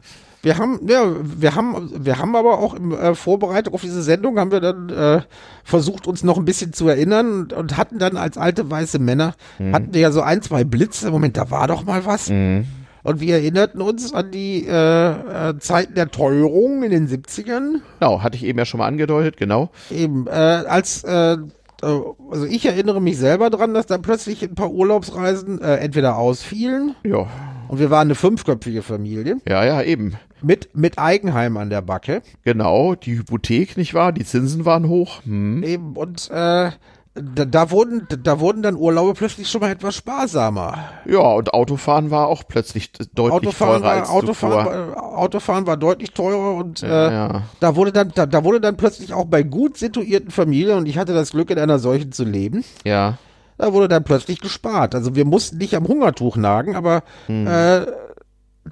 Wir 0.43 0.57
haben, 0.57 0.80
ja, 0.88 1.05
wir 1.22 1.53
haben, 1.53 1.91
wir 2.03 2.18
haben 2.18 2.36
aber 2.36 2.57
auch 2.57 2.74
in 2.74 2.91
äh, 2.93 3.14
Vorbereitung 3.14 3.76
auf 3.76 3.82
diese 3.82 4.01
Sendung 4.01 4.39
haben 4.39 4.51
wir 4.51 4.59
dann 4.59 4.89
äh, 4.89 5.22
versucht, 5.64 6.07
uns 6.07 6.24
noch 6.24 6.38
ein 6.38 6.45
bisschen 6.45 6.74
zu 6.74 6.88
erinnern 6.88 7.41
und, 7.41 7.53
und 7.53 7.78
hatten 7.78 7.99
dann 7.99 8.18
als 8.18 8.39
alte 8.39 8.70
weiße 8.70 8.97
Männer, 8.97 9.36
mhm. 9.59 9.76
hatten 9.76 9.93
wir 9.93 10.01
ja 10.01 10.12
so 10.12 10.22
ein, 10.22 10.41
zwei 10.41 10.64
Blitze. 10.64 11.12
Moment, 11.12 11.38
da 11.38 11.51
war 11.51 11.68
doch 11.68 11.84
mal 11.84 12.05
was. 12.05 12.30
Mhm. 12.30 12.66
Und 13.03 13.20
wir 13.20 13.36
erinnerten 13.36 13.82
uns 13.82 14.14
an 14.14 14.32
die 14.32 14.66
äh, 14.68 15.49
äh, 15.49 15.59
Zeiten 15.59 15.95
der 15.95 16.09
Teuerung 16.09 16.84
in 16.84 16.91
den 16.91 17.07
70ern. 17.07 17.82
Genau, 17.99 18.22
hatte 18.22 18.36
ich 18.36 18.43
eben 18.43 18.59
ja 18.59 18.66
schon 18.66 18.80
mal 18.80 18.88
angedeutet, 18.88 19.38
genau. 19.38 19.70
Eben, 19.89 20.28
äh, 20.28 20.32
als 20.32 21.03
äh, 21.03 21.38
also 21.82 22.46
ich 22.46 22.66
erinnere 22.66 23.02
mich 23.02 23.18
selber 23.18 23.50
dran, 23.50 23.74
dass 23.74 23.86
dann 23.86 24.02
plötzlich 24.02 24.44
ein 24.44 24.56
paar 24.56 24.72
Urlaubsreisen 24.72 25.62
äh, 25.62 25.78
entweder 25.78 26.18
ausfielen. 26.18 26.96
Ja. 27.04 27.28
Und 27.68 27.80
wir 27.80 27.90
waren 27.90 28.08
eine 28.08 28.16
fünfköpfige 28.16 28.82
Familie. 28.82 29.38
Ja, 29.48 29.64
ja, 29.64 29.82
eben. 29.82 30.16
Mit, 30.42 30.76
mit 30.76 30.98
Eigenheim 30.98 31.58
an 31.58 31.70
der 31.70 31.82
Backe. 31.82 32.22
Genau, 32.44 32.96
die 32.96 33.18
Hypothek, 33.18 33.78
nicht 33.78 33.94
wahr? 33.94 34.12
Die 34.12 34.26
Zinsen 34.26 34.66
waren 34.66 34.88
hoch. 34.88 35.24
Hm. 35.24 35.64
Eben, 35.64 35.96
und 35.96 36.30
äh, 36.32 36.72
da, 37.14 37.43
da, 37.43 37.72
wurden, 37.72 38.07
da 38.24 38.39
wurden 38.39 38.62
dann 38.62 38.76
Urlaube 38.76 39.14
plötzlich 39.14 39.49
schon 39.49 39.62
mal 39.62 39.72
etwas 39.72 39.95
sparsamer. 39.95 40.78
Ja, 41.05 41.20
und 41.20 41.53
Autofahren 41.53 42.09
war 42.09 42.28
auch 42.28 42.43
plötzlich 42.47 42.91
deutlich 43.14 43.49
Autofahren 43.49 43.82
teurer 43.82 43.84
war, 43.84 43.99
als 43.99 44.09
Autofahren, 44.09 44.95
war, 44.95 45.18
Autofahren 45.18 45.68
war 45.68 45.76
deutlich 45.76 46.12
teurer 46.12 46.55
und 46.55 46.82
ja, 46.82 47.07
äh, 47.07 47.14
ja. 47.14 47.41
da 47.59 47.76
wurde 47.76 47.91
dann 47.91 48.12
da, 48.16 48.26
da 48.26 48.43
wurde 48.45 48.62
dann 48.62 48.78
plötzlich 48.78 49.14
auch 49.14 49.26
bei 49.26 49.43
gut 49.43 49.78
situierten 49.78 50.32
Familien 50.32 50.78
und 50.78 50.86
ich 50.88 50.97
hatte 50.97 51.14
das 51.14 51.32
Glück 51.32 51.49
in 51.49 51.59
einer 51.59 51.80
solchen 51.80 52.14
zu 52.14 52.24
leben. 52.24 52.64
Ja. 52.86 53.18
Da 53.57 53.74
wurde 53.74 53.89
dann 53.89 54.03
plötzlich 54.03 54.39
gespart. 54.39 54.95
Also 54.95 55.14
wir 55.14 55.26
mussten 55.26 55.57
nicht 55.57 55.76
am 55.76 55.88
Hungertuch 55.88 56.38
nagen, 56.38 56.76
aber 56.76 57.03
hm. 57.28 57.45
äh, 57.45 57.86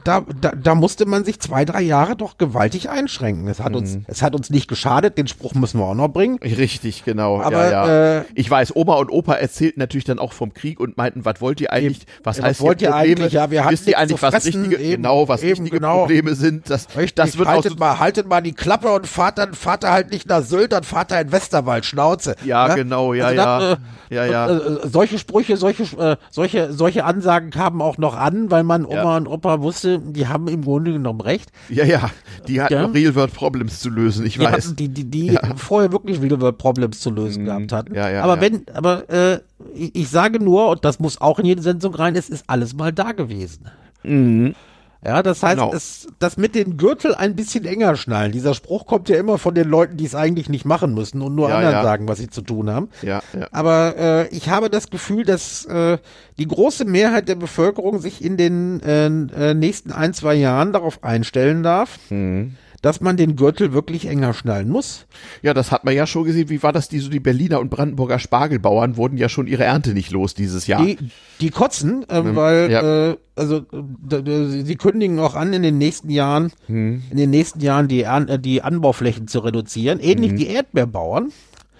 da, 0.03 0.23
da, 0.39 0.51
da 0.51 0.75
musste 0.75 1.07
man 1.07 1.25
sich 1.25 1.39
zwei, 1.39 1.65
drei 1.65 1.81
Jahre 1.81 2.15
doch 2.15 2.37
gewaltig 2.37 2.89
einschränken. 2.91 3.47
Es 3.47 3.59
hat, 3.59 3.71
mhm. 3.71 3.77
uns, 3.79 3.97
es 4.05 4.21
hat 4.21 4.35
uns 4.35 4.51
nicht 4.51 4.67
geschadet, 4.67 5.17
den 5.17 5.27
Spruch 5.27 5.55
müssen 5.55 5.79
wir 5.79 5.85
auch 5.85 5.95
noch 5.95 6.09
bringen. 6.09 6.37
Richtig, 6.43 7.03
genau. 7.05 7.41
Aber, 7.41 7.69
ja, 7.69 7.87
ja. 7.87 8.19
Äh, 8.19 8.25
ich 8.35 8.49
weiß, 8.49 8.75
Oma 8.75 8.95
und 8.95 9.09
Opa 9.09 9.33
erzählten 9.33 9.79
natürlich 9.79 10.05
dann 10.05 10.19
auch 10.19 10.33
vom 10.33 10.53
Krieg 10.53 10.79
und 10.79 10.95
meinten, 10.95 11.25
was 11.25 11.41
wollt 11.41 11.59
ihr 11.59 11.73
eigentlich, 11.73 12.05
was 12.23 12.37
ja, 12.37 12.43
heißt 12.43 12.59
was 12.59 12.65
wollt 12.67 12.81
ihr 12.83 12.93
eigentlich, 12.93 13.33
ja, 13.33 13.49
wir 13.49 13.65
Wisst 13.69 13.87
ihr 13.87 13.97
eigentlich, 13.97 14.21
was 14.21 14.45
richtige, 14.45 14.77
eben, 14.77 15.03
genau, 15.03 15.27
was 15.27 15.41
eben, 15.41 15.51
richtige 15.51 15.77
genau. 15.77 15.99
Probleme 16.01 16.35
sind? 16.35 16.69
Das, 16.69 16.87
Richtig, 16.95 17.15
das 17.15 17.37
wird 17.37 17.47
haltet 17.47 17.79
mal, 17.79 17.99
haltet 17.99 18.27
mal 18.27 18.41
die 18.41 18.53
Klappe 18.53 18.91
und 18.91 19.07
fahrt 19.07 19.37
dann, 19.37 19.53
fahrt 19.53 19.83
er 19.83 19.91
halt 19.91 20.11
nicht 20.11 20.27
nach 20.27 20.43
Sylt, 20.43 20.71
dann 20.71 20.83
fahrt 20.83 21.11
er 21.11 21.21
in 21.21 21.31
Westerwald, 21.31 21.85
Schnauze. 21.85 22.35
Ja, 22.45 22.67
ne? 22.67 22.75
genau, 22.75 23.13
ja, 23.13 23.25
also 23.25 23.37
ja. 23.37 23.59
Dann, 23.59 23.77
äh, 24.09 24.15
ja, 24.15 24.25
ja. 24.25 24.49
Äh, 24.49 24.87
solche 24.87 25.19
Sprüche, 25.19 25.57
solche, 25.57 25.83
äh, 25.97 26.17
solche, 26.29 26.73
solche 26.73 27.05
Ansagen 27.05 27.51
kamen 27.51 27.81
auch 27.81 27.97
noch 27.97 28.15
an, 28.15 28.49
weil 28.49 28.63
man 28.63 28.85
Oma 28.85 29.17
und 29.17 29.27
Opa 29.27 29.61
Ärzte, 29.84 29.99
die 29.99 30.27
haben 30.27 30.47
im 30.47 30.63
Grunde 30.63 30.91
genommen 30.91 31.21
recht. 31.21 31.51
Ja, 31.69 31.86
ja, 31.86 32.09
die 32.47 32.61
hatten 32.61 32.73
ja. 32.73 32.86
Real-World-Problems 32.86 33.80
zu 33.80 33.89
lösen, 33.89 34.25
ich 34.25 34.34
die 34.34 34.39
weiß. 34.39 34.67
Hatten, 34.67 34.75
die, 34.75 34.89
die, 34.89 35.05
die 35.05 35.27
ja. 35.27 35.41
vorher 35.55 35.91
wirklich 35.91 36.21
Real-World-Problems 36.21 36.99
zu 36.99 37.11
lösen 37.11 37.43
mhm. 37.43 37.45
gehabt 37.45 37.71
hatten. 37.71 37.95
Ja, 37.95 38.09
ja, 38.09 38.23
aber 38.23 38.36
ja. 38.36 38.41
wenn, 38.41 38.65
aber 38.73 39.09
äh, 39.09 39.39
ich, 39.73 39.95
ich 39.95 40.09
sage 40.09 40.43
nur, 40.43 40.69
und 40.69 40.86
das 40.86 40.99
muss 40.99 41.21
auch 41.21 41.39
in 41.39 41.45
jede 41.45 41.61
Sendung 41.61 41.95
rein, 41.95 42.15
es 42.15 42.30
ist 42.30 42.43
alles 42.47 42.73
mal 42.75 42.91
da 42.91 43.11
gewesen. 43.11 43.69
Mhm. 44.03 44.55
Ja, 45.04 45.24
das 45.24 45.41
heißt, 45.43 45.58
genau. 45.58 45.74
es, 45.74 46.08
das 46.20 46.36
mit 46.36 46.56
den 46.56 46.76
Gürtel 46.76 47.16
ein 47.16 47.36
bisschen 47.36 47.64
enger 47.64 47.95
schnallen. 47.95 48.34
Dieser 48.34 48.54
Spruch 48.54 48.86
kommt 48.86 49.08
ja 49.08 49.18
immer 49.18 49.38
von 49.38 49.56
den 49.56 49.70
Leuten, 49.70 49.95
die 49.95 50.06
es 50.06 50.14
eigentlich 50.14 50.50
nicht 50.50 50.66
machen 50.66 50.93
müssen 50.93 51.22
und 51.22 51.36
nur 51.36 51.50
ja, 51.50 51.56
anderen 51.56 51.76
ja. 51.76 51.84
sagen, 51.84 52.08
was 52.10 52.18
sie 52.18 52.30
zu 52.30 52.41
tun 52.41 52.70
haben. 52.70 52.89
Ja, 53.02 53.22
ja. 53.34 53.47
Aber 53.52 53.95
äh, 53.97 54.28
ich 54.36 54.50
habe 54.50 54.70
das 54.70 54.89
Gefühl, 54.89 55.24
dass 55.24 55.64
äh, 55.66 56.00
die 56.38 56.47
große 56.47 56.84
Mehrheit 56.84 57.30
der 57.30 57.36
Bevölkerung 57.36 58.00
sich 58.00 58.24
in 58.24 58.36
den 58.36 58.82
äh, 58.82 59.06
äh 59.06 59.54
nächsten 59.54 59.93
ein, 59.93 60.14
zwei 60.14 60.36
Jahren 60.36 60.74
darauf 60.74 61.02
einstellen 61.04 61.64
darf. 61.64 61.97
Mhm 62.10 62.58
dass 62.82 63.01
man 63.01 63.17
den 63.17 63.36
Gürtel 63.36 63.73
wirklich 63.73 64.05
enger 64.05 64.34
schnallen 64.34 64.69
muss. 64.69 65.05
Ja, 65.41 65.53
das 65.53 65.71
hat 65.71 65.84
man 65.84 65.95
ja 65.95 66.07
schon 66.07 66.23
gesehen. 66.23 66.49
Wie 66.49 66.63
war 66.63 66.73
das? 66.73 66.89
Die, 66.89 66.99
so 66.99 67.09
die 67.09 67.19
Berliner 67.19 67.59
und 67.59 67.69
Brandenburger 67.69 68.19
Spargelbauern 68.19 68.97
wurden 68.97 69.17
ja 69.17 69.30
schon 69.30 69.47
ihre 69.47 69.63
Ernte 69.63 69.93
nicht 69.93 70.11
los 70.11 70.34
dieses 70.34 70.67
Jahr. 70.67 70.86
Die, 70.86 70.97
die 71.41 71.49
kotzen, 71.49 72.05
äh, 72.09 72.21
mhm. 72.21 72.36
weil 72.36 72.71
ja. 72.71 73.09
äh, 73.09 73.17
also 73.36 73.65
sie 73.71 74.75
kündigen 74.75 75.19
auch 75.19 75.36
an, 75.36 75.53
in 75.53 75.63
den 75.63 75.77
nächsten 75.77 76.09
Jahren, 76.09 76.51
mhm. 76.67 77.03
in 77.09 77.17
den 77.17 77.30
nächsten 77.30 77.61
Jahren 77.61 77.88
die, 77.88 78.03
äh, 78.03 78.39
die 78.39 78.61
Anbauflächen 78.61 79.27
zu 79.27 79.39
reduzieren. 79.39 79.99
Ähnlich 79.99 80.34
mhm. 80.34 80.38
die 80.38 80.47
Erdbeerbauern 80.47 81.32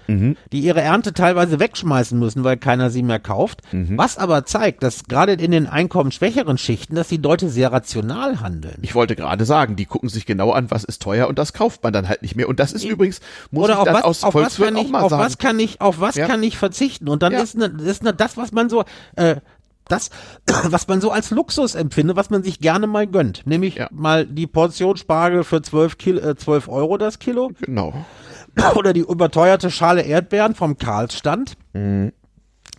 mhm. 0.10 0.38
die 0.52 0.60
ihre 0.60 0.82
Ernte 0.82 1.14
teilweise 1.14 1.60
wegschmeißen 1.60 2.18
müssen, 2.18 2.44
weil 2.44 2.58
keiner 2.58 2.90
sie 2.90 3.04
mehr 3.04 3.20
kauft. 3.20 3.62
Mhm. 3.72 3.98
Was 3.98 4.18
aber 4.18 4.46
zeigt, 4.46 4.84
dass 4.84 5.06
gerade 5.06 5.34
in 5.34 5.52
den 5.52 5.68
einkommensschwächeren 5.68 6.58
Schichten, 6.58 6.96
dass 6.96 7.08
die 7.08 7.18
Leute 7.18 7.50
sehr 7.50 7.72
rational 7.72 8.42
handeln. 8.42 8.80
Ich 8.82 8.96
wollte 8.96 9.16
gerade 9.16 9.46
sagen, 9.46 9.76
die 9.76 9.86
gucken 9.86 10.10
sich 10.10 10.26
genau 10.26 10.52
an, 10.52 10.72
was 10.72 10.84
ist 10.84 11.02
teuer 11.02 11.28
und 11.28 11.40
das 11.40 11.54
kauft 11.54 11.84
man 11.84 11.94
dann 11.94 12.10
halt 12.10 12.22
nicht 12.22 12.36
mehr. 12.36 12.50
Und 12.50 12.60
das 12.60 12.74
ist 12.74 12.84
ich, 12.84 12.90
übrigens, 12.90 13.22
muss 13.52 13.66
oder 13.66 13.80
ich 13.80 13.84
dann 13.86 13.94
was, 13.96 14.04
aus 14.04 14.24
auf 14.24 14.36
was 14.36 14.58
kann 14.58 14.76
ich, 14.76 14.94
auf 14.94 15.10
sagen. 15.10 15.24
was 15.24 15.38
kann 15.38 15.60
ich, 15.60 15.82
auf 15.82 16.00
was 16.00 16.16
ja. 16.16 16.28
kann 16.28 16.44
ich 16.44 16.58
verzichten? 16.58 17.08
Und 17.08 17.24
dann 17.24 17.34
ja. 17.34 17.42
ist, 17.42 17.56
ne, 17.56 17.66
ist 17.66 18.04
ne, 18.04 18.14
das, 18.14 18.38
was 18.38 18.52
man 18.52 18.70
so, 18.70 18.84
äh, 19.16 19.38
das, 19.88 20.10
was 20.66 20.88
man 20.88 21.02
so 21.02 21.12
als 21.12 21.32
Luxus 21.32 21.76
empfindet, 21.76 22.16
was 22.16 22.30
man 22.30 22.44
sich 22.44 22.60
gerne 22.60 22.88
mal 22.88 23.08
gönnt. 23.08 23.46
Nämlich 23.46 23.76
ja. 23.76 23.90
mal 23.92 24.26
die 24.26 24.48
Portion 24.48 24.98
Spargel 24.98 25.44
für 25.44 25.62
12, 25.62 25.98
Kilo, 25.98 26.20
äh, 26.22 26.36
12 26.36 26.70
Euro 26.70 26.98
das 26.98 27.20
Kilo. 27.20 27.52
Genau. 27.62 27.94
oder 28.76 28.94
die 28.94 29.02
überteuerte 29.02 29.72
Schale 29.72 30.02
Erdbeeren 30.02 30.56
vom 30.56 30.78
Karlsstand. 30.78 31.56
Mhm. 31.74 32.12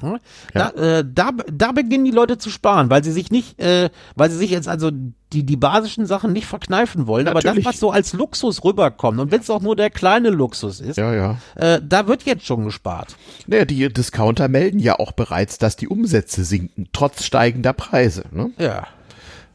Ja. 0.02 0.18
Da, 0.54 0.70
äh, 0.70 1.04
da, 1.06 1.30
da 1.52 1.72
beginnen 1.72 2.04
die 2.04 2.10
Leute 2.10 2.38
zu 2.38 2.50
sparen, 2.50 2.90
weil 2.90 3.04
sie 3.04 3.12
sich 3.12 3.30
nicht, 3.30 3.60
äh, 3.60 3.90
weil 4.16 4.30
sie 4.30 4.38
sich 4.38 4.50
jetzt 4.50 4.68
also 4.68 4.90
die, 5.32 5.44
die 5.44 5.56
basischen 5.56 6.06
Sachen 6.06 6.32
nicht 6.32 6.46
verkneifen 6.46 7.06
wollen, 7.06 7.26
Natürlich. 7.26 7.46
aber 7.46 7.56
das, 7.56 7.64
was 7.66 7.80
so 7.80 7.90
als 7.90 8.12
Luxus 8.12 8.64
rüberkommt, 8.64 9.20
und 9.20 9.30
wenn 9.30 9.40
es 9.40 9.50
auch 9.50 9.60
nur 9.60 9.76
der 9.76 9.90
kleine 9.90 10.30
Luxus 10.30 10.80
ist, 10.80 10.96
ja, 10.96 11.14
ja. 11.14 11.38
Äh, 11.54 11.80
da 11.86 12.06
wird 12.06 12.24
jetzt 12.24 12.46
schon 12.46 12.64
gespart. 12.64 13.16
Naja, 13.46 13.64
die 13.64 13.92
Discounter 13.92 14.48
melden 14.48 14.78
ja 14.78 14.98
auch 14.98 15.12
bereits, 15.12 15.58
dass 15.58 15.76
die 15.76 15.88
Umsätze 15.88 16.44
sinken, 16.44 16.88
trotz 16.92 17.24
steigender 17.24 17.72
Preise. 17.72 18.24
Ne? 18.32 18.50
Ja. 18.58 18.86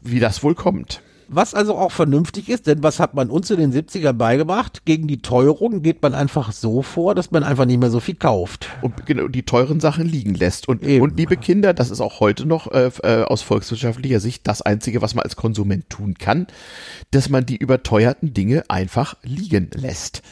Wie 0.00 0.20
das 0.20 0.42
wohl 0.42 0.54
kommt. 0.54 1.02
Was 1.28 1.54
also 1.54 1.76
auch 1.76 1.90
vernünftig 1.90 2.48
ist, 2.48 2.68
denn 2.68 2.82
was 2.82 3.00
hat 3.00 3.14
man 3.14 3.30
uns 3.30 3.50
in 3.50 3.58
den 3.58 3.72
70ern 3.72 4.12
beigebracht? 4.12 4.84
Gegen 4.84 5.08
die 5.08 5.22
Teuerung 5.22 5.82
geht 5.82 6.00
man 6.00 6.14
einfach 6.14 6.52
so 6.52 6.82
vor, 6.82 7.16
dass 7.16 7.32
man 7.32 7.42
einfach 7.42 7.64
nicht 7.64 7.80
mehr 7.80 7.90
so 7.90 7.98
viel 7.98 8.14
kauft. 8.14 8.68
Und 8.80 9.06
genau, 9.06 9.26
die 9.26 9.42
teuren 9.42 9.80
Sachen 9.80 10.06
liegen 10.06 10.34
lässt. 10.34 10.68
Und, 10.68 10.84
und 10.84 11.16
liebe 11.16 11.36
Kinder, 11.36 11.74
das 11.74 11.90
ist 11.90 12.00
auch 12.00 12.20
heute 12.20 12.46
noch 12.46 12.70
äh, 12.70 12.90
äh, 13.02 13.24
aus 13.24 13.42
volkswirtschaftlicher 13.42 14.20
Sicht 14.20 14.46
das 14.46 14.62
Einzige, 14.62 15.02
was 15.02 15.14
man 15.14 15.24
als 15.24 15.34
Konsument 15.34 15.90
tun 15.90 16.14
kann, 16.14 16.46
dass 17.10 17.28
man 17.28 17.44
die 17.44 17.56
überteuerten 17.56 18.32
Dinge 18.32 18.62
einfach 18.68 19.16
liegen 19.22 19.70
lässt 19.74 20.22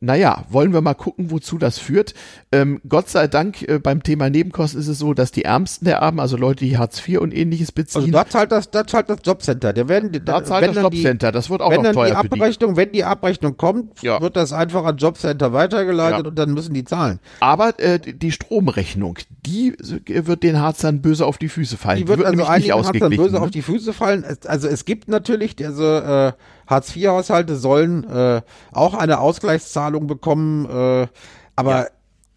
naja, 0.00 0.44
wollen 0.48 0.72
wir 0.72 0.80
mal 0.80 0.94
gucken, 0.94 1.30
wozu 1.30 1.58
das 1.58 1.78
führt. 1.78 2.14
Ähm, 2.52 2.80
Gott 2.88 3.08
sei 3.08 3.26
Dank, 3.26 3.62
äh, 3.68 3.78
beim 3.78 4.02
Thema 4.02 4.30
Nebenkosten 4.30 4.80
ist 4.80 4.88
es 4.88 4.98
so, 4.98 5.14
dass 5.14 5.32
die 5.32 5.44
Ärmsten 5.44 5.84
der 5.86 6.02
Armen, 6.02 6.20
also 6.20 6.36
Leute, 6.36 6.64
die 6.64 6.78
Hartz 6.78 7.06
IV 7.06 7.20
und 7.20 7.34
ähnliches 7.34 7.72
beziehen. 7.72 8.00
Also 8.00 8.12
da 8.12 8.28
zahlt 8.28 8.52
das, 8.52 8.70
da 8.70 8.86
zahlt 8.86 9.10
das 9.10 9.18
Jobcenter. 9.24 9.72
Der 9.72 9.88
werden, 9.88 10.12
da 10.24 10.44
zahlt 10.44 10.68
das 10.68 10.76
Jobcenter, 10.76 11.28
die, 11.28 11.34
das 11.34 11.50
wird 11.50 11.62
auch 11.62 11.70
wenn 11.70 11.82
noch 11.82 11.92
teuer 11.92 12.10
die 12.10 12.16
Abrechnung, 12.16 12.76
Wenn 12.76 12.92
die 12.92 13.04
Abrechnung 13.04 13.56
kommt, 13.56 14.02
ja. 14.02 14.20
wird 14.20 14.36
das 14.36 14.52
einfach 14.52 14.84
an 14.84 14.96
Jobcenter 14.96 15.52
weitergeleitet 15.52 16.24
ja. 16.24 16.28
und 16.28 16.38
dann 16.38 16.52
müssen 16.52 16.74
die 16.74 16.84
zahlen. 16.84 17.20
Aber 17.40 17.78
äh, 17.78 17.98
die 17.98 18.32
Stromrechnung, 18.32 19.18
die 19.44 19.74
wird 20.06 20.42
den 20.42 20.60
Harzern 20.60 21.02
böse 21.02 21.26
auf 21.26 21.38
die 21.38 21.48
Füße 21.48 21.76
fallen. 21.76 21.98
Die 21.98 22.08
wird, 22.08 22.20
die 22.20 22.24
wird 22.24 22.38
also 22.38 22.44
einigen 22.44 22.74
Harzern 22.74 23.10
böse 23.16 23.34
ne? 23.36 23.40
auf 23.40 23.50
die 23.50 23.62
Füße 23.62 23.92
fallen. 23.92 24.24
Also 24.46 24.68
es 24.68 24.84
gibt 24.84 25.08
natürlich, 25.08 25.56
also 25.64 25.84
äh, 25.84 26.32
Hartz-IV-Haushalte 26.70 27.56
sollen 27.56 28.04
äh, 28.04 28.42
auch 28.72 28.94
eine 28.94 29.18
Ausgleichszahlung 29.18 30.06
bekommen, 30.06 30.66
äh, 30.66 31.08
aber 31.56 31.76
ja. 31.76 31.86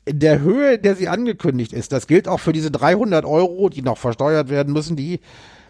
in 0.06 0.20
der 0.20 0.42
Höhe, 0.42 0.74
in 0.74 0.82
der 0.82 0.96
sie 0.96 1.08
angekündigt 1.08 1.72
ist, 1.72 1.92
das 1.92 2.08
gilt 2.08 2.28
auch 2.28 2.40
für 2.40 2.52
diese 2.52 2.72
300 2.72 3.24
Euro, 3.24 3.70
die 3.70 3.84
noch 3.84 3.98
versteuert 3.98 4.50
werden 4.50 4.74
müssen, 4.74 4.96
die 4.96 5.22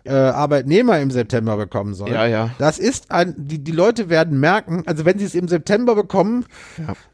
äh, 0.05 0.11
Arbeitnehmer 0.11 0.99
im 0.99 1.11
September 1.11 1.55
bekommen 1.57 1.93
sollen. 1.93 2.13
Ja, 2.13 2.25
ja. 2.25 2.49
Das 2.57 2.77
ist 2.77 3.11
ein, 3.11 3.35
die, 3.37 3.59
die 3.59 3.71
Leute 3.71 4.09
werden 4.09 4.39
merken, 4.39 4.83
also 4.85 5.05
wenn 5.05 5.17
sie 5.17 5.25
es 5.25 5.35
im 5.35 5.47
September 5.47 5.95
bekommen, 5.95 6.45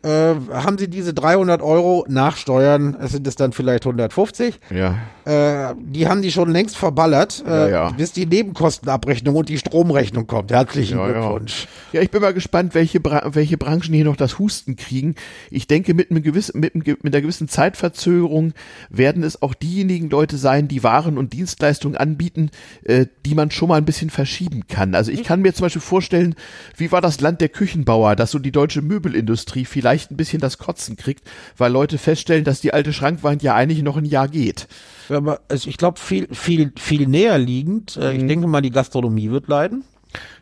ja. 0.04 0.32
äh, 0.32 0.36
haben 0.52 0.78
sie 0.78 0.90
diese 0.90 1.14
300 1.14 1.62
Euro 1.62 2.06
nach 2.08 2.38
Steuern, 2.38 2.98
es 3.00 3.12
sind 3.12 3.28
es 3.28 3.36
dann 3.36 3.52
vielleicht 3.52 3.86
150. 3.86 4.60
Ja. 4.72 4.96
Äh, 5.26 5.76
die 5.80 6.08
haben 6.08 6.22
die 6.22 6.32
schon 6.32 6.52
längst 6.52 6.78
verballert, 6.78 7.44
äh, 7.46 7.50
ja, 7.50 7.68
ja. 7.68 7.90
bis 7.92 8.12
die 8.12 8.26
Nebenkostenabrechnung 8.26 9.36
und 9.36 9.50
die 9.50 9.60
Stromrechnung 9.60 10.26
kommt. 10.26 10.52
Herzlichen 10.52 10.98
Glückwunsch. 10.98 11.68
Ja. 11.94 12.02
ich 12.02 12.10
bin 12.10 12.22
mal 12.22 12.34
gespannt, 12.34 12.74
welche, 12.74 13.00
Bra 13.00 13.30
welche 13.34 13.58
Branchen 13.58 13.94
hier 13.94 14.06
noch 14.06 14.16
das 14.16 14.40
Husten 14.40 14.76
kriegen. 14.76 15.16
Ich 15.52 15.68
denke, 15.68 15.94
mit, 15.94 16.10
einem 16.10 16.24
gewissen, 16.24 16.60
mit, 16.60 16.74
einem, 16.74 16.84
mit 17.04 17.14
einer 17.14 17.22
gewissen 17.22 17.48
Zeitverzögerung 17.48 18.54
werden 18.90 19.24
es 19.24 19.42
auch 19.42 19.54
diejenigen 19.54 20.10
Leute 20.10 20.38
sein, 20.38 20.68
die 20.68 20.84
Waren 20.84 21.18
und 21.20 21.34
Dienstleistungen 21.34 21.96
anbieten, 21.96 22.50
äh, 22.84 23.06
die 23.26 23.36
man 23.36 23.52
schon 23.52 23.70
mal 23.70 23.76
ein 23.76 23.86
bisschen 23.86 24.10
verschieben 24.10 24.68
kann. 24.68 24.96
Also 24.96 25.12
ich 25.12 25.24
kann 25.24 25.42
mir 25.42 25.54
zum 25.54 25.66
Beispiel 25.66 25.82
vorstellen, 25.82 26.36
wie 26.78 26.92
war 26.92 27.02
das 27.02 27.22
Land 27.22 27.42
der 27.42 27.50
Küchenbauer, 27.50 28.16
dass 28.16 28.32
so 28.32 28.40
die 28.40 28.52
deutsche 28.52 28.82
Möbelindustrie 28.82 29.66
vielleicht 29.66 30.12
ein 30.12 30.18
bisschen 30.18 30.42
das 30.42 30.58
Kotzen 30.58 30.98
kriegt, 30.98 31.24
weil 31.58 31.72
Leute 31.72 31.98
feststellen, 31.98 32.44
dass 32.44 32.62
die 32.62 32.74
alte 32.74 32.94
Schrankwand 32.94 33.44
ja 33.44 33.56
eigentlich 33.56 33.84
noch 33.84 33.98
ein 33.98 34.06
Jahr 34.06 34.28
geht. 34.28 34.68
Ja, 35.10 35.18
aber 35.18 35.42
also 35.50 35.70
ich 35.70 35.78
glaube, 35.78 36.00
viel, 36.00 36.28
viel, 36.32 36.72
viel 36.78 37.08
näher 37.08 37.38
liegend, 37.38 37.98
äh, 37.98 38.14
ich 38.14 38.24
mhm. 38.24 38.28
denke 38.28 38.48
mal, 38.48 38.62
die 38.62 38.72
Gastronomie 38.72 39.32
wird 39.32 39.48
leiden. 39.48 39.84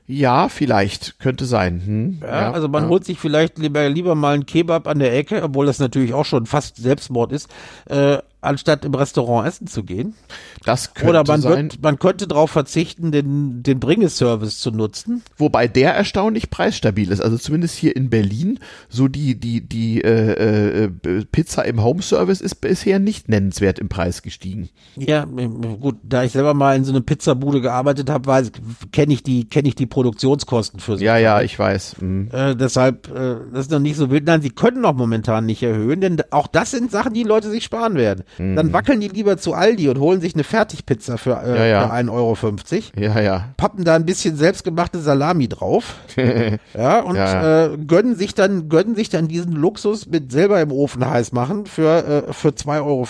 Ja, 0.09 0.47
vielleicht, 0.47 1.19
könnte 1.19 1.45
sein. 1.45 1.81
Hm, 1.85 2.19
ja, 2.21 2.27
ja, 2.27 2.51
also 2.53 2.69
man 2.69 2.83
ja. 2.83 2.89
holt 2.89 3.03
sich 3.03 3.19
vielleicht 3.19 3.57
lieber, 3.59 3.89
lieber 3.89 4.15
mal 4.15 4.35
einen 4.35 4.45
Kebab 4.45 4.87
an 4.87 4.99
der 4.99 5.13
Ecke, 5.13 5.43
obwohl 5.43 5.65
das 5.65 5.79
natürlich 5.79 6.13
auch 6.13 6.23
schon 6.23 6.45
fast 6.45 6.77
Selbstmord 6.77 7.33
ist, 7.33 7.49
äh, 7.87 8.19
anstatt 8.47 8.85
im 8.85 8.93
Restaurant 8.93 9.47
essen 9.47 9.67
zu 9.67 9.83
gehen. 9.83 10.15
Das 10.63 10.93
könnte 10.93 11.09
Oder 11.09 11.23
man, 11.25 11.41
sein. 11.41 11.71
Wird, 11.71 11.81
man 11.81 11.99
könnte 11.99 12.27
darauf 12.27 12.51
verzichten, 12.51 13.11
den, 13.11 13.63
den 13.63 13.79
Bringeservice 13.79 14.59
zu 14.59 14.71
nutzen. 14.71 15.23
Wobei 15.37 15.67
der 15.67 15.93
erstaunlich 15.93 16.49
preisstabil 16.49 17.11
ist. 17.11 17.21
Also 17.21 17.37
zumindest 17.37 17.75
hier 17.75 17.95
in 17.95 18.09
Berlin, 18.09 18.59
so 18.89 19.07
die, 19.07 19.39
die, 19.39 19.61
die 19.61 20.01
äh, 20.01 20.85
äh, 20.85 20.89
Pizza 21.31 21.65
im 21.65 21.83
Homeservice 21.83 22.41
ist 22.41 22.55
bisher 22.55 22.99
nicht 22.99 23.29
nennenswert 23.29 23.79
im 23.79 23.89
Preis 23.89 24.21
gestiegen. 24.21 24.69
Ja, 24.95 25.25
gut, 25.25 25.97
da 26.03 26.23
ich 26.23 26.31
selber 26.31 26.53
mal 26.53 26.75
in 26.75 26.83
so 26.83 26.91
einer 26.91 27.01
Pizzabude 27.01 27.61
gearbeitet 27.61 28.09
habe, 28.09 28.51
kenne 28.91 29.13
ich 29.13 29.23
die, 29.23 29.47
kenne 29.47 29.67
ich 29.67 29.75
die 29.75 29.85
Produktionskosten 29.85 30.79
für 30.79 30.97
sie. 30.97 31.05
Ja, 31.05 31.17
ja, 31.17 31.41
ich 31.41 31.57
weiß. 31.57 31.97
Mhm. 32.01 32.29
Äh, 32.31 32.55
deshalb, 32.55 33.09
äh, 33.09 33.37
das 33.53 33.65
ist 33.65 33.71
noch 33.71 33.79
nicht 33.79 33.95
so 33.95 34.09
wild. 34.09 34.25
Nein, 34.25 34.41
sie 34.41 34.49
können 34.49 34.81
noch 34.81 34.93
momentan 34.93 35.45
nicht 35.45 35.63
erhöhen, 35.63 36.01
denn 36.01 36.21
auch 36.31 36.47
das 36.47 36.71
sind 36.71 36.91
Sachen, 36.91 37.13
die 37.13 37.23
Leute 37.23 37.49
sich 37.49 37.63
sparen 37.63 37.95
werden. 37.95 38.23
Mhm. 38.37 38.55
Dann 38.55 38.73
wackeln 38.73 38.99
die 38.99 39.07
lieber 39.07 39.37
zu 39.37 39.53
Aldi 39.53 39.89
und 39.89 39.99
holen 39.99 40.21
sich 40.21 40.33
eine 40.33 40.43
Fertigpizza 40.43 41.17
für, 41.17 41.41
äh, 41.43 41.57
ja, 41.57 41.65
ja. 41.65 41.87
für 41.87 41.93
1,50 41.93 42.11
Euro. 42.11 42.35
Ja, 42.95 43.19
ja. 43.19 43.49
Pappen 43.57 43.83
da 43.83 43.95
ein 43.95 44.05
bisschen 44.05 44.35
selbstgemachte 44.35 44.99
Salami 44.99 45.47
drauf. 45.47 45.95
ja, 46.73 46.99
und 46.99 47.15
ja. 47.15 47.65
Äh, 47.65 47.77
gönnen 47.77 48.15
sich 48.15 48.33
dann, 48.35 48.69
gönnen 48.69 48.95
sich 48.95 49.09
dann 49.09 49.27
diesen 49.27 49.53
Luxus 49.53 50.07
mit 50.07 50.31
selber 50.31 50.61
im 50.61 50.71
Ofen 50.71 51.07
heiß 51.07 51.31
machen 51.31 51.65
für, 51.65 52.27
äh, 52.29 52.33
für 52.33 52.49
2,50 52.49 52.81
Euro. 52.83 53.07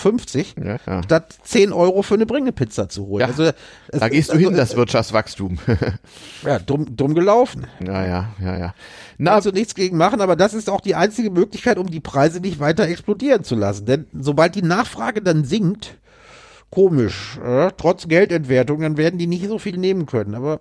Ja, 0.68 0.76
ja. 0.86 1.02
Statt 1.02 1.36
10 1.42 1.72
Euro 1.72 2.02
für 2.02 2.14
eine 2.14 2.26
Bringepizza 2.26 2.88
zu 2.88 3.06
holen. 3.06 3.24
Also, 3.24 3.50
da 3.90 4.08
gehst 4.08 4.30
du 4.30 4.34
also, 4.34 4.48
hin, 4.48 4.56
das 4.56 4.76
Wirtschaftswachstum. 4.76 5.58
ja, 6.44 6.58
dumm, 6.58 6.96
dumm 6.96 7.14
gelaufen. 7.14 7.66
Ja, 7.84 8.04
ja, 8.04 8.28
ja, 8.40 8.58
ja. 8.58 8.74
Na, 9.20 9.32
Kannst 9.32 9.46
du 9.46 9.52
nichts 9.52 9.74
gegen 9.74 9.96
machen, 9.96 10.20
aber 10.20 10.36
das 10.36 10.54
ist 10.54 10.70
auch 10.70 10.80
die 10.80 10.94
einzige 10.94 11.30
Möglichkeit, 11.30 11.76
um 11.76 11.88
die 11.88 11.98
Preise 11.98 12.38
nicht 12.38 12.60
weiter 12.60 12.86
explodieren 12.86 13.42
zu 13.42 13.56
lassen. 13.56 13.84
Denn 13.84 14.06
sobald 14.12 14.54
die 14.54 14.62
Nachfrage 14.62 15.07
dann 15.14 15.44
sinkt, 15.44 15.96
komisch, 16.70 17.38
äh, 17.44 17.70
trotz 17.76 18.08
Geldentwertung, 18.08 18.80
dann 18.80 18.96
werden 18.96 19.18
die 19.18 19.26
nicht 19.26 19.46
so 19.46 19.58
viel 19.58 19.78
nehmen 19.78 20.06
können. 20.06 20.34
Aber 20.34 20.60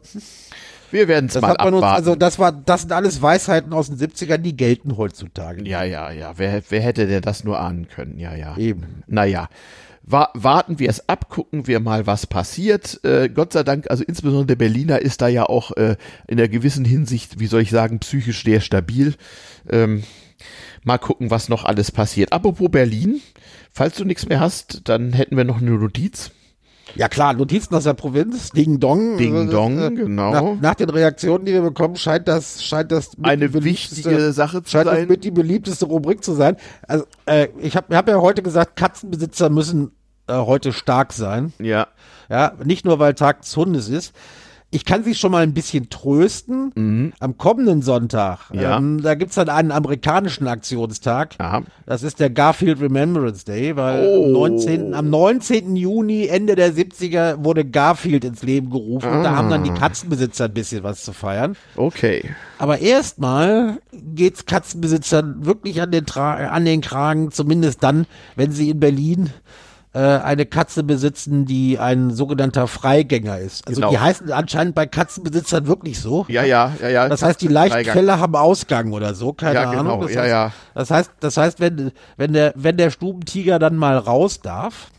wir 0.91 1.07
werden 1.07 1.27
es 1.27 1.39
mal 1.39 1.51
abwarten. 1.51 1.75
Uns, 1.75 1.83
also 1.83 2.15
das 2.15 2.39
war, 2.39 2.51
das 2.51 2.81
sind 2.81 2.91
alles 2.93 3.21
Weisheiten 3.21 3.73
aus 3.73 3.89
den 3.89 3.97
70ern, 3.97 4.37
die 4.37 4.55
gelten 4.55 4.97
heutzutage. 4.97 5.67
Ja, 5.67 5.83
ja, 5.83 6.11
ja. 6.11 6.33
Wer, 6.37 6.61
wer 6.69 6.81
hätte 6.81 7.07
denn 7.07 7.21
das 7.21 7.43
nur 7.43 7.59
ahnen 7.59 7.87
können? 7.89 8.19
Ja, 8.19 8.35
ja. 8.35 8.57
Eben. 8.57 9.03
Naja. 9.07 9.49
wa 10.03 10.29
warten 10.33 10.79
wir 10.79 10.89
es 10.89 11.09
ab, 11.09 11.29
gucken 11.29 11.67
wir 11.67 11.79
mal, 11.79 12.07
was 12.07 12.25
passiert. 12.25 13.03
Äh, 13.03 13.29
Gott 13.29 13.53
sei 13.53 13.63
Dank, 13.63 13.89
also 13.89 14.03
insbesondere 14.03 14.47
der 14.47 14.55
Berliner 14.55 14.99
ist 14.99 15.21
da 15.21 15.27
ja 15.27 15.43
auch 15.43 15.71
äh, 15.75 15.97
in 16.27 16.39
einer 16.39 16.47
gewissen 16.47 16.85
Hinsicht, 16.85 17.39
wie 17.39 17.47
soll 17.47 17.61
ich 17.61 17.69
sagen, 17.69 17.99
psychisch 17.99 18.43
sehr 18.43 18.61
stabil. 18.61 19.15
Ähm, 19.69 20.03
mal 20.83 20.97
gucken, 20.97 21.29
was 21.29 21.49
noch 21.49 21.65
alles 21.65 21.91
passiert. 21.91 22.31
Apropos 22.31 22.71
Berlin, 22.71 23.19
falls 23.77 23.95
du 23.95 24.05
nichts 24.05 24.27
mehr 24.27 24.39
hast, 24.39 24.81
dann 24.89 25.13
hätten 25.13 25.37
wir 25.37 25.43
noch 25.43 25.61
eine 25.61 25.71
Notiz. 25.71 26.31
Ja 26.95 27.09
klar, 27.09 27.33
Notizen 27.33 27.75
aus 27.75 27.83
der 27.83 27.93
Provinz, 27.93 28.49
Ding 28.51 28.79
Dong. 28.79 29.17
Ding 29.17 29.49
Dong, 29.51 29.79
äh, 29.79 29.91
genau. 29.91 30.31
Nach, 30.31 30.61
nach, 30.61 30.75
den 30.75 30.89
Reaktionen, 30.89 31.45
die 31.45 31.53
wir 31.53 31.61
bekommen, 31.61 31.95
scheint 31.95 32.27
das, 32.27 32.63
scheint 32.63 32.91
das 32.91 33.11
eine 33.21 33.53
wichtige 33.53 34.31
Sache 34.31 34.63
zu 34.63 34.71
scheint 34.71 34.87
sein. 34.87 35.01
Das 35.01 35.09
mit 35.09 35.23
die 35.23 35.31
beliebteste 35.31 35.85
Rubrik 35.85 36.23
zu 36.23 36.33
sein. 36.33 36.55
Also 36.87 37.05
äh, 37.25 37.49
ich 37.59 37.75
habe 37.75 37.95
hab 37.95 38.07
ja 38.07 38.19
heute 38.19 38.41
gesagt, 38.41 38.77
Katzenbesitzer 38.77 39.49
müssen 39.49 39.91
äh, 40.27 40.33
heute 40.33 40.73
stark 40.73 41.13
sein. 41.13 41.53
Ja. 41.59 41.87
Ja, 42.29 42.53
nicht 42.63 42.83
nur 42.83 42.99
weil 42.99 43.13
Tag 43.13 43.41
des 43.41 43.55
Hundes 43.55 43.89
ist. 43.89 44.13
Ich 44.69 44.83
kann 44.83 45.03
Sie 45.05 45.15
schon 45.15 45.31
mal 45.31 45.43
ein 45.43 45.53
bisschen 45.53 45.89
trösten. 45.89 46.71
Mhm. 46.75 47.13
Am 47.21 47.37
kommenden 47.37 47.81
Sonntag, 47.81 48.51
ja. 48.51 48.77
ähm, 48.77 49.01
da 49.01 49.15
gibt's 49.15 49.35
dann 49.35 49.47
einen 49.47 49.71
amerikanischen 49.71 50.45
Aktionstag. 50.47 51.35
Aha. 51.37 51.63
Das 51.85 52.03
ist 52.03 52.19
der 52.19 52.29
Garfield 52.29 52.81
Remembrance 52.81 53.45
Day, 53.45 53.77
weil 53.77 54.05
oh. 54.05 54.25
am, 54.25 54.31
19., 54.33 54.93
am 54.93 55.09
19. 55.09 55.77
Juni, 55.77 56.27
Ende 56.27 56.55
der 56.55 56.73
70er, 56.73 57.45
wurde 57.45 57.63
Garfield 57.63 58.25
ins 58.25 58.43
Leben 58.43 58.69
gerufen. 58.69 59.07
Ah. 59.07 59.17
Und 59.17 59.23
da 59.23 59.35
haben 59.37 59.49
dann 59.49 59.63
die 59.63 59.71
ah. 59.71 59.75
Katzenbesitzer 59.75 60.45
ein 60.45 60.53
bisschen 60.53 60.83
was 60.83 61.05
zu 61.05 61.13
feiern. 61.13 61.55
Okay. 61.77 62.29
Aber 62.57 62.79
erstmal 62.79 63.77
geht's 63.93 64.45
Katzenbesitzern 64.45 65.45
wirklich 65.45 65.81
an 65.81 65.91
den, 65.91 66.05
Tra 66.05 66.35
an 66.35 66.65
den 66.65 66.81
Kragen, 66.81 67.31
zumindest 67.31 67.83
dann, 67.83 68.05
wenn 68.35 68.51
sie 68.51 68.71
in 68.71 68.81
Berlin 68.81 69.29
äh, 69.97 70.19
eine 70.23 70.45
Katze 70.45 70.83
besitzen, 70.83 71.45
die 71.45 71.79
ein 71.79 72.11
sogenannter 72.11 72.67
Freigänger 72.67 73.39
ist. 73.39 73.67
Also 73.67 73.81
genau. 73.81 73.89
die 73.89 73.97
heißen 73.97 74.31
anscheinend 74.31 74.75
bei 74.75 74.85
Katzenbesitzern 74.85 75.65
wirklich 75.65 75.99
so. 75.99 76.25
Ja, 76.29 76.43
ja, 76.43 76.71
ja, 76.79 76.89
ja. 76.89 77.09
Das 77.09 77.23
heißt, 77.23 77.41
die 77.41 77.47
Leichtfälle 77.47 78.19
haben 78.19 78.35
Ausgang 78.35 78.91
oder 78.91 79.15
so, 79.15 79.33
keine 79.33 79.55
ja, 79.55 79.71
genau. 79.71 79.79
Ahnung. 79.79 80.01
Das 80.01 80.13
ja, 80.13 80.21
heißt, 80.21 80.29
ja. 80.29 80.51
Das 80.75 80.91
heißt, 80.91 81.11
das 81.19 81.37
heißt, 81.37 81.59
wenn, 81.59 81.91
wenn 82.15 82.33
der, 82.33 82.53
wenn 82.55 82.77
der 82.77 82.91
Stubentiger 82.91 83.57
dann 83.57 83.75
mal 83.75 83.97
raus 83.97 84.39
darf, 84.39 84.91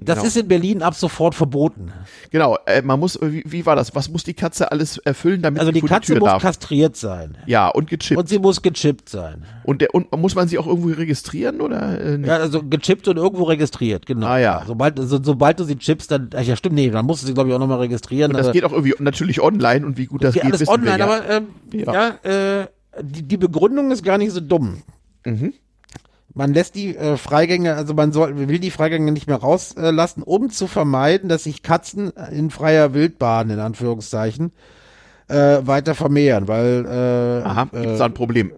das 0.00 0.16
genau. 0.16 0.26
ist 0.26 0.36
in 0.36 0.48
Berlin 0.48 0.82
ab 0.82 0.94
sofort 0.94 1.34
verboten. 1.34 1.92
Genau, 2.30 2.58
äh, 2.66 2.82
man 2.82 2.98
muss, 2.98 3.18
wie, 3.20 3.44
wie, 3.46 3.64
war 3.64 3.76
das? 3.76 3.94
Was 3.94 4.08
muss 4.08 4.24
die 4.24 4.34
Katze 4.34 4.70
alles 4.72 4.98
erfüllen, 4.98 5.42
damit 5.42 5.60
also 5.60 5.72
die 5.72 5.80
Katze 5.80 6.12
die 6.12 6.18
Tür 6.18 6.20
muss 6.20 6.30
darf? 6.30 6.42
kastriert 6.42 6.96
sein. 6.96 7.36
Ja, 7.46 7.68
und 7.68 7.88
gechippt. 7.88 8.18
Und 8.18 8.28
sie 8.28 8.38
muss 8.38 8.62
gechippt 8.62 9.08
sein. 9.08 9.44
Und, 9.62 9.80
der, 9.80 9.94
und 9.94 10.10
muss 10.12 10.34
man 10.34 10.48
sie 10.48 10.58
auch 10.58 10.66
irgendwo 10.66 10.88
registrieren 10.88 11.60
oder? 11.60 12.00
Äh, 12.00 12.20
ja, 12.20 12.36
also 12.36 12.62
gechippt 12.62 13.06
und 13.08 13.16
irgendwo 13.16 13.44
registriert, 13.44 14.06
genau. 14.06 14.26
Ah 14.26 14.38
ja. 14.38 14.62
Sobald, 14.66 14.98
so, 14.98 15.22
sobald 15.22 15.60
du 15.60 15.64
sie 15.64 15.76
chippst, 15.76 16.10
dann, 16.10 16.30
ach 16.34 16.42
ja 16.42 16.56
stimmt, 16.56 16.74
nee, 16.74 16.90
dann 16.90 17.06
musst 17.06 17.22
du 17.22 17.26
sie 17.26 17.34
glaube 17.34 17.50
ich 17.50 17.54
auch 17.54 17.60
nochmal 17.60 17.78
registrieren. 17.78 18.32
Und 18.32 18.38
das 18.38 18.52
geht 18.52 18.64
auch 18.64 18.72
irgendwie 18.72 18.94
natürlich 18.98 19.40
online 19.40 19.86
und 19.86 19.96
wie 19.96 20.06
gut 20.06 20.24
das, 20.24 20.34
das 20.34 20.42
geht, 20.42 20.52
alles 20.52 20.68
online, 20.68 20.98
wir, 20.98 20.98
ja. 20.98 21.04
aber 21.04 21.30
ähm, 21.30 21.46
ja, 21.72 21.92
ja 22.24 22.60
äh, 22.62 22.66
die, 23.00 23.22
die 23.22 23.36
Begründung 23.36 23.90
ist 23.90 24.02
gar 24.02 24.18
nicht 24.18 24.32
so 24.32 24.40
dumm. 24.40 24.82
Mhm 25.24 25.54
man 26.34 26.52
lässt 26.52 26.74
die 26.74 26.96
äh, 26.96 27.16
Freigänge, 27.16 27.74
also 27.74 27.94
man 27.94 28.12
soll, 28.12 28.48
will 28.48 28.58
die 28.58 28.70
Freigänge 28.70 29.12
nicht 29.12 29.28
mehr 29.28 29.36
rauslassen, 29.36 30.22
äh, 30.22 30.26
um 30.26 30.50
zu 30.50 30.66
vermeiden, 30.66 31.28
dass 31.28 31.44
sich 31.44 31.62
Katzen 31.62 32.10
in 32.32 32.50
freier 32.50 32.92
Wildbahn, 32.92 33.50
in 33.50 33.60
Anführungszeichen, 33.60 34.52
äh, 35.28 35.58
weiter 35.62 35.94
vermehren, 35.94 36.48
weil 36.48 36.84
äh, 36.86 37.46
Aha, 37.46 37.68
gibt's 37.72 37.98
da 37.98 38.04
ein 38.04 38.14
Problem? 38.14 38.52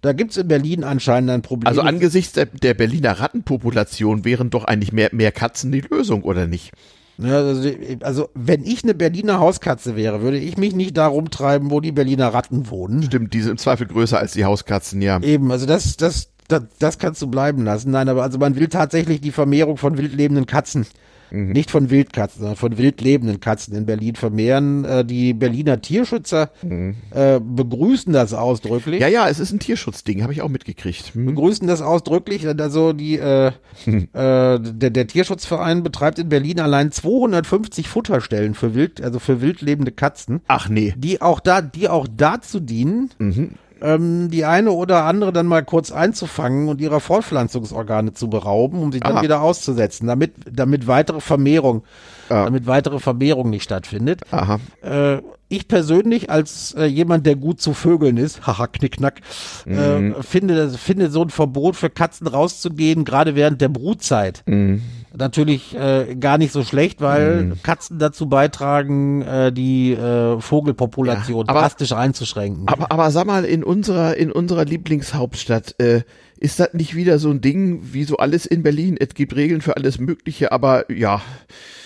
Da 0.00 0.12
gibt's 0.12 0.36
in 0.36 0.46
Berlin 0.46 0.84
anscheinend 0.84 1.30
ein 1.30 1.42
Problem. 1.42 1.66
Also 1.66 1.80
angesichts 1.80 2.32
der, 2.32 2.46
der 2.46 2.74
Berliner 2.74 3.18
Rattenpopulation 3.18 4.24
wären 4.24 4.48
doch 4.50 4.64
eigentlich 4.64 4.92
mehr, 4.92 5.10
mehr 5.12 5.32
Katzen 5.32 5.72
die 5.72 5.80
Lösung, 5.80 6.22
oder 6.22 6.46
nicht? 6.46 6.72
Ja, 7.20 7.38
also, 7.38 7.68
also, 8.02 8.28
wenn 8.34 8.62
ich 8.64 8.84
eine 8.84 8.94
Berliner 8.94 9.40
Hauskatze 9.40 9.96
wäre, 9.96 10.22
würde 10.22 10.38
ich 10.38 10.56
mich 10.56 10.76
nicht 10.76 10.96
darum 10.96 11.30
treiben, 11.30 11.72
wo 11.72 11.80
die 11.80 11.90
Berliner 11.90 12.28
Ratten 12.28 12.70
wohnen. 12.70 13.02
Stimmt, 13.02 13.34
die 13.34 13.40
sind 13.40 13.50
im 13.50 13.58
Zweifel 13.58 13.88
größer 13.88 14.20
als 14.20 14.34
die 14.34 14.44
Hauskatzen, 14.44 15.02
ja. 15.02 15.20
Eben, 15.20 15.50
also 15.50 15.66
das, 15.66 15.96
das, 15.96 16.28
das, 16.48 16.62
das 16.78 16.98
kannst 16.98 17.22
du 17.22 17.26
bleiben 17.28 17.64
lassen. 17.64 17.90
Nein, 17.90 18.08
aber 18.08 18.22
also 18.22 18.38
man 18.38 18.56
will 18.56 18.68
tatsächlich 18.68 19.20
die 19.20 19.32
Vermehrung 19.32 19.76
von 19.76 19.98
wildlebenden 19.98 20.46
Katzen 20.46 20.86
Mhm. 21.30 21.52
Nicht 21.52 21.70
von 21.70 21.90
Wildkatzen, 21.90 22.40
sondern 22.40 22.56
von 22.56 22.78
wildlebenden 22.78 23.40
Katzen 23.40 23.74
in 23.74 23.86
Berlin 23.86 24.14
vermehren. 24.14 24.84
Äh, 24.84 25.04
die 25.04 25.34
Berliner 25.34 25.80
Tierschützer 25.80 26.50
mhm. 26.62 26.96
äh, 27.10 27.40
begrüßen 27.40 28.12
das 28.12 28.34
ausdrücklich. 28.34 29.00
Ja, 29.00 29.08
ja, 29.08 29.28
es 29.28 29.38
ist 29.38 29.52
ein 29.52 29.58
Tierschutzding, 29.58 30.22
habe 30.22 30.32
ich 30.32 30.42
auch 30.42 30.48
mitgekriegt. 30.48 31.14
Mhm. 31.14 31.26
Begrüßen 31.26 31.66
das 31.66 31.82
ausdrücklich. 31.82 32.46
Also 32.46 32.92
die, 32.92 33.18
äh, 33.18 33.52
mhm. 33.86 34.08
äh, 34.12 34.58
der, 34.58 34.90
der 34.90 35.06
Tierschutzverein 35.06 35.82
betreibt 35.82 36.18
in 36.18 36.28
Berlin 36.28 36.60
allein 36.60 36.92
250 36.92 37.88
Futterstellen 37.88 38.54
für 38.54 38.74
wild, 38.74 39.02
also 39.02 39.18
für 39.18 39.40
wildlebende 39.40 39.92
Katzen. 39.92 40.40
Ach 40.48 40.68
nee. 40.68 40.94
Die 40.96 41.20
auch 41.20 41.40
da, 41.40 41.60
die 41.60 41.88
auch 41.88 42.06
dazu 42.10 42.60
dienen, 42.60 43.10
mhm 43.18 43.50
ähm, 43.82 44.30
die 44.30 44.44
eine 44.44 44.72
oder 44.72 45.04
andere 45.04 45.32
dann 45.32 45.46
mal 45.46 45.64
kurz 45.64 45.90
einzufangen 45.90 46.68
und 46.68 46.80
ihrer 46.80 47.00
Fortpflanzungsorgane 47.00 48.12
zu 48.12 48.28
berauben, 48.28 48.80
um 48.80 48.92
sie 48.92 49.00
dann 49.00 49.16
Aha. 49.16 49.22
wieder 49.22 49.42
auszusetzen, 49.42 50.06
damit, 50.06 50.34
damit 50.50 50.86
weitere 50.86 51.20
Vermehrung, 51.20 51.82
ja. 52.30 52.44
damit 52.44 52.66
weitere 52.66 52.98
Vermehrung 52.98 53.50
nicht 53.50 53.64
stattfindet. 53.64 54.22
Aha. 54.30 54.58
Äh, 54.82 55.22
ich 55.50 55.66
persönlich 55.66 56.30
als 56.30 56.74
äh, 56.74 56.84
jemand, 56.84 57.24
der 57.24 57.36
gut 57.36 57.60
zu 57.60 57.72
Vögeln 57.72 58.16
ist, 58.16 58.46
haha, 58.46 58.66
knickknack, 58.66 59.20
äh, 59.66 59.98
mhm. 59.98 60.12
äh, 60.12 60.22
finde, 60.22 60.68
finde 60.70 61.10
so 61.10 61.22
ein 61.22 61.30
Verbot 61.30 61.76
für 61.76 61.90
Katzen 61.90 62.26
rauszugehen, 62.26 63.04
gerade 63.04 63.34
während 63.34 63.60
der 63.60 63.68
Brutzeit, 63.68 64.42
mhm. 64.46 64.82
Natürlich 65.18 65.74
äh, 65.76 66.16
gar 66.18 66.38
nicht 66.38 66.52
so 66.52 66.64
schlecht, 66.64 67.00
weil 67.00 67.44
mhm. 67.44 67.62
Katzen 67.62 67.98
dazu 67.98 68.28
beitragen, 68.28 69.22
äh, 69.22 69.52
die 69.52 69.92
äh, 69.92 70.40
Vogelpopulation 70.40 71.46
ja, 71.46 71.50
aber, 71.50 71.60
drastisch 71.60 71.92
einzuschränken. 71.92 72.68
Aber, 72.68 72.90
aber 72.90 73.10
sag 73.10 73.26
mal, 73.26 73.44
in 73.44 73.64
unserer, 73.64 74.16
in 74.16 74.32
unserer 74.32 74.64
Lieblingshauptstadt, 74.64 75.74
äh, 75.78 76.02
ist 76.40 76.60
das 76.60 76.72
nicht 76.72 76.94
wieder 76.94 77.18
so 77.18 77.30
ein 77.30 77.40
Ding, 77.40 77.80
wie 77.92 78.04
so 78.04 78.16
alles 78.16 78.46
in 78.46 78.62
Berlin? 78.62 78.96
Es 78.98 79.14
gibt 79.14 79.34
Regeln 79.34 79.60
für 79.60 79.76
alles 79.76 79.98
Mögliche, 79.98 80.52
aber 80.52 80.90
ja. 80.90 81.20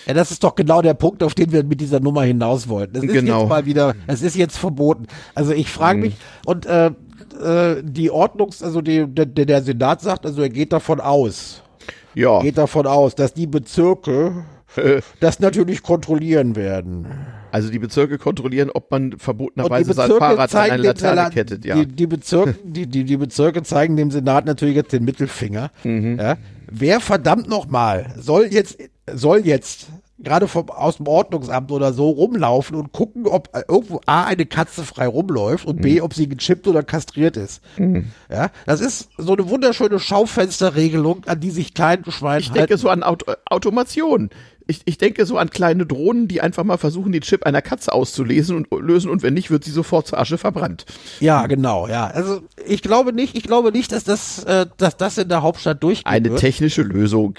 Ja, 0.05 0.13
das 0.13 0.31
ist 0.31 0.43
doch 0.43 0.55
genau 0.55 0.81
der 0.81 0.93
Punkt, 0.93 1.23
auf 1.23 1.33
den 1.33 1.51
wir 1.51 1.63
mit 1.63 1.81
dieser 1.81 1.99
Nummer 1.99 2.23
hinaus 2.23 2.67
wollten. 2.67 2.97
Es 2.97 3.03
ist 3.03 3.13
genau. 3.13 3.41
jetzt 3.41 3.49
mal 3.49 3.65
wieder, 3.65 3.95
es 4.05 4.21
ist 4.21 4.35
jetzt 4.35 4.57
verboten. 4.57 5.07
Also 5.33 5.53
ich 5.53 5.69
frage 5.69 5.97
mhm. 5.97 6.03
mich, 6.03 6.15
und 6.45 6.65
äh, 6.65 6.91
äh, 7.41 7.81
die 7.83 8.11
Ordnungs-, 8.11 8.63
also 8.63 8.81
die, 8.81 9.07
der, 9.07 9.25
der 9.25 9.61
Senat 9.63 10.01
sagt, 10.01 10.25
also 10.25 10.41
er 10.41 10.49
geht 10.49 10.71
davon 10.71 10.99
aus. 10.99 11.62
Ja. 12.15 12.41
Geht 12.41 12.57
davon 12.57 12.87
aus, 12.87 13.15
dass 13.15 13.33
die 13.33 13.47
Bezirke 13.47 14.45
das 15.19 15.39
natürlich 15.39 15.83
kontrollieren 15.83 16.55
werden. 16.55 17.07
Also 17.51 17.69
die 17.69 17.79
Bezirke 17.79 18.17
kontrollieren, 18.17 18.71
ob 18.73 18.89
man 18.89 19.17
verbotenerweise 19.17 19.93
sein 19.93 20.09
Fahrrad 20.09 20.55
an 20.55 20.71
eine 20.71 20.83
Laterne 20.83 21.29
kettet, 21.29 21.65
ja. 21.65 21.75
Die, 21.75 21.85
die, 21.85 22.07
Bezirke, 22.07 22.55
die, 22.63 22.87
die, 22.87 23.03
die 23.03 23.17
Bezirke 23.17 23.61
zeigen 23.61 23.95
dem 23.95 24.09
Senat 24.09 24.45
natürlich 24.45 24.75
jetzt 24.75 24.91
den 24.91 25.03
Mittelfinger. 25.03 25.71
Mhm. 25.83 26.17
Ja. 26.19 26.37
Wer 26.71 26.99
verdammt 26.99 27.47
nochmal 27.47 28.13
soll 28.17 28.47
jetzt, 28.49 28.77
soll 29.11 29.45
jetzt 29.45 29.87
gerade 30.23 30.47
vom, 30.47 30.69
aus 30.69 30.97
dem 30.97 31.07
Ordnungsamt 31.07 31.71
oder 31.71 31.93
so 31.93 32.09
rumlaufen 32.09 32.75
und 32.75 32.91
gucken, 32.91 33.27
ob 33.27 33.49
irgendwo 33.67 34.01
A, 34.05 34.25
eine 34.25 34.45
Katze 34.45 34.83
frei 34.83 35.07
rumläuft 35.07 35.65
und 35.65 35.81
B, 35.81 35.95
mhm. 35.95 36.01
ob 36.01 36.13
sie 36.13 36.27
gechippt 36.27 36.67
oder 36.67 36.83
kastriert 36.83 37.37
ist. 37.37 37.61
Mhm. 37.77 38.11
Ja, 38.31 38.49
das 38.65 38.81
ist 38.81 39.09
so 39.17 39.33
eine 39.33 39.49
wunderschöne 39.49 39.99
Schaufensterregelung, 39.99 41.25
an 41.25 41.39
die 41.39 41.51
sich 41.51 41.73
kein 41.73 42.03
Schwein 42.05 42.41
Ich 42.41 42.51
denke 42.51 42.77
so 42.77 42.89
an 42.89 43.03
Auto 43.03 43.33
Automation 43.45 44.29
ich, 44.67 44.81
ich 44.85 44.97
denke 44.97 45.25
so 45.25 45.37
an 45.37 45.49
kleine 45.49 45.85
Drohnen, 45.85 46.27
die 46.27 46.41
einfach 46.41 46.63
mal 46.63 46.77
versuchen, 46.77 47.11
den 47.11 47.21
Chip 47.21 47.45
einer 47.45 47.61
Katze 47.61 47.91
auszulesen 47.91 48.55
und 48.55 48.67
lösen 48.71 49.09
und 49.09 49.23
wenn 49.23 49.33
nicht, 49.33 49.51
wird 49.51 49.63
sie 49.63 49.71
sofort 49.71 50.07
zur 50.07 50.19
Asche 50.19 50.37
verbrannt. 50.37 50.85
Ja, 51.19 51.47
genau, 51.47 51.87
ja. 51.87 52.07
Also 52.07 52.41
ich 52.65 52.81
glaube 52.81 53.13
nicht, 53.13 53.35
ich 53.35 53.43
glaube 53.43 53.71
nicht, 53.71 53.91
dass 53.91 54.03
das, 54.03 54.43
äh, 54.43 54.65
dass 54.77 54.97
das 54.97 55.17
in 55.17 55.29
der 55.29 55.41
Hauptstadt 55.41 55.83
durchgeht. 55.83 56.05
Eine 56.05 56.29
wird. 56.31 56.39
technische 56.39 56.81
Lösung. 56.81 57.35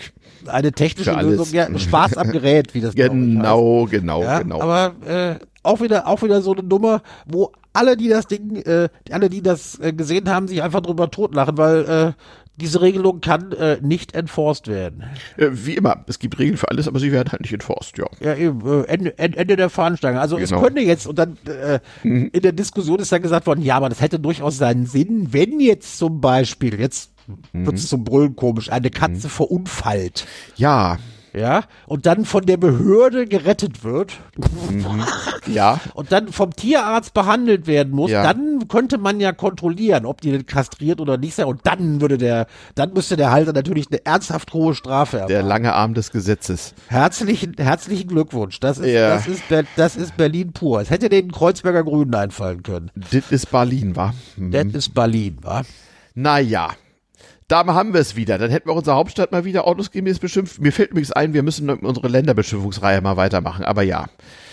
Eine 0.48 0.72
technische 0.72 1.12
Lösung, 1.12 1.46
ja, 1.52 1.66
Spaß 1.76 2.16
am 2.16 2.30
Gerät, 2.30 2.74
wie 2.74 2.80
das 2.80 2.94
Genau, 2.94 3.86
genau, 3.86 4.22
ja, 4.22 4.40
genau. 4.40 4.60
Aber 4.60 4.94
äh, 5.06 5.36
auch 5.62 5.80
wieder, 5.80 6.06
auch 6.06 6.22
wieder 6.22 6.42
so 6.42 6.52
eine 6.52 6.62
Nummer, 6.62 7.02
wo 7.26 7.52
alle, 7.72 7.96
die 7.96 8.08
das 8.08 8.26
Ding, 8.26 8.56
äh, 8.56 8.88
alle, 9.10 9.28
die 9.28 9.42
das 9.42 9.78
äh, 9.80 9.92
gesehen 9.92 10.28
haben, 10.28 10.48
sich 10.48 10.62
einfach 10.62 10.80
drüber 10.80 11.10
totlachen, 11.10 11.58
weil 11.58 11.84
äh, 11.84 12.12
diese 12.56 12.80
Regelung 12.80 13.20
kann 13.20 13.50
äh, 13.52 13.78
nicht 13.80 14.14
enforced 14.14 14.68
werden. 14.68 15.02
Äh, 15.36 15.48
wie 15.52 15.74
immer, 15.74 16.04
es 16.06 16.20
gibt 16.20 16.38
Regeln 16.38 16.56
für 16.56 16.70
alles, 16.70 16.86
aber 16.86 17.00
sie 17.00 17.10
werden 17.10 17.32
halt 17.32 17.40
nicht 17.40 17.52
enforced, 17.52 17.98
ja. 17.98 18.06
Ja, 18.20 18.36
eben, 18.36 18.60
äh, 18.64 18.84
Ende, 18.84 19.18
Ende 19.18 19.56
der 19.56 19.70
Fahnenstange. 19.70 20.20
Also 20.20 20.36
genau. 20.36 20.56
es 20.56 20.62
könnte 20.62 20.80
jetzt, 20.80 21.06
und 21.06 21.18
dann 21.18 21.36
äh, 21.46 21.80
mhm. 22.04 22.30
in 22.32 22.42
der 22.42 22.52
Diskussion 22.52 23.00
ist 23.00 23.10
dann 23.10 23.22
gesagt 23.22 23.46
worden, 23.46 23.62
ja, 23.62 23.76
aber 23.76 23.88
das 23.88 24.00
hätte 24.00 24.20
durchaus 24.20 24.56
seinen 24.56 24.86
Sinn, 24.86 25.32
wenn 25.32 25.58
jetzt 25.58 25.98
zum 25.98 26.20
Beispiel, 26.20 26.78
jetzt 26.78 27.13
mhm. 27.26 27.66
wird 27.66 27.76
es 27.76 27.88
zum 27.88 28.04
Brüllen 28.04 28.36
komisch, 28.36 28.70
eine 28.70 28.90
Katze 28.90 29.26
mhm. 29.26 29.30
verunfallt. 29.30 30.26
Ja. 30.56 30.98
ja, 31.32 31.64
und 31.86 32.06
dann 32.06 32.24
von 32.24 32.46
der 32.46 32.56
Behörde 32.56 33.26
gerettet 33.26 33.82
wird, 33.82 34.18
mhm. 34.70 35.02
ja, 35.52 35.80
und 35.94 36.12
dann 36.12 36.28
vom 36.28 36.54
Tierarzt 36.54 37.14
behandelt 37.14 37.66
werden 37.66 37.92
muss, 37.92 38.10
ja. 38.10 38.22
dann 38.22 38.68
könnte 38.68 38.98
man 38.98 39.20
ja 39.20 39.32
kontrollieren, 39.32 40.06
ob 40.06 40.20
die 40.20 40.30
denn 40.30 40.46
kastriert 40.46 41.00
oder 41.00 41.16
nicht 41.16 41.34
sei, 41.34 41.44
und 41.44 41.60
dann 41.64 42.00
würde 42.00 42.18
der, 42.18 42.46
dann 42.74 42.92
müsste 42.92 43.16
der 43.16 43.30
Halter 43.30 43.52
natürlich 43.52 43.88
eine 43.90 44.04
ernsthaft 44.04 44.52
hohe 44.52 44.74
Strafe 44.74 45.22
haben. 45.22 45.28
Der 45.28 45.42
lange 45.42 45.72
Arm 45.72 45.94
des 45.94 46.10
Gesetzes. 46.12 46.74
Herzlichen, 46.88 47.54
herzlichen 47.58 48.08
Glückwunsch. 48.08 48.60
Das 48.60 48.78
ist, 48.78 48.86
ja. 48.92 49.14
das 49.14 49.26
ist, 49.26 49.42
das 49.76 49.96
ist 49.96 50.16
Berlin 50.16 50.52
pur. 50.52 50.80
Es 50.80 50.90
hätte 50.90 51.08
den 51.08 51.32
Kreuzberger 51.32 51.84
Grünen 51.84 52.14
einfallen 52.14 52.62
können. 52.62 52.90
Das 52.94 53.30
ist 53.30 53.50
Berlin, 53.50 53.96
wa? 53.96 54.14
Mhm. 54.36 54.50
Das 54.52 54.66
ist 54.66 54.94
Berlin, 54.94 55.38
wa? 55.42 55.62
Naja, 56.14 56.70
da 57.48 57.66
haben 57.66 57.92
wir 57.92 58.00
es 58.00 58.16
wieder. 58.16 58.38
Dann 58.38 58.50
hätten 58.50 58.68
wir 58.68 58.74
unsere 58.74 58.96
Hauptstadt 58.96 59.32
mal 59.32 59.44
wieder 59.44 59.66
ordnungsgemäß 59.66 60.18
beschimpft. 60.18 60.60
Mir 60.60 60.72
fällt 60.72 60.90
übrigens 60.90 61.12
ein, 61.12 61.34
wir 61.34 61.42
müssen 61.42 61.68
unsere 61.70 62.08
Länderbeschimpfungsreihe 62.08 63.00
mal 63.00 63.16
weitermachen. 63.16 63.64
Aber 63.64 63.82
ja. 63.82 64.06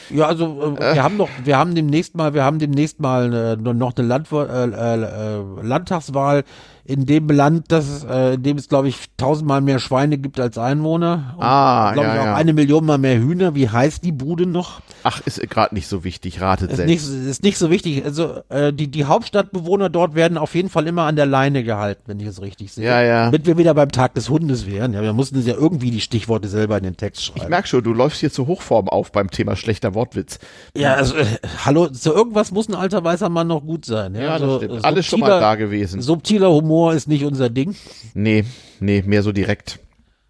Ja, 0.09 0.27
also 0.27 0.75
äh, 0.77 0.95
wir 0.95 1.03
haben 1.03 1.15
noch, 1.17 1.29
wir 1.43 1.57
haben 1.57 1.73
demnächst 1.73 2.15
mal, 2.15 2.33
wir 2.33 2.43
haben 2.43 2.59
demnächst 2.59 2.99
mal 2.99 3.33
äh, 3.33 3.55
noch 3.55 3.95
eine 3.95 4.07
Landw 4.07 4.43
äh, 4.43 4.63
äh, 4.65 5.61
Landtagswahl 5.61 6.43
in 6.83 7.05
dem 7.05 7.27
Land, 7.29 7.65
das, 7.69 8.03
äh, 8.03 8.33
in 8.33 8.43
dem 8.43 8.57
es, 8.57 8.67
glaube 8.67 8.87
ich, 8.87 8.97
tausendmal 9.17 9.61
mehr 9.61 9.79
Schweine 9.79 10.17
gibt 10.17 10.39
als 10.39 10.57
Einwohner. 10.57 11.35
Und, 11.37 11.43
ah, 11.43 11.91
glaube 11.93 12.07
ja, 12.07 12.13
ich, 12.13 12.19
auch 12.21 12.25
ja. 12.25 12.35
eine 12.35 12.53
Million 12.53 12.85
mal 12.85 12.97
mehr 12.97 13.19
Hühner. 13.19 13.55
Wie 13.55 13.69
heißt 13.69 14.03
die 14.03 14.11
Bude 14.11 14.45
noch? 14.45 14.81
Ach, 15.03 15.21
ist 15.21 15.39
gerade 15.49 15.75
nicht 15.75 15.87
so 15.87 16.03
wichtig, 16.03 16.41
ratet 16.41 16.71
ist 16.71 16.77
selbst. 16.77 16.89
Nicht, 16.89 17.27
ist 17.29 17.43
nicht 17.43 17.57
so 17.57 17.69
wichtig. 17.69 18.03
Also 18.03 18.41
äh, 18.49 18.73
die, 18.73 18.89
die 18.89 19.05
Hauptstadtbewohner 19.05 19.89
dort 19.89 20.15
werden 20.15 20.37
auf 20.37 20.55
jeden 20.55 20.69
Fall 20.69 20.87
immer 20.87 21.03
an 21.03 21.15
der 21.15 21.25
Leine 21.25 21.63
gehalten, 21.63 22.01
wenn 22.07 22.19
ich 22.19 22.27
es 22.27 22.41
richtig 22.41 22.73
sehe. 22.73 22.85
Ja, 22.85 23.01
ja. 23.01 23.25
Damit 23.25 23.45
wir 23.45 23.57
wieder 23.57 23.73
beim 23.73 23.91
Tag 23.91 24.15
des 24.15 24.29
Hundes 24.29 24.65
wären. 24.65 24.93
Ja, 24.93 25.01
wir 25.01 25.13
mussten 25.13 25.41
ja 25.45 25.53
irgendwie 25.53 25.91
die 25.91 26.01
Stichworte 26.01 26.47
selber 26.47 26.77
in 26.77 26.83
den 26.83 26.97
Text 26.97 27.23
schreiben. 27.23 27.41
Ich 27.43 27.49
merke 27.49 27.67
schon, 27.67 27.83
du 27.83 27.93
läufst 27.93 28.19
hier 28.19 28.31
zur 28.31 28.47
Hochform 28.47 28.89
auf 28.89 29.11
beim 29.11 29.29
Thema 29.29 29.55
schlechter 29.55 29.93
Wortwitz. 29.93 30.39
Ja, 30.75 30.95
also, 30.95 31.15
äh, 31.15 31.25
hallo, 31.63 31.89
so 31.91 32.13
irgendwas 32.13 32.51
muss 32.51 32.67
ein 32.67 32.75
alter 32.75 33.03
weißer 33.03 33.29
Mann 33.29 33.47
noch 33.47 33.61
gut 33.61 33.85
sein. 33.85 34.15
Ja, 34.15 34.21
ja 34.21 34.39
das 34.39 34.49
so, 34.49 34.57
stimmt. 34.57 34.85
Alles 34.85 35.05
schon 35.05 35.19
mal 35.19 35.39
da 35.39 35.55
gewesen. 35.55 36.01
Subtiler 36.01 36.51
Humor 36.51 36.70
ist 36.93 37.07
nicht 37.07 37.25
unser 37.25 37.49
Ding. 37.49 37.75
Nee, 38.13 38.45
nee, 38.79 39.03
mehr 39.05 39.23
so 39.23 39.31
direkt. 39.31 39.79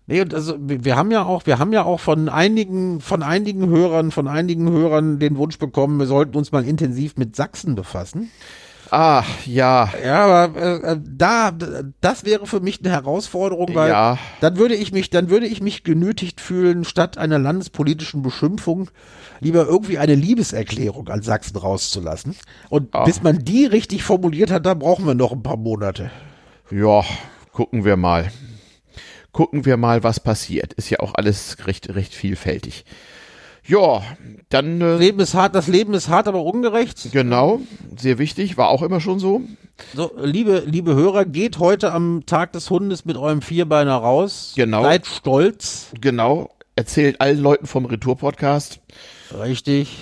Nee, 0.07 0.21
und 0.21 0.33
also 0.33 0.55
wir 0.59 0.95
haben 0.95 1.11
ja 1.11 1.23
auch, 1.23 1.45
wir 1.45 1.59
haben 1.59 1.71
ja 1.71 1.83
auch 1.85 1.99
von 1.99 2.27
einigen, 2.27 2.99
von 2.99 3.23
einigen 3.23 3.69
Hörern, 3.69 4.11
von 4.11 4.27
einigen 4.27 4.69
Hörern 4.69 5.19
den 5.19 5.37
Wunsch 5.37 5.57
bekommen, 5.57 5.99
wir 5.99 6.07
sollten 6.07 6.35
uns 6.37 6.51
mal 6.51 6.65
intensiv 6.65 7.15
mit 7.17 7.35
Sachsen 7.35 7.75
befassen. 7.75 8.29
Ah, 8.93 9.23
ja. 9.45 9.89
Ja, 10.03 10.25
aber 10.25 10.59
äh, 10.59 10.99
da, 11.01 11.51
das 12.01 12.25
wäre 12.25 12.45
für 12.45 12.59
mich 12.59 12.81
eine 12.81 12.89
Herausforderung, 12.91 13.73
weil 13.73 13.89
ja. 13.89 14.17
dann 14.41 14.57
würde 14.57 14.75
ich 14.75 14.91
mich, 14.91 15.09
dann 15.09 15.29
würde 15.29 15.45
ich 15.47 15.61
mich 15.61 15.85
genötigt 15.85 16.41
fühlen, 16.41 16.83
statt 16.83 17.17
einer 17.17 17.39
landespolitischen 17.39 18.21
Beschimpfung 18.21 18.89
lieber 19.39 19.65
irgendwie 19.65 19.97
eine 19.97 20.15
Liebeserklärung 20.15 21.07
an 21.07 21.21
Sachsen 21.21 21.55
rauszulassen. 21.57 22.35
Und 22.69 22.93
Ah. 22.93 23.05
bis 23.05 23.23
man 23.23 23.39
die 23.39 23.65
richtig 23.65 24.03
formuliert 24.03 24.51
hat, 24.51 24.65
da 24.65 24.73
brauchen 24.73 25.05
wir 25.05 25.15
noch 25.15 25.31
ein 25.31 25.41
paar 25.41 25.57
Monate. 25.57 26.11
Ja, 26.71 27.03
gucken 27.51 27.85
wir 27.85 27.97
mal. 27.97 28.31
Gucken 29.31 29.65
wir 29.65 29.77
mal, 29.77 30.03
was 30.03 30.19
passiert. 30.19 30.73
Ist 30.73 30.89
ja 30.89 30.99
auch 30.99 31.15
alles 31.15 31.57
recht, 31.67 31.93
recht 31.95 32.13
vielfältig. 32.13 32.85
Ja, 33.65 34.01
dann. 34.49 34.79
Das 34.79 34.99
Äh, 34.99 35.03
Leben 35.03 35.19
ist 35.19 35.33
hart, 35.33 35.55
das 35.55 35.67
Leben 35.67 35.93
ist 35.93 36.09
hart, 36.09 36.27
aber 36.27 36.43
ungerecht. 36.43 37.11
genau, 37.11 37.61
sehr 37.95 38.17
wichtig, 38.17 38.57
war 38.57 38.69
auch 38.69 38.81
immer 38.81 38.99
schon 38.99 39.19
so. 39.19 39.41
So, 39.95 40.11
liebe, 40.17 40.63
liebe 40.65 40.95
Hörer, 40.95 41.25
geht 41.25 41.59
heute 41.59 41.91
am 41.91 42.23
Tag 42.25 42.53
des 42.53 42.69
Hundes 42.69 43.05
mit 43.05 43.17
eurem 43.17 43.41
Vierbeiner 43.41 43.95
raus. 43.95 44.53
Genau. 44.55 44.83
Seid 44.83 45.05
stolz. 45.05 45.87
Genau, 45.99 46.49
erzählt 46.75 47.21
allen 47.21 47.39
Leuten 47.39 47.67
vom 47.67 47.85
Retour-Podcast. 47.85 48.79
Richtig. 49.39 49.95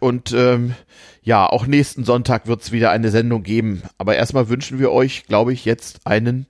Und 0.00 0.32
ähm, 0.32 0.74
ja, 1.22 1.46
auch 1.46 1.66
nächsten 1.66 2.04
Sonntag 2.04 2.46
wird 2.46 2.62
es 2.62 2.72
wieder 2.72 2.90
eine 2.90 3.10
Sendung 3.10 3.42
geben. 3.42 3.82
Aber 3.98 4.16
erstmal 4.16 4.48
wünschen 4.48 4.78
wir 4.78 4.90
euch, 4.90 5.24
glaube 5.26 5.52
ich, 5.52 5.64
jetzt 5.64 6.06
einen 6.06 6.46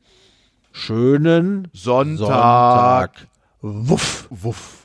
Schönen 0.72 1.68
Sonntag. 1.72 2.18
Sonntag. 2.18 3.26
Wuff. 3.60 4.26
Wuff. 4.30 4.79